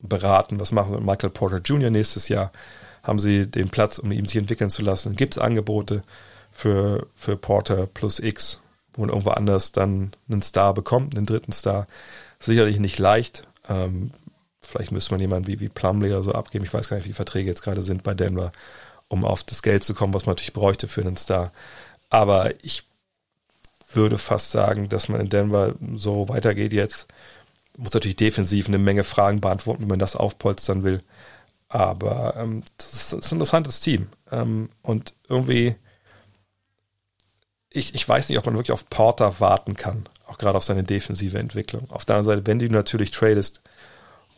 beraten, 0.00 0.60
was 0.60 0.72
machen 0.72 0.92
wir 0.92 0.98
mit 0.98 1.06
Michael 1.06 1.30
Porter 1.30 1.58
Jr. 1.58 1.90
nächstes 1.90 2.28
Jahr. 2.28 2.52
Haben 3.02 3.18
sie 3.18 3.46
den 3.46 3.68
Platz, 3.68 3.98
um 3.98 4.10
ihn 4.12 4.26
sich 4.26 4.36
entwickeln 4.36 4.70
zu 4.70 4.82
lassen? 4.82 5.16
Gibt 5.16 5.34
es 5.34 5.42
Angebote 5.42 6.02
für, 6.50 7.06
für 7.14 7.36
Porter 7.36 7.86
plus 7.86 8.18
X 8.18 8.60
wo 8.94 9.02
man 9.02 9.10
irgendwo 9.10 9.30
anders 9.30 9.72
dann 9.72 10.12
einen 10.28 10.42
Star 10.42 10.72
bekommt, 10.72 11.16
einen 11.16 11.26
dritten 11.26 11.52
Star. 11.52 11.86
Sicherlich 12.38 12.78
nicht 12.78 12.98
leicht. 12.98 13.46
Ähm, 13.68 14.12
vielleicht 14.60 14.92
müsste 14.92 15.12
man 15.12 15.20
jemanden 15.20 15.48
wie, 15.48 15.60
wie 15.60 15.68
Plumlee 15.68 16.10
oder 16.10 16.22
so 16.22 16.32
abgeben. 16.32 16.64
Ich 16.64 16.72
weiß 16.72 16.88
gar 16.88 16.96
nicht, 16.96 17.04
wie 17.04 17.10
die 17.10 17.14
Verträge 17.14 17.48
jetzt 17.48 17.62
gerade 17.62 17.82
sind 17.82 18.02
bei 18.02 18.14
Denver, 18.14 18.52
um 19.08 19.24
auf 19.24 19.42
das 19.42 19.62
Geld 19.62 19.84
zu 19.84 19.94
kommen, 19.94 20.14
was 20.14 20.26
man 20.26 20.32
natürlich 20.32 20.52
bräuchte 20.52 20.88
für 20.88 21.02
einen 21.02 21.16
Star. 21.16 21.52
Aber 22.10 22.52
ich 22.64 22.84
würde 23.92 24.18
fast 24.18 24.50
sagen, 24.50 24.88
dass 24.88 25.08
man 25.08 25.20
in 25.20 25.28
Denver 25.28 25.74
so 25.94 26.28
weitergeht 26.28 26.72
jetzt. 26.72 27.06
Muss 27.76 27.92
natürlich 27.92 28.16
defensiv 28.16 28.68
eine 28.68 28.78
Menge 28.78 29.04
Fragen 29.04 29.40
beantworten, 29.40 29.82
wie 29.82 29.88
man 29.88 29.98
das 29.98 30.16
aufpolstern 30.16 30.82
will. 30.82 31.02
Aber 31.68 32.34
ähm, 32.36 32.62
das, 32.76 32.92
ist, 32.92 33.12
das, 33.12 33.26
ist, 33.26 33.32
ein 33.32 33.36
interessantes 33.36 33.80
Team. 33.80 34.08
Ähm, 34.30 34.68
und 34.82 35.14
irgendwie 35.28 35.76
ich, 37.74 37.94
ich 37.94 38.08
weiß 38.08 38.28
nicht, 38.28 38.38
ob 38.38 38.46
man 38.46 38.54
wirklich 38.54 38.72
auf 38.72 38.88
Porter 38.88 39.40
warten 39.40 39.74
kann, 39.74 40.08
auch 40.26 40.38
gerade 40.38 40.56
auf 40.56 40.64
seine 40.64 40.84
defensive 40.84 41.38
Entwicklung. 41.38 41.90
Auf 41.90 42.04
der 42.04 42.16
anderen 42.16 42.36
Seite, 42.36 42.46
wenn 42.46 42.58
du 42.60 42.68
natürlich 42.70 43.10
tradest 43.10 43.60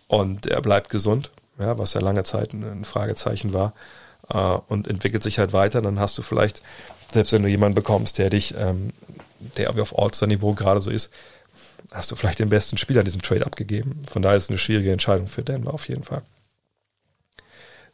und 0.08 0.46
er 0.46 0.62
bleibt 0.62 0.88
gesund, 0.88 1.30
ja, 1.58 1.78
was 1.78 1.94
ja 1.94 2.00
lange 2.00 2.24
Zeit 2.24 2.54
ein 2.54 2.84
Fragezeichen 2.84 3.52
war, 3.52 3.74
äh, 4.32 4.38
und 4.38 4.88
entwickelt 4.88 5.22
sich 5.22 5.38
halt 5.38 5.52
weiter, 5.52 5.80
dann 5.80 6.00
hast 6.00 6.16
du 6.18 6.22
vielleicht, 6.22 6.62
selbst 7.12 7.32
wenn 7.32 7.42
du 7.42 7.48
jemanden 7.48 7.74
bekommst, 7.74 8.18
der 8.18 8.30
dich, 8.30 8.54
ähm, 8.56 8.92
der 9.56 9.68
aber 9.68 9.82
auf 9.82 9.98
All-Star-Niveau 9.98 10.54
gerade 10.54 10.80
so 10.80 10.90
ist, 10.90 11.10
hast 11.92 12.10
du 12.10 12.16
vielleicht 12.16 12.38
den 12.38 12.48
besten 12.48 12.78
Spieler 12.78 13.00
in 13.00 13.04
diesem 13.04 13.22
Trade 13.22 13.46
abgegeben. 13.46 14.04
Von 14.10 14.22
daher 14.22 14.36
ist 14.36 14.44
es 14.44 14.50
eine 14.50 14.58
schwierige 14.58 14.92
Entscheidung 14.92 15.28
für 15.28 15.42
Denver 15.42 15.72
auf 15.72 15.88
jeden 15.88 16.02
Fall. 16.02 16.22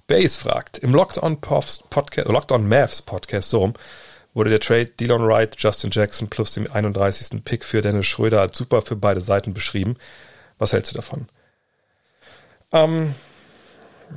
Base 0.07 0.39
fragt, 0.39 0.79
im 0.79 0.93
Locked 0.95 1.23
On, 1.23 1.41
Podcast, 1.41 2.29
Locked 2.29 2.53
On 2.53 2.69
Mavs 2.69 3.03
Podcast, 3.03 3.51
so 3.51 3.61
rum, 3.61 3.75
wurde 4.35 4.51
der 4.51 4.61
Trade 4.61 4.87
Delon 4.87 5.27
Wright, 5.27 5.55
Justin 5.59 5.91
Jackson 5.91 6.29
plus 6.29 6.55
dem 6.55 6.71
31. 6.71 7.45
Pick 7.45 7.65
für 7.65 7.81
Dennis 7.81 8.07
Schröder 8.07 8.41
als 8.41 8.57
super 8.57 8.83
für 8.83 8.97
beide 8.97 9.21
Seiten 9.21 9.55
beschrieben. 9.55 9.97
Was 10.59 10.73
hältst 10.73 10.93
du 10.93 10.97
davon? 10.97 11.29
Ähm, 12.73 13.15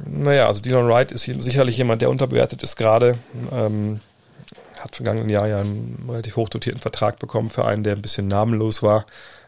naja, 0.06 0.48
also 0.48 0.62
Delon 0.62 0.88
Wright 0.88 1.12
ist 1.12 1.24
sicherlich 1.24 1.78
jemand, 1.78 2.02
der 2.02 2.10
unterbewertet 2.10 2.64
ist 2.64 2.76
gerade. 2.76 3.18
Ähm, 3.52 4.00
hat 4.80 4.96
vergangenen 4.96 5.30
Jahr 5.30 5.48
ja 5.48 5.60
einen 5.60 6.06
relativ 6.08 6.36
hochdotierten 6.36 6.82
Vertrag 6.82 7.20
bekommen 7.20 7.50
für 7.50 7.66
einen, 7.66 7.84
der 7.84 7.96
ein 7.96 8.02
bisschen 8.02 8.28
namenlos 8.28 8.84
war. 8.84 9.06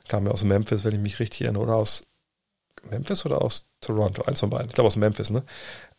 Kam 0.08 0.26
ja 0.26 0.32
aus 0.32 0.44
Memphis, 0.44 0.84
wenn 0.84 0.96
ich 0.96 1.02
mich 1.02 1.20
richtig 1.20 1.42
erinnere, 1.42 1.64
oder 1.64 1.76
aus 1.76 2.08
Memphis 2.90 3.26
oder 3.26 3.42
aus 3.42 3.70
Toronto? 3.82 4.24
Eins 4.24 4.40
von 4.40 4.50
beiden. 4.50 4.70
Ich 4.70 4.76
glaube 4.76 4.88
aus 4.88 4.96
Memphis, 4.96 5.30
ne? 5.30 5.44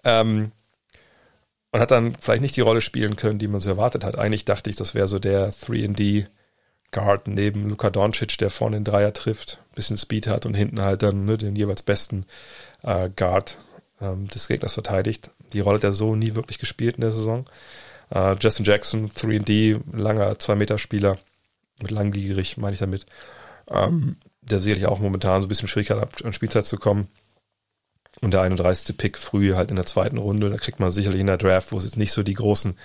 Ähm, 0.04 0.52
und 1.70 1.80
hat 1.80 1.90
dann 1.90 2.16
vielleicht 2.18 2.42
nicht 2.42 2.56
die 2.56 2.62
Rolle 2.62 2.80
spielen 2.80 3.16
können, 3.16 3.38
die 3.38 3.48
man 3.48 3.60
so 3.60 3.68
erwartet 3.68 4.04
hat. 4.04 4.18
Eigentlich 4.18 4.44
dachte 4.44 4.70
ich, 4.70 4.76
das 4.76 4.94
wäre 4.94 5.06
so 5.06 5.18
der 5.18 5.52
3D 5.52 6.26
Guard 6.90 7.28
neben 7.28 7.68
Luka 7.68 7.90
Doncic, 7.90 8.38
der 8.38 8.48
vorne 8.48 8.78
den 8.78 8.84
Dreier 8.84 9.12
trifft, 9.12 9.60
bisschen 9.74 9.98
Speed 9.98 10.26
hat 10.26 10.46
und 10.46 10.54
hinten 10.54 10.80
halt 10.80 11.02
dann 11.02 11.26
ne, 11.26 11.36
den 11.36 11.54
jeweils 11.54 11.82
besten 11.82 12.24
äh, 12.82 13.10
Guard 13.14 13.58
ähm, 14.00 14.28
des 14.28 14.48
Gegners 14.48 14.74
verteidigt. 14.74 15.30
Die 15.52 15.60
Rolle 15.60 15.76
hat 15.76 15.84
er 15.84 15.92
so 15.92 16.14
nie 16.14 16.34
wirklich 16.34 16.58
gespielt 16.58 16.96
in 16.96 17.02
der 17.02 17.12
Saison. 17.12 17.44
Äh, 18.10 18.36
Justin 18.40 18.64
Jackson, 18.64 19.10
3D, 19.10 19.80
langer 19.92 20.32
2-Meter-Spieler, 20.32 21.18
mit 21.80 21.90
langgierig, 21.90 22.56
meine 22.56 22.74
ich 22.74 22.80
damit, 22.80 23.06
ähm, 23.70 24.16
der 24.42 24.60
sicherlich 24.60 24.86
auch 24.86 24.98
momentan 24.98 25.40
so 25.40 25.46
ein 25.46 25.48
bisschen 25.48 25.68
Schwierigkeit 25.68 26.00
hat, 26.00 26.24
an 26.24 26.32
Spielzeit 26.32 26.66
zu 26.66 26.76
kommen. 26.76 27.08
Und 28.20 28.32
der 28.32 28.42
31. 28.42 28.96
Pick 28.96 29.16
früh 29.16 29.54
halt 29.54 29.70
in 29.70 29.76
der 29.76 29.86
zweiten 29.86 30.18
Runde, 30.18 30.50
da 30.50 30.56
kriegt 30.56 30.80
man 30.80 30.90
sicherlich 30.90 31.20
in 31.20 31.28
der 31.28 31.36
Draft, 31.36 31.70
wo 31.70 31.78
es 31.78 31.84
jetzt 31.84 31.96
nicht 31.96 32.10
so 32.10 32.24
die 32.24 32.34
großen 32.34 32.76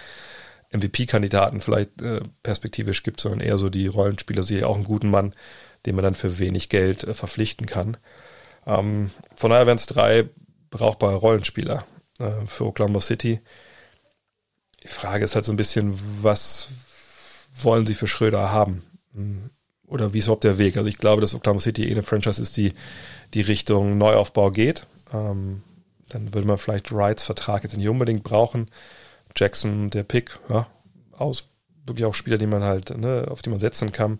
MVP-Kandidaten 0.72 1.59
vielleicht 1.59 2.01
äh, 2.01 2.22
perspektivisch 2.43 3.03
gibt, 3.03 3.20
sondern 3.20 3.39
eher 3.39 3.57
so 3.57 3.70
die 3.70 3.88
Rollenspieler, 3.88 4.43
sehe 4.43 4.59
ich 4.59 4.64
auch 4.66 4.76
einen 4.76 4.84
guten 4.84 5.09
Mann, 5.09 5.34
den 5.86 5.95
man 5.95 6.03
dann 6.03 6.16
für 6.16 6.38
wenig 6.38 6.70
Geld 6.70 7.03
äh, 7.03 7.14
verpflichten 7.14 7.66
kann. 7.66 7.97
Ähm, 8.68 9.11
von 9.36 9.51
daher 9.51 9.66
wären 9.66 9.78
es 9.78 9.86
drei 9.86 10.30
brauchbare 10.74 11.15
Rollenspieler 11.15 11.86
äh, 12.19 12.45
für 12.47 12.65
Oklahoma 12.65 12.99
City. 12.99 13.39
die 14.82 14.88
Frage 14.88 15.24
ist 15.24 15.36
halt 15.36 15.45
so 15.45 15.53
ein 15.53 15.57
bisschen, 15.57 15.97
was 16.21 16.69
wollen 17.55 17.86
sie 17.86 17.93
für 17.93 18.07
Schröder 18.07 18.51
haben? 18.51 18.84
Oder 19.88 20.13
wie 20.13 20.19
ist 20.19 20.26
überhaupt 20.26 20.43
der 20.43 20.57
Weg? 20.57 20.76
Also 20.76 20.89
ich 20.89 20.97
glaube, 20.97 21.21
dass 21.21 21.36
Oklahoma 21.36 21.61
City 21.61 21.88
eh 21.88 21.91
eine 21.91 22.03
Franchise 22.03 22.41
ist, 22.41 22.57
die 22.57 22.74
die 23.34 23.41
Richtung 23.41 23.97
Neuaufbau 23.97 24.51
geht. 24.51 24.88
Ähm, 25.13 25.61
dann 26.09 26.34
würde 26.34 26.47
man 26.47 26.57
vielleicht 26.57 26.91
Wrights 26.91 27.24
Vertrag 27.24 27.63
jetzt 27.63 27.78
nicht 27.78 27.88
unbedingt 27.88 28.24
brauchen. 28.24 28.69
Jackson, 29.36 29.89
der 29.89 30.03
Pick, 30.03 30.39
ja, 30.49 30.67
aus 31.11 31.49
wirklich 31.86 32.05
auch 32.05 32.15
Spieler, 32.15 32.38
die 32.38 32.47
man 32.47 32.63
halt, 32.63 32.97
ne, 32.97 33.28
auf 33.30 33.41
die 33.41 33.49
man 33.49 33.59
setzen 33.59 33.91
kann. 33.91 34.19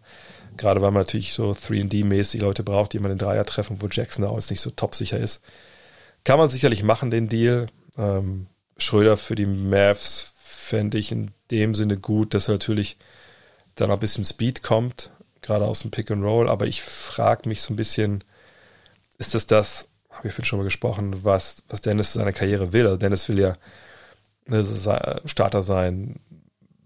Gerade 0.58 0.82
weil 0.82 0.92
man 0.92 1.02
natürlich 1.02 1.34
so 1.34 1.52
3D-mäßig 1.52 2.42
Leute 2.42 2.64
braucht, 2.64 2.94
die 2.94 3.00
man 3.00 3.10
den 3.10 3.18
Dreier 3.18 3.46
treffen, 3.46 3.82
wo 3.82 3.88
Jackson 3.90 4.24
da 4.24 4.30
auch 4.30 4.50
nicht 4.50 4.62
so 4.62 4.70
top 4.70 4.96
sicher 4.96 5.18
ist. 5.18 5.42
Kann 6.24 6.40
man 6.40 6.50
sicherlich 6.50 6.84
machen, 6.84 7.12
den 7.12 7.28
Deal. 7.28 7.68
Ähm, 7.98 8.48
Schröder 8.78 9.18
für 9.18 9.36
die 9.36 9.46
Mavs 9.46 10.34
fände 10.38 10.98
ich 10.98 11.12
in 11.12 11.32
dem 11.52 11.76
Sinne 11.76 11.98
gut, 11.98 12.34
dass 12.34 12.48
er 12.48 12.54
natürlich 12.54 12.98
da 13.76 13.88
noch 13.88 13.96
ein 13.96 14.00
bisschen 14.00 14.24
Speed 14.24 14.64
kommt, 14.64 15.12
gerade 15.42 15.66
aus 15.66 15.82
dem 15.82 15.92
Pick 15.92 16.12
and 16.12 16.24
Roll. 16.24 16.50
Aber 16.50 16.66
ich 16.66 16.82
frage 16.82 17.50
mich 17.50 17.62
so 17.62 17.74
ein 17.74 17.76
bisschen, 17.76 18.24
ist 19.18 19.36
das 19.36 19.48
das, 19.48 19.88
habe 20.10 20.28
ich 20.28 20.34
vorhin 20.34 20.46
schon 20.46 20.60
mal 20.60 20.66
gesprochen, 20.66 21.24
was, 21.24 21.64
was 21.70 21.82
Dennis 21.82 22.14
seine 22.14 22.34
Karriere 22.34 22.72
will? 22.72 22.86
Also 22.86 22.98
Dennis 22.98 23.28
will 23.30 23.40
ja 23.40 23.58
ne, 24.48 24.64
Starter 25.26 25.64
sein, 25.64 26.20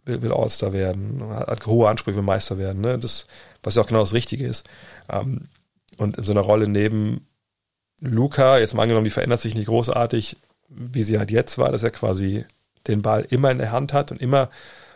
will, 0.05 0.21
will 0.21 0.31
All-Star 0.31 0.73
werden, 0.73 1.21
hat 1.29 1.65
hohe 1.65 1.89
Ansprüche, 1.89 2.17
will 2.17 2.23
Meister 2.23 2.57
werden. 2.57 2.81
Ne? 2.81 2.97
Das, 2.97 3.27
was 3.63 3.75
ja 3.75 3.83
auch 3.83 3.87
genau 3.87 3.99
das 3.99 4.13
Richtige 4.13 4.47
ist. 4.47 4.67
Ähm, 5.09 5.49
und 5.97 6.17
in 6.17 6.23
so 6.23 6.33
einer 6.33 6.41
Rolle 6.41 6.67
neben 6.67 7.27
Luca, 7.99 8.59
jetzt 8.59 8.73
mal 8.73 8.83
angenommen, 8.83 9.05
die 9.05 9.11
verändert 9.11 9.41
sich 9.41 9.55
nicht 9.55 9.67
großartig, 9.67 10.37
wie 10.69 11.03
sie 11.03 11.17
halt 11.17 11.31
jetzt 11.31 11.57
war, 11.57 11.71
dass 11.71 11.83
er 11.83 11.91
quasi 11.91 12.45
den 12.87 13.01
Ball 13.01 13.25
immer 13.29 13.51
in 13.51 13.57
der 13.57 13.71
Hand 13.71 13.93
hat 13.93 14.11
und 14.11 14.21
immer 14.21 14.49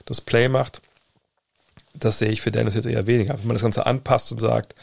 das 0.05 0.21
Play 0.21 0.47
macht. 0.47 0.81
Das 1.93 2.19
sehe 2.19 2.29
ich 2.29 2.41
für 2.41 2.51
Dennis 2.51 2.75
jetzt 2.75 2.85
eher 2.85 3.07
weniger. 3.07 3.37
Wenn 3.37 3.47
man 3.47 3.55
das 3.55 3.63
Ganze 3.63 3.85
anpasst 3.85 4.31
und 4.31 4.39
sagt, 4.39 4.75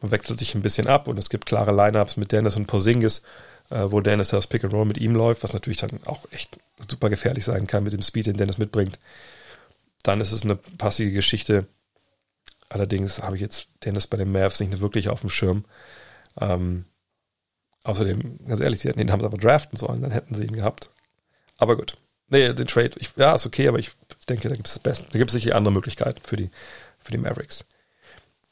man 0.00 0.10
wechselt 0.10 0.38
sich 0.38 0.54
ein 0.54 0.62
bisschen 0.62 0.88
ab 0.88 1.08
und 1.08 1.18
es 1.18 1.30
gibt 1.30 1.46
klare 1.46 1.74
Lineups 1.74 2.16
mit 2.16 2.32
Dennis 2.32 2.56
und 2.56 2.66
Porzingis, 2.66 3.22
äh, 3.70 3.84
wo 3.90 4.00
Dennis 4.00 4.28
das 4.28 4.46
Pick 4.46 4.64
and 4.64 4.72
Roll 4.72 4.84
mit 4.84 4.98
ihm 4.98 5.14
läuft, 5.14 5.42
was 5.42 5.52
natürlich 5.52 5.78
dann 5.78 6.00
auch 6.06 6.26
echt 6.30 6.58
super 6.90 7.08
gefährlich 7.08 7.44
sein 7.44 7.66
kann 7.66 7.84
mit 7.84 7.92
dem 7.92 8.02
Speed, 8.02 8.26
den 8.26 8.36
Dennis 8.36 8.58
mitbringt. 8.58 8.98
Dann 10.02 10.20
ist 10.20 10.32
es 10.32 10.42
eine 10.42 10.56
passige 10.56 11.12
Geschichte. 11.12 11.66
Allerdings 12.68 13.22
habe 13.22 13.36
ich 13.36 13.42
jetzt 13.42 13.68
Dennis 13.84 14.06
bei 14.06 14.16
den 14.16 14.32
Mavs 14.32 14.60
nicht 14.60 14.80
wirklich 14.80 15.08
auf 15.08 15.20
dem 15.20 15.30
Schirm. 15.30 15.64
Ähm, 16.40 16.84
außerdem, 17.86 18.46
ganz 18.46 18.60
ehrlich, 18.60 18.80
sie 18.80 18.88
hätten 18.88 19.00
ihn 19.00 19.08
sie 19.08 19.14
aber 19.14 19.38
draften 19.38 19.78
sollen, 19.78 20.02
dann 20.02 20.10
hätten 20.10 20.34
sie 20.34 20.44
ihn 20.44 20.56
gehabt. 20.56 20.90
Aber 21.58 21.76
gut. 21.76 21.96
Nee, 22.28 22.52
den 22.52 22.66
Trade, 22.66 22.92
ich, 22.96 23.10
ja, 23.16 23.34
ist 23.34 23.46
okay, 23.46 23.68
aber 23.68 23.78
ich 23.78 23.92
denke, 24.28 24.48
da 24.48 24.56
gibt 24.56 24.66
es 24.66 24.74
das 24.74 24.82
Beste. 24.82 25.06
Da 25.12 25.18
gibt 25.18 25.30
es 25.30 25.34
sicher 25.40 25.54
andere 25.54 25.72
Möglichkeiten 25.72 26.20
für 26.24 26.36
die, 26.36 26.50
für 26.98 27.12
die 27.12 27.18
Mavericks. 27.18 27.64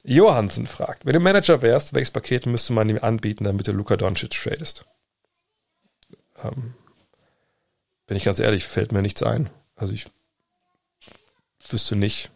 Johansen 0.04 0.66
fragt, 0.66 1.06
wenn 1.06 1.14
du 1.14 1.20
Manager 1.20 1.62
wärst, 1.62 1.94
welches 1.94 2.10
Paket 2.10 2.46
müsste 2.46 2.72
man 2.72 2.88
ihm 2.88 2.98
anbieten, 3.00 3.44
damit 3.44 3.66
du 3.66 3.72
Luka 3.72 3.96
Doncic 3.96 4.30
tradest? 4.30 4.84
Ähm, 6.42 6.74
bin 8.06 8.16
ich 8.16 8.24
ganz 8.24 8.38
ehrlich, 8.38 8.66
fällt 8.66 8.92
mir 8.92 9.02
nichts 9.02 9.22
ein. 9.22 9.50
Also 9.76 9.94
ich 9.94 10.06
wüsste 11.70 11.96
nicht. 11.96 12.30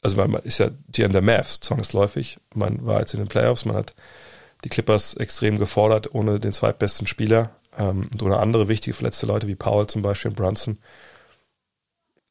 Also 0.00 0.16
man 0.16 0.42
ist 0.44 0.58
ja 0.58 0.70
GM 0.92 1.12
der 1.12 1.20
Mavs, 1.20 1.60
zwangsläufig. 1.60 2.38
Man 2.54 2.86
war 2.86 3.00
jetzt 3.00 3.14
in 3.14 3.20
den 3.20 3.28
Playoffs, 3.28 3.64
man 3.64 3.76
hat 3.76 3.94
die 4.64 4.68
Clippers 4.68 5.14
extrem 5.14 5.58
gefordert, 5.58 6.14
ohne 6.14 6.40
den 6.40 6.52
zweitbesten 6.52 7.06
Spieler 7.06 7.56
ähm, 7.76 8.08
und 8.12 8.22
ohne 8.22 8.38
andere 8.38 8.68
wichtige 8.68 8.94
verletzte 8.94 9.26
Leute 9.26 9.46
wie 9.46 9.54
Powell 9.54 9.86
zum 9.86 10.02
Beispiel 10.02 10.30
und 10.30 10.36
Brunson. 10.36 10.78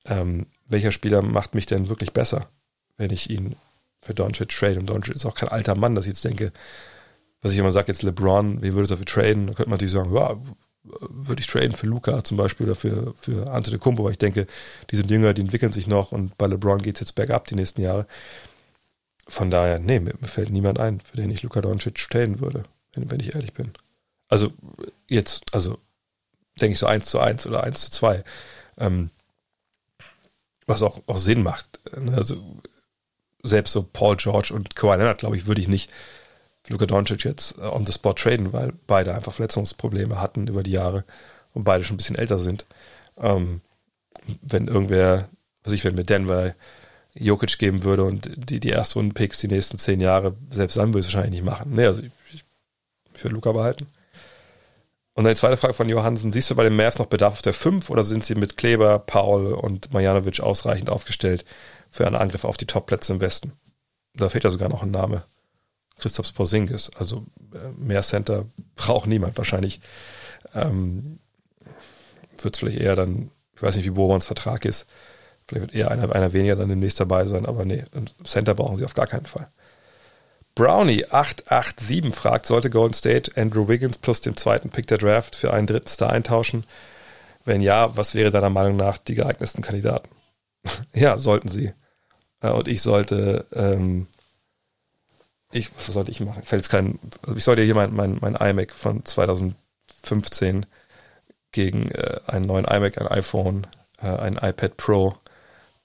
Ähm, 0.05 0.47
welcher 0.67 0.91
Spieler 0.91 1.21
macht 1.21 1.55
mich 1.55 1.65
denn 1.65 1.89
wirklich 1.89 2.13
besser, 2.13 2.49
wenn 2.97 3.11
ich 3.11 3.29
ihn 3.29 3.55
für 4.01 4.13
Doncic 4.13 4.49
trade? 4.49 4.79
Und 4.79 4.89
Doncic 4.89 5.15
ist 5.15 5.25
auch 5.25 5.35
kein 5.35 5.49
alter 5.49 5.75
Mann, 5.75 5.95
dass 5.95 6.05
ich 6.05 6.11
jetzt 6.11 6.25
denke, 6.25 6.51
was 7.41 7.51
ich 7.51 7.59
immer 7.59 7.71
sage, 7.71 7.87
jetzt 7.87 8.03
LeBron, 8.03 8.61
wie 8.61 8.73
würde 8.73 8.83
es 8.83 8.89
dafür 8.89 9.05
traden? 9.05 9.47
Da 9.47 9.53
könnte 9.53 9.69
man 9.69 9.77
natürlich 9.77 9.93
sagen, 9.93 10.13
ja, 10.13 10.37
würde 10.83 11.41
ich 11.41 11.47
traden 11.47 11.73
für 11.73 11.87
Luca 11.87 12.23
zum 12.23 12.37
Beispiel 12.37 12.65
oder 12.65 12.75
für, 12.75 13.13
für 13.19 13.51
Ante 13.51 13.71
de 13.71 13.79
Kumpo, 13.79 14.03
weil 14.03 14.13
ich 14.13 14.17
denke, 14.17 14.47
die 14.89 14.95
sind 14.95 15.11
jünger, 15.11 15.33
die 15.33 15.41
entwickeln 15.41 15.73
sich 15.73 15.87
noch 15.87 16.11
und 16.11 16.37
bei 16.37 16.47
LeBron 16.47 16.81
geht 16.81 16.95
es 16.95 17.01
jetzt 17.01 17.15
bergab 17.15 17.45
die 17.45 17.55
nächsten 17.55 17.81
Jahre. 17.81 18.07
Von 19.27 19.51
daher, 19.51 19.79
nee, 19.79 19.99
mir, 19.99 20.13
fällt 20.23 20.49
niemand 20.49 20.79
ein, 20.79 21.01
für 21.01 21.17
den 21.17 21.29
ich 21.29 21.43
Luca 21.43 21.61
Doncic 21.61 21.95
traden 22.09 22.39
würde, 22.39 22.63
wenn, 22.93 23.09
wenn 23.11 23.19
ich 23.19 23.35
ehrlich 23.35 23.53
bin. 23.53 23.73
Also 24.29 24.51
jetzt, 25.07 25.53
also 25.53 25.77
denke 26.59 26.73
ich 26.73 26.79
so 26.79 26.87
eins 26.87 27.07
zu 27.09 27.19
eins 27.19 27.45
oder 27.45 27.63
eins 27.63 27.81
zu 27.81 27.91
zwei. 27.91 28.23
Ähm, 28.77 29.09
was 30.65 30.83
auch, 30.83 31.01
auch 31.07 31.17
Sinn 31.17 31.43
macht. 31.43 31.79
Ne? 31.97 32.13
Also 32.15 32.37
selbst 33.43 33.71
so 33.73 33.83
Paul 33.83 34.17
George 34.17 34.53
und 34.53 34.75
Kawhi 34.75 34.97
Leonard, 34.97 35.19
glaube 35.19 35.37
ich, 35.37 35.47
würde 35.47 35.61
ich 35.61 35.67
nicht 35.67 35.91
Luka 36.67 36.85
Doncic 36.85 37.23
jetzt 37.23 37.57
äh, 37.57 37.61
on 37.61 37.85
the 37.85 37.93
spot 37.93 38.13
traden, 38.13 38.53
weil 38.53 38.73
beide 38.87 39.13
einfach 39.13 39.33
Verletzungsprobleme 39.33 40.19
hatten 40.21 40.47
über 40.47 40.63
die 40.63 40.71
Jahre 40.71 41.05
und 41.53 41.63
beide 41.63 41.83
schon 41.83 41.95
ein 41.95 41.97
bisschen 41.97 42.17
älter 42.17 42.39
sind. 42.39 42.65
Ähm, 43.17 43.61
wenn 44.41 44.67
irgendwer, 44.67 45.29
was 45.63 45.73
ich, 45.73 45.83
wenn 45.85 45.95
mir 45.95 46.03
Denver 46.03 46.53
Jokic 47.19 47.57
geben 47.57 47.83
würde 47.83 48.03
und 48.03 48.29
die, 48.49 48.59
die 48.59 48.69
Erstrunden-Picks 48.69 49.39
die 49.39 49.47
nächsten 49.47 49.77
zehn 49.77 49.99
Jahre, 49.99 50.35
selbst 50.49 50.77
dann 50.77 50.89
würde 50.89 50.99
ich 50.99 51.07
es 51.07 51.13
wahrscheinlich 51.13 51.41
nicht 51.41 51.49
machen. 51.49 51.73
Nee, 51.73 51.85
also 51.85 52.01
ich, 52.01 52.43
ich 53.13 53.23
würde 53.23 53.35
Luca 53.35 53.51
behalten. 53.51 53.87
Und 55.13 55.25
die 55.25 55.33
zweite 55.33 55.57
Frage 55.57 55.73
von 55.73 55.89
Johansen, 55.89 56.31
siehst 56.31 56.51
du 56.51 56.55
bei 56.55 56.63
den 56.63 56.75
Mavs 56.75 56.99
noch 56.99 57.07
Bedarf 57.07 57.33
auf 57.33 57.41
der 57.41 57.53
5 57.53 57.89
oder 57.89 58.03
sind 58.03 58.23
sie 58.23 58.35
mit 58.35 58.55
Kleber, 58.55 58.99
Paul 58.99 59.53
und 59.53 59.91
Marjanovic 59.91 60.41
ausreichend 60.41 60.91
aufgestellt 60.91 61.43
für 61.89 62.05
einen 62.05 62.15
Angriff 62.15 62.43
auf 62.43 62.55
die 62.55 62.67
Top-Plätze 62.67 63.13
im 63.13 63.21
Westen? 63.21 63.53
Da 64.13 64.29
fehlt 64.29 64.43
ja 64.43 64.51
sogar 64.51 64.69
noch 64.69 64.83
ein 64.83 64.91
Name. 64.91 65.23
Christoph 65.97 66.31
Porzingis. 66.35 66.91
Also 66.95 67.25
äh, 67.51 67.71
mehr 67.75 68.03
Center 68.03 68.45
braucht 68.75 69.07
niemand 69.07 69.37
wahrscheinlich. 69.37 69.81
Ähm, 70.53 71.17
wird 72.39 72.55
es 72.55 72.59
vielleicht 72.59 72.79
eher 72.79 72.95
dann, 72.95 73.31
ich 73.55 73.61
weiß 73.63 73.75
nicht, 73.75 73.85
wie 73.85 73.91
Bobans 73.91 74.25
Vertrag 74.25 74.65
ist. 74.65 74.85
Vielleicht 75.47 75.67
wird 75.67 75.75
eher 75.75 75.91
einer, 75.91 76.13
einer 76.13 76.33
weniger 76.33 76.55
dann 76.55 76.69
demnächst 76.69 76.99
dabei 76.99 77.25
sein, 77.25 77.45
aber 77.45 77.65
nee, 77.65 77.83
Center 78.23 78.53
brauchen 78.53 78.75
sie 78.75 78.85
auf 78.85 78.93
gar 78.93 79.07
keinen 79.07 79.25
Fall. 79.25 79.47
Brownie887 80.57 82.13
fragt, 82.13 82.47
sollte 82.47 82.69
Golden 82.69 82.93
State 82.93 83.31
Andrew 83.39 83.67
Wiggins 83.67 83.97
plus 83.99 84.21
den 84.21 84.35
zweiten 84.35 84.69
Pick 84.69 84.87
der 84.87 84.97
Draft 84.97 85.35
für 85.35 85.53
einen 85.53 85.67
dritten 85.67 85.87
Star 85.87 86.09
eintauschen? 86.09 86.65
Wenn 87.45 87.61
ja, 87.61 87.95
was 87.95 88.15
wäre 88.15 88.31
deiner 88.31 88.49
Meinung 88.49 88.75
nach 88.75 88.97
die 88.97 89.15
geeignetsten 89.15 89.63
Kandidaten? 89.63 90.09
ja, 90.93 91.17
sollten 91.17 91.47
sie. 91.47 91.73
Äh, 92.41 92.49
und 92.49 92.67
ich 92.67 92.81
sollte 92.81 93.45
ähm, 93.53 94.07
ich, 95.51 95.69
was 95.75 95.85
sollte 95.87 96.11
ich 96.11 96.19
machen? 96.19 96.43
Fällt 96.43 96.63
es 96.63 96.69
kein, 96.69 96.99
also 97.23 97.37
ich 97.37 97.43
sollte 97.43 97.61
hier 97.61 97.75
mein, 97.75 97.93
mein, 97.93 98.17
mein 98.19 98.35
iMac 98.35 98.73
von 98.73 99.05
2015 99.05 100.65
gegen 101.51 101.89
äh, 101.91 102.19
einen 102.27 102.45
neuen 102.45 102.65
iMac, 102.65 102.97
ein 102.97 103.07
iPhone, 103.07 103.67
äh, 104.01 104.07
ein 104.07 104.33
iPad 104.33 104.75
Pro 104.77 105.15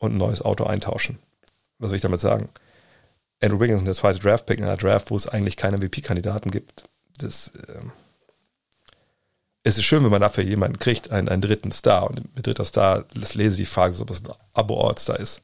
und 0.02 0.14
ein 0.14 0.18
neues 0.18 0.42
Auto 0.42 0.64
eintauschen. 0.64 1.18
Was 1.78 1.88
soll 1.88 1.96
ich 1.96 2.02
damit 2.02 2.20
sagen? 2.20 2.48
Andrew 3.40 3.60
Wiggins 3.60 3.80
ist 3.80 3.86
der 3.86 3.94
zweite 3.94 4.18
Draft-Pick 4.18 4.58
in 4.58 4.64
einer 4.64 4.76
Draft, 4.76 5.10
wo 5.10 5.16
es 5.16 5.26
eigentlich 5.26 5.56
keine 5.56 5.78
MVP-Kandidaten 5.78 6.50
gibt. 6.50 6.84
Das 7.18 7.52
äh, 7.68 7.80
es 9.64 9.78
ist 9.78 9.84
schön, 9.84 10.02
wenn 10.02 10.10
man 10.10 10.20
dafür 10.20 10.42
jemanden 10.42 10.78
kriegt, 10.78 11.10
einen, 11.12 11.28
einen 11.28 11.42
dritten 11.42 11.70
Star. 11.70 12.08
Und 12.08 12.34
mit 12.34 12.46
dritter 12.46 12.64
Star 12.64 13.04
das 13.14 13.34
lese 13.34 13.54
ich 13.54 13.68
die 13.68 13.72
Frage, 13.72 13.94
ob 14.00 14.10
es 14.10 14.24
ein 14.24 14.32
Abo-All-Star 14.54 15.18
ist. 15.18 15.42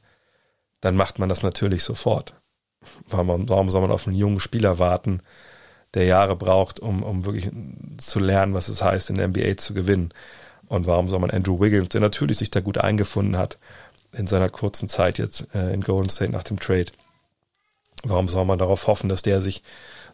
Dann 0.81 0.95
macht 0.95 1.19
man 1.19 1.29
das 1.29 1.41
natürlich 1.41 1.83
sofort. 1.83 2.33
Warum, 3.07 3.47
warum 3.47 3.69
soll 3.69 3.81
man 3.81 3.91
auf 3.91 4.07
einen 4.07 4.15
jungen 4.15 4.39
Spieler 4.39 4.79
warten, 4.79 5.21
der 5.93 6.05
Jahre 6.05 6.35
braucht, 6.35 6.79
um, 6.79 7.03
um 7.03 7.25
wirklich 7.25 7.49
zu 7.97 8.19
lernen, 8.19 8.53
was 8.53 8.67
es 8.67 8.81
heißt, 8.81 9.09
in 9.09 9.17
der 9.17 9.29
NBA 9.29 9.57
zu 9.57 9.73
gewinnen? 9.73 10.13
Und 10.67 10.85
warum 10.85 11.07
soll 11.07 11.19
man 11.19 11.31
Andrew 11.31 11.59
Wiggins, 11.59 11.89
der 11.89 12.01
natürlich 12.01 12.37
sich 12.37 12.51
da 12.51 12.59
gut 12.59 12.77
eingefunden 12.77 13.37
hat, 13.37 13.57
in 14.11 14.27
seiner 14.27 14.49
kurzen 14.49 14.89
Zeit 14.89 15.17
jetzt 15.17 15.47
äh, 15.53 15.73
in 15.73 15.81
Golden 15.81 16.09
State 16.09 16.31
nach 16.31 16.43
dem 16.43 16.59
Trade, 16.59 16.91
warum 18.03 18.27
soll 18.27 18.45
man 18.45 18.59
darauf 18.59 18.87
hoffen, 18.87 19.09
dass 19.09 19.21
der 19.21 19.41
sich 19.41 19.63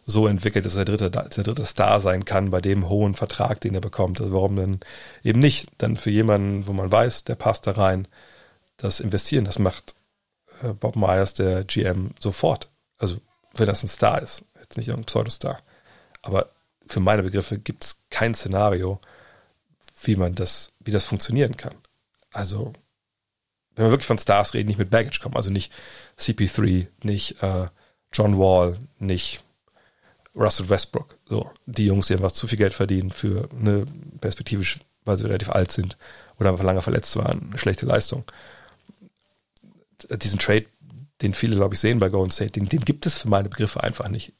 so 0.04 0.26
entwickelt, 0.26 0.64
dass 0.64 0.76
er 0.76 0.84
der 0.84 0.96
dritte, 0.96 1.10
der 1.10 1.44
dritte 1.44 1.66
Star 1.66 2.00
sein 2.00 2.24
kann 2.24 2.50
bei 2.50 2.60
dem 2.60 2.88
hohen 2.88 3.14
Vertrag, 3.14 3.60
den 3.60 3.74
er 3.74 3.80
bekommt? 3.80 4.20
Also 4.20 4.32
warum 4.32 4.56
denn 4.56 4.80
eben 5.24 5.40
nicht 5.40 5.68
dann 5.78 5.96
für 5.96 6.10
jemanden, 6.10 6.66
wo 6.66 6.72
man 6.72 6.90
weiß, 6.90 7.24
der 7.24 7.34
passt 7.34 7.66
da 7.66 7.72
rein, 7.72 8.06
das 8.76 9.00
investieren? 9.00 9.44
Das 9.44 9.58
macht 9.58 9.94
äh, 10.62 10.68
Bob 10.68 10.96
Myers, 10.96 11.34
der 11.34 11.64
GM, 11.64 12.10
sofort. 12.20 12.68
Also, 12.98 13.18
wenn 13.54 13.66
das 13.66 13.82
ein 13.82 13.88
Star 13.88 14.22
ist, 14.22 14.44
jetzt 14.60 14.76
nicht 14.76 14.88
irgendein 14.88 15.06
Pseudostar. 15.06 15.60
Aber 16.22 16.50
für 16.86 17.00
meine 17.00 17.22
Begriffe 17.22 17.58
gibt 17.58 17.84
es 17.84 18.00
kein 18.10 18.34
Szenario, 18.34 19.00
wie 20.02 20.16
man 20.16 20.34
das, 20.34 20.72
wie 20.80 20.90
das 20.90 21.06
funktionieren 21.06 21.56
kann. 21.56 21.74
Also, 22.32 22.72
wenn 23.76 23.86
wir 23.86 23.90
wirklich 23.90 24.06
von 24.06 24.18
Stars 24.18 24.54
reden, 24.54 24.68
nicht 24.68 24.78
mit 24.78 24.90
Baggage 24.90 25.20
kommen, 25.20 25.36
also 25.36 25.50
nicht 25.50 25.72
CP3, 26.18 26.88
nicht 27.02 27.42
äh, 27.42 27.68
John 28.12 28.38
Wall, 28.38 28.78
nicht 28.98 29.40
Russell 30.34 30.68
Westbrook, 30.68 31.16
so 31.26 31.50
die 31.66 31.86
Jungs, 31.86 32.08
die 32.08 32.14
einfach 32.14 32.32
zu 32.32 32.46
viel 32.46 32.58
Geld 32.58 32.74
verdienen 32.74 33.10
für 33.10 33.48
eine 33.58 33.86
perspektivisch 34.20 34.80
weil 35.06 35.16
sie 35.16 35.26
relativ 35.26 35.50
alt 35.50 35.72
sind 35.72 35.96
oder 36.38 36.50
einfach 36.50 36.64
lange 36.64 36.82
verletzt 36.82 37.16
waren, 37.16 37.48
eine 37.48 37.58
schlechte 37.58 37.86
Leistung. 37.86 38.24
Diesen 40.10 40.38
Trade, 40.38 40.66
den 41.22 41.32
viele, 41.32 41.56
glaube 41.56 41.74
ich, 41.74 41.80
sehen 41.80 41.98
bei 41.98 42.08
Golden 42.08 42.30
State, 42.30 42.52
den, 42.52 42.68
den 42.68 42.80
gibt 42.80 43.06
es 43.06 43.18
für 43.18 43.28
meine 43.28 43.48
Begriffe 43.48 43.82
einfach 43.82 44.08
nicht. 44.08 44.34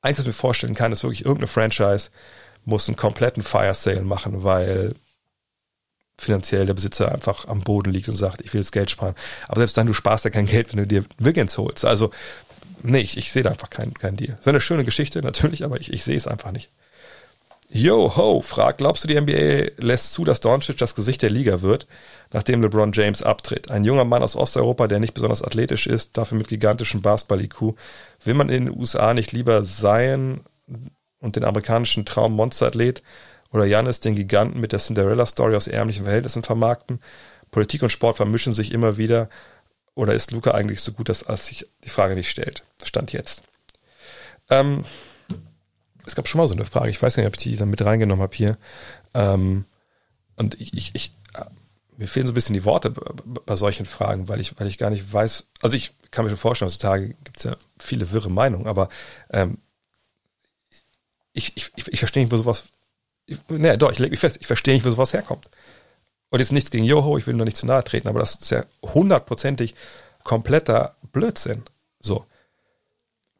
Eins, 0.00 0.18
was 0.18 0.24
ich 0.24 0.28
mir 0.28 0.32
vorstellen 0.32 0.74
kann, 0.74 0.92
ist 0.92 1.02
wirklich 1.02 1.24
irgendeine 1.24 1.48
Franchise 1.48 2.10
muss 2.64 2.88
einen 2.88 2.96
kompletten 2.96 3.42
Fire 3.42 3.74
Sale 3.74 4.02
machen, 4.02 4.42
weil 4.42 4.94
finanziell 6.18 6.66
der 6.66 6.74
Besitzer 6.74 7.12
einfach 7.12 7.46
am 7.48 7.60
Boden 7.60 7.92
liegt 7.92 8.08
und 8.08 8.16
sagt, 8.16 8.40
ich 8.42 8.52
will 8.54 8.60
das 8.60 8.72
Geld 8.72 8.90
sparen. 8.90 9.14
Aber 9.48 9.60
selbst 9.60 9.76
dann, 9.76 9.86
du 9.86 9.92
sparst 9.92 10.24
ja 10.24 10.30
kein 10.30 10.46
Geld, 10.46 10.72
wenn 10.72 10.78
du 10.78 10.86
dir 10.86 11.04
Wiggins 11.18 11.58
holst. 11.58 11.84
Also, 11.84 12.10
nee, 12.82 13.00
ich, 13.00 13.16
ich 13.16 13.32
sehe 13.32 13.42
da 13.42 13.50
einfach 13.50 13.70
keinen 13.70 13.94
kein 13.94 14.16
Deal. 14.16 14.38
Wäre 14.40 14.50
eine 14.50 14.60
schöne 14.60 14.84
Geschichte, 14.84 15.22
natürlich, 15.22 15.64
aber 15.64 15.80
ich, 15.80 15.92
ich 15.92 16.04
sehe 16.04 16.16
es 16.16 16.26
einfach 16.26 16.52
nicht. 16.52 16.70
Yo, 17.68 18.16
ho, 18.16 18.42
fragt, 18.42 18.78
glaubst 18.78 19.02
du, 19.02 19.08
die 19.08 19.20
NBA 19.20 19.82
lässt 19.84 20.12
zu, 20.12 20.24
dass 20.24 20.40
Doncic 20.40 20.76
das 20.78 20.94
Gesicht 20.94 21.20
der 21.22 21.30
Liga 21.30 21.62
wird, 21.62 21.88
nachdem 22.32 22.62
LeBron 22.62 22.92
James 22.92 23.22
abtritt? 23.22 23.72
Ein 23.72 23.82
junger 23.82 24.04
Mann 24.04 24.22
aus 24.22 24.36
Osteuropa, 24.36 24.86
der 24.86 25.00
nicht 25.00 25.14
besonders 25.14 25.42
athletisch 25.42 25.88
ist, 25.88 26.16
dafür 26.16 26.38
mit 26.38 26.46
gigantischem 26.46 27.02
Basketball-IQ. 27.02 27.74
Will 28.24 28.34
man 28.34 28.50
in 28.50 28.66
den 28.66 28.78
USA 28.78 29.14
nicht 29.14 29.32
lieber 29.32 29.64
sein 29.64 30.42
und 31.18 31.34
den 31.34 31.44
amerikanischen 31.44 32.04
Traum 32.04 32.34
Monsterathlet 32.34 33.02
oder 33.50 33.64
Janis 33.64 34.00
den 34.00 34.14
Giganten 34.14 34.60
mit 34.60 34.72
der 34.72 34.78
Cinderella-Story 34.78 35.54
aus 35.56 35.66
ärmlichen 35.66 36.04
Verhältnissen 36.04 36.42
vermarkten? 36.42 37.00
Politik 37.50 37.82
und 37.82 37.90
Sport 37.90 38.16
vermischen 38.16 38.52
sich 38.52 38.72
immer 38.72 38.96
wieder. 38.96 39.28
Oder 39.94 40.14
ist 40.14 40.30
Luca 40.30 40.50
eigentlich 40.50 40.80
so 40.82 40.92
gut, 40.92 41.08
dass 41.08 41.20
sich 41.46 41.66
die 41.84 41.88
Frage 41.88 42.14
nicht 42.14 42.30
stellt? 42.30 42.64
Stand 42.84 43.12
jetzt. 43.12 43.42
Ähm, 44.50 44.84
es 46.04 46.14
gab 46.14 46.28
schon 46.28 46.38
mal 46.38 46.46
so 46.46 46.54
eine 46.54 46.64
Frage, 46.64 46.90
ich 46.90 47.00
weiß 47.00 47.16
nicht, 47.16 47.26
ob 47.26 47.34
ich 47.34 47.42
die 47.42 47.56
dann 47.56 47.70
mit 47.70 47.84
reingenommen 47.84 48.22
habe 48.22 48.36
hier. 48.36 48.58
Ähm, 49.14 49.64
und 50.36 50.60
ich, 50.60 50.74
ich, 50.74 50.94
ich, 50.94 51.12
mir 51.96 52.08
fehlen 52.08 52.26
so 52.26 52.32
ein 52.32 52.34
bisschen 52.34 52.54
die 52.54 52.64
Worte 52.64 52.90
bei 52.90 53.56
solchen 53.56 53.86
Fragen, 53.86 54.28
weil 54.28 54.40
ich, 54.40 54.58
weil 54.60 54.66
ich 54.66 54.78
gar 54.78 54.90
nicht 54.90 55.12
weiß, 55.12 55.46
also 55.62 55.76
ich 55.76 55.94
kann 56.10 56.24
mir 56.24 56.30
schon 56.30 56.38
vorstellen, 56.38 56.68
heutzutage 56.68 57.14
gibt 57.24 57.38
es 57.38 57.44
ja 57.44 57.56
viele 57.78 58.12
wirre 58.12 58.30
Meinungen, 58.30 58.66
aber 58.66 58.88
ähm, 59.30 59.58
ich, 61.32 61.56
ich, 61.56 61.72
ich 61.76 61.98
verstehe 61.98 62.22
nicht, 62.22 62.32
wo 62.32 62.36
sowas, 62.36 62.68
ich, 63.26 63.38
ne, 63.48 63.76
doch, 63.76 63.92
ich 63.92 63.98
lege 63.98 64.10
mich 64.10 64.20
fest, 64.20 64.38
ich 64.40 64.46
verstehe 64.46 64.74
nicht, 64.74 64.84
wo 64.84 64.90
sowas 64.90 65.12
herkommt. 65.12 65.50
Und 66.30 66.40
jetzt 66.40 66.52
nichts 66.52 66.70
gegen 66.70 66.84
Joho, 66.84 67.18
ich 67.18 67.26
will 67.26 67.34
nur 67.34 67.44
nicht 67.44 67.56
zu 67.56 67.66
nahe 67.66 67.84
treten, 67.84 68.08
aber 68.08 68.20
das 68.20 68.36
ist 68.36 68.50
ja 68.50 68.64
hundertprozentig 68.82 69.74
kompletter 70.24 70.96
Blödsinn. 71.12 71.62
So. 72.00 72.26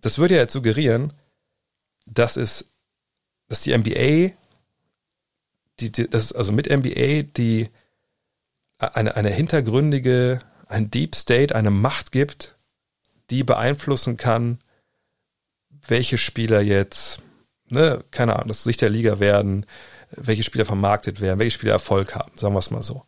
Das 0.01 0.19
würde 0.19 0.35
ja 0.35 0.43
jetzt 0.43 0.53
suggerieren, 0.53 1.13
dass 2.07 2.37
es, 2.37 2.67
dass 3.49 3.61
die 3.63 3.77
NBA, 3.77 4.37
die, 5.81 5.93
die, 5.93 6.09
das 6.09 6.33
also 6.33 6.53
mit 6.53 6.71
NBA 6.71 7.23
die 7.23 7.69
eine, 8.79 9.17
eine 9.17 9.31
hintergründige, 9.31 10.41
ein 10.69 10.91
Deep 10.91 11.15
State, 11.15 11.55
eine 11.55 11.71
Macht 11.71 12.13
gibt, 12.13 12.57
die 13.31 13.43
beeinflussen 13.43 14.17
kann, 14.17 14.61
welche 15.89 16.19
Spieler 16.19 16.61
jetzt, 16.61 17.21
ne, 17.69 18.05
keine 18.11 18.35
Ahnung, 18.35 18.49
das 18.49 18.65
Sicht 18.65 18.81
der 18.81 18.91
Liga 18.91 19.19
werden, 19.19 19.67
welche 20.11 20.43
Spieler 20.43 20.65
vermarktet 20.65 21.21
werden, 21.21 21.39
welche 21.39 21.53
Spieler 21.53 21.73
Erfolg 21.73 22.15
haben, 22.15 22.33
sagen 22.37 22.55
wir 22.55 22.59
es 22.59 22.71
mal 22.71 22.83
so. 22.83 23.03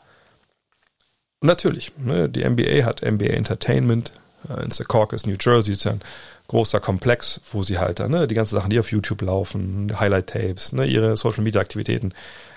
Und 1.40 1.46
natürlich, 1.46 1.92
ne, 1.96 2.28
die 2.28 2.48
NBA 2.48 2.84
hat 2.84 3.02
NBA 3.02 3.26
Entertainment, 3.26 4.12
äh, 4.48 4.64
in 4.64 4.70
Secaucus, 4.70 5.26
New 5.26 5.36
Jersey, 5.40 5.72
ist 5.72 5.84
ja 5.84 5.92
ein 5.92 6.00
großer 6.48 6.80
Komplex, 6.80 7.40
wo 7.52 7.62
sie 7.62 7.78
halt 7.78 8.00
ne, 8.00 8.26
die 8.26 8.34
ganzen 8.34 8.54
Sachen, 8.54 8.70
die 8.70 8.80
auf 8.80 8.90
YouTube 8.90 9.22
laufen, 9.22 9.98
Highlight-Tapes, 9.98 10.72
ne, 10.72 10.86
ihre 10.86 11.16
Social-Media-Aktivitäten, 11.16 12.12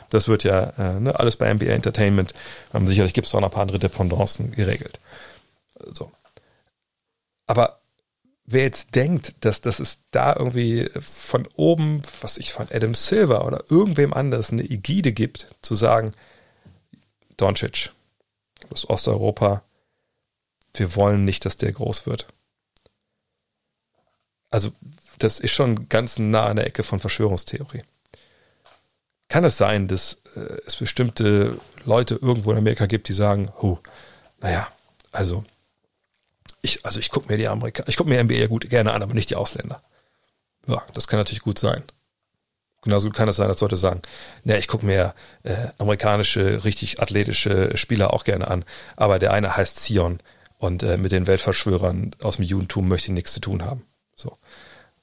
das 0.09 0.27
wird 0.27 0.43
ja 0.43 0.73
äh, 0.77 0.99
ne, 0.99 1.17
alles 1.17 1.37
bei 1.37 1.51
NBA 1.53 1.67
Entertainment. 1.67 2.33
Ähm, 2.73 2.87
sicherlich 2.87 3.13
gibt 3.13 3.27
es 3.27 3.35
auch 3.35 3.39
noch 3.39 3.47
ein 3.47 3.53
paar 3.53 3.61
andere 3.61 3.79
Dependancen 3.79 4.51
geregelt. 4.51 4.99
So. 5.93 6.11
Aber 7.47 7.80
wer 8.45 8.63
jetzt 8.63 8.95
denkt, 8.95 9.35
dass, 9.41 9.61
dass 9.61 9.79
es 9.79 9.99
da 10.11 10.35
irgendwie 10.35 10.89
von 10.99 11.47
oben, 11.55 12.01
was 12.21 12.37
ich 12.37 12.51
von 12.53 12.67
Adam 12.71 12.93
Silver 12.93 13.45
oder 13.45 13.63
irgendwem 13.69 14.13
anders 14.13 14.51
eine 14.51 14.63
Ägide 14.63 15.13
gibt, 15.13 15.55
zu 15.61 15.75
sagen, 15.75 16.11
Doncic, 17.37 17.91
aus 18.69 18.89
Osteuropa, 18.89 19.63
wir 20.73 20.95
wollen 20.95 21.25
nicht, 21.25 21.45
dass 21.45 21.57
der 21.57 21.71
groß 21.71 22.05
wird 22.05 22.27
also 24.51 24.71
das 25.17 25.39
ist 25.39 25.51
schon 25.51 25.89
ganz 25.89 26.19
nah 26.19 26.47
an 26.47 26.57
der 26.57 26.67
Ecke 26.67 26.83
von 26.83 26.99
Verschwörungstheorie. 26.99 27.83
Kann 29.29 29.45
es 29.45 29.57
sein, 29.57 29.87
dass 29.87 30.21
äh, 30.35 30.57
es 30.67 30.75
bestimmte 30.75 31.57
Leute 31.85 32.15
irgendwo 32.15 32.51
in 32.51 32.57
Amerika 32.57 32.85
gibt, 32.85 33.07
die 33.07 33.13
sagen, 33.13 33.51
oh, 33.61 33.79
naja, 34.41 34.67
also 35.11 35.43
ich, 36.61 36.85
also 36.85 36.99
ich 36.99 37.09
gucke 37.09 37.31
mir 37.31 37.37
die 37.37 37.47
Amerika, 37.47 37.83
ich 37.87 37.97
gucke 37.97 38.09
mir 38.09 38.23
NBA 38.23 38.47
gut 38.47 38.69
gerne 38.69 38.93
an, 38.93 39.03
aber 39.03 39.13
nicht 39.13 39.29
die 39.29 39.35
Ausländer. 39.35 39.81
Ja, 40.67 40.83
das 40.93 41.07
kann 41.07 41.19
natürlich 41.19 41.41
gut 41.41 41.59
sein. 41.59 41.83
Genauso 42.83 43.07
gut 43.07 43.15
kann 43.15 43.29
es 43.29 43.35
sein, 43.35 43.47
dass 43.47 43.61
Leute 43.61 43.75
sagen, 43.75 44.01
naja, 44.43 44.59
ich 44.59 44.67
gucke 44.67 44.85
mir 44.85 45.13
äh, 45.43 45.67
amerikanische, 45.77 46.63
richtig 46.63 46.99
athletische 46.99 47.77
Spieler 47.77 48.13
auch 48.13 48.23
gerne 48.23 48.47
an, 48.47 48.65
aber 48.95 49.19
der 49.19 49.33
eine 49.33 49.55
heißt 49.55 49.77
Zion 49.79 50.19
und 50.57 50.81
äh, 50.83 50.97
mit 50.97 51.11
den 51.11 51.27
Weltverschwörern 51.27 52.15
aus 52.21 52.37
dem 52.37 52.45
Judentum 52.45 52.87
möchte 52.87 53.07
ich 53.07 53.13
nichts 53.13 53.33
zu 53.33 53.39
tun 53.39 53.65
haben. 53.65 53.85
So. 54.15 54.37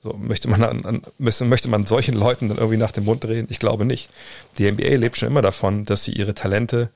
So, 0.01 0.13
möchte 0.13 0.49
man 0.49 0.63
an, 0.63 0.85
an, 0.85 1.03
möchte 1.19 1.69
man 1.69 1.87
solchen 1.87 2.15
Leuten 2.15 2.49
dann 2.49 2.59
irgendwie 2.59 2.77
nach 2.77 2.93
dem 2.93 3.05
Mund 3.05 3.25
drehen? 3.25 3.49
Ich 3.51 3.59
glaube 3.59 3.85
nicht. 3.85 4.09
Die 4.57 4.71
NBA 4.71 4.95
lebt 4.95 5.17
schon 5.17 5.29
immer 5.29 5.43
davon, 5.43 5.85
dass 5.85 6.05
sie 6.05 6.13
ihre 6.13 6.35
Talente, 6.35 6.91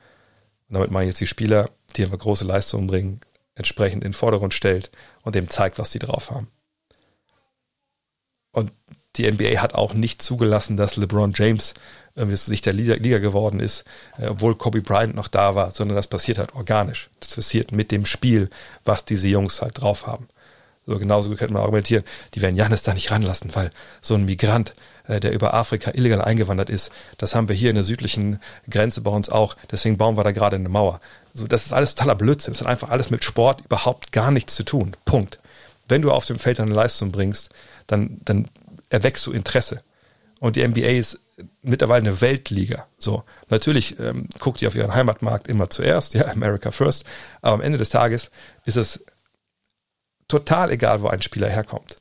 damit 0.68 0.93
meine 0.93 1.07
ich 1.07 1.14
jetzt 1.14 1.20
die 1.20 1.26
Spieler, 1.26 1.68
die 1.97 2.05
einfach 2.05 2.18
große 2.18 2.45
Leistungen 2.45 2.86
bringen, 2.86 3.20
entsprechend 3.55 4.05
in 4.05 4.11
den 4.11 4.16
Vordergrund 4.16 4.55
stellt 4.55 4.90
und 5.22 5.34
dem 5.34 5.48
zeigt, 5.48 5.78
was 5.78 5.92
sie 5.92 5.98
drauf 5.98 6.30
haben. 6.30 6.48
Und 8.53 8.72
die 9.16 9.30
NBA 9.30 9.61
hat 9.61 9.74
auch 9.74 9.94
nicht 9.94 10.22
zugelassen, 10.22 10.76
dass 10.76 10.96
LeBron 10.96 11.32
James 11.34 11.74
irgendwie 12.14 12.32
das 12.32 12.46
Gesicht 12.46 12.66
der 12.66 12.72
Liga, 12.72 13.18
geworden 13.18 13.61
ist, 13.61 13.84
äh, 14.18 14.26
obwohl 14.28 14.55
Kobe 14.55 14.82
Bryant 14.82 15.14
noch 15.14 15.28
da 15.28 15.55
war, 15.55 15.70
sondern 15.70 15.96
das 15.96 16.07
passiert 16.07 16.38
halt 16.38 16.55
organisch. 16.55 17.11
Das 17.20 17.34
passiert 17.34 17.72
mit 17.72 17.90
dem 17.90 18.05
Spiel, 18.05 18.50
was 18.84 19.05
diese 19.05 19.28
Jungs 19.28 19.62
halt 19.62 19.80
drauf 19.80 20.07
haben. 20.07 20.28
So 20.86 20.98
genauso 20.98 21.30
könnte 21.34 21.52
man 21.52 21.62
argumentieren, 21.62 22.04
die 22.34 22.42
werden 22.42 22.56
Janis 22.56 22.82
da 22.82 22.92
nicht 22.92 23.10
ranlassen, 23.10 23.54
weil 23.54 23.70
so 24.00 24.14
ein 24.14 24.24
Migrant, 24.24 24.72
äh, 25.06 25.20
der 25.20 25.32
über 25.32 25.54
Afrika 25.54 25.92
illegal 25.94 26.20
eingewandert 26.20 26.70
ist, 26.70 26.90
das 27.18 27.34
haben 27.34 27.48
wir 27.48 27.54
hier 27.54 27.70
in 27.70 27.76
der 27.76 27.84
südlichen 27.84 28.40
Grenze 28.68 29.00
bei 29.00 29.10
uns 29.10 29.28
auch, 29.28 29.56
deswegen 29.70 29.96
bauen 29.96 30.16
wir 30.16 30.24
da 30.24 30.32
gerade 30.32 30.56
eine 30.56 30.68
Mauer. 30.68 31.00
So, 31.34 31.46
das 31.46 31.66
ist 31.66 31.72
alles 31.72 31.94
totaler 31.94 32.16
Blödsinn. 32.16 32.52
Das 32.52 32.60
hat 32.60 32.68
einfach 32.68 32.90
alles 32.90 33.10
mit 33.10 33.24
Sport 33.24 33.62
überhaupt 33.64 34.12
gar 34.12 34.30
nichts 34.30 34.54
zu 34.54 34.64
tun. 34.64 34.96
Punkt. 35.04 35.38
Wenn 35.88 36.02
du 36.02 36.10
auf 36.10 36.26
dem 36.26 36.38
Feld 36.38 36.60
eine 36.60 36.74
Leistung 36.74 37.10
bringst, 37.10 37.50
dann, 37.86 38.20
dann 38.24 38.48
erwächst 38.90 39.26
du 39.26 39.32
Interesse. 39.32 39.82
Und 40.40 40.56
die 40.56 40.66
NBA 40.66 40.88
ist 40.88 41.20
mittlerweile 41.62 42.00
eine 42.08 42.20
Weltliga. 42.20 42.86
So, 42.98 43.24
natürlich 43.48 43.98
ähm, 43.98 44.28
guckt 44.38 44.60
ihr 44.60 44.68
auf 44.68 44.74
ihren 44.74 44.94
Heimatmarkt 44.94 45.48
immer 45.48 45.70
zuerst, 45.70 46.14
ja, 46.14 46.26
America 46.26 46.70
first, 46.70 47.04
aber 47.40 47.54
am 47.54 47.60
Ende 47.60 47.78
des 47.78 47.90
Tages 47.90 48.30
ist 48.64 48.76
es 48.76 49.04
total 50.32 50.70
egal, 50.70 51.02
wo 51.02 51.08
ein 51.08 51.20
Spieler 51.20 51.50
herkommt. 51.50 51.96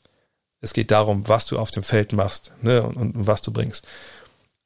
Es 0.62 0.74
geht 0.74 0.90
darum, 0.90 1.28
was 1.28 1.46
du 1.48 1.60
auf 1.60 1.70
dem 1.70 1.84
Feld 1.84 2.14
machst 2.14 2.54
ne, 2.62 2.82
und, 2.82 2.96
und, 2.96 3.28
was 3.28 3.42
du 3.42 3.52
bringst. 3.52 3.86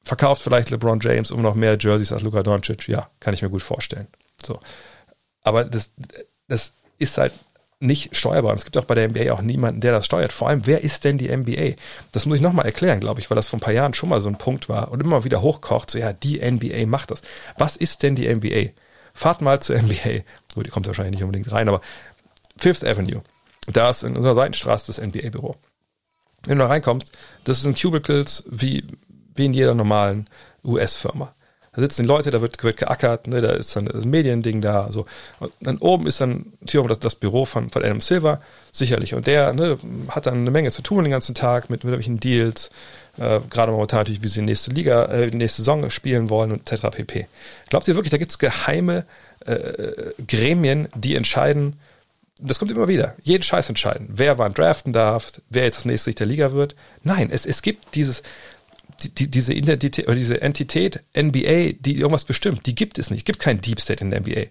Verkauft 0.04 0.42
vielleicht 0.42 0.70
LeBron 0.70 1.00
James 1.00 1.32
um 1.32 1.42
noch 1.42 1.54
mehr 1.54 1.76
Jerseys 1.78 2.12
als 2.12 2.22
Luka 2.22 2.44
Doncic? 2.44 2.86
Ja, 2.86 3.10
kann 3.18 3.34
ich 3.34 3.42
mir 3.42 3.50
gut 3.50 3.62
vorstellen. 3.62 4.06
So. 4.44 4.60
Aber 5.42 5.64
das, 5.64 5.90
das 6.46 6.74
ist 6.98 7.18
halt 7.18 7.32
nicht 7.80 8.16
steuerbar. 8.16 8.52
Und 8.52 8.58
es 8.58 8.64
gibt 8.64 8.76
auch 8.76 8.84
bei 8.84 8.94
der 8.94 9.08
NBA 9.08 9.32
auch 9.32 9.42
niemanden, 9.42 9.80
der 9.80 9.92
das 9.92 10.06
steuert. 10.06 10.32
Vor 10.32 10.48
allem, 10.48 10.64
wer 10.64 10.84
ist 10.84 11.02
denn 11.02 11.18
die 11.18 11.34
NBA? 11.34 11.74
Das 12.12 12.24
muss 12.24 12.36
ich 12.36 12.42
nochmal 12.42 12.66
erklären, 12.66 13.00
glaube 13.00 13.20
ich, 13.20 13.28
weil 13.28 13.36
das 13.36 13.48
vor 13.48 13.58
ein 13.58 13.62
paar 13.62 13.72
Jahren 13.72 13.94
schon 13.94 14.08
mal 14.08 14.20
so 14.20 14.28
ein 14.28 14.38
Punkt 14.38 14.68
war 14.68 14.92
und 14.92 15.02
immer 15.02 15.24
wieder 15.24 15.42
hochkocht, 15.42 15.90
so 15.90 15.98
ja, 15.98 16.12
die 16.12 16.38
NBA 16.38 16.86
macht 16.86 17.10
das. 17.10 17.22
Was 17.58 17.76
ist 17.76 18.04
denn 18.04 18.14
die 18.14 18.32
NBA? 18.32 18.70
Fahrt 19.12 19.40
mal 19.40 19.60
zur 19.60 19.76
NBA. 19.76 20.22
Gut, 20.54 20.66
die 20.66 20.70
kommt 20.70 20.86
wahrscheinlich 20.86 21.16
nicht 21.16 21.24
unbedingt 21.24 21.50
rein, 21.50 21.68
aber 21.68 21.80
Fifth 22.56 22.84
Avenue. 22.84 23.22
Da 23.72 23.90
ist 23.90 24.02
in 24.02 24.16
unserer 24.16 24.34
Seitenstraße 24.34 24.86
das 24.86 25.04
NBA-Büro. 25.04 25.56
Wenn 26.44 26.58
du 26.58 26.64
da 26.64 26.68
reinkommst, 26.68 27.10
das 27.44 27.62
sind 27.62 27.80
Cubicles 27.80 28.44
wie, 28.50 28.84
wie 29.34 29.46
in 29.46 29.54
jeder 29.54 29.74
normalen 29.74 30.28
US-Firma. 30.64 31.32
Da 31.76 31.82
sitzen 31.82 32.04
die 32.04 32.08
Leute, 32.08 32.30
da 32.30 32.40
wird, 32.40 32.62
wird 32.64 32.78
geackert, 32.78 33.26
ne, 33.26 33.42
da 33.42 33.50
ist 33.50 33.76
dann 33.76 33.86
ein 33.86 34.08
Mediending 34.08 34.62
da. 34.62 34.90
So. 34.90 35.04
Und 35.40 35.52
dann 35.60 35.76
oben 35.76 36.06
ist 36.06 36.22
dann 36.22 36.54
das, 36.62 36.98
das 36.98 37.14
Büro 37.14 37.44
von, 37.44 37.68
von 37.68 37.84
Adam 37.84 38.00
Silver, 38.00 38.40
sicherlich. 38.72 39.12
Und 39.12 39.26
der 39.26 39.52
ne, 39.52 39.78
hat 40.08 40.24
dann 40.24 40.36
eine 40.38 40.50
Menge 40.50 40.70
zu 40.70 40.80
tun 40.80 41.04
den 41.04 41.10
ganzen 41.10 41.34
Tag 41.34 41.68
mit, 41.68 41.84
mit 41.84 41.92
irgendwelchen 41.92 42.18
Deals. 42.18 42.70
Äh, 43.18 43.40
gerade 43.50 43.72
momentan 43.72 44.00
natürlich, 44.00 44.22
wie 44.22 44.28
sie 44.28 44.40
die 44.40 44.46
nächste 44.46 44.70
Liga, 44.70 45.04
äh, 45.04 45.30
die 45.30 45.36
nächste 45.36 45.60
Saison 45.62 45.90
spielen 45.90 46.30
wollen 46.30 46.50
und 46.50 46.70
etc. 46.70 46.88
pp. 46.90 47.26
Glaubt 47.68 47.86
ihr 47.88 47.94
wirklich, 47.94 48.10
da 48.10 48.16
gibt 48.16 48.30
es 48.30 48.38
geheime 48.38 49.04
äh, 49.44 50.12
Gremien, 50.26 50.88
die 50.94 51.14
entscheiden, 51.14 51.78
das 52.38 52.58
kommt 52.58 52.70
immer 52.70 52.88
wieder. 52.88 53.14
Jeden 53.22 53.42
Scheiß 53.42 53.68
entscheiden. 53.68 54.08
Wer 54.10 54.38
wann 54.38 54.54
draften 54.54 54.92
darf, 54.92 55.40
wer 55.48 55.64
jetzt 55.64 55.78
das 55.78 55.84
nächste 55.84 56.10
Licht 56.10 56.20
der 56.20 56.26
Liga 56.26 56.52
wird. 56.52 56.76
Nein, 57.02 57.30
es, 57.30 57.46
es 57.46 57.62
gibt 57.62 57.94
dieses, 57.94 58.22
die, 59.02 59.14
die, 59.14 59.30
diese 59.30 59.54
Identität 59.54 60.06
oder 60.06 60.16
diese 60.16 60.40
Entität 60.40 61.02
NBA, 61.16 61.72
die 61.80 61.96
irgendwas 61.96 62.24
bestimmt, 62.24 62.66
die 62.66 62.74
gibt 62.74 62.98
es 62.98 63.10
nicht. 63.10 63.20
Es 63.20 63.24
gibt 63.24 63.38
kein 63.38 63.60
Deep 63.60 63.80
State 63.80 64.04
in 64.04 64.10
der 64.10 64.20
NBA. 64.20 64.46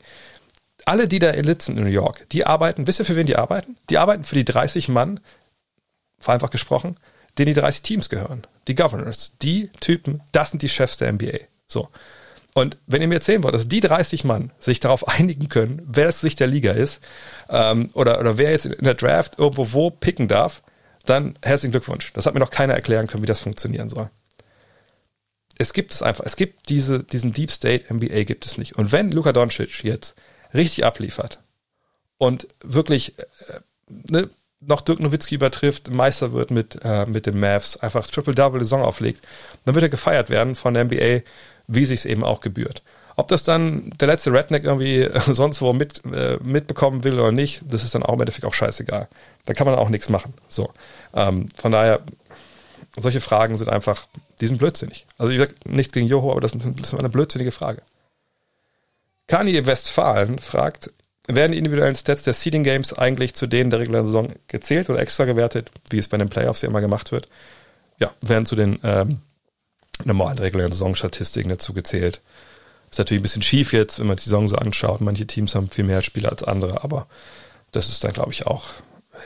Alle, 0.85 1.07
die 1.07 1.19
da 1.19 1.33
sitzen 1.33 1.77
in 1.77 1.83
New 1.83 1.89
York, 1.89 2.27
die 2.29 2.45
arbeiten, 2.45 2.85
wisst 2.87 2.99
ihr, 2.99 3.05
für 3.05 3.15
wen 3.15 3.25
die 3.25 3.37
arbeiten? 3.37 3.77
Die 3.89 3.97
arbeiten 3.97 4.23
für 4.23 4.35
die 4.35 4.45
30 4.45 4.87
Mann, 4.89 5.19
vereinfacht 6.19 6.51
gesprochen, 6.51 6.97
denen 7.37 7.53
die 7.53 7.59
30 7.59 7.81
Teams 7.81 8.09
gehören. 8.09 8.45
Die 8.67 8.75
Governors, 8.75 9.33
die 9.41 9.69
Typen, 9.79 10.21
das 10.31 10.51
sind 10.51 10.61
die 10.61 10.69
Chefs 10.69 10.97
der 10.97 11.11
NBA. 11.11 11.39
So. 11.67 11.89
Und 12.53 12.77
wenn 12.87 13.01
ihr 13.01 13.07
mir 13.07 13.15
erzählen 13.15 13.43
wollt, 13.43 13.53
dass 13.53 13.67
die 13.67 13.81
30 13.81 14.23
Mann 14.23 14.51
sich 14.59 14.79
darauf 14.79 15.07
einigen 15.19 15.49
können, 15.49 15.81
wer 15.85 16.05
das 16.05 16.21
Sicht 16.21 16.39
der 16.39 16.47
Liga 16.47 16.71
ist, 16.71 17.01
ähm, 17.49 17.89
oder, 17.93 18.19
oder 18.19 18.37
wer 18.37 18.51
jetzt 18.51 18.65
in 18.65 18.83
der 18.83 18.93
Draft 18.95 19.39
irgendwo 19.39 19.73
wo 19.73 19.89
picken 19.89 20.27
darf, 20.27 20.63
dann 21.05 21.37
herzlichen 21.41 21.71
Glückwunsch. 21.71 22.11
Das 22.13 22.25
hat 22.25 22.33
mir 22.33 22.39
noch 22.39 22.49
keiner 22.49 22.73
erklären 22.73 23.07
können, 23.07 23.23
wie 23.23 23.27
das 23.27 23.39
funktionieren 23.39 23.89
soll. 23.89 24.09
Es 25.57 25.73
gibt 25.73 25.93
es 25.93 26.01
einfach. 26.01 26.25
Es 26.25 26.35
gibt 26.35 26.69
diese, 26.69 27.03
diesen 27.03 27.31
Deep 27.31 27.51
State 27.51 27.93
NBA 27.93 28.23
gibt 28.23 28.45
es 28.45 28.57
nicht. 28.57 28.75
Und 28.75 28.91
wenn 28.91 29.11
Luka 29.11 29.31
Doncic 29.31 29.83
jetzt 29.83 30.15
richtig 30.53 30.85
abliefert 30.85 31.41
und 32.17 32.47
wirklich 32.61 33.17
äh, 33.19 33.59
ne, 33.87 34.29
noch 34.59 34.81
Dirk 34.81 34.99
Nowitzki 34.99 35.35
übertrifft, 35.35 35.89
Meister 35.89 36.33
wird 36.33 36.51
mit, 36.51 36.79
äh, 36.83 37.05
mit 37.05 37.25
den 37.25 37.39
Mavs, 37.39 37.77
einfach 37.77 38.07
Triple-Double 38.07 38.61
Saison 38.61 38.81
auflegt, 38.81 39.23
dann 39.63 39.75
wird 39.75 39.83
er 39.83 39.89
gefeiert 39.89 40.29
werden 40.29 40.55
von 40.55 40.73
der 40.73 40.85
NBA, 40.85 41.21
wie 41.67 41.85
sich 41.85 41.99
es 41.99 42.05
eben 42.05 42.23
auch 42.23 42.41
gebührt. 42.41 42.81
Ob 43.17 43.29
das 43.29 43.43
dann 43.43 43.91
der 43.99 44.07
letzte 44.07 44.33
Redneck 44.33 44.65
irgendwie 44.65 45.09
sonst 45.31 45.61
wo 45.61 45.73
mit, 45.73 46.03
äh, 46.05 46.37
mitbekommen 46.43 47.03
will 47.03 47.19
oder 47.19 47.31
nicht, 47.31 47.63
das 47.69 47.83
ist 47.83 47.95
dann 47.95 48.03
auch 48.03 48.13
im 48.13 48.21
Endeffekt 48.21 48.45
auch 48.45 48.53
scheißegal. 48.53 49.07
Da 49.45 49.53
kann 49.53 49.67
man 49.67 49.75
auch 49.75 49.89
nichts 49.89 50.09
machen. 50.09 50.33
So. 50.49 50.71
Ähm, 51.13 51.47
von 51.55 51.71
daher, 51.71 52.01
solche 52.97 53.21
Fragen 53.21 53.57
sind 53.57 53.69
einfach, 53.69 54.07
die 54.41 54.47
sind 54.47 54.57
blödsinnig. 54.57 55.05
Also 55.17 55.31
ich 55.31 55.39
sage 55.39 55.55
nichts 55.65 55.93
gegen 55.93 56.07
Joho, 56.07 56.31
aber 56.31 56.41
das 56.41 56.53
ist 56.53 56.93
eine 56.93 57.09
blödsinnige 57.09 57.51
Frage. 57.51 57.81
Kanye 59.27 59.65
Westfalen 59.65 60.39
fragt, 60.39 60.91
werden 61.27 61.53
die 61.53 61.57
individuellen 61.57 61.95
Stats 61.95 62.23
der 62.23 62.33
Seeding 62.33 62.63
Games 62.63 62.93
eigentlich 62.93 63.33
zu 63.33 63.47
denen 63.47 63.69
der 63.69 63.79
regulären 63.79 64.05
Saison 64.05 64.33
gezählt 64.47 64.89
oder 64.89 64.99
extra 64.99 65.25
gewertet, 65.25 65.71
wie 65.89 65.97
es 65.97 66.07
bei 66.07 66.17
den 66.17 66.29
Playoffs 66.29 66.61
ja 66.61 66.69
immer 66.69 66.81
gemacht 66.81 67.11
wird? 67.11 67.27
Ja, 67.97 68.13
werden 68.21 68.45
zu 68.45 68.55
den 68.55 68.79
ähm, 68.83 69.19
normalen 70.03 70.37
regulären 70.37 70.71
Saisonstatistiken 70.71 71.49
dazu 71.49 71.73
gezählt. 71.73 72.21
Ist 72.95 72.99
natürlich 72.99 73.19
ein 73.19 73.23
bisschen 73.23 73.41
schief 73.41 73.73
jetzt, 73.73 73.99
wenn 73.99 74.07
man 74.07 74.15
die 74.15 74.23
Saison 74.23 74.47
so 74.47 74.55
anschaut. 74.55 75.01
Manche 75.01 75.27
Teams 75.27 75.53
haben 75.53 75.69
viel 75.69 75.83
mehr 75.83 76.01
Spieler 76.01 76.29
als 76.29 76.45
andere, 76.45 76.81
aber 76.81 77.07
das 77.73 77.89
ist 77.89 78.05
dann, 78.05 78.13
glaube 78.13 78.31
ich, 78.31 78.47
auch 78.47 78.69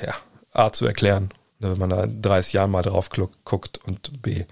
ja, 0.03 0.15
A 0.51 0.71
zu 0.71 0.87
erklären, 0.87 1.29
ne, 1.59 1.69
wenn 1.73 1.77
man 1.77 1.91
da 1.91 2.07
30 2.07 2.53
Jahre 2.53 2.67
mal 2.67 2.81
drauf 2.81 3.11
guckt 3.45 3.79
und 3.85 4.23
B 4.23 4.45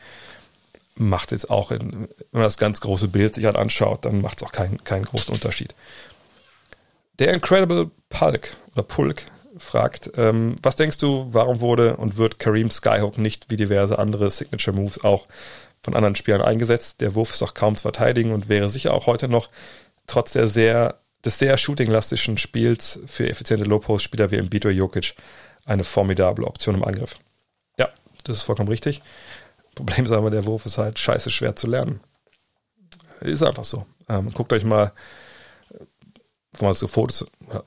macht 0.93 1.31
es 1.31 1.41
jetzt 1.41 1.49
auch, 1.49 1.71
in, 1.71 1.79
wenn 1.79 2.09
man 2.31 2.43
das 2.43 2.59
ganz 2.59 2.79
große 2.79 3.07
Bild 3.07 3.33
sich 3.33 3.45
halt 3.45 3.55
anschaut, 3.55 4.05
dann 4.05 4.21
macht 4.21 4.39
es 4.39 4.47
auch 4.47 4.51
keinen, 4.51 4.83
keinen 4.83 5.05
großen 5.05 5.33
Unterschied. 5.33 5.73
Der 7.17 7.33
Incredible 7.33 7.89
Pulk 8.09 8.55
oder 8.73 8.83
Pulk 8.83 9.23
fragt, 9.57 10.11
ähm, 10.17 10.53
was 10.61 10.75
denkst 10.75 10.99
du, 10.99 11.29
warum 11.31 11.59
wurde 11.59 11.97
und 11.97 12.17
wird 12.17 12.37
Kareem 12.37 12.69
Skyhook 12.69 13.17
nicht 13.17 13.49
wie 13.49 13.55
diverse 13.55 13.97
andere 13.97 14.29
Signature 14.29 14.77
Moves 14.77 15.03
auch 15.03 15.25
von 15.83 15.95
anderen 15.95 16.15
Spielern 16.15 16.41
eingesetzt? 16.41 17.01
Der 17.01 17.15
Wurf 17.15 17.31
ist 17.31 17.43
auch 17.43 17.53
kaum 17.53 17.75
zu 17.75 17.83
verteidigen 17.83 18.31
und 18.31 18.49
wäre 18.49 18.69
sicher 18.69 18.93
auch 18.93 19.07
heute 19.07 19.27
noch 19.27 19.49
trotz 20.05 20.33
der 20.33 20.47
sehr, 20.47 20.99
des 21.25 21.37
sehr 21.39 21.57
shooting-lastischen 21.57 22.37
Spiels 22.37 22.99
für 23.07 23.29
effiziente 23.29 23.65
Low-Post-Spieler 23.65 24.31
wie 24.31 24.37
Embiid 24.37 24.65
oder 24.65 24.73
Jokic 24.73 25.15
eine 25.65 25.83
formidable 25.83 26.45
Option 26.45 26.75
im 26.75 26.83
Angriff. 26.83 27.19
Ja, 27.77 27.89
das 28.23 28.37
ist 28.37 28.43
vollkommen 28.43 28.69
richtig. 28.69 29.01
Problem 29.75 30.05
ist 30.05 30.11
aber, 30.11 30.29
der 30.29 30.45
Wurf 30.45 30.65
ist 30.65 30.77
halt 30.77 30.97
scheiße 30.97 31.29
schwer 31.29 31.55
zu 31.55 31.67
lernen. 31.67 31.99
Ist 33.21 33.43
einfach 33.43 33.65
so. 33.65 33.85
Ähm, 34.09 34.33
guckt 34.33 34.53
euch 34.53 34.63
mal 34.63 34.93
mal 36.61 36.73
so 36.73 36.87
Fotos, 36.87 37.25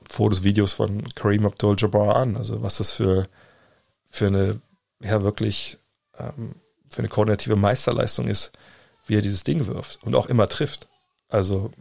Fotos, 0.09 0.43
Videos 0.43 0.73
von 0.73 1.07
Kareem 1.15 1.45
Abdul-Jabbar 1.45 2.15
an. 2.15 2.35
Also 2.35 2.61
was 2.61 2.77
das 2.77 2.91
für, 2.91 3.27
für 4.09 4.27
eine, 4.27 4.61
ja 5.01 5.23
wirklich, 5.23 5.77
ähm, 6.17 6.55
für 6.91 6.99
eine 6.99 7.09
koordinative 7.09 7.55
Meisterleistung 7.55 8.27
ist, 8.27 8.51
wie 9.07 9.17
er 9.17 9.21
dieses 9.21 9.43
Ding 9.43 9.65
wirft 9.65 10.03
und 10.03 10.15
auch 10.15 10.27
immer 10.27 10.47
trifft. 10.47 10.87
Also, 11.29 11.71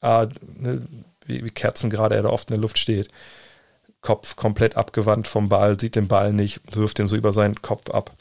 ah, 0.00 0.26
ne, 0.56 0.86
wie, 1.26 1.44
wie 1.44 1.50
Kerzen 1.50 1.90
gerade 1.90 2.16
er 2.16 2.22
da 2.22 2.30
oft 2.30 2.50
in 2.50 2.54
der 2.54 2.60
Luft 2.60 2.78
steht. 2.78 3.08
Kopf 4.00 4.36
komplett 4.36 4.76
abgewandt 4.76 5.28
vom 5.28 5.48
Ball, 5.48 5.78
sieht 5.80 5.96
den 5.96 6.08
Ball 6.08 6.32
nicht, 6.32 6.60
wirft 6.74 6.98
den 6.98 7.06
so 7.06 7.16
über 7.16 7.32
seinen 7.32 7.62
Kopf 7.62 7.90
ab. 7.90 8.12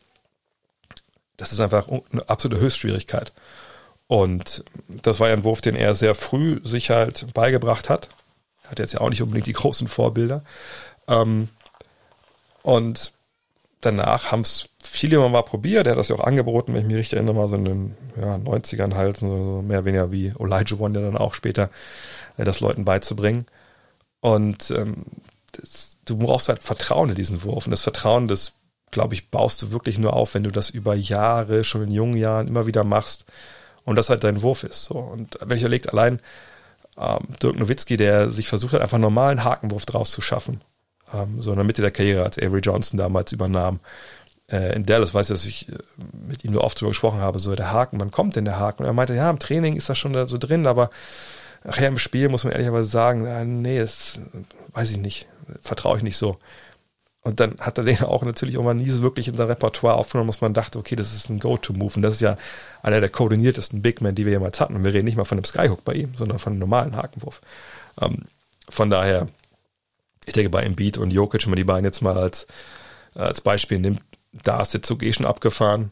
Das 1.38 1.51
ist 1.51 1.59
einfach 1.59 1.88
eine 1.88 2.30
absolute 2.30 2.61
Höchstschwierigkeit. 2.61 3.34
Und 4.07 4.63
das 4.88 5.19
war 5.19 5.30
ja 5.30 5.34
ein 5.34 5.43
Wurf, 5.43 5.61
den 5.61 5.75
er 5.75 5.95
sehr 5.95 6.15
früh 6.15 6.61
sich 6.63 6.89
halt 6.89 7.34
beigebracht 7.34 7.89
hat. 7.89 8.09
Er 8.63 8.71
hat 8.71 8.80
jetzt 8.80 8.93
ja 8.93 9.01
auch 9.01 9.09
nicht 9.09 9.21
unbedingt 9.21 9.47
die 9.47 9.53
großen 9.53 9.88
Vorbilder. 9.88 10.43
Ähm, 11.07 11.49
und 12.61 13.11
danach 13.85 14.31
haben 14.31 14.41
es 14.41 14.69
viele 14.81 15.18
mal 15.18 15.41
probiert. 15.43 15.88
Er 15.88 15.91
hat 15.91 15.99
das 15.99 16.10
ja 16.10 16.15
auch 16.15 16.23
angeboten, 16.23 16.73
wenn 16.73 16.81
ich 16.81 16.88
mich 16.88 16.97
richtig 16.97 17.14
erinnere, 17.14 17.35
mal 17.35 17.47
so 17.47 17.55
in 17.55 17.65
den 17.65 17.97
ja, 18.19 18.35
90ern 18.35 18.95
halt, 18.95 19.18
so 19.18 19.64
mehr 19.65 19.80
oder 19.80 19.85
weniger 19.85 20.11
wie 20.11 20.34
One, 20.38 20.93
der 20.93 21.03
dann 21.03 21.18
auch 21.18 21.34
später 21.34 21.69
äh, 22.38 22.43
das 22.43 22.60
Leuten 22.60 22.85
beizubringen. 22.85 23.45
Und 24.19 24.72
ähm, 24.72 25.05
das, 25.51 25.97
du 26.05 26.18
brauchst 26.18 26.49
halt 26.49 26.64
Vertrauen 26.64 27.10
in 27.10 27.15
diesen 27.15 27.43
Wurf. 27.43 27.65
Und 27.65 27.72
das 27.72 27.81
Vertrauen, 27.81 28.27
das, 28.27 28.60
glaube 28.91 29.15
ich, 29.15 29.30
baust 29.30 29.61
du 29.61 29.72
wirklich 29.72 29.97
nur 29.97 30.14
auf, 30.14 30.34
wenn 30.34 30.43
du 30.43 30.51
das 30.51 30.69
über 30.69 30.95
Jahre, 30.95 31.64
schon 31.64 31.84
in 31.84 31.91
jungen 31.91 32.18
Jahren 32.18 32.47
immer 32.47 32.65
wieder 32.65 32.84
machst 32.84 33.26
und 33.85 33.95
das 33.95 34.10
halt 34.10 34.23
dein 34.23 34.41
Wurf 34.41 34.64
ist. 34.64 34.85
So. 34.85 34.95
Und 34.95 35.38
wenn 35.41 35.57
ich 35.57 35.64
überlege, 35.64 35.91
allein 35.91 36.19
ähm, 36.97 37.27
Dirk 37.41 37.57
Nowitzki, 37.57 37.97
der 37.97 38.30
sich 38.30 38.47
versucht 38.47 38.73
hat, 38.73 38.81
einfach 38.81 38.95
einen 38.95 39.03
normalen 39.03 39.43
Hakenwurf 39.43 39.85
draus 39.85 40.11
zu 40.11 40.22
schaffen, 40.22 40.61
ähm, 41.14 41.41
so 41.41 41.52
in 41.52 41.57
der 41.57 41.65
Mitte 41.65 41.81
der 41.81 41.91
Karriere, 41.91 42.23
als 42.23 42.38
Avery 42.38 42.60
Johnson 42.60 42.98
damals 42.98 43.31
übernahm, 43.31 43.80
äh, 44.52 44.76
in 44.76 44.85
Dallas, 44.85 45.14
weiß 45.14 45.30
ich, 45.30 45.34
dass 45.34 45.45
ich 45.45 45.69
äh, 45.69 45.77
mit 46.27 46.44
ihm 46.44 46.52
nur 46.52 46.64
oft 46.64 46.77
darüber 46.77 46.91
gesprochen 46.91 47.19
habe, 47.19 47.40
so 47.40 47.56
der 47.56 47.72
Haken, 47.72 47.99
wann 47.99 48.11
kommt 48.11 48.35
denn 48.35 48.45
der 48.45 48.60
Haken? 48.60 48.84
Und 48.84 48.90
er 48.90 48.94
meinte, 48.94 49.15
ja, 49.15 49.30
im 49.30 49.40
Training 49.40 49.76
ist 49.76 49.90
das 49.90 49.98
schon 49.98 50.14
da 50.14 50.26
so 50.26 50.38
drin, 50.38 50.68
aber 50.68 50.90
nachher 51.64 51.88
im 51.88 51.99
Spiel 51.99 52.30
muss 52.30 52.44
man 52.44 52.53
ehrlicherweise 52.53 52.90
sagen, 52.90 53.26
äh, 53.26 53.45
nee, 53.45 53.80
das 53.80 54.19
weiß 54.73 54.91
ich 54.91 54.98
nicht, 54.98 55.27
vertraue 55.61 55.98
ich 55.98 56.03
nicht 56.03 56.18
so. 56.18 56.38
Und 57.23 57.40
dann 57.40 57.56
hat 57.60 57.77
er 57.77 57.85
den 57.85 58.02
auch 58.02 58.23
natürlich 58.23 58.56
irgendwann 58.56 58.77
nie 58.77 58.90
so 58.90 59.02
wirklich 59.02 59.30
in 59.30 59.38
sein 59.38 59.48
Repertoire 59.48 59.95
aufgenommen, 59.95 60.27
dass 60.27 60.41
man 60.41 60.53
dachte, 60.53 60.77
okay, 60.77 60.95
das 60.95 61.14
ist 61.14 61.30
ein 61.30 61.40
Go-To-Move. 61.40 61.95
Und 61.95 62.02
das 62.02 62.15
ist 62.15 62.22
ja 62.22 62.38
einer 62.81 62.99
der 62.99 63.10
koordiniertesten 63.10 63.81
Big 63.81 64.02
Men, 64.02 64.14
die 64.14 64.26
wir 64.26 64.34
jemals 64.34 64.60
hatten. 64.60 64.76
Und 64.76 64.84
wir 64.84 64.94
reden 64.94 65.06
nicht 65.06 65.15
mal 65.15 65.23
von 65.23 65.38
einem 65.38 65.45
Skyhook 65.45 65.85
bei 65.85 65.94
ihm, 65.94 66.14
sondern 66.15 66.40
von 66.40 66.52
einem 66.52 66.60
normalen 66.60 66.98
Hakenwurf. 66.98 67.40
Ähm, 68.02 68.23
von 68.68 68.90
daher, 68.90 69.30
ich 70.26 70.34
denke, 70.34 70.50
bei 70.50 70.64
Embiid 70.64 70.98
und 70.98 71.12
Jokic, 71.12 71.44
wenn 71.44 71.52
man 71.52 71.58
die 71.58 71.64
beiden 71.64 71.86
jetzt 71.86 72.02
mal 72.02 72.18
als, 72.18 72.48
als 73.14 73.41
Beispiel 73.41 73.80
nimmt, 73.80 74.02
da 74.32 74.62
ist 74.62 74.74
der 74.74 74.82
Zug 74.82 75.04
eh 75.04 75.14
schon 75.14 75.26
abgefahren, 75.26 75.91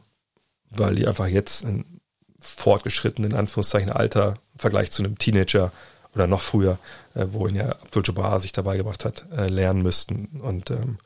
weil 0.70 0.96
die 0.96 1.08
einfach 1.08 1.28
jetzt 1.28 1.64
in 1.64 2.02
fortgeschrittenen, 2.40 3.32
in 3.32 3.38
Anführungszeichen, 3.38 3.92
Alter 3.92 4.36
im 4.54 4.60
Vergleich 4.60 4.92
zu 4.92 5.04
einem 5.04 5.18
Teenager 5.18 5.72
oder 6.16 6.28
noch 6.28 6.42
früher, 6.42 6.78
äh, 7.14 7.28
wo 7.32 7.48
ihn 7.48 7.56
ja 7.56 7.70
Abdul 7.70 8.04
Jabbar 8.06 8.40
sich 8.40 8.52
dabei 8.52 8.78
gebracht 8.78 9.06
hat, 9.06 9.26
äh, 9.36 9.48
lernen 9.48 9.82
müssten. 9.82 10.42
Und 10.42 10.72
ähm, 10.72 10.98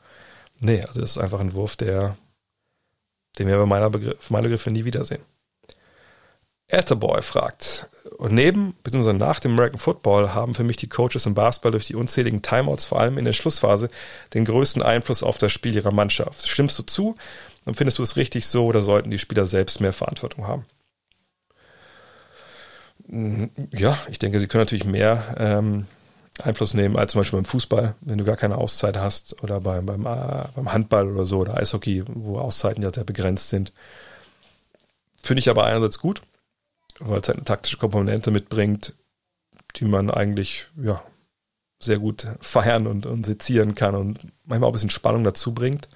Nee, 0.60 0.82
also 0.82 1.00
das 1.00 1.12
ist 1.12 1.18
einfach 1.18 1.40
ein 1.40 1.52
Wurf, 1.52 1.76
der, 1.76 2.16
den 3.38 3.48
wir 3.48 3.58
bei 3.58 3.66
meiner 3.66 3.90
Begriff, 3.90 4.30
meiner 4.30 4.44
Begriffe 4.44 4.70
nie 4.70 4.84
wiedersehen. 4.84 5.22
Etterboy 6.68 7.22
fragt, 7.22 7.88
und 8.16 8.32
neben 8.32 8.74
bzw. 8.82 9.12
nach 9.12 9.40
dem 9.40 9.52
American 9.52 9.78
Football 9.78 10.32
haben 10.32 10.54
für 10.54 10.64
mich 10.64 10.76
die 10.76 10.88
Coaches 10.88 11.26
im 11.26 11.34
Basketball 11.34 11.72
durch 11.72 11.86
die 11.86 11.94
unzähligen 11.94 12.42
Timeouts, 12.42 12.84
vor 12.84 13.00
allem 13.00 13.18
in 13.18 13.24
der 13.24 13.32
Schlussphase, 13.32 13.90
den 14.32 14.44
größten 14.44 14.82
Einfluss 14.82 15.22
auf 15.22 15.38
das 15.38 15.52
Spiel 15.52 15.74
ihrer 15.74 15.92
Mannschaft. 15.92 16.48
Stimmst 16.48 16.78
du 16.78 16.82
zu 16.82 17.16
und 17.64 17.76
findest 17.76 17.98
du 17.98 18.02
es 18.02 18.16
richtig 18.16 18.46
so 18.46 18.66
oder 18.66 18.82
sollten 18.82 19.10
die 19.10 19.18
Spieler 19.18 19.46
selbst 19.46 19.80
mehr 19.80 19.92
Verantwortung 19.92 20.46
haben? 20.46 20.64
Ja, 23.72 23.98
ich 24.10 24.18
denke, 24.18 24.40
sie 24.40 24.46
können 24.46 24.62
natürlich 24.62 24.84
mehr 24.84 25.36
ähm, 25.38 25.86
Einfluss 26.42 26.74
nehmen 26.74 26.96
als 26.96 27.12
zum 27.12 27.20
Beispiel 27.20 27.38
beim 27.38 27.44
Fußball, 27.44 27.94
wenn 28.00 28.18
du 28.18 28.24
gar 28.24 28.36
keine 28.36 28.58
Auszeit 28.58 28.96
hast 28.96 29.42
oder 29.42 29.60
beim, 29.60 29.86
beim, 29.86 30.06
äh, 30.06 30.44
beim 30.54 30.72
Handball 30.72 31.10
oder 31.12 31.26
so 31.26 31.38
oder 31.38 31.56
Eishockey, 31.56 32.02
wo 32.08 32.38
Auszeiten 32.38 32.82
ja 32.82 32.92
sehr 32.92 33.04
begrenzt 33.04 33.50
sind. 33.50 33.72
Finde 35.22 35.40
ich 35.40 35.48
aber 35.50 35.64
einerseits 35.64 35.98
gut, 35.98 36.22
weil 37.00 37.20
es 37.20 37.28
halt 37.28 37.38
eine 37.38 37.44
taktische 37.44 37.78
Komponente 37.78 38.30
mitbringt, 38.30 38.94
die 39.76 39.84
man 39.84 40.10
eigentlich 40.10 40.68
ja, 40.76 41.02
sehr 41.78 41.98
gut 41.98 42.26
feiern 42.40 42.86
und, 42.86 43.06
und 43.06 43.26
sezieren 43.26 43.74
kann 43.74 43.94
und 43.94 44.20
manchmal 44.44 44.68
auch 44.68 44.72
ein 44.72 44.74
bisschen 44.74 44.90
Spannung 44.90 45.24
dazu 45.24 45.52
bringt. 45.52 45.88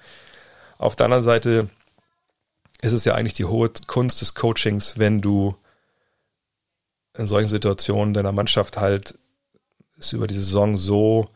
Auf 0.77 0.95
der 0.95 1.05
anderen 1.05 1.23
Seite 1.23 1.69
ist 2.81 2.93
es 2.93 3.05
ja 3.05 3.15
eigentlich 3.15 3.33
die 3.33 3.45
hohe 3.45 3.71
Kunst 3.87 4.21
des 4.21 4.33
Coachings, 4.33 4.97
wenn 4.97 5.21
du 5.21 5.55
in 7.17 7.27
solchen 7.27 7.49
Situationen 7.49 8.13
deiner 8.13 8.31
Mannschaft 8.31 8.77
halt 8.77 9.17
es 9.97 10.13
über 10.13 10.27
die 10.27 10.35
Saison 10.35 10.77
so 10.77 11.27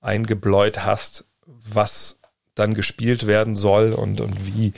eingebläut 0.00 0.84
hast, 0.84 1.24
was 1.46 2.20
dann 2.54 2.74
gespielt 2.74 3.26
werden 3.26 3.56
soll 3.56 3.92
und, 3.92 4.20
und 4.20 4.46
wie 4.46 4.72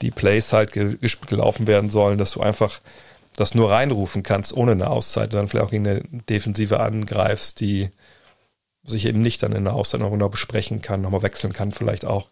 die 0.00 0.10
Plays 0.10 0.52
halt 0.52 0.72
ge 0.72 0.98
gelaufen 1.28 1.66
werden 1.66 1.90
sollen, 1.90 2.18
dass 2.18 2.32
du 2.32 2.40
einfach 2.40 2.80
das 3.36 3.54
nur 3.54 3.70
reinrufen 3.70 4.22
kannst, 4.22 4.56
ohne 4.56 4.72
eine 4.72 4.88
Auszeit, 4.88 5.34
dann 5.34 5.48
vielleicht 5.48 5.66
auch 5.66 5.70
gegen 5.70 5.86
eine 5.86 6.02
Defensive 6.28 6.80
angreifst, 6.80 7.60
die 7.60 7.90
sich 8.84 9.06
eben 9.06 9.20
nicht 9.20 9.42
dann 9.42 9.52
in 9.52 9.64
der 9.64 9.74
Auszeit 9.74 10.00
noch 10.00 10.10
genau 10.10 10.28
besprechen 10.28 10.80
kann, 10.80 11.02
nochmal 11.02 11.22
wechseln 11.22 11.52
kann, 11.52 11.72
vielleicht 11.72 12.04
auch, 12.04 12.30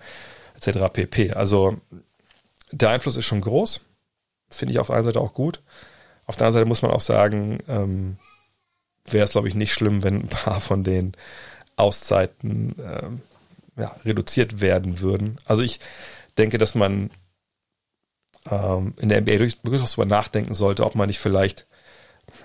etc. 0.57 0.93
pp. 0.93 1.33
Also 1.33 1.77
der 2.73 2.91
Einfluss 2.91 3.17
ist 3.17 3.27
schon 3.27 3.41
groß, 3.41 3.81
finde 4.51 4.73
ich 4.73 4.79
auf 4.79 4.87
der 4.87 4.97
einen 4.97 5.05
Seite 5.05 5.21
auch 5.21 5.35
gut. 5.35 5.61
Auf 6.27 6.37
der 6.37 6.47
anderen 6.47 6.61
Seite 6.61 6.69
muss 6.69 6.83
man 6.83 6.91
auch 6.91 7.01
sagen, 7.01 7.59
ähm, 7.69 8.17
wäre 9.05 9.25
es, 9.25 9.33
glaube 9.33 9.49
ich, 9.49 9.55
nicht 9.55 9.75
schlimm, 9.75 10.03
wenn 10.03 10.23
ein 10.23 10.29
paar 10.29 10.61
von 10.61 10.85
den 10.85 11.13
Auszeiten 11.77 12.75
ähm, 12.79 13.21
ja, 13.77 13.95
reduziert 14.05 14.61
werden 14.61 15.01
würden. 15.01 15.39
Also 15.45 15.63
ich 15.63 15.81
denke, 16.39 16.59
dass 16.59 16.75
man 16.75 17.11
ähm, 18.51 18.95
in 18.99 19.09
der 19.09 19.21
NBA 19.21 19.33
wirklich 19.33 19.59
darüber 19.63 20.07
nachdenken 20.07 20.55
sollte, 20.55 20.85
ob 20.85 20.95
man 20.95 21.09
nicht 21.09 21.19
vielleicht 21.19 21.67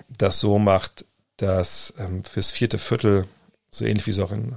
das 0.08 0.40
so 0.40 0.58
macht, 0.58 1.04
dass 1.36 1.94
ähm, 1.98 2.24
fürs 2.24 2.50
vierte 2.50 2.78
Viertel, 2.78 3.26
so 3.70 3.84
ähnlich 3.84 4.06
wie 4.06 4.10
es 4.10 4.18
auch 4.18 4.32
in, 4.32 4.56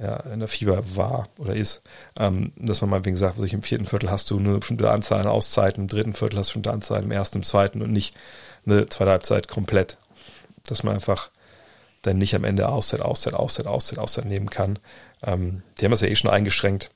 ja, 0.00 0.16
in 0.20 0.40
der 0.40 0.48
Fieber 0.48 0.96
war 0.96 1.28
oder 1.38 1.54
ist, 1.54 1.82
ähm, 2.16 2.52
dass 2.56 2.80
man 2.80 2.90
mal 2.90 3.04
wegen 3.04 3.16
sagt, 3.16 3.38
also 3.38 3.54
im 3.54 3.62
vierten 3.62 3.86
Viertel 3.86 4.10
hast 4.10 4.30
du 4.30 4.38
eine 4.38 4.58
bestimmte 4.58 4.90
Anzahl 4.90 5.20
an 5.20 5.26
Auszeiten, 5.26 5.82
im 5.82 5.88
dritten 5.88 6.14
Viertel 6.14 6.38
hast 6.38 6.54
du 6.54 6.58
eine 6.58 6.72
Anzahl, 6.72 7.02
im 7.02 7.12
ersten, 7.12 7.38
im 7.38 7.44
zweiten 7.44 7.82
und 7.82 7.92
nicht 7.92 8.16
eine 8.66 8.88
zweite 8.88 9.10
Halbzeit 9.10 9.48
komplett. 9.48 9.98
Dass 10.66 10.82
man 10.82 10.94
einfach 10.94 11.30
dann 12.02 12.18
nicht 12.18 12.34
am 12.34 12.44
Ende 12.44 12.68
Auszeit, 12.68 13.00
Auszeit, 13.00 13.34
Auszeit, 13.34 13.66
Auszeit, 13.66 13.98
Auszeit 13.98 14.24
nehmen 14.24 14.50
kann. 14.50 14.78
Ähm, 15.22 15.62
die 15.78 15.84
haben 15.84 15.92
es 15.92 16.00
ja 16.00 16.08
eh 16.08 16.16
schon 16.16 16.30
eingeschränkt, 16.30 16.90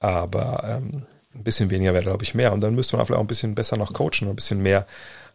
aber 0.00 0.64
ähm, 0.64 1.06
ein 1.34 1.44
bisschen 1.44 1.70
weniger 1.70 1.92
wäre, 1.92 2.04
glaube 2.04 2.24
ich, 2.24 2.34
mehr. 2.34 2.52
Und 2.52 2.60
dann 2.60 2.74
müsste 2.74 2.96
man 2.96 3.06
vielleicht 3.06 3.18
auch 3.18 3.24
ein 3.24 3.28
bisschen 3.28 3.54
besser 3.54 3.76
noch 3.76 3.92
coachen, 3.92 4.28
ein 4.28 4.36
bisschen 4.36 4.62
mehr 4.62 4.86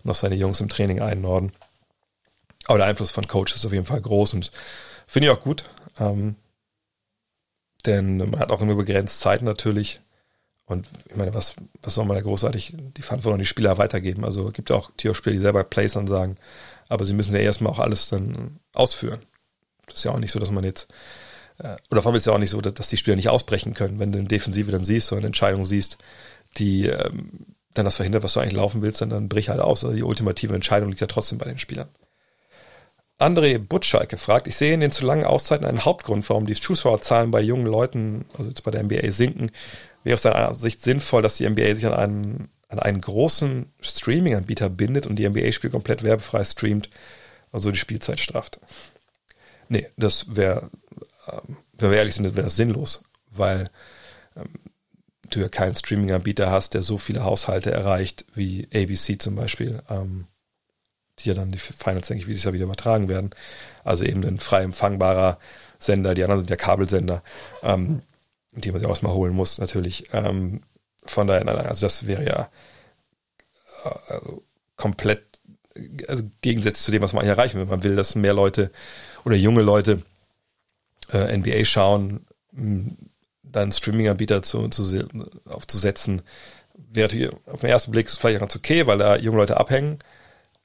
noch 0.03 0.15
seine 0.15 0.35
Jungs 0.35 0.61
im 0.61 0.69
Training 0.69 1.01
einnorden. 1.01 1.51
Aber 2.65 2.77
der 2.77 2.87
Einfluss 2.87 3.11
von 3.11 3.27
Coach 3.27 3.55
ist 3.55 3.65
auf 3.65 3.73
jeden 3.73 3.85
Fall 3.85 4.01
groß 4.01 4.33
und 4.33 4.51
finde 5.07 5.27
ich 5.27 5.33
auch 5.33 5.41
gut. 5.41 5.63
Ähm, 5.99 6.35
denn 7.85 8.17
man 8.17 8.39
hat 8.39 8.51
auch 8.51 8.61
immer 8.61 8.75
begrenzt 8.75 9.19
Zeit 9.19 9.41
natürlich. 9.41 10.01
Und 10.65 10.87
ich 11.09 11.15
meine, 11.15 11.33
was, 11.33 11.55
was 11.81 11.95
soll 11.95 12.05
man 12.05 12.17
da 12.17 12.21
großartig 12.21 12.75
die 12.77 13.01
Verantwortung 13.01 13.35
an 13.35 13.39
die 13.39 13.45
Spieler 13.45 13.77
weitergeben? 13.77 14.25
Also 14.25 14.51
gibt 14.51 14.69
ja 14.69 14.75
auch 14.75 14.91
Tierspieler, 14.97 15.33
die 15.33 15.41
selber 15.41 15.63
Plays 15.63 15.95
ansagen, 15.95 16.35
aber 16.89 17.05
sie 17.05 17.13
müssen 17.13 17.33
ja 17.33 17.39
erstmal 17.39 17.71
auch 17.71 17.79
alles 17.79 18.09
dann 18.09 18.59
ausführen. 18.73 19.19
Das 19.85 19.95
ist 19.95 20.03
ja 20.03 20.11
auch 20.11 20.19
nicht 20.19 20.31
so, 20.31 20.39
dass 20.39 20.51
man 20.51 20.65
jetzt 20.65 20.89
oder 21.59 22.01
vor 22.01 22.11
allem 22.11 22.17
ist 22.17 22.25
ja 22.25 22.33
auch 22.33 22.37
nicht 22.37 22.51
so, 22.51 22.61
dass 22.61 22.87
die 22.87 22.97
Spieler 22.97 23.15
nicht 23.15 23.29
ausbrechen 23.29 23.73
können, 23.73 23.99
wenn 23.99 24.11
du 24.11 24.19
eine 24.19 24.27
Defensive 24.27 24.71
dann 24.71 24.83
siehst 24.83 25.11
oder 25.11 25.19
eine 25.19 25.27
Entscheidung 25.27 25.63
siehst, 25.63 25.97
die 26.57 26.87
ähm, 26.87 27.55
dann 27.73 27.85
das 27.85 27.95
verhindert, 27.95 28.23
was 28.23 28.33
du 28.33 28.39
eigentlich 28.39 28.53
laufen 28.53 28.81
willst, 28.81 29.01
dann, 29.01 29.09
dann 29.09 29.29
brich 29.29 29.49
halt 29.49 29.59
aus. 29.59 29.83
Also 29.83 29.95
die 29.95 30.03
ultimative 30.03 30.53
Entscheidung 30.53 30.89
liegt 30.89 31.01
ja 31.01 31.07
trotzdem 31.07 31.37
bei 31.37 31.45
den 31.45 31.57
Spielern. 31.57 31.89
André 33.19 33.57
Butschalke 33.57 34.17
fragt, 34.17 34.47
ich 34.47 34.55
sehe 34.55 34.73
in 34.73 34.79
den 34.79 34.91
zu 34.91 35.03
langen 35.03 35.23
Auszeiten 35.23 35.65
einen 35.65 35.85
Hauptgrund, 35.85 36.29
warum 36.29 36.45
die 36.45 36.53
Zuschauerzahlen 36.53 37.31
bei 37.31 37.41
jungen 37.41 37.65
Leuten, 37.65 38.25
also 38.37 38.49
jetzt 38.49 38.63
bei 38.63 38.71
der 38.71 38.83
NBA, 38.83 39.11
sinken. 39.11 39.51
Wäre 40.03 40.13
aus 40.13 40.21
seiner 40.21 40.53
Sicht 40.53 40.81
sinnvoll, 40.81 41.23
dass 41.23 41.37
die 41.37 41.49
NBA 41.49 41.73
sich 41.73 41.87
an 41.87 41.93
einen, 41.93 42.49
an 42.69 42.79
einen 42.79 43.01
großen 43.01 43.73
Streaming-Anbieter 43.81 44.69
bindet 44.69 45.07
und 45.07 45.15
die 45.15 45.27
NBA-Spiele 45.27 45.71
komplett 45.71 46.03
werbefrei 46.03 46.43
streamt, 46.45 46.89
also 47.51 47.71
die 47.71 47.79
Spielzeit 47.79 48.19
strafft. 48.19 48.59
Nee, 49.67 49.87
das 49.97 50.35
wäre 50.35 50.69
wenn 51.77 51.91
wir 51.91 51.97
ehrlich 51.97 52.15
sind, 52.15 52.25
wäre 52.25 52.43
das 52.43 52.55
sinnlos, 52.55 53.03
weil 53.31 53.69
ähm, 54.35 54.49
du 55.29 55.39
ja 55.39 55.49
keinen 55.49 55.75
Streaming-Anbieter 55.75 56.51
hast, 56.51 56.73
der 56.73 56.81
so 56.81 56.97
viele 56.97 57.23
Haushalte 57.23 57.71
erreicht 57.71 58.25
wie 58.33 58.67
ABC 58.73 59.17
zum 59.19 59.35
Beispiel, 59.35 59.81
ähm, 59.89 60.27
die 61.19 61.29
ja 61.29 61.35
dann 61.35 61.51
die 61.51 61.57
Finals, 61.57 62.07
denke 62.07 62.21
ich, 62.21 62.27
wie 62.27 62.33
sich 62.33 62.43
ja 62.43 62.53
wieder 62.53 62.65
übertragen 62.65 63.09
werden. 63.09 63.31
Also 63.83 64.05
eben 64.05 64.23
ein 64.23 64.39
frei 64.39 64.63
empfangbarer 64.63 65.39
Sender, 65.79 66.13
die 66.13 66.23
anderen 66.23 66.39
sind 66.39 66.49
ja 66.49 66.55
Kabelsender, 66.55 67.23
ähm, 67.63 68.01
die 68.53 68.71
man 68.71 68.79
sich 68.79 68.89
auch 68.89 69.01
mal 69.01 69.13
holen 69.13 69.33
muss, 69.33 69.57
natürlich. 69.57 70.09
Ähm, 70.13 70.61
von 71.05 71.27
daher, 71.27 71.43
nein, 71.43 71.57
also 71.57 71.85
das 71.85 72.07
wäre 72.07 72.25
ja 72.25 72.49
äh, 73.83 74.13
also 74.13 74.43
komplett 74.75 75.23
also 76.07 76.23
gegensätzlich 76.41 76.83
zu 76.83 76.91
dem, 76.91 77.01
was 77.01 77.13
man 77.13 77.21
eigentlich 77.21 77.37
erreichen 77.37 77.59
will. 77.59 77.65
Man 77.65 77.83
will, 77.83 77.95
dass 77.95 78.15
mehr 78.15 78.33
Leute 78.33 78.71
oder 79.25 79.35
junge 79.35 79.61
Leute 79.61 80.01
äh, 81.11 81.37
NBA 81.37 81.65
schauen, 81.65 82.25
dann 83.43 83.71
Streaming-Anbieter 83.71 84.41
zu, 84.41 84.67
zu, 84.69 85.07
aufzusetzen, 85.45 86.21
wäre 86.73 87.31
auf 87.45 87.61
den 87.61 87.69
ersten 87.69 87.91
Blick 87.91 88.09
vielleicht 88.09 88.39
ganz 88.39 88.55
okay, 88.55 88.87
weil 88.87 88.97
da 88.97 89.17
junge 89.17 89.37
Leute 89.37 89.57
abhängen, 89.57 89.99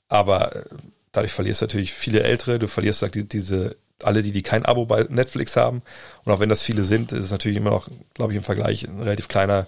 aber 0.08 0.56
äh, 0.56 0.64
dadurch 1.12 1.32
verlierst 1.32 1.60
du 1.60 1.66
natürlich 1.66 1.92
viele 1.92 2.22
Ältere, 2.22 2.58
du 2.58 2.68
verlierst 2.68 3.02
like, 3.02 3.12
die, 3.12 3.28
diese, 3.28 3.76
alle, 4.02 4.22
die, 4.22 4.32
die 4.32 4.42
kein 4.42 4.64
Abo 4.64 4.86
bei 4.86 5.06
Netflix 5.08 5.56
haben. 5.56 5.82
Und 6.24 6.32
auch 6.32 6.40
wenn 6.40 6.48
das 6.48 6.62
viele 6.62 6.84
sind, 6.84 7.12
ist 7.12 7.24
es 7.24 7.30
natürlich 7.30 7.56
immer 7.56 7.70
noch, 7.70 7.88
glaube 8.14 8.32
ich, 8.32 8.36
im 8.36 8.42
Vergleich 8.42 8.88
ein 8.88 9.00
relativ 9.00 9.28
kleiner, 9.28 9.66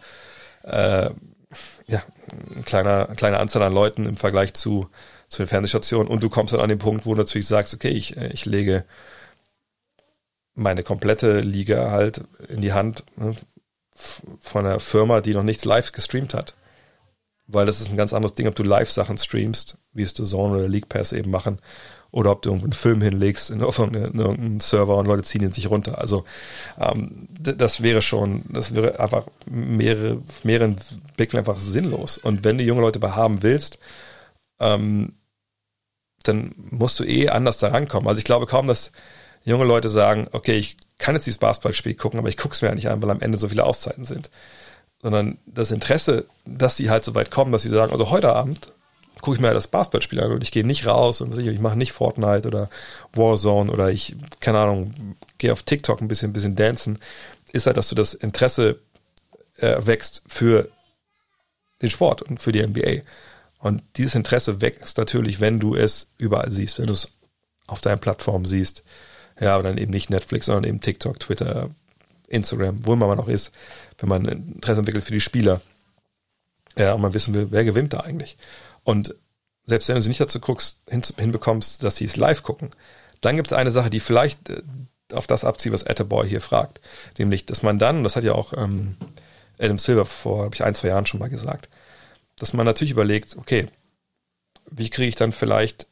äh, 0.64 1.10
ja, 1.86 2.02
ein 2.56 2.64
kleiner, 2.64 3.06
eine 3.06 3.16
kleine 3.16 3.38
Anzahl 3.38 3.62
an 3.62 3.72
Leuten 3.72 4.06
im 4.06 4.16
Vergleich 4.16 4.55
zu, 4.55 4.88
zu 5.28 5.42
den 5.42 5.48
Fernsehstationen. 5.48 6.09
Und 6.09 6.22
du 6.22 6.30
kommst 6.30 6.52
dann 6.52 6.60
an 6.60 6.68
den 6.68 6.78
Punkt, 6.78 7.06
wo 7.06 7.14
du 7.14 7.18
natürlich 7.20 7.46
sagst, 7.46 7.74
okay, 7.74 7.90
ich, 7.90 8.16
äh, 8.16 8.28
ich 8.32 8.46
lege 8.46 8.84
meine 10.55 10.82
komplette 10.82 11.40
Liga 11.40 11.90
halt 11.90 12.24
in 12.48 12.60
die 12.60 12.72
Hand 12.72 13.05
ne, 13.16 13.35
von 13.94 14.66
einer 14.66 14.81
Firma, 14.81 15.20
die 15.20 15.35
noch 15.35 15.43
nichts 15.43 15.64
live 15.64 15.93
gestreamt 15.93 16.35
hat. 16.35 16.55
Weil 17.47 17.66
das 17.66 17.81
ist 17.81 17.90
ein 17.90 17.97
ganz 17.97 18.12
anderes 18.12 18.35
Ding, 18.35 18.48
ob 18.48 18.55
du 18.55 18.62
Live-Sachen 18.62 19.18
streamst, 19.18 19.78
wie 19.93 20.02
es 20.02 20.14
The 20.16 20.24
Zone 20.24 20.56
oder 20.56 20.68
League 20.68 20.89
Pass 20.89 21.12
eben 21.12 21.31
machen, 21.31 21.59
oder 22.10 22.31
ob 22.31 22.43
du 22.43 22.51
irgendwo 22.51 22.66
einen 22.66 22.72
Film 22.72 23.02
hinlegst 23.02 23.51
in 23.51 23.60
irgendeinen 23.60 24.60
Server 24.60 24.97
und 24.97 25.06
Leute 25.06 25.24
ziehen 25.24 25.43
ihn 25.43 25.52
sich 25.52 25.68
runter. 25.68 25.98
Also 25.98 26.24
ähm, 26.78 27.26
das 27.28 27.82
wäre 27.82 28.02
schon, 28.02 28.44
das 28.51 28.74
wäre 28.74 29.01
einfach 29.01 29.26
mehrere, 29.47 30.22
mehreren 30.44 30.76
Blickwinkeln 31.16 31.40
einfach 31.40 31.59
sinnlos. 31.59 32.16
Und 32.16 32.44
wenn 32.44 32.56
du 32.56 32.64
junge 32.64 32.82
Leute 32.82 33.01
behaben 33.01 33.43
willst, 33.43 33.78
ähm, 34.60 35.14
dann 36.22 36.55
musst 36.56 37.01
du 37.01 37.05
eh 37.05 37.28
anders 37.28 37.59
da 37.59 37.68
rankommen. 37.68 38.09
Also 38.09 38.18
ich 38.18 38.24
glaube 38.24 38.47
kaum, 38.47 38.68
dass 38.68 38.93
junge 39.44 39.64
Leute 39.64 39.88
sagen, 39.88 40.28
okay, 40.32 40.56
ich 40.56 40.76
kann 40.98 41.14
jetzt 41.14 41.26
dieses 41.26 41.38
Basketballspiel 41.38 41.94
gucken, 41.94 42.18
aber 42.18 42.28
ich 42.28 42.36
gucke 42.36 42.54
es 42.54 42.62
mir 42.62 42.74
nicht 42.74 42.88
an, 42.88 43.02
weil 43.02 43.10
am 43.10 43.20
Ende 43.20 43.38
so 43.38 43.48
viele 43.48 43.64
Auszeiten 43.64 44.04
sind. 44.04 44.30
Sondern 45.02 45.38
das 45.46 45.70
Interesse, 45.70 46.26
dass 46.46 46.76
sie 46.76 46.90
halt 46.90 47.04
so 47.04 47.14
weit 47.14 47.30
kommen, 47.30 47.52
dass 47.52 47.62
sie 47.62 47.68
sagen, 47.68 47.92
also 47.92 48.10
heute 48.10 48.34
Abend 48.34 48.72
gucke 49.20 49.36
ich 49.36 49.40
mir 49.40 49.54
das 49.54 49.68
Basketballspiel 49.68 50.20
an 50.20 50.32
und 50.32 50.42
ich 50.42 50.52
gehe 50.52 50.66
nicht 50.66 50.86
raus 50.86 51.22
und 51.22 51.36
ich 51.36 51.58
mache 51.58 51.76
nicht 51.76 51.92
Fortnite 51.92 52.46
oder 52.46 52.68
Warzone 53.14 53.72
oder 53.72 53.90
ich, 53.90 54.16
keine 54.40 54.58
Ahnung, 54.58 55.16
gehe 55.38 55.52
auf 55.52 55.62
TikTok 55.62 56.00
ein 56.00 56.08
bisschen, 56.08 56.30
ein 56.30 56.34
bisschen 56.34 56.56
dancen, 56.56 56.98
ist 57.52 57.66
halt, 57.66 57.78
dass 57.78 57.88
du 57.88 57.94
das 57.94 58.12
Interesse 58.12 58.80
äh, 59.56 59.76
wächst 59.86 60.22
für 60.26 60.68
den 61.80 61.90
Sport 61.90 62.20
und 62.22 62.40
für 62.40 62.52
die 62.52 62.66
NBA. 62.66 63.02
Und 63.58 63.82
dieses 63.96 64.14
Interesse 64.14 64.60
wächst 64.60 64.98
natürlich, 64.98 65.40
wenn 65.40 65.58
du 65.58 65.74
es 65.74 66.08
überall 66.18 66.50
siehst, 66.50 66.78
wenn 66.78 66.88
du 66.88 66.92
es 66.92 67.08
auf 67.66 67.80
deinen 67.80 68.00
Plattformen 68.00 68.44
siehst, 68.44 68.82
ja, 69.40 69.55
aber 69.55 69.65
dann 69.65 69.78
eben 69.78 69.90
nicht 69.90 70.11
Netflix, 70.11 70.47
sondern 70.47 70.65
eben 70.65 70.81
TikTok, 70.81 71.19
Twitter, 71.20 71.70
Instagram, 72.28 72.86
wo 72.86 72.93
immer 72.93 73.06
man 73.06 73.19
auch 73.20 73.28
ist, 73.28 73.52
wenn 73.98 74.09
man 74.09 74.24
Interesse 74.27 74.81
entwickelt 74.81 75.05
für 75.05 75.12
die 75.12 75.20
Spieler. 75.20 75.61
Ja, 76.77 76.94
und 76.94 77.02
man 77.02 77.15
wissen 77.15 77.35
will, 77.35 77.48
wer 77.51 77.65
gewinnt 77.65 77.93
da 77.93 78.01
eigentlich. 78.01 78.36
Und 78.82 79.15
selbst 79.66 79.89
wenn 79.89 79.97
du 79.97 80.02
sie 80.02 80.09
nicht 80.09 80.20
dazu 80.20 80.40
guckst, 80.40 80.81
hin, 80.89 81.02
hinbekommst, 81.16 81.82
dass 81.82 81.97
sie 81.97 82.05
es 82.05 82.16
live 82.16 82.43
gucken, 82.43 82.70
dann 83.20 83.36
gibt 83.36 83.48
es 83.48 83.52
eine 83.52 83.70
Sache, 83.70 83.90
die 83.90 84.01
vielleicht 84.01 84.51
äh, 84.51 84.62
auf 85.12 85.27
das 85.27 85.44
abzieht, 85.44 85.73
was 85.73 85.86
Attaboy 85.86 86.28
hier 86.28 86.40
fragt. 86.40 86.81
Nämlich, 87.19 87.47
dass 87.47 87.62
man 87.62 87.78
dann, 87.78 88.02
das 88.02 88.16
hat 88.16 88.24
ja 88.24 88.32
auch 88.32 88.52
ähm, 88.52 88.97
Adam 89.59 89.78
Silver 89.78 90.05
vor, 90.05 90.51
ich, 90.52 90.65
ein, 90.65 90.74
zwei 90.74 90.89
Jahren 90.89 91.06
schon 91.06 91.20
mal 91.20 91.31
gesagt, 91.31 91.69
dass 92.36 92.52
man 92.52 92.66
natürlich 92.66 92.93
überlegt, 92.93 93.36
okay, 93.36 93.69
wie 94.70 94.90
kriege 94.90 95.09
ich 95.09 95.15
dann 95.15 95.32
vielleicht 95.32 95.86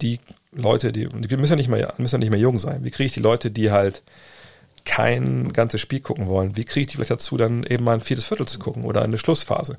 die 0.00 0.18
Leute, 0.52 0.92
die, 0.92 1.08
die 1.08 1.36
müssen 1.36 1.52
ja 1.52 1.56
nicht 1.56 1.68
mehr, 1.68 1.94
müssen 1.98 2.16
ja 2.16 2.18
nicht 2.18 2.30
mehr 2.30 2.40
jung 2.40 2.58
sein. 2.58 2.84
Wie 2.84 2.90
kriege 2.90 3.06
ich 3.06 3.14
die 3.14 3.20
Leute, 3.20 3.50
die 3.50 3.70
halt 3.70 4.02
kein 4.84 5.52
ganzes 5.52 5.80
Spiel 5.80 6.00
gucken 6.00 6.26
wollen? 6.26 6.56
Wie 6.56 6.64
kriege 6.64 6.82
ich 6.82 6.86
die 6.88 6.96
vielleicht 6.96 7.10
dazu, 7.10 7.36
dann 7.36 7.64
eben 7.64 7.84
mal 7.84 7.94
ein 7.94 8.00
viertes 8.00 8.24
Viertel 8.24 8.48
zu 8.48 8.58
gucken 8.58 8.84
oder 8.84 9.02
eine 9.02 9.18
Schlussphase? 9.18 9.78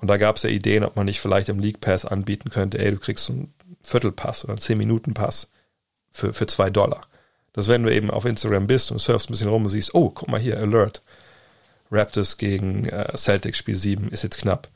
Und 0.00 0.08
da 0.08 0.16
gab 0.16 0.36
es 0.36 0.42
ja 0.42 0.50
Ideen, 0.50 0.84
ob 0.84 0.96
man 0.96 1.06
nicht 1.06 1.20
vielleicht 1.20 1.48
im 1.48 1.58
League 1.58 1.80
Pass 1.80 2.04
anbieten 2.04 2.50
könnte, 2.50 2.78
ey, 2.78 2.90
du 2.90 2.98
kriegst 2.98 3.30
einen 3.30 3.52
Viertelpass 3.82 4.44
oder 4.44 4.54
einen 4.54 4.60
10-Minuten-Pass 4.60 5.50
für, 6.12 6.32
für 6.32 6.46
zwei 6.46 6.70
Dollar. 6.70 7.02
Das, 7.52 7.68
wenn 7.68 7.82
du 7.82 7.92
eben 7.92 8.10
auf 8.10 8.26
Instagram 8.26 8.66
bist 8.66 8.92
und 8.92 8.98
surfst 8.98 9.30
ein 9.30 9.32
bisschen 9.32 9.48
rum 9.48 9.64
und 9.64 9.70
siehst, 9.70 9.94
oh, 9.94 10.10
guck 10.10 10.28
mal 10.28 10.40
hier, 10.40 10.58
Alert. 10.58 11.02
Raptors 11.90 12.36
gegen 12.36 12.86
äh, 12.88 13.16
Celtics 13.16 13.58
Spiel 13.58 13.76
7 13.76 14.08
ist 14.10 14.24
jetzt 14.24 14.38
knapp. 14.38 14.68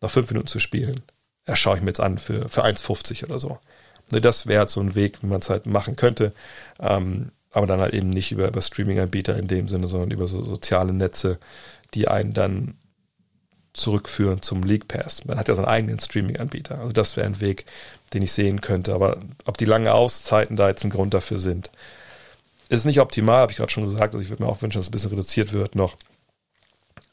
Noch 0.00 0.10
fünf 0.10 0.30
Minuten 0.30 0.48
zu 0.48 0.58
spielen. 0.58 1.02
Ja, 1.46 1.56
schaue 1.56 1.76
ich 1.76 1.82
mir 1.82 1.88
jetzt 1.88 2.00
an 2.00 2.18
für, 2.18 2.48
für 2.48 2.64
1,50 2.64 3.24
oder 3.24 3.38
so. 3.38 3.58
Ne, 4.10 4.20
das 4.20 4.46
wäre 4.46 4.60
halt 4.60 4.70
so 4.70 4.80
ein 4.80 4.94
Weg, 4.94 5.22
wie 5.22 5.26
man 5.26 5.40
es 5.40 5.50
halt 5.50 5.66
machen 5.66 5.96
könnte. 5.96 6.32
Ähm, 6.80 7.32
aber 7.50 7.66
dann 7.66 7.80
halt 7.80 7.94
eben 7.94 8.10
nicht 8.10 8.32
über, 8.32 8.48
über 8.48 8.62
Streaming-Anbieter 8.62 9.36
in 9.36 9.48
dem 9.48 9.66
Sinne, 9.66 9.86
sondern 9.86 10.10
über 10.10 10.28
so 10.28 10.42
soziale 10.42 10.92
Netze, 10.92 11.38
die 11.94 12.06
einen 12.08 12.32
dann 12.32 12.74
zurückführen 13.72 14.42
zum 14.42 14.62
League 14.62 14.88
Pass. 14.88 15.24
Man 15.24 15.38
hat 15.38 15.48
ja 15.48 15.54
seinen 15.54 15.66
eigenen 15.66 15.98
Streaming-Anbieter. 15.98 16.78
Also 16.78 16.92
das 16.92 17.16
wäre 17.16 17.26
ein 17.26 17.40
Weg, 17.40 17.66
den 18.14 18.22
ich 18.22 18.32
sehen 18.32 18.60
könnte. 18.60 18.94
Aber 18.94 19.20
ob 19.44 19.56
die 19.58 19.64
langen 19.64 19.88
Auszeiten 19.88 20.56
da 20.56 20.68
jetzt 20.68 20.84
ein 20.84 20.90
Grund 20.90 21.14
dafür 21.14 21.38
sind, 21.38 21.70
ist 22.68 22.84
nicht 22.84 23.00
optimal, 23.00 23.42
habe 23.42 23.52
ich 23.52 23.58
gerade 23.58 23.70
schon 23.70 23.84
gesagt. 23.84 24.14
Also 24.14 24.20
ich 24.20 24.30
würde 24.30 24.42
mir 24.42 24.48
auch 24.48 24.62
wünschen, 24.62 24.78
dass 24.78 24.86
es 24.86 24.90
ein 24.90 24.92
bisschen 24.92 25.10
reduziert 25.10 25.52
wird 25.52 25.74
noch. 25.74 25.96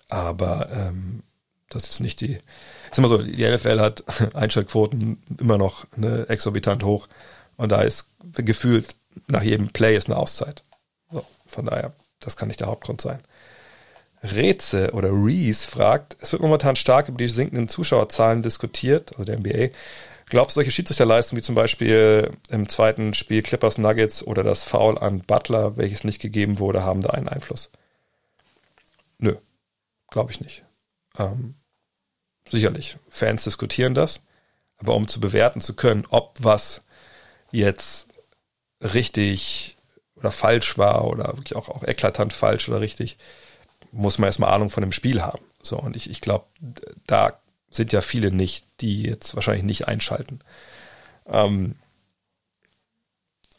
Aber 0.10 0.70
ähm, 0.72 1.24
das 1.69 1.90
ist 1.90 1.99
nicht 1.99 2.22
die. 2.22 2.40
Ist 2.91 2.98
immer 2.98 3.07
so, 3.07 3.18
die 3.18 3.44
NFL 3.44 3.80
hat 3.80 4.03
Einschaltquoten 4.35 5.22
immer 5.40 5.57
noch 5.57 5.85
ne, 5.95 6.26
exorbitant 6.30 6.84
hoch. 6.84 7.07
Und 7.57 7.72
da 7.72 7.81
ist 7.81 8.07
gefühlt 8.35 8.95
nach 9.27 9.44
jedem 9.44 9.69
Play 9.69 9.95
ist 9.95 10.07
eine 10.07 10.18
Auszeit. 10.18 10.64
So, 11.11 11.26
von 11.45 11.65
daher, 11.65 11.94
das 12.19 12.35
kann 12.35 12.48
nicht 12.48 12.60
der 12.60 12.68
Hauptgrund 12.68 13.02
sein. 13.02 13.19
Reze 14.23 14.91
oder 14.94 15.10
Reese 15.11 15.68
fragt, 15.68 16.15
es 16.22 16.31
wird 16.31 16.41
momentan 16.41 16.76
stark 16.76 17.10
über 17.10 17.18
die 17.18 17.27
sinkenden 17.27 17.68
Zuschauerzahlen 17.68 18.41
diskutiert, 18.41 19.11
also 19.14 19.26
der 19.26 19.38
NBA. 19.38 19.69
Glaubst 20.27 20.56
du, 20.56 20.60
solche 20.60 20.72
Schiedsrichterleistungen 20.72 21.41
wie 21.41 21.45
zum 21.45 21.56
Beispiel 21.56 22.31
im 22.49 22.69
zweiten 22.69 23.14
Spiel 23.14 23.44
Clippers 23.44 23.77
Nuggets 23.77 24.26
oder 24.26 24.41
das 24.44 24.64
Foul 24.64 24.98
an 24.98 25.19
Butler, 25.19 25.77
welches 25.77 26.06
nicht 26.06 26.22
gegeben 26.22 26.60
wurde, 26.60 26.84
haben 26.84 27.02
da 27.02 27.10
einen 27.10 27.27
Einfluss? 27.27 27.69
Nö, 29.19 29.35
glaube 30.10 30.31
ich 30.31 30.40
nicht. 30.40 30.64
Ähm, 31.18 31.56
sicherlich, 32.48 32.98
Fans 33.10 33.44
diskutieren 33.44 33.94
das, 33.94 34.22
aber 34.77 34.95
um 34.95 35.07
zu 35.07 35.19
bewerten 35.19 35.61
zu 35.61 35.76
können, 35.76 36.06
ob 36.10 36.38
was 36.40 36.81
jetzt 37.52 38.07
richtig 38.81 39.77
oder 40.15 40.31
falsch 40.31 40.77
war 40.77 41.06
oder 41.06 41.38
wirklich 41.38 41.56
auch, 41.56 41.69
auch 41.69 41.84
eklatant 41.84 42.34
falsch 42.34 42.68
oder 42.69 42.81
richtig, 42.81 43.18
muss 43.91 44.18
man 44.18 44.27
erstmal 44.27 44.53
Ahnung 44.53 44.69
von 44.69 44.81
dem 44.81 44.91
Spiel 44.91 45.22
haben. 45.22 45.44
So, 45.61 45.77
und 45.80 45.95
ich, 45.95 46.10
ich 46.10 46.22
glaube, 46.22 46.45
da 47.07 47.40
sind 47.72 47.91
ja 47.94 48.02
viele 48.02 48.31
nicht, 48.31 48.65
die 48.81 49.03
jetzt 49.03 49.35
wahrscheinlich 49.35 49.64
nicht 49.64 49.88
einschalten. 49.88 50.40
Ähm, 51.27 51.76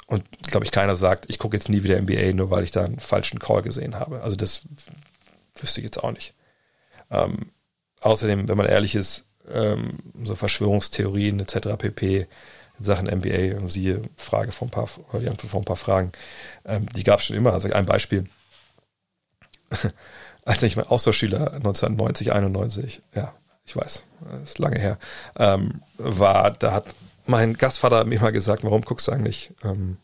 und 0.07 0.25
glaube 0.43 0.67
ich, 0.67 0.73
keiner 0.73 0.97
sagt, 0.97 1.27
ich 1.29 1.39
gucke 1.39 1.57
jetzt 1.57 1.69
nie 1.69 1.83
wieder 1.83 2.01
NBA, 2.01 2.33
nur 2.35 2.51
weil 2.51 2.65
ich 2.65 2.71
da 2.71 2.85
einen 2.85 3.01
falschen 3.01 3.39
Call 3.39 3.63
gesehen 3.63 3.99
habe. 3.99 4.23
Also 4.23 4.37
das 4.37 4.63
wüsste 5.57 5.81
ich 5.81 5.85
jetzt 5.85 6.03
auch 6.03 6.13
nicht. 6.13 6.35
Ähm, 7.11 7.51
außerdem, 8.01 8.49
wenn 8.49 8.57
man 8.57 8.67
ehrlich 8.67 8.95
ist, 8.95 9.25
ähm, 9.53 9.99
so 10.23 10.35
Verschwörungstheorien 10.35 11.41
etc. 11.41 11.77
pp. 11.79 12.27
in 12.79 12.85
Sachen 12.85 13.09
und 13.09 13.69
siehe 13.69 14.03
Frage 14.17 14.53
von 14.53 14.69
ein 14.69 14.71
paar, 14.71 14.89
oder 15.11 15.21
die 15.21 15.29
Antwort 15.29 15.51
von 15.51 15.63
ein 15.63 15.67
paar 15.67 15.77
Fragen, 15.77 16.13
ähm, 16.65 16.87
die 16.95 17.05
gab 17.05 17.21
es 17.21 17.27
schon 17.27 17.37
immer. 17.37 17.53
Also 17.53 17.73
ein 17.73 17.87
Beispiel. 17.87 18.25
Als 20.45 20.63
ich 20.63 20.77
mein 20.77 20.87
Austauschschüler 20.87 21.55
1990, 21.55 22.33
91, 22.33 23.01
ja, 23.15 23.35
ich 23.65 23.75
weiß, 23.75 24.05
ist 24.43 24.59
lange 24.59 24.79
her, 24.79 24.99
ähm, 25.37 25.83
war, 25.97 26.51
da 26.51 26.73
hat 26.73 26.87
mein 27.27 27.55
Gastvater 27.55 28.05
mir 28.05 28.21
mal 28.21 28.33
gesagt, 28.33 28.63
warum 28.63 28.83
guckst 28.83 29.09
du 29.09 29.13
eigentlich 29.13 29.53
ähm, 29.63 29.97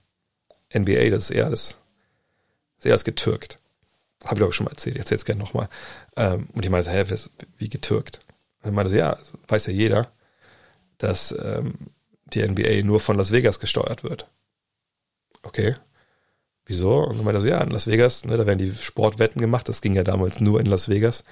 NBA? 0.74 1.10
Das 1.10 1.24
ist 1.24 1.30
eher 1.30 1.50
das, 1.50 1.76
ist 2.78 2.86
eher 2.86 2.92
das 2.92 3.04
getürkt. 3.04 3.59
Habe 4.24 4.34
ich 4.34 4.38
glaube 4.38 4.50
ich 4.50 4.56
schon 4.56 4.64
mal 4.64 4.72
erzählt, 4.72 4.96
ich 4.96 5.00
erzähle 5.00 5.16
es 5.16 5.24
gerne 5.24 5.40
nochmal. 5.40 5.68
Ähm, 6.16 6.48
und 6.52 6.64
ich 6.64 6.70
meinte, 6.70 6.90
hä, 6.90 7.04
wie 7.58 7.68
getürkt? 7.68 8.20
Und 8.62 8.70
er 8.70 8.72
meinte, 8.72 8.96
ja, 8.96 9.16
weiß 9.48 9.66
ja 9.66 9.72
jeder, 9.72 10.12
dass 10.98 11.32
ähm, 11.42 11.74
die 12.26 12.46
NBA 12.46 12.82
nur 12.84 13.00
von 13.00 13.16
Las 13.16 13.32
Vegas 13.32 13.60
gesteuert 13.60 14.04
wird. 14.04 14.28
Okay. 15.42 15.74
Wieso? 16.66 17.04
Und 17.04 17.16
dann 17.16 17.24
meinte 17.24 17.40
so, 17.40 17.48
ja, 17.48 17.60
in 17.62 17.70
Las 17.70 17.86
Vegas, 17.86 18.24
ne, 18.24 18.36
da 18.36 18.46
werden 18.46 18.58
die 18.58 18.72
Sportwetten 18.72 19.40
gemacht, 19.40 19.68
das 19.68 19.80
ging 19.80 19.94
ja 19.94 20.04
damals 20.04 20.40
nur 20.40 20.60
in 20.60 20.66
Las 20.66 20.88
Vegas. 20.88 21.24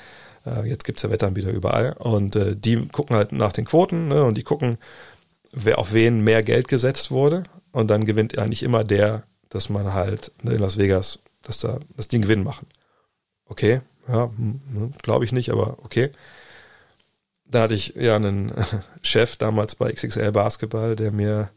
Äh, 0.45 0.69
jetzt 0.69 0.85
gibt's 0.85 1.03
ja 1.03 1.11
Wettanbieter 1.11 1.51
überall. 1.51 1.93
Und 1.99 2.37
äh, 2.37 2.57
die 2.57 2.89
gucken 2.89 3.17
halt 3.17 3.33
nach 3.33 3.53
den 3.53 3.65
Quoten 3.65 4.09
ne, 4.09 4.25
und 4.25 4.37
die 4.37 4.43
gucken, 4.43 4.79
wer 5.53 5.79
auf 5.79 5.93
wen 5.93 6.23
mehr 6.23 6.43
Geld 6.43 6.69
gesetzt 6.69 7.11
wurde. 7.11 7.45
Und 7.71 7.89
dann 7.89 8.05
gewinnt 8.05 8.37
eigentlich 8.39 8.63
immer 8.63 8.83
der, 8.83 9.25
dass 9.49 9.69
man 9.69 9.95
halt 9.95 10.33
ne, 10.43 10.55
in 10.55 10.61
Las 10.61 10.79
Vegas, 10.79 11.21
dass 11.43 11.59
da, 11.59 11.79
dass 11.97 12.09
die 12.09 12.17
einen 12.17 12.23
Gewinn 12.23 12.43
machen. 12.43 12.67
Okay, 13.49 13.81
ja, 14.07 14.25
hm, 14.25 14.61
hm, 14.73 14.93
glaube 15.03 15.25
ich 15.25 15.33
nicht, 15.33 15.51
aber 15.51 15.79
okay. 15.83 16.11
Dann 17.45 17.63
hatte 17.63 17.75
ich 17.75 17.95
ja 17.97 18.17
einen 18.17 18.53
Chef 19.03 19.37
damals 19.37 19.75
bei 19.75 19.91
XXL 19.93 20.33
Basketball, 20.33 20.97
der 20.97 21.13
mir 21.13 21.51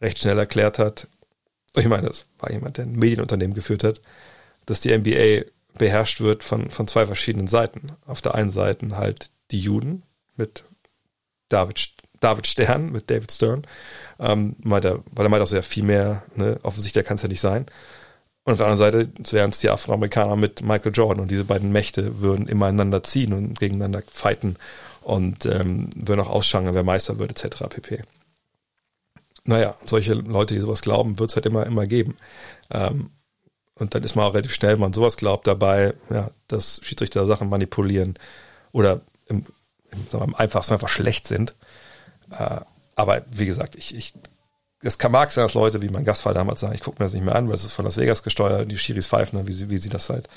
recht 0.00 0.18
schnell 0.18 0.38
erklärt 0.38 0.78
hat, 0.78 1.08
ich 1.76 1.88
meine, 1.88 2.06
das 2.06 2.26
war 2.38 2.52
jemand, 2.52 2.76
der 2.76 2.84
ein 2.84 2.92
Medienunternehmen 2.92 3.54
geführt 3.54 3.84
hat, 3.84 4.00
dass 4.66 4.80
die 4.80 4.96
NBA 4.96 5.50
beherrscht 5.76 6.20
wird 6.20 6.44
von, 6.44 6.70
von 6.70 6.86
zwei 6.86 7.06
verschiedenen 7.06 7.48
Seiten. 7.48 7.88
Auf 8.06 8.22
der 8.22 8.34
einen 8.34 8.50
Seite 8.50 8.96
halt 8.96 9.30
die 9.50 9.58
Juden 9.58 10.02
mit 10.36 10.64
David, 11.48 11.90
David 12.20 12.46
Stern, 12.46 12.92
mit 12.92 13.10
David 13.10 13.32
Stern, 13.32 13.66
ähm, 14.20 14.56
weil, 14.62 14.84
er, 14.84 15.02
meint 15.28 15.42
auch 15.42 15.48
sehr 15.48 15.62
viel 15.62 15.82
mehr, 15.82 16.22
ne, 16.36 16.58
offensichtlich 16.62 17.04
kann 17.04 17.16
es 17.16 17.22
ja 17.22 17.28
nicht 17.28 17.40
sein. 17.40 17.66
Und 18.44 18.52
auf 18.52 18.58
der 18.58 18.66
anderen 18.66 18.92
Seite 18.92 19.32
wären 19.32 19.50
es 19.50 19.60
die 19.60 19.70
Afroamerikaner 19.70 20.36
mit 20.36 20.62
Michael 20.62 20.92
Jordan 20.92 21.20
und 21.20 21.30
diese 21.30 21.44
beiden 21.44 21.72
Mächte 21.72 22.20
würden 22.20 22.46
immer 22.46 22.66
einander 22.66 23.02
ziehen 23.02 23.32
und 23.32 23.58
gegeneinander 23.58 24.02
fighten 24.06 24.56
und 25.00 25.46
ähm, 25.46 25.88
würden 25.96 26.20
auch 26.20 26.28
ausschangen, 26.28 26.74
wer 26.74 26.82
Meister 26.82 27.18
wird, 27.18 27.30
etc. 27.30 27.64
pp. 27.70 28.02
Naja, 29.44 29.74
solche 29.84 30.14
Leute, 30.14 30.54
die 30.54 30.60
sowas 30.60 30.82
glauben, 30.82 31.18
wird 31.18 31.30
es 31.30 31.36
halt 31.36 31.46
immer, 31.46 31.64
immer 31.64 31.86
geben. 31.86 32.16
Ähm, 32.70 33.10
und 33.76 33.94
dann 33.94 34.04
ist 34.04 34.14
man 34.14 34.26
auch 34.26 34.34
relativ 34.34 34.54
schnell, 34.54 34.74
wenn 34.74 34.80
man 34.80 34.92
sowas 34.92 35.16
glaubt, 35.16 35.46
dabei, 35.46 35.94
ja, 36.10 36.30
dass 36.48 36.80
Schiedsrichter 36.82 37.26
Sachen 37.26 37.48
manipulieren 37.48 38.14
oder 38.72 39.00
im, 39.26 39.44
im, 39.90 40.06
wir, 40.10 40.22
im 40.22 40.34
einfachsten 40.34 40.74
einfach 40.74 40.88
schlecht 40.88 41.26
sind. 41.26 41.54
Äh, 42.30 42.60
aber 42.94 43.22
wie 43.30 43.46
gesagt, 43.46 43.74
ich, 43.74 43.94
ich 43.94 44.14
es 44.84 44.98
kann 44.98 45.12
mag 45.12 45.32
sein, 45.32 45.44
dass 45.44 45.54
Leute 45.54 45.80
wie 45.80 45.88
mein 45.88 46.04
Gastfall 46.04 46.34
damals 46.34 46.60
sagen, 46.60 46.74
ich 46.74 46.82
gucke 46.82 47.00
mir 47.02 47.06
das 47.06 47.14
nicht 47.14 47.24
mehr 47.24 47.34
an, 47.34 47.48
weil 47.48 47.54
es 47.54 47.64
ist 47.64 47.72
von 47.72 47.86
Las 47.86 47.96
Vegas 47.96 48.22
gesteuert, 48.22 48.70
die 48.70 48.76
Schiris 48.76 49.06
pfeifen, 49.06 49.46
wie 49.48 49.52
sie, 49.52 49.70
wie 49.70 49.78
sie 49.78 49.88
das 49.88 50.10
halt 50.10 50.28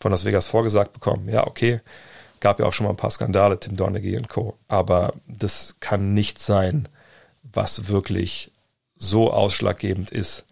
von 0.00 0.10
Las 0.10 0.24
Vegas 0.24 0.46
vorgesagt 0.46 0.92
bekommen. 0.92 1.28
Ja, 1.28 1.46
okay. 1.46 1.80
Gab 2.40 2.58
ja 2.58 2.66
auch 2.66 2.72
schon 2.72 2.84
mal 2.84 2.90
ein 2.92 2.96
paar 2.96 3.12
Skandale, 3.12 3.60
Tim 3.60 3.76
Donaghy 3.76 4.16
und 4.16 4.28
Co. 4.28 4.58
Aber 4.66 5.14
das 5.28 5.76
kann 5.78 6.14
nicht 6.14 6.40
sein, 6.40 6.88
was 7.44 7.86
wirklich 7.86 8.50
so 8.96 9.32
ausschlaggebend 9.32 10.10
ist, 10.10 10.46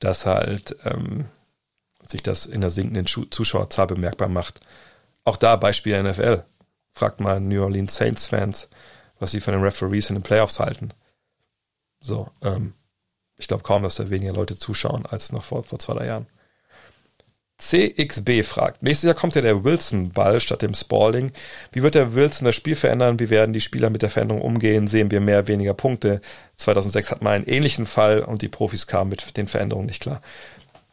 dass 0.00 0.24
halt 0.24 0.76
ähm, 0.86 1.26
sich 2.06 2.22
das 2.22 2.46
in 2.46 2.62
der 2.62 2.70
sinkenden 2.70 3.06
Zuschauerzahl 3.06 3.86
bemerkbar 3.86 4.28
macht. 4.28 4.60
Auch 5.24 5.36
da 5.36 5.56
Beispiel 5.56 6.02
NFL. 6.02 6.44
Fragt 6.94 7.20
mal 7.20 7.40
New 7.40 7.62
Orleans 7.62 7.94
Saints-Fans, 7.94 8.68
was 9.18 9.32
sie 9.32 9.40
von 9.40 9.52
den 9.52 9.62
Referees 9.62 10.08
in 10.08 10.16
den 10.16 10.22
Playoffs 10.22 10.60
halten. 10.60 10.90
So, 12.00 12.30
ähm, 12.42 12.72
ich 13.38 13.48
glaube 13.48 13.62
kaum, 13.62 13.82
dass 13.82 13.96
da 13.96 14.10
weniger 14.10 14.32
Leute 14.32 14.56
zuschauen 14.56 15.04
als 15.06 15.32
noch 15.32 15.44
vor, 15.44 15.64
vor 15.64 15.78
zwei, 15.78 15.94
drei 15.94 16.06
Jahren. 16.06 16.26
CXB 17.58 18.42
fragt, 18.42 18.82
nächstes 18.82 19.08
Jahr 19.08 19.14
kommt 19.14 19.34
ja 19.34 19.40
der 19.40 19.64
Wilson-Ball 19.64 20.40
statt 20.40 20.60
dem 20.60 20.74
Spalding. 20.74 21.32
Wie 21.72 21.82
wird 21.82 21.94
der 21.94 22.14
Wilson 22.14 22.44
das 22.44 22.54
Spiel 22.54 22.76
verändern? 22.76 23.18
Wie 23.18 23.30
werden 23.30 23.54
die 23.54 23.62
Spieler 23.62 23.88
mit 23.88 24.02
der 24.02 24.10
Veränderung 24.10 24.42
umgehen? 24.42 24.88
Sehen 24.88 25.10
wir 25.10 25.22
mehr, 25.22 25.48
weniger 25.48 25.72
Punkte? 25.72 26.20
2006 26.56 27.10
hat 27.10 27.22
man 27.22 27.32
einen 27.32 27.46
ähnlichen 27.46 27.86
Fall 27.86 28.20
und 28.20 28.42
die 28.42 28.48
Profis 28.48 28.86
kamen 28.86 29.08
mit 29.08 29.36
den 29.38 29.48
Veränderungen 29.48 29.86
nicht 29.86 30.02
klar. 30.02 30.20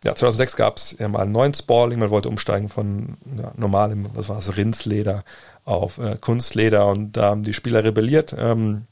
Ja, 0.05 0.15
2006 0.15 0.55
gab 0.55 0.77
es 0.77 0.95
ja 0.97 1.07
mal 1.09 1.23
einen 1.23 1.33
neuen 1.33 1.53
Spalding. 1.53 1.99
Man 1.99 2.09
wollte 2.09 2.29
umsteigen 2.29 2.69
von 2.69 3.17
ja, 3.37 3.51
normalem, 3.57 4.09
was 4.13 4.29
war 4.29 4.37
es, 4.37 4.55
Rindsleder 4.55 5.25
auf 5.65 5.97
äh, 5.97 6.17
Kunstleder 6.19 6.87
und 6.87 7.17
da 7.17 7.23
haben 7.23 7.43
die 7.43 7.53
Spieler 7.53 7.83
rebelliert. 7.83 8.35
Ähm, 8.37 8.85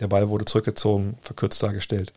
der 0.00 0.06
Ball 0.06 0.28
wurde 0.28 0.44
zurückgezogen, 0.44 1.18
verkürzt 1.22 1.62
dargestellt. 1.62 2.12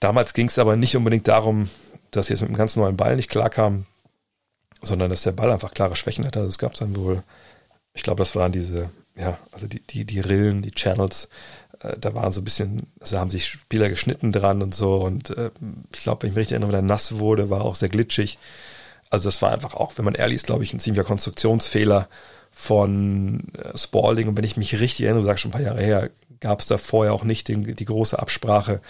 Damals 0.00 0.32
ging 0.32 0.48
es 0.48 0.58
aber 0.58 0.76
nicht 0.76 0.96
unbedingt 0.96 1.28
darum, 1.28 1.68
dass 2.10 2.26
sie 2.26 2.32
jetzt 2.32 2.40
mit 2.40 2.48
einem 2.48 2.58
ganz 2.58 2.76
neuen 2.76 2.96
Ball 2.96 3.16
nicht 3.16 3.30
klarkam, 3.30 3.86
sondern 4.82 5.10
dass 5.10 5.22
der 5.22 5.32
Ball 5.32 5.52
einfach 5.52 5.72
klare 5.72 5.96
Schwächen 5.96 6.26
hatte. 6.26 6.40
Also 6.40 6.48
es 6.48 6.58
gab 6.58 6.74
dann 6.74 6.96
wohl, 6.96 7.22
ich 7.92 8.02
glaube, 8.02 8.18
das 8.18 8.34
waren 8.34 8.50
diese, 8.50 8.90
ja, 9.16 9.38
also 9.52 9.66
die, 9.66 9.80
die, 9.80 10.04
die 10.04 10.20
Rillen, 10.20 10.62
die 10.62 10.70
Channels, 10.70 11.28
äh, 11.80 11.96
da 11.98 12.14
waren 12.14 12.32
so 12.32 12.40
ein 12.40 12.44
bisschen, 12.44 12.86
also 12.98 13.18
haben 13.18 13.30
sich 13.30 13.46
Spieler 13.46 13.88
geschnitten 13.90 14.32
dran 14.32 14.62
und 14.62 14.74
so 14.74 14.96
und 14.96 15.30
äh, 15.36 15.50
ich 15.92 16.02
glaube, 16.02 16.22
wenn 16.22 16.30
ich 16.30 16.34
mich 16.34 16.42
richtig 16.42 16.52
erinnere, 16.52 16.72
wenn 16.72 16.78
er 16.78 16.82
nass 16.82 17.18
wurde, 17.18 17.50
war 17.50 17.62
auch 17.62 17.74
sehr 17.74 17.90
glitschig. 17.90 18.38
Also 19.10 19.28
das 19.28 19.42
war 19.42 19.52
einfach 19.52 19.74
auch, 19.74 19.92
wenn 19.96 20.04
man 20.04 20.14
ehrlich 20.14 20.36
ist, 20.36 20.46
glaube 20.46 20.64
ich, 20.64 20.72
ein 20.72 20.80
ziemlicher 20.80 21.04
Konstruktionsfehler 21.04 22.08
von 22.52 23.52
äh, 23.54 23.76
Spalding 23.76 24.28
und 24.28 24.36
wenn 24.36 24.44
ich 24.44 24.56
mich 24.56 24.80
richtig 24.80 25.04
erinnere, 25.04 25.24
sage 25.24 25.38
schon 25.38 25.50
ein 25.50 25.52
paar 25.52 25.60
Jahre 25.60 25.82
her, 25.82 26.10
gab 26.40 26.60
es 26.60 26.66
da 26.66 26.78
vorher 26.78 27.12
auch 27.12 27.24
nicht 27.24 27.48
den, 27.48 27.76
die 27.76 27.84
große 27.84 28.18
Absprache 28.18 28.80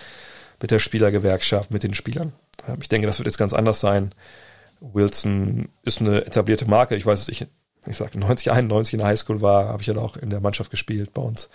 mit 0.61 0.71
der 0.71 0.79
Spielergewerkschaft, 0.79 1.71
mit 1.71 1.83
den 1.83 1.95
Spielern. 1.95 2.33
Ich 2.81 2.89
denke, 2.89 3.07
das 3.07 3.19
wird 3.19 3.27
jetzt 3.27 3.39
ganz 3.39 3.53
anders 3.53 3.81
sein. 3.81 4.15
Wilson 4.81 5.69
ist 5.83 6.01
eine 6.01 6.25
etablierte 6.27 6.67
Marke. 6.67 6.97
Ich 6.97 7.07
weiß, 7.07 7.29
ich, 7.29 7.47
ich 7.87 7.97
sage 7.97 8.19
90, 8.19 8.51
91 8.53 8.95
in 8.95 8.99
der 8.99 9.09
Highschool 9.09 9.41
war, 9.41 9.69
habe 9.69 9.83
ich 9.83 9.89
ja 9.89 9.97
auch 9.97 10.17
in 10.17 10.31
der 10.31 10.41
Mannschaft 10.41 10.71
gespielt 10.71 11.13
bei 11.13 11.23
uns. 11.23 11.49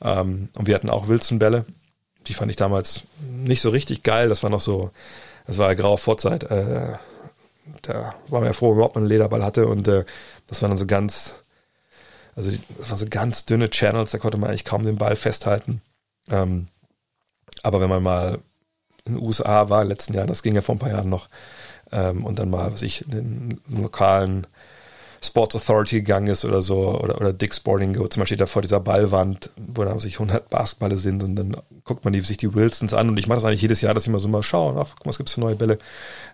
Ähm, 0.00 0.48
und 0.56 0.66
wir 0.66 0.74
hatten 0.74 0.90
auch 0.90 1.08
Wilson-Bälle. 1.08 1.64
Die 2.26 2.34
fand 2.34 2.50
ich 2.50 2.56
damals 2.56 3.02
nicht 3.28 3.60
so 3.60 3.70
richtig 3.70 4.02
geil. 4.02 4.28
Das 4.28 4.42
war 4.42 4.50
noch 4.50 4.60
so, 4.60 4.90
das 5.46 5.58
war 5.58 5.68
eine 5.68 5.76
graue 5.76 5.98
Vorzeit. 5.98 6.44
Äh, 6.44 6.94
da 7.82 8.14
war 8.28 8.40
man 8.40 8.44
ja 8.44 8.52
froh, 8.52 8.72
überhaupt 8.72 8.96
einen 8.96 9.06
Lederball 9.06 9.44
hatte. 9.44 9.66
Und 9.66 9.88
äh, 9.88 10.04
das 10.46 10.62
war 10.62 10.68
dann 10.68 10.78
so 10.78 10.86
ganz, 10.86 11.42
Also 12.34 12.50
das 12.50 12.90
waren 12.90 12.98
so 12.98 13.06
ganz 13.08 13.44
dünne 13.44 13.70
Channels, 13.70 14.10
da 14.12 14.18
konnte 14.18 14.38
man 14.38 14.50
eigentlich 14.50 14.64
kaum 14.64 14.84
den 14.84 14.96
Ball 14.96 15.16
festhalten. 15.16 15.80
Ähm, 16.30 16.68
aber 17.64 17.80
wenn 17.80 17.88
man 17.88 18.02
mal 18.02 18.38
in 19.04 19.14
den 19.14 19.22
USA 19.22 19.68
war, 19.68 19.84
letzten 19.84 20.14
Jahren, 20.14 20.28
das 20.28 20.42
ging 20.42 20.54
ja 20.54 20.62
vor 20.62 20.74
ein 20.74 20.78
paar 20.78 20.90
Jahren 20.90 21.08
noch, 21.08 21.28
ähm, 21.92 22.24
und 22.24 22.38
dann 22.38 22.50
mal, 22.50 22.72
was 22.72 22.82
ich, 22.82 23.02
in 23.02 23.10
den 23.10 23.60
lokalen 23.68 24.46
Sports 25.22 25.56
Authority 25.56 25.96
gegangen 25.96 26.26
ist 26.26 26.44
oder 26.44 26.62
so, 26.62 26.98
oder, 27.00 27.20
oder 27.20 27.32
Dick 27.32 27.54
Sporting 27.54 27.94
Goods, 27.94 28.16
man 28.16 28.26
steht 28.26 28.40
da 28.40 28.46
vor 28.46 28.62
dieser 28.62 28.80
Ballwand, 28.80 29.50
wo 29.56 29.84
da 29.84 29.98
sich 29.98 30.14
100 30.14 30.50
Basketballe 30.50 30.98
sind 30.98 31.22
und 31.22 31.36
dann 31.36 31.56
guckt 31.84 32.04
man 32.04 32.12
die, 32.12 32.20
sich 32.20 32.36
die 32.36 32.54
Wilsons 32.54 32.94
an 32.94 33.08
und 33.08 33.18
ich 33.18 33.26
mache 33.26 33.36
das 33.36 33.44
eigentlich 33.44 33.62
jedes 33.62 33.80
Jahr, 33.80 33.94
dass 33.94 34.04
ich 34.04 34.12
mal 34.12 34.20
so 34.20 34.28
mal 34.28 34.42
schaue, 34.42 34.78
ach, 34.78 34.94
guck 34.96 35.06
mal, 35.06 35.10
was 35.10 35.18
gibt's 35.18 35.34
für 35.34 35.40
neue 35.40 35.56
Bälle. 35.56 35.78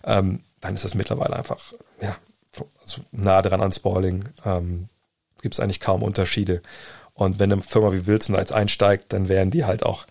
Ähm, 0.05 0.40
dann 0.61 0.74
ist 0.74 0.85
das 0.85 0.94
mittlerweile 0.94 1.36
einfach, 1.36 1.73
ja, 2.01 2.16
also 2.82 3.02
nah 3.12 3.43
dran 3.43 3.61
an 3.61 3.73
Spalling. 3.73 4.24
Ähm, 4.44 4.89
gibt 5.40 5.55
es 5.55 5.61
eigentlich 5.61 5.81
kaum 5.81 6.02
Unterschiede. 6.02 6.62
Und 7.15 7.39
wenn 7.39 7.52
eine 7.52 7.62
Firma 7.62 7.93
wie 7.93 8.07
Wilson 8.07 8.36
als 8.36 8.52
einsteigt, 8.52 9.12
dann 9.12 9.28
werden 9.28 9.51
die 9.51 9.65
halt 9.65 9.85
auch 9.85 10.07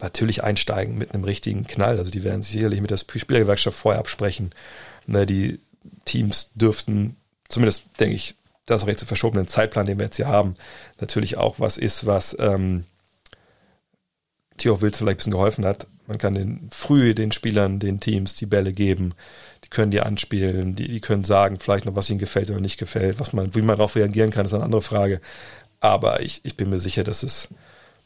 natürlich 0.00 0.44
einsteigen 0.44 0.96
mit 0.96 1.12
einem 1.12 1.24
richtigen 1.24 1.66
Knall. 1.66 1.98
Also 1.98 2.10
die 2.10 2.24
werden 2.24 2.42
sich 2.42 2.52
sicherlich 2.52 2.80
mit 2.80 2.90
der 2.90 2.96
Spielergewerkschaft 2.96 3.78
vorher 3.78 4.00
absprechen. 4.00 4.50
Ne, 5.06 5.26
die 5.26 5.60
Teams 6.04 6.50
dürften, 6.54 7.16
zumindest 7.48 7.84
denke 7.98 8.14
ich, 8.14 8.34
das 8.66 8.82
auch 8.82 8.88
jetzt 8.88 9.00
zu 9.00 9.06
verschobenen 9.06 9.48
Zeitplan, 9.48 9.86
den 9.86 9.98
wir 9.98 10.06
jetzt 10.06 10.16
hier 10.16 10.28
haben, 10.28 10.54
natürlich 11.00 11.36
auch 11.38 11.58
was 11.58 11.78
ist, 11.78 12.06
was 12.06 12.36
ähm, 12.38 12.84
Theo 14.58 14.80
Wilson 14.80 14.98
vielleicht 14.98 15.14
ein 15.14 15.16
bisschen 15.16 15.32
geholfen 15.32 15.64
hat. 15.64 15.86
Man 16.06 16.18
kann 16.18 16.34
den 16.34 16.68
früh 16.70 17.14
den 17.14 17.32
Spielern, 17.32 17.78
den 17.78 18.00
Teams 18.00 18.34
die 18.34 18.46
Bälle 18.46 18.72
geben. 18.72 19.14
Die 19.64 19.68
können 19.68 19.90
die 19.90 20.00
anspielen, 20.00 20.74
die, 20.74 20.88
die 20.88 21.00
können 21.00 21.24
sagen, 21.24 21.58
vielleicht 21.60 21.84
noch, 21.84 21.96
was 21.96 22.10
ihnen 22.10 22.18
gefällt 22.18 22.50
oder 22.50 22.60
nicht 22.60 22.78
gefällt. 22.78 23.20
Was 23.20 23.32
man, 23.32 23.54
wie 23.54 23.62
man 23.62 23.76
darauf 23.76 23.96
reagieren 23.96 24.30
kann, 24.30 24.46
ist 24.46 24.54
eine 24.54 24.64
andere 24.64 24.82
Frage. 24.82 25.20
Aber 25.80 26.20
ich, 26.20 26.40
ich 26.44 26.56
bin 26.56 26.70
mir 26.70 26.80
sicher, 26.80 27.04
dass 27.04 27.22
es 27.22 27.48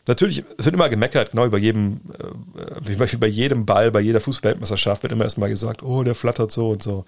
natürlich, 0.06 0.44
es 0.58 0.64
wird 0.64 0.74
immer 0.74 0.88
gemeckert, 0.88 1.30
genau 1.30 1.46
über 1.46 1.58
jedem, 1.58 2.00
äh, 2.18 3.16
bei 3.16 3.26
jedem 3.26 3.66
Ball, 3.66 3.90
bei 3.90 4.00
jeder 4.00 4.20
Fußballweltmeisterschaft 4.20 5.02
wird 5.02 5.12
immer 5.12 5.24
erstmal 5.24 5.48
gesagt, 5.48 5.82
oh, 5.82 6.02
der 6.02 6.14
flattert 6.14 6.52
so 6.52 6.70
und 6.70 6.82
so. 6.82 7.04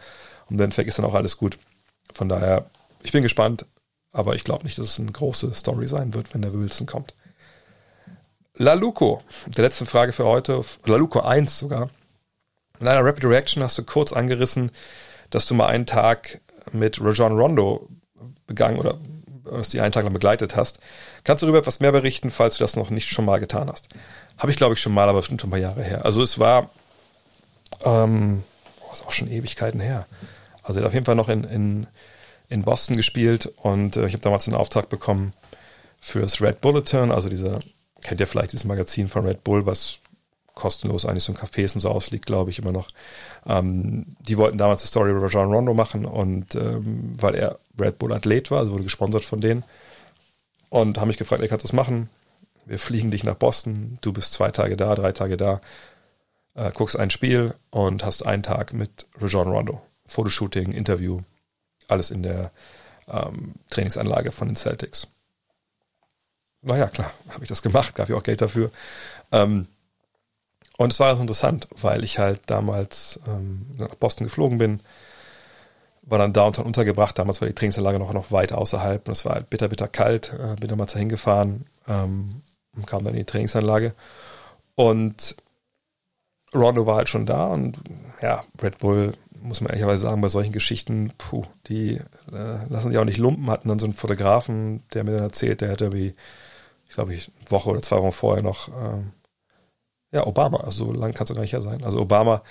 Und 0.49 0.59
dann 0.59 0.71
ist 0.71 0.99
dann 0.99 1.05
auch 1.05 1.15
alles 1.15 1.37
gut. 1.37 1.59
Von 2.13 2.29
daher, 2.29 2.71
ich 3.03 3.13
bin 3.13 3.23
gespannt, 3.23 3.67
aber 4.13 4.35
ich 4.35 4.45
glaube 4.45 4.65
nicht, 4.65 4.79
dass 4.79 4.91
es 4.91 5.01
eine 5.01 5.13
große 5.13 5.53
Story 5.55 5.89
sein 5.89 6.15
wird, 6.15 6.35
wenn 6.35 6.43
der 6.43 6.53
Wilson 6.53 6.87
kommt. 6.87 7.15
Laluco, 8.57 9.23
der 9.47 9.65
letzte 9.65 9.87
Frage 9.87 10.13
für 10.13 10.25
heute, 10.25 10.65
Laluco 10.85 11.21
1 11.21 11.59
sogar. 11.59 11.91
In 12.79 12.87
einer 12.87 13.05
Rapid 13.05 13.25
Reaction 13.25 13.63
hast 13.63 13.79
du 13.79 13.83
kurz 13.83 14.13
angerissen, 14.13 14.71
dass 15.31 15.47
du 15.47 15.55
mal 15.55 15.67
einen 15.67 15.87
Tag 15.87 16.41
mit 16.71 17.01
Rajon 17.01 17.37
Rondo 17.37 17.89
begangen 18.47 18.79
oder 18.79 18.99
was 19.45 19.69
die 19.69 19.81
einen 19.81 19.93
Tag 19.93 20.05
lang 20.05 20.13
begleitet 20.13 20.57
hast. 20.57 20.79
Kannst 21.23 21.43
du 21.43 21.47
darüber 21.47 21.59
etwas 21.59 21.81
mehr 21.81 21.93
berichten, 21.93 22.31
falls 22.31 22.57
du 22.57 22.65
das 22.65 22.77
noch 22.77 22.91
nicht 22.91 23.09
schon 23.09 23.25
mal 23.25 23.39
getan 23.41 23.71
hast? 23.71 23.89
Habe 24.39 24.51
ich, 24.51 24.57
glaube 24.57 24.75
ich, 24.75 24.81
schon 24.81 24.93
mal, 24.93 25.09
aber 25.09 25.21
bestimmt 25.21 25.41
schon 25.41 25.49
ein 25.49 25.53
paar 25.53 25.61
Jahre 25.61 25.83
her. 25.83 26.05
Also 26.05 26.23
es 26.23 26.39
war, 26.39 26.71
ähm, 27.85 28.43
oh, 28.81 28.93
ist 28.93 29.07
auch 29.07 29.13
schon 29.13 29.31
Ewigkeiten 29.31 29.81
her. 29.81 30.07
Also 30.63 30.81
er 30.81 30.83
hat 30.83 30.89
auf 30.89 30.95
jeden 30.95 31.07
Fall 31.07 31.15
noch 31.15 31.29
in, 31.29 31.45
in, 31.45 31.87
in 32.49 32.63
Boston 32.63 32.97
gespielt 32.97 33.53
und 33.57 33.97
äh, 33.97 34.07
ich 34.07 34.15
habe 34.15 34.23
damals 34.23 34.49
einen 34.49 34.57
Auftrag 34.57 34.89
bekommen 34.89 35.33
für 36.01 36.21
das 36.21 36.41
Red 36.41 36.61
Bulletin, 36.61 37.11
also 37.11 37.29
dieser, 37.29 37.61
kennt 38.03 38.21
ihr 38.21 38.27
vielleicht 38.27 38.53
dieses 38.53 38.65
Magazin 38.65 39.09
von 39.09 39.27
Red 39.27 39.45
Bull, 39.45 39.67
was 39.67 40.01
kostenlos 40.55 41.05
eigentlich 41.05 41.25
so 41.25 41.33
ein 41.33 41.39
Cafés 41.39 41.75
und 41.75 41.81
so 41.81 41.91
ausliegt, 41.91 42.27
glaube 42.27 42.51
ich, 42.51 42.59
immer 42.59 42.73
noch. 42.73 42.89
Ähm, 43.47 44.17
die 44.21 44.37
wollten 44.37 44.59
damals 44.59 44.83
die 44.83 44.89
Story 44.89 45.11
über 45.11 45.27
John 45.27 45.53
Rondo 45.53 45.75
machen 45.75 46.05
und 46.05 46.55
ähm, 46.55 47.15
weil 47.17 47.35
er 47.35 47.59
Red 47.79 47.99
Bull 47.99 48.13
Athlet 48.13 48.51
war, 48.51 48.61
also 48.61 48.73
wurde 48.73 48.85
gesponsert 48.85 49.25
von 49.25 49.41
denen 49.41 49.65
und 50.69 50.99
haben 50.99 51.09
mich 51.09 51.19
gefragt, 51.19 51.43
ey, 51.43 51.49
kannst 51.49 51.65
du 51.65 51.69
das 51.69 51.73
machen? 51.73 52.09
Wir 52.67 52.79
fliegen 52.79 53.11
dich 53.11 53.25
nach 53.25 53.35
Boston, 53.35 53.99
du 54.01 54.13
bist 54.13 54.33
zwei 54.33 54.51
Tage 54.51 54.77
da, 54.77 54.95
drei 54.95 55.13
Tage 55.13 55.37
da, 55.37 55.61
äh, 56.55 56.71
guckst 56.73 56.99
ein 56.99 57.11
Spiel 57.11 57.55
und 57.71 58.05
hast 58.05 58.25
einen 58.25 58.43
Tag 58.43 58.73
mit 58.73 59.07
Rajon 59.21 59.49
Rondo. 59.49 59.83
Fotoshooting, 60.07 60.73
Interview, 60.73 61.21
alles 61.89 62.11
in 62.11 62.23
der 62.23 62.51
ähm, 63.09 63.55
Trainingsanlage 63.71 64.33
von 64.33 64.49
den 64.49 64.57
Celtics. 64.57 65.07
Naja, 66.63 66.89
klar, 66.89 67.13
habe 67.31 67.43
ich 67.43 67.49
das 67.49 67.63
gemacht, 67.63 67.95
gab 67.95 68.09
ja 68.09 68.17
auch 68.17 68.23
Geld 68.23 68.41
dafür. 68.41 68.71
Ähm, 69.33 69.69
und 70.77 70.93
es 70.93 70.99
war 70.99 71.09
ganz 71.09 71.21
interessant, 71.21 71.69
weil 71.81 72.03
ich 72.03 72.19
halt 72.19 72.41
damals 72.47 73.21
ähm, 73.29 73.67
nach 73.77 73.95
Boston 73.95 74.25
geflogen 74.25 74.59
bin, 74.59 74.83
war 76.07 76.19
dann 76.19 76.33
downtown 76.33 76.67
untergebracht. 76.67 77.19
Damals 77.19 77.41
war 77.41 77.49
die 77.49 77.55
Trainingsanlage 77.55 77.99
noch, 77.99 78.13
noch 78.13 78.31
weit 78.31 78.53
außerhalb 78.53 79.07
und 79.07 79.13
es 79.13 79.25
war 79.25 79.35
halt 79.35 79.51
bitter, 79.51 79.69
bitter 79.69 79.89
kalt. 79.89 80.33
Äh, 80.35 80.57
bin 80.57 80.69
damals 80.69 80.93
dahin 80.93 81.09
gefahren 81.09 81.67
ähm, 81.89 82.43
und 82.77 82.87
kam 82.87 83.05
dann 83.05 83.15
in 83.15 83.21
die 83.21 83.25
Trainingsanlage. 83.25 83.95
Und 84.75 85.37
Rondo 86.55 86.87
war 86.87 86.97
halt 86.97 87.09
schon 87.09 87.27
da 87.27 87.49
und 87.49 87.79
ja, 88.21 88.45
Red 88.63 88.79
Bull, 88.79 89.15
muss 89.41 89.61
man 89.61 89.71
ehrlicherweise 89.71 90.03
sagen, 90.03 90.21
bei 90.21 90.29
solchen 90.29 90.53
Geschichten, 90.53 91.13
puh, 91.19 91.45
die 91.67 91.97
äh, 92.33 92.67
lassen 92.69 92.91
sich 92.91 92.99
auch 92.99 93.05
nicht 93.05 93.19
lumpen, 93.19 93.51
hatten 93.51 93.69
dann 93.69 93.79
so 93.79 93.87
einen 93.87 93.95
Fotografen, 93.95 94.83
der 94.95 95.05
mir 95.05 95.13
dann 95.13 95.23
erzählt, 95.25 95.61
der 95.61 95.71
hätte 95.71 95.93
wie, 95.93 96.15
ich 96.89 96.95
glaube, 96.95 97.15
ich, 97.15 97.31
eine 97.41 97.51
Woche 97.51 97.71
oder 97.71 97.83
zwei 97.83 97.99
Wochen 97.99 98.13
vorher 98.13 98.43
noch 98.43 98.69
ähm, 98.69 99.13
ja, 100.15 100.27
Obama, 100.27 100.59
also 100.59 100.87
so 100.87 100.93
lang 100.93 101.13
kann 101.13 101.25
es 101.25 101.35
gar 101.35 101.41
nicht 101.41 101.53
her 101.53 101.61
sein. 101.61 101.83
Also 101.83 102.01
Obama 102.01 102.43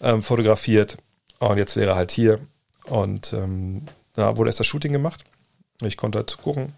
ähm, 0.00 0.22
fotografiert 0.22 0.98
und 1.40 1.58
jetzt 1.58 1.76
wäre 1.76 1.90
er 1.90 1.96
halt 1.96 2.12
hier. 2.12 2.38
Und 2.88 3.32
ähm, 3.32 3.82
da 4.14 4.36
wurde 4.36 4.48
erst 4.48 4.60
das 4.60 4.66
Shooting 4.66 4.92
gemacht. 4.92 5.24
Ich 5.82 5.96
konnte 5.96 6.18
halt 6.18 6.36
gucken. 6.38 6.74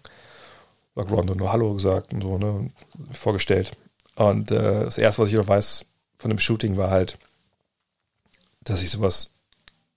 War 0.93 1.07
Rondo 1.07 1.33
nur 1.35 1.51
Hallo 1.51 1.73
gesagt 1.73 2.13
und 2.13 2.21
so, 2.21 2.37
ne, 2.37 2.69
vorgestellt. 3.11 3.71
Und 4.15 4.51
äh, 4.51 4.83
das 4.83 4.97
erste, 4.97 5.21
was 5.21 5.29
ich 5.29 5.35
noch 5.35 5.47
weiß 5.47 5.85
von 6.17 6.29
dem 6.29 6.39
Shooting, 6.39 6.77
war 6.77 6.91
halt, 6.91 7.17
dass 8.63 8.83
ich 8.83 8.91
sowas, 8.91 9.33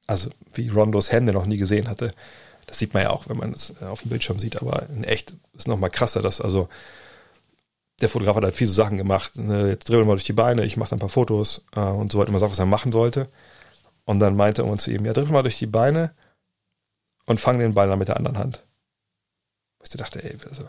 also 0.06 0.30
wie 0.54 0.68
Rondos 0.68 1.10
Hände 1.10 1.32
noch 1.32 1.46
nie 1.46 1.56
gesehen 1.56 1.88
hatte. 1.88 2.12
Das 2.66 2.78
sieht 2.78 2.94
man 2.94 3.02
ja 3.02 3.10
auch, 3.10 3.28
wenn 3.28 3.36
man 3.36 3.52
es 3.52 3.74
auf 3.82 4.02
dem 4.02 4.10
Bildschirm 4.10 4.38
sieht, 4.38 4.62
aber 4.62 4.88
in 4.88 5.04
echt 5.04 5.36
ist 5.54 5.68
noch 5.68 5.78
mal 5.78 5.90
krasser, 5.90 6.22
dass 6.22 6.40
also 6.40 6.68
der 8.00 8.08
Fotograf 8.08 8.36
hat 8.36 8.44
halt 8.44 8.54
viele 8.54 8.70
Sachen 8.70 8.96
gemacht. 8.96 9.36
Ne, 9.36 9.68
jetzt 9.68 9.88
dribbeln 9.88 10.08
wir 10.08 10.14
durch 10.14 10.24
die 10.24 10.32
Beine, 10.32 10.64
ich 10.64 10.76
mache 10.76 10.90
dann 10.90 10.98
ein 10.98 11.00
paar 11.00 11.08
Fotos 11.08 11.64
äh, 11.76 11.80
und 11.80 12.12
so 12.12 12.20
hat 12.20 12.28
immer 12.28 12.36
gesagt, 12.36 12.52
was 12.52 12.58
er 12.58 12.66
machen 12.66 12.92
sollte. 12.92 13.28
Und 14.04 14.18
dann 14.18 14.36
meinte 14.36 14.62
er 14.62 14.66
uns 14.66 14.84
zu 14.84 14.90
ihm, 14.90 15.04
ja, 15.04 15.12
dribbel 15.12 15.32
mal 15.32 15.42
durch 15.42 15.58
die 15.58 15.66
Beine 15.66 16.14
und 17.26 17.40
fang 17.40 17.58
den 17.58 17.74
Ball 17.74 17.88
dann 17.88 17.98
mit 17.98 18.08
der 18.08 18.16
anderen 18.16 18.38
Hand. 18.38 18.64
Ich 19.82 19.90
dachte, 19.90 20.22
ey, 20.22 20.36
also, 20.48 20.64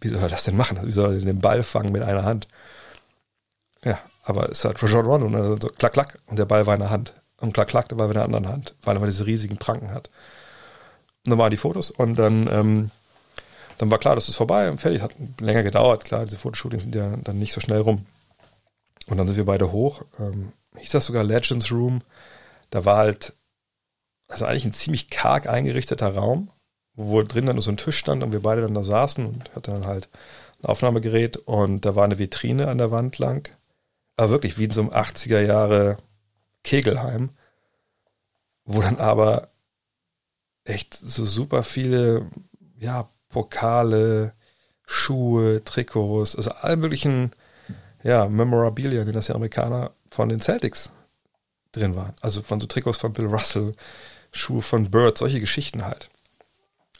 wie 0.00 0.08
soll 0.08 0.20
er 0.20 0.28
das 0.28 0.44
denn 0.44 0.56
machen? 0.56 0.78
Wie 0.82 0.92
soll 0.92 1.14
er 1.14 1.20
den 1.20 1.40
Ball 1.40 1.62
fangen 1.62 1.92
mit 1.92 2.02
einer 2.02 2.24
Hand? 2.24 2.48
Ja, 3.84 3.98
aber 4.22 4.50
es 4.50 4.64
hat 4.64 4.82
Rajon 4.82 5.06
Rondo, 5.06 5.28
ne? 5.28 5.56
so 5.60 5.68
klack, 5.68 5.92
klack, 5.92 6.18
und 6.26 6.38
der 6.38 6.44
Ball 6.44 6.66
war 6.66 6.74
in 6.74 6.80
der 6.80 6.90
Hand. 6.90 7.14
Und 7.38 7.52
klack, 7.52 7.68
klack, 7.68 7.88
der 7.88 7.96
Ball 7.96 8.06
war 8.06 8.12
in 8.12 8.18
der 8.18 8.24
anderen 8.24 8.48
Hand, 8.48 8.74
weil 8.82 8.96
er 8.96 9.06
diese 9.06 9.26
riesigen 9.26 9.56
Pranken 9.56 9.92
hat. 9.92 10.08
Und 11.24 11.30
dann 11.30 11.38
waren 11.38 11.50
die 11.50 11.56
Fotos 11.56 11.90
und 11.90 12.16
dann 12.16 12.48
ähm, 12.48 12.90
dann 13.82 13.90
war 13.90 13.98
klar, 13.98 14.14
das 14.14 14.28
ist 14.28 14.36
vorbei 14.36 14.70
und 14.70 14.80
fertig. 14.80 15.02
Hat 15.02 15.10
länger 15.40 15.64
gedauert, 15.64 16.04
klar, 16.04 16.24
diese 16.24 16.38
Fotoshootings 16.38 16.84
sind 16.84 16.94
ja 16.94 17.16
dann 17.16 17.40
nicht 17.40 17.52
so 17.52 17.60
schnell 17.60 17.80
rum. 17.80 18.06
Und 19.06 19.16
dann 19.16 19.26
sind 19.26 19.36
wir 19.36 19.44
beide 19.44 19.72
hoch. 19.72 20.02
Ähm, 20.20 20.52
hieß 20.76 20.90
das 20.90 21.06
sogar 21.06 21.24
Legends 21.24 21.70
Room. 21.70 22.02
Da 22.70 22.84
war 22.84 22.96
halt, 22.96 23.34
also 24.28 24.46
eigentlich 24.46 24.64
ein 24.64 24.72
ziemlich 24.72 25.10
karg 25.10 25.48
eingerichteter 25.48 26.14
Raum, 26.14 26.50
wo 26.94 27.22
drin 27.22 27.46
dann 27.46 27.60
so 27.60 27.70
ein 27.70 27.76
Tisch 27.76 27.98
stand 27.98 28.22
und 28.22 28.32
wir 28.32 28.42
beide 28.42 28.62
dann 28.62 28.74
da 28.74 28.84
saßen 28.84 29.26
und 29.26 29.54
hatte 29.54 29.70
dann 29.70 29.86
halt 29.86 30.08
ein 30.60 30.66
Aufnahmegerät 30.66 31.36
und 31.36 31.84
da 31.84 31.96
war 31.96 32.04
eine 32.04 32.18
Vitrine 32.18 32.68
an 32.68 32.78
der 32.78 32.90
Wand 32.90 33.18
lang. 33.18 33.50
Aber 34.16 34.30
wirklich 34.30 34.58
wie 34.58 34.64
in 34.64 34.70
so 34.70 34.80
einem 34.82 34.90
80er 34.90 35.40
Jahre 35.40 35.98
Kegelheim, 36.62 37.30
wo 38.64 38.80
dann 38.80 38.98
aber 38.98 39.48
echt 40.64 40.94
so 40.94 41.24
super 41.24 41.62
viele, 41.62 42.30
ja, 42.78 43.08
Pokale, 43.28 44.34
Schuhe, 44.84 45.64
Trikots, 45.64 46.36
also 46.36 46.50
alle 46.52 46.76
möglichen 46.76 47.32
ja, 48.02 48.28
Memorabilia, 48.28 49.04
die 49.04 49.12
das 49.12 49.28
ja 49.28 49.34
Amerikaner 49.34 49.92
von 50.12 50.28
den 50.28 50.40
Celtics 50.40 50.92
drin 51.72 51.96
waren. 51.96 52.14
Also 52.20 52.42
von 52.42 52.60
so 52.60 52.66
Trikots 52.66 52.98
von 52.98 53.14
Bill 53.14 53.26
Russell, 53.26 53.74
Schuhe 54.30 54.60
von 54.60 54.90
Bird, 54.90 55.16
solche 55.16 55.40
Geschichten 55.40 55.84
halt. 55.84 56.10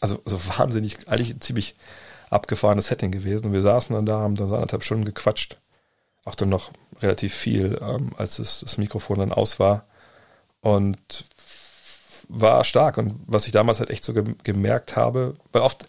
Also 0.01 0.21
so 0.25 0.39
wahnsinnig, 0.59 1.09
eigentlich 1.09 1.39
ziemlich 1.41 1.75
abgefahrenes 2.31 2.87
Setting 2.87 3.11
gewesen. 3.11 3.47
Und 3.47 3.53
wir 3.53 3.63
saßen 3.63 3.95
dann 3.95 4.07
da, 4.07 4.21
haben 4.21 4.35
dann 4.35 4.49
so 4.49 4.55
anderthalb 4.55 4.83
Stunden 4.83 5.05
gequatscht. 5.05 5.59
Auch 6.25 6.35
dann 6.35 6.49
noch 6.49 6.71
relativ 7.01 7.35
viel, 7.35 7.79
ähm, 7.83 8.13
als 8.17 8.37
das, 8.37 8.61
das 8.61 8.79
Mikrofon 8.79 9.19
dann 9.19 9.33
aus 9.33 9.61
war. 9.61 9.85
Und 10.61 11.27
war 12.29 12.65
stark. 12.65 12.97
Und 12.97 13.21
was 13.27 13.47
ich 13.47 13.53
damals 13.53 13.79
halt 13.79 13.91
echt 13.91 14.05
so 14.05 14.15
gemerkt 14.15 14.97
habe, 14.97 15.35
weil 15.53 15.63
oft 15.63 15.85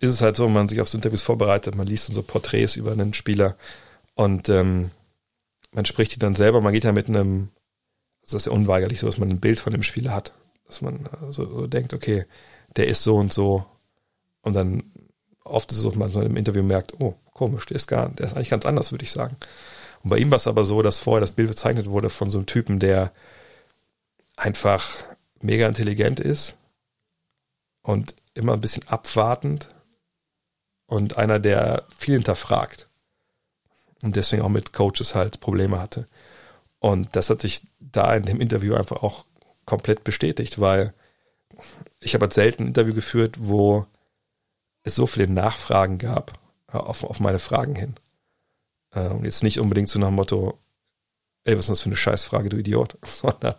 ist 0.00 0.12
es 0.12 0.22
halt 0.22 0.36
so, 0.36 0.46
wenn 0.46 0.52
man 0.52 0.68
sich 0.68 0.80
auf 0.80 0.88
so 0.88 0.96
Interviews 0.96 1.22
vorbereitet, 1.22 1.74
man 1.74 1.86
liest 1.86 2.08
dann 2.08 2.14
so 2.14 2.22
Porträts 2.22 2.76
über 2.76 2.92
einen 2.92 3.12
Spieler 3.12 3.56
und 4.14 4.48
ähm, 4.48 4.90
man 5.76 5.84
spricht 5.84 6.14
die 6.14 6.18
dann 6.18 6.34
selber, 6.34 6.60
man 6.60 6.72
geht 6.72 6.84
ja 6.84 6.92
mit 6.92 7.08
einem, 7.08 7.50
das 8.22 8.32
ist 8.32 8.46
ja 8.46 8.52
unweigerlich 8.52 8.98
so, 8.98 9.06
dass 9.06 9.18
man 9.18 9.28
ein 9.28 9.40
Bild 9.40 9.60
von 9.60 9.72
dem 9.72 9.82
Spieler 9.82 10.14
hat, 10.14 10.32
dass 10.66 10.80
man 10.80 11.08
so, 11.30 11.46
so 11.48 11.66
denkt, 11.66 11.92
okay, 11.92 12.24
der 12.76 12.88
ist 12.88 13.02
so 13.02 13.16
und 13.16 13.32
so 13.32 13.64
Und 14.40 14.54
dann 14.54 14.84
oft 15.44 15.70
ist 15.70 15.76
es 15.76 15.82
so, 15.82 15.90
dass 15.90 15.98
man 15.98 16.10
so 16.10 16.22
im 16.22 16.36
Interview 16.36 16.62
merkt, 16.62 16.94
oh, 16.98 17.14
komisch, 17.32 17.66
der 17.66 17.76
ist 17.76 17.88
gar, 17.88 18.08
der 18.08 18.26
ist 18.26 18.34
eigentlich 18.34 18.48
ganz 18.48 18.64
anders, 18.64 18.90
würde 18.90 19.04
ich 19.04 19.12
sagen. 19.12 19.36
Und 20.02 20.10
bei 20.10 20.18
ihm 20.18 20.30
war 20.30 20.36
es 20.36 20.46
aber 20.46 20.64
so, 20.64 20.80
dass 20.82 20.98
vorher 20.98 21.20
das 21.20 21.32
Bild 21.32 21.50
bezeichnet 21.50 21.90
wurde 21.90 22.08
von 22.08 22.30
so 22.30 22.38
einem 22.38 22.46
Typen, 22.46 22.78
der 22.78 23.12
einfach 24.36 24.88
mega 25.42 25.68
intelligent 25.68 26.20
ist 26.20 26.56
und 27.82 28.14
immer 28.34 28.54
ein 28.54 28.60
bisschen 28.62 28.88
abwartend 28.88 29.68
und 30.86 31.18
einer, 31.18 31.38
der 31.38 31.84
viel 31.94 32.14
hinterfragt 32.14 32.85
und 34.02 34.16
deswegen 34.16 34.42
auch 34.42 34.48
mit 34.48 34.72
Coaches 34.72 35.14
halt 35.14 35.40
Probleme 35.40 35.80
hatte. 35.80 36.08
Und 36.78 37.16
das 37.16 37.30
hat 37.30 37.40
sich 37.40 37.62
da 37.80 38.14
in 38.14 38.24
dem 38.24 38.40
Interview 38.40 38.74
einfach 38.74 39.02
auch 39.02 39.26
komplett 39.64 40.04
bestätigt, 40.04 40.60
weil 40.60 40.94
ich 42.00 42.14
habe 42.14 42.24
halt 42.24 42.34
selten 42.34 42.64
ein 42.64 42.68
Interview 42.68 42.94
geführt, 42.94 43.36
wo 43.38 43.86
es 44.82 44.94
so 44.94 45.06
viele 45.06 45.28
Nachfragen 45.28 45.98
gab 45.98 46.38
äh, 46.72 46.76
auf, 46.76 47.02
auf 47.02 47.20
meine 47.20 47.38
Fragen 47.38 47.74
hin. 47.74 47.94
Und 48.94 49.26
jetzt 49.26 49.42
nicht 49.42 49.60
unbedingt 49.60 49.90
so 49.90 49.98
nach 49.98 50.08
dem 50.08 50.14
Motto, 50.14 50.58
ey, 51.44 51.54
was 51.58 51.66
ist 51.66 51.70
das 51.70 51.80
für 51.80 51.86
eine 51.86 51.96
Scheißfrage, 51.96 52.48
du 52.48 52.56
Idiot, 52.56 52.96
sondern 53.04 53.54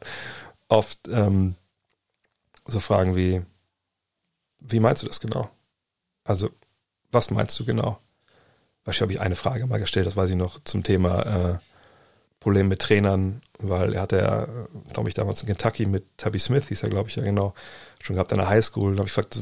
oft 0.67 1.07
ähm, 1.09 1.55
so 2.65 2.79
Fragen 2.79 3.15
wie, 3.15 3.43
wie 4.59 4.79
meinst 4.79 5.03
du 5.03 5.07
das 5.07 5.19
genau? 5.19 5.49
Also, 6.23 6.49
was 7.11 7.29
meinst 7.29 7.59
du 7.59 7.65
genau? 7.65 7.99
Beispielsweise 8.87 9.01
habe 9.01 9.13
ich 9.13 9.21
eine 9.21 9.35
Frage 9.35 9.67
mal 9.67 9.79
gestellt, 9.79 10.07
das 10.07 10.15
weiß 10.15 10.29
ich 10.29 10.37
noch, 10.37 10.63
zum 10.63 10.81
Thema 10.81 11.21
äh, 11.23 11.57
Problem 12.39 12.69
mit 12.69 12.79
Trainern, 12.79 13.41
weil 13.59 13.93
er 13.93 14.01
hatte 14.01 14.17
ja, 14.17 14.47
glaube 14.93 15.09
ich, 15.09 15.13
damals 15.13 15.41
in 15.41 15.47
Kentucky 15.47 15.85
mit 15.85 16.05
Tabby 16.17 16.39
Smith, 16.39 16.69
hieß 16.69 16.83
er, 16.83 16.89
glaube 16.89 17.09
ich, 17.09 17.17
ja 17.17 17.23
genau, 17.23 17.53
schon 18.01 18.15
gehabt 18.15 18.31
an 18.31 18.37
der 18.37 18.47
Highschool. 18.47 18.93
Da 18.93 18.99
habe 18.99 19.09
ich 19.09 19.13
gefragt, 19.13 19.37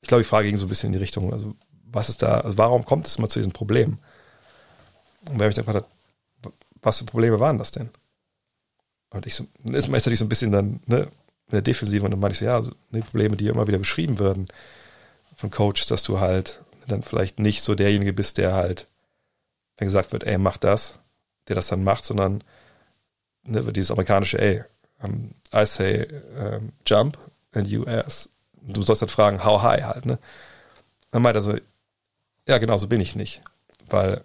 ich 0.00 0.08
glaube, 0.08 0.22
die 0.22 0.28
Frage 0.28 0.46
ging 0.48 0.56
so 0.56 0.64
ein 0.64 0.70
bisschen 0.70 0.86
in 0.86 0.92
die 0.94 1.00
Richtung, 1.00 1.34
also 1.34 1.54
was 1.84 2.08
ist 2.08 2.22
da, 2.22 2.40
also 2.40 2.56
warum 2.56 2.86
kommt 2.86 3.06
es 3.06 3.18
mal 3.18 3.28
zu 3.28 3.40
diesem 3.40 3.52
Problem? 3.52 3.98
Und 5.28 5.38
wer 5.38 5.46
mich 5.46 5.54
dann 5.54 5.66
gefragt 5.66 5.86
hat, 6.42 6.52
was 6.80 7.00
für 7.00 7.04
Probleme 7.04 7.40
waren 7.40 7.58
das 7.58 7.72
denn? 7.72 7.90
Und 9.10 9.26
ich 9.26 9.34
so, 9.34 9.44
dann 9.64 9.74
ist 9.74 9.88
man 9.88 9.98
natürlich 9.98 10.18
so 10.18 10.24
ein 10.24 10.30
bisschen 10.30 10.50
dann, 10.50 10.80
ne, 10.86 11.08
in 11.48 11.50
der 11.50 11.60
Defensive 11.60 12.02
und 12.02 12.10
dann 12.10 12.20
meinte 12.20 12.32
ich 12.32 12.38
so, 12.38 12.46
ja, 12.46 12.54
also 12.54 12.72
die 12.90 13.02
Probleme, 13.02 13.36
die 13.36 13.48
immer 13.48 13.66
wieder 13.66 13.76
beschrieben 13.76 14.18
werden 14.18 14.48
von 15.36 15.50
Coaches, 15.50 15.88
dass 15.88 16.02
du 16.04 16.20
halt 16.20 16.63
dann 16.86 17.02
vielleicht 17.02 17.38
nicht 17.38 17.62
so 17.62 17.74
derjenige 17.74 18.12
bist, 18.12 18.38
der 18.38 18.54
halt, 18.54 18.88
wenn 19.76 19.86
gesagt 19.86 20.12
wird, 20.12 20.24
ey, 20.24 20.38
mach 20.38 20.56
das, 20.56 20.98
der 21.48 21.56
das 21.56 21.68
dann 21.68 21.84
macht, 21.84 22.04
sondern 22.04 22.42
ne, 23.44 23.62
dieses 23.72 23.90
amerikanische, 23.90 24.40
ey, 24.40 24.64
um, 25.02 25.34
I 25.54 25.66
say 25.66 26.06
um, 26.38 26.72
jump 26.86 27.18
and 27.52 27.68
you 27.68 27.84
ask. 27.86 28.28
Du 28.62 28.82
sollst 28.82 29.02
dann 29.02 29.08
fragen, 29.08 29.44
how 29.44 29.62
high 29.62 29.84
halt, 29.84 30.06
ne? 30.06 30.18
Dann 31.10 31.22
meint 31.22 31.36
er 31.36 31.42
so, 31.42 31.56
ja, 32.48 32.58
genau, 32.58 32.78
so 32.78 32.88
bin 32.88 33.00
ich 33.00 33.14
nicht. 33.14 33.42
Weil 33.88 34.24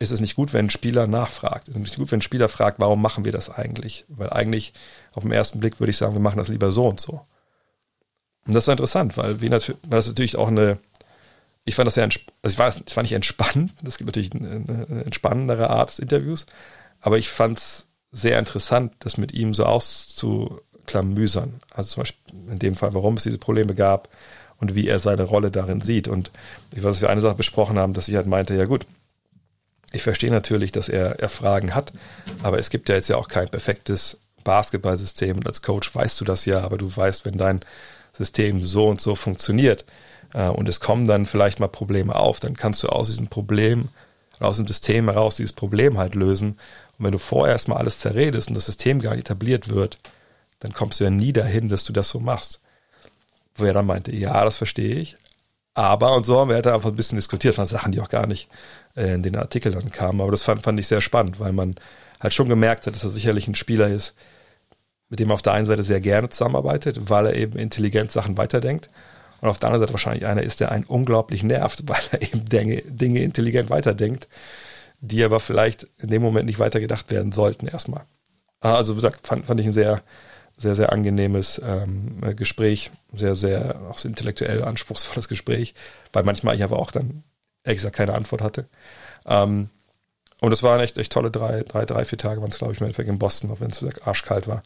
ist 0.00 0.10
es 0.10 0.20
nicht 0.20 0.34
gut, 0.34 0.52
wenn 0.52 0.66
ein 0.66 0.70
Spieler 0.70 1.06
nachfragt. 1.06 1.68
Es 1.68 1.74
ist 1.74 1.80
nicht 1.80 1.96
gut, 1.96 2.10
wenn 2.10 2.18
ein 2.18 2.22
Spieler 2.22 2.48
fragt, 2.48 2.80
warum 2.80 3.02
machen 3.02 3.24
wir 3.24 3.32
das 3.32 3.50
eigentlich? 3.50 4.06
Weil 4.08 4.30
eigentlich 4.30 4.72
auf 5.12 5.22
den 5.22 5.32
ersten 5.32 5.60
Blick 5.60 5.78
würde 5.78 5.90
ich 5.90 5.98
sagen, 5.98 6.14
wir 6.14 6.20
machen 6.20 6.38
das 6.38 6.48
lieber 6.48 6.72
so 6.72 6.88
und 6.88 7.00
so. 7.00 7.26
Und 8.46 8.54
das 8.54 8.66
war 8.66 8.72
interessant, 8.72 9.18
weil, 9.18 9.42
wir 9.42 9.50
natürlich, 9.50 9.80
weil 9.82 9.98
das 9.98 10.08
natürlich 10.08 10.36
auch 10.36 10.48
eine, 10.48 10.78
ich 11.64 11.74
fand 11.74 11.86
das 11.86 11.96
ja, 11.96 12.04
also 12.04 12.18
ich 12.44 12.58
war, 12.58 12.68
ich 12.68 12.92
fand 12.92 13.04
nicht 13.04 13.12
entspannt, 13.12 13.72
es 13.84 13.98
gibt 13.98 14.08
natürlich 14.08 14.34
eine, 14.34 14.64
eine 14.88 15.04
entspannendere 15.04 15.70
Art 15.70 15.90
des 15.90 15.98
Interviews, 15.98 16.46
aber 17.00 17.18
ich 17.18 17.28
fand 17.28 17.58
es 17.58 17.86
sehr 18.12 18.38
interessant, 18.38 18.94
das 19.00 19.18
mit 19.18 19.32
ihm 19.32 19.54
so 19.54 19.64
auszuklamüsern. 19.64 21.60
Also 21.72 21.94
zum 21.94 22.00
Beispiel 22.02 22.34
in 22.50 22.58
dem 22.58 22.74
Fall, 22.74 22.94
warum 22.94 23.16
es 23.16 23.22
diese 23.22 23.38
Probleme 23.38 23.74
gab 23.74 24.08
und 24.58 24.74
wie 24.74 24.88
er 24.88 24.98
seine 24.98 25.22
Rolle 25.22 25.50
darin 25.50 25.80
sieht. 25.80 26.08
Und 26.08 26.30
ich 26.72 26.78
weiß, 26.78 26.96
dass 26.96 27.02
wir 27.02 27.10
eine 27.10 27.20
Sache 27.20 27.36
besprochen 27.36 27.78
haben, 27.78 27.92
dass 27.92 28.08
ich 28.08 28.16
halt 28.16 28.26
meinte, 28.26 28.54
ja 28.54 28.64
gut, 28.64 28.86
ich 29.92 30.02
verstehe 30.02 30.30
natürlich, 30.30 30.72
dass 30.72 30.88
er, 30.88 31.20
er 31.20 31.28
Fragen 31.28 31.74
hat, 31.74 31.92
aber 32.42 32.58
es 32.58 32.70
gibt 32.70 32.88
ja 32.88 32.94
jetzt 32.94 33.08
ja 33.08 33.16
auch 33.16 33.28
kein 33.28 33.48
perfektes 33.48 34.20
Basketballsystem 34.44 35.36
und 35.36 35.46
als 35.46 35.62
Coach 35.62 35.94
weißt 35.94 36.20
du 36.20 36.24
das 36.24 36.44
ja, 36.44 36.60
aber 36.60 36.78
du 36.78 36.94
weißt, 36.94 37.24
wenn 37.24 37.38
dein 37.38 37.60
System 38.12 38.64
so 38.64 38.88
und 38.88 39.00
so 39.00 39.14
funktioniert 39.14 39.84
und 40.38 40.68
es 40.68 40.80
kommen 40.80 41.06
dann 41.06 41.26
vielleicht 41.26 41.60
mal 41.60 41.68
Probleme 41.68 42.14
auf, 42.14 42.40
dann 42.40 42.54
kannst 42.54 42.82
du 42.82 42.88
aus 42.88 43.08
diesem 43.08 43.28
Problem, 43.28 43.88
aus 44.38 44.56
dem 44.56 44.66
System 44.66 45.10
heraus 45.10 45.36
dieses 45.36 45.52
Problem 45.52 45.98
halt 45.98 46.14
lösen. 46.14 46.58
Und 46.98 47.04
wenn 47.04 47.12
du 47.12 47.18
vorher 47.18 47.54
erstmal 47.54 47.78
alles 47.78 47.98
zerredest 47.98 48.48
und 48.48 48.54
das 48.54 48.66
System 48.66 49.00
gar 49.00 49.12
nicht 49.12 49.20
etabliert 49.20 49.68
wird, 49.68 49.98
dann 50.60 50.72
kommst 50.72 51.00
du 51.00 51.04
ja 51.04 51.10
nie 51.10 51.32
dahin, 51.32 51.68
dass 51.68 51.84
du 51.84 51.92
das 51.92 52.08
so 52.08 52.20
machst. 52.20 52.60
Wo 53.54 53.64
er 53.64 53.72
dann 53.72 53.86
meinte, 53.86 54.14
ja, 54.14 54.44
das 54.44 54.56
verstehe 54.56 54.96
ich, 54.96 55.16
aber 55.74 56.14
und 56.16 56.26
so 56.26 56.38
haben 56.38 56.48
wir 56.48 56.56
halt 56.56 56.66
einfach 56.66 56.90
ein 56.90 56.96
bisschen 56.96 57.16
diskutiert 57.16 57.54
von 57.54 57.66
Sachen, 57.66 57.92
die 57.92 58.00
auch 58.00 58.08
gar 58.08 58.26
nicht 58.26 58.48
äh, 58.96 59.14
in 59.14 59.22
den 59.22 59.36
Artikel 59.36 59.72
dann 59.72 59.90
kamen. 59.90 60.20
Aber 60.20 60.30
das 60.30 60.42
fand, 60.42 60.62
fand 60.62 60.78
ich 60.80 60.86
sehr 60.86 61.00
spannend, 61.00 61.38
weil 61.40 61.52
man 61.52 61.76
halt 62.20 62.34
schon 62.34 62.48
gemerkt 62.48 62.86
hat, 62.86 62.94
dass 62.94 63.04
er 63.04 63.10
sicherlich 63.10 63.46
ein 63.48 63.54
Spieler 63.54 63.88
ist, 63.88 64.14
mit 65.08 65.20
dem 65.20 65.30
er 65.30 65.34
auf 65.34 65.42
der 65.42 65.52
einen 65.52 65.66
Seite 65.66 65.82
sehr 65.82 66.00
gerne 66.00 66.28
zusammenarbeitet, 66.28 67.08
weil 67.08 67.26
er 67.26 67.34
eben 67.34 67.58
intelligent 67.58 68.12
Sachen 68.12 68.36
weiterdenkt. 68.36 68.90
Und 69.40 69.48
auf 69.48 69.58
der 69.58 69.68
anderen 69.68 69.82
Seite 69.82 69.94
wahrscheinlich 69.94 70.26
einer 70.26 70.42
ist, 70.42 70.60
der 70.60 70.72
einen 70.72 70.84
unglaublich 70.84 71.42
nervt, 71.42 71.82
weil 71.86 72.02
er 72.12 72.22
eben 72.22 72.44
Dinge, 72.44 72.82
Dinge 72.82 73.22
intelligent 73.22 73.70
weiterdenkt, 73.70 74.28
die 75.00 75.24
aber 75.24 75.40
vielleicht 75.40 75.86
in 75.98 76.10
dem 76.10 76.22
Moment 76.22 76.46
nicht 76.46 76.58
weitergedacht 76.58 77.10
werden 77.10 77.32
sollten 77.32 77.66
erstmal. 77.66 78.04
Also 78.60 78.92
wie 78.92 78.96
gesagt, 78.96 79.26
fand, 79.26 79.46
fand 79.46 79.58
ich 79.60 79.66
ein 79.66 79.72
sehr, 79.72 80.02
sehr, 80.56 80.74
sehr 80.74 80.92
angenehmes 80.92 81.60
ähm, 81.64 82.20
Gespräch, 82.36 82.90
sehr, 83.12 83.34
sehr 83.34 83.80
auch 83.90 83.96
so 83.96 84.06
intellektuell 84.08 84.62
anspruchsvolles 84.62 85.28
Gespräch, 85.28 85.74
weil 86.12 86.24
manchmal 86.24 86.54
ich 86.54 86.62
aber 86.62 86.78
auch 86.78 86.90
dann 86.90 87.24
ehrlich 87.64 87.78
gesagt 87.78 87.96
keine 87.96 88.14
Antwort 88.14 88.42
hatte. 88.42 88.66
Ähm, 89.26 89.70
und 90.40 90.52
es 90.52 90.62
waren 90.62 90.80
echt, 90.80 90.98
echt 90.98 91.12
tolle 91.12 91.30
drei, 91.30 91.62
drei, 91.62 91.84
drei, 91.84 92.04
vier 92.04 92.18
Tage, 92.18 92.40
waren 92.40 92.50
es, 92.50 92.58
glaube 92.58 92.72
ich, 92.72 92.80
im 92.80 92.84
Endeffekt 92.84 93.08
in 93.08 93.18
Boston, 93.18 93.50
auch 93.50 93.60
wenn 93.60 93.70
es 93.70 93.84
arschkalt 94.04 94.46
war. 94.46 94.62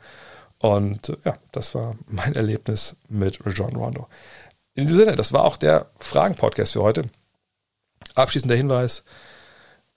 Und 0.58 1.10
äh, 1.10 1.16
ja, 1.24 1.36
das 1.52 1.74
war 1.74 1.96
mein 2.06 2.34
Erlebnis 2.34 2.96
mit 3.08 3.38
John 3.54 3.76
Rondo. 3.76 4.08
In 4.74 4.86
diesem 4.86 4.96
Sinne, 4.96 5.16
das 5.16 5.32
war 5.32 5.44
auch 5.44 5.56
der 5.56 5.90
Fragen-Podcast 5.98 6.72
für 6.72 6.82
heute. 6.82 7.04
Abschließender 8.14 8.56
Hinweis, 8.56 9.04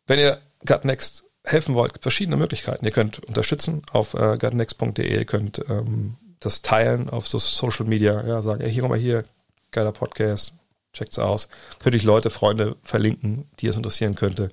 wenn 0.06 0.20
ihr 0.20 0.40
Gutnext 0.66 1.24
helfen 1.44 1.76
wollt, 1.76 1.94
gibt 1.94 2.04
verschiedene 2.04 2.38
Möglichkeiten. 2.38 2.86
Ihr 2.86 2.92
könnt 2.92 3.20
unterstützen 3.20 3.82
auf 3.92 4.14
äh, 4.14 4.38
gutnext.de, 4.38 5.12
ihr 5.12 5.26
könnt 5.26 5.64
ähm, 5.70 6.18
das 6.40 6.62
teilen 6.62 7.10
auf 7.10 7.28
so 7.28 7.40
Social 7.40 7.86
Media, 7.86 8.26
ja, 8.26 8.42
sagen, 8.42 8.62
ey, 8.62 8.72
hier 8.72 8.88
mal 8.88 8.98
hier, 8.98 9.26
geiler 9.72 9.92
Podcast, 9.92 10.54
checkt's 10.94 11.20
aus. 11.20 11.48
Könnt 11.80 11.96
ich 11.96 12.04
Leute, 12.04 12.30
Freunde 12.30 12.76
verlinken, 12.84 13.50
die 13.60 13.68
es 13.68 13.76
interessieren 13.76 14.16
könnte. 14.16 14.52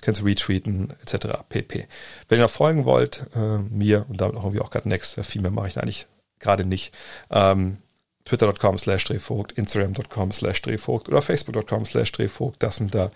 Könnt 0.00 0.20
ihr 0.20 0.26
retweeten, 0.26 0.92
etc. 1.02 1.28
pp. 1.48 1.86
Wenn 2.28 2.38
ihr 2.38 2.44
noch 2.44 2.50
folgen 2.50 2.84
wollt, 2.84 3.26
äh, 3.34 3.58
mir 3.58 4.06
und 4.08 4.20
damit 4.20 4.36
auch 4.36 4.44
irgendwie 4.44 4.60
auch 4.60 4.70
Gutnext, 4.70 5.14
viel 5.24 5.42
mehr 5.42 5.50
mache 5.50 5.68
ich 5.68 5.78
eigentlich 5.78 6.06
gerade 6.38 6.64
nicht. 6.64 6.92
Ähm, 7.30 7.78
twitter.com 8.24 8.78
slash 8.78 9.04
drehvogt, 9.04 9.52
instagram.com 9.52 10.32
slash 10.32 10.62
drehvogt 10.62 11.08
oder 11.08 11.22
facebook.com 11.22 11.84
slash 11.84 12.12
drehvogt. 12.12 12.62
Das 12.62 12.76
sind 12.76 12.94
da 12.94 13.10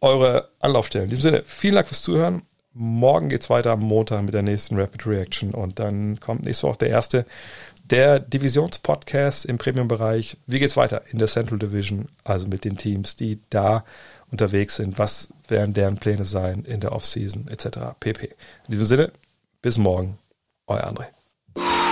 eure 0.00 0.48
Anlaufstellen. 0.60 1.04
In 1.04 1.10
diesem 1.10 1.22
Sinne, 1.22 1.42
vielen 1.44 1.74
Dank 1.74 1.88
fürs 1.88 2.02
Zuhören. 2.02 2.42
Morgen 2.74 3.28
geht's 3.28 3.50
weiter 3.50 3.72
am 3.72 3.80
Montag 3.80 4.22
mit 4.22 4.34
der 4.34 4.42
nächsten 4.42 4.78
Rapid 4.78 5.06
Reaction 5.06 5.52
und 5.52 5.78
dann 5.78 6.18
kommt 6.20 6.44
nächste 6.44 6.66
Woche 6.66 6.78
der 6.78 6.88
erste 6.88 7.26
der 7.84 8.20
Divisionspodcast 8.20 9.44
im 9.44 9.58
Premium-Bereich. 9.58 10.38
Wie 10.46 10.58
geht's 10.58 10.76
weiter 10.76 11.02
in 11.10 11.18
der 11.18 11.28
Central 11.28 11.58
Division, 11.58 12.08
also 12.24 12.48
mit 12.48 12.64
den 12.64 12.78
Teams, 12.78 13.16
die 13.16 13.40
da 13.50 13.84
unterwegs 14.30 14.76
sind? 14.76 14.98
Was 14.98 15.28
werden 15.48 15.74
deren 15.74 15.98
Pläne 15.98 16.24
sein 16.24 16.64
in 16.64 16.80
der 16.80 16.92
Offseason 16.92 17.48
etc. 17.48 17.94
pp. 18.00 18.26
In 18.66 18.70
diesem 18.70 18.84
Sinne, 18.84 19.12
bis 19.60 19.76
morgen, 19.76 20.18
euer 20.66 20.84
André. 20.84 21.91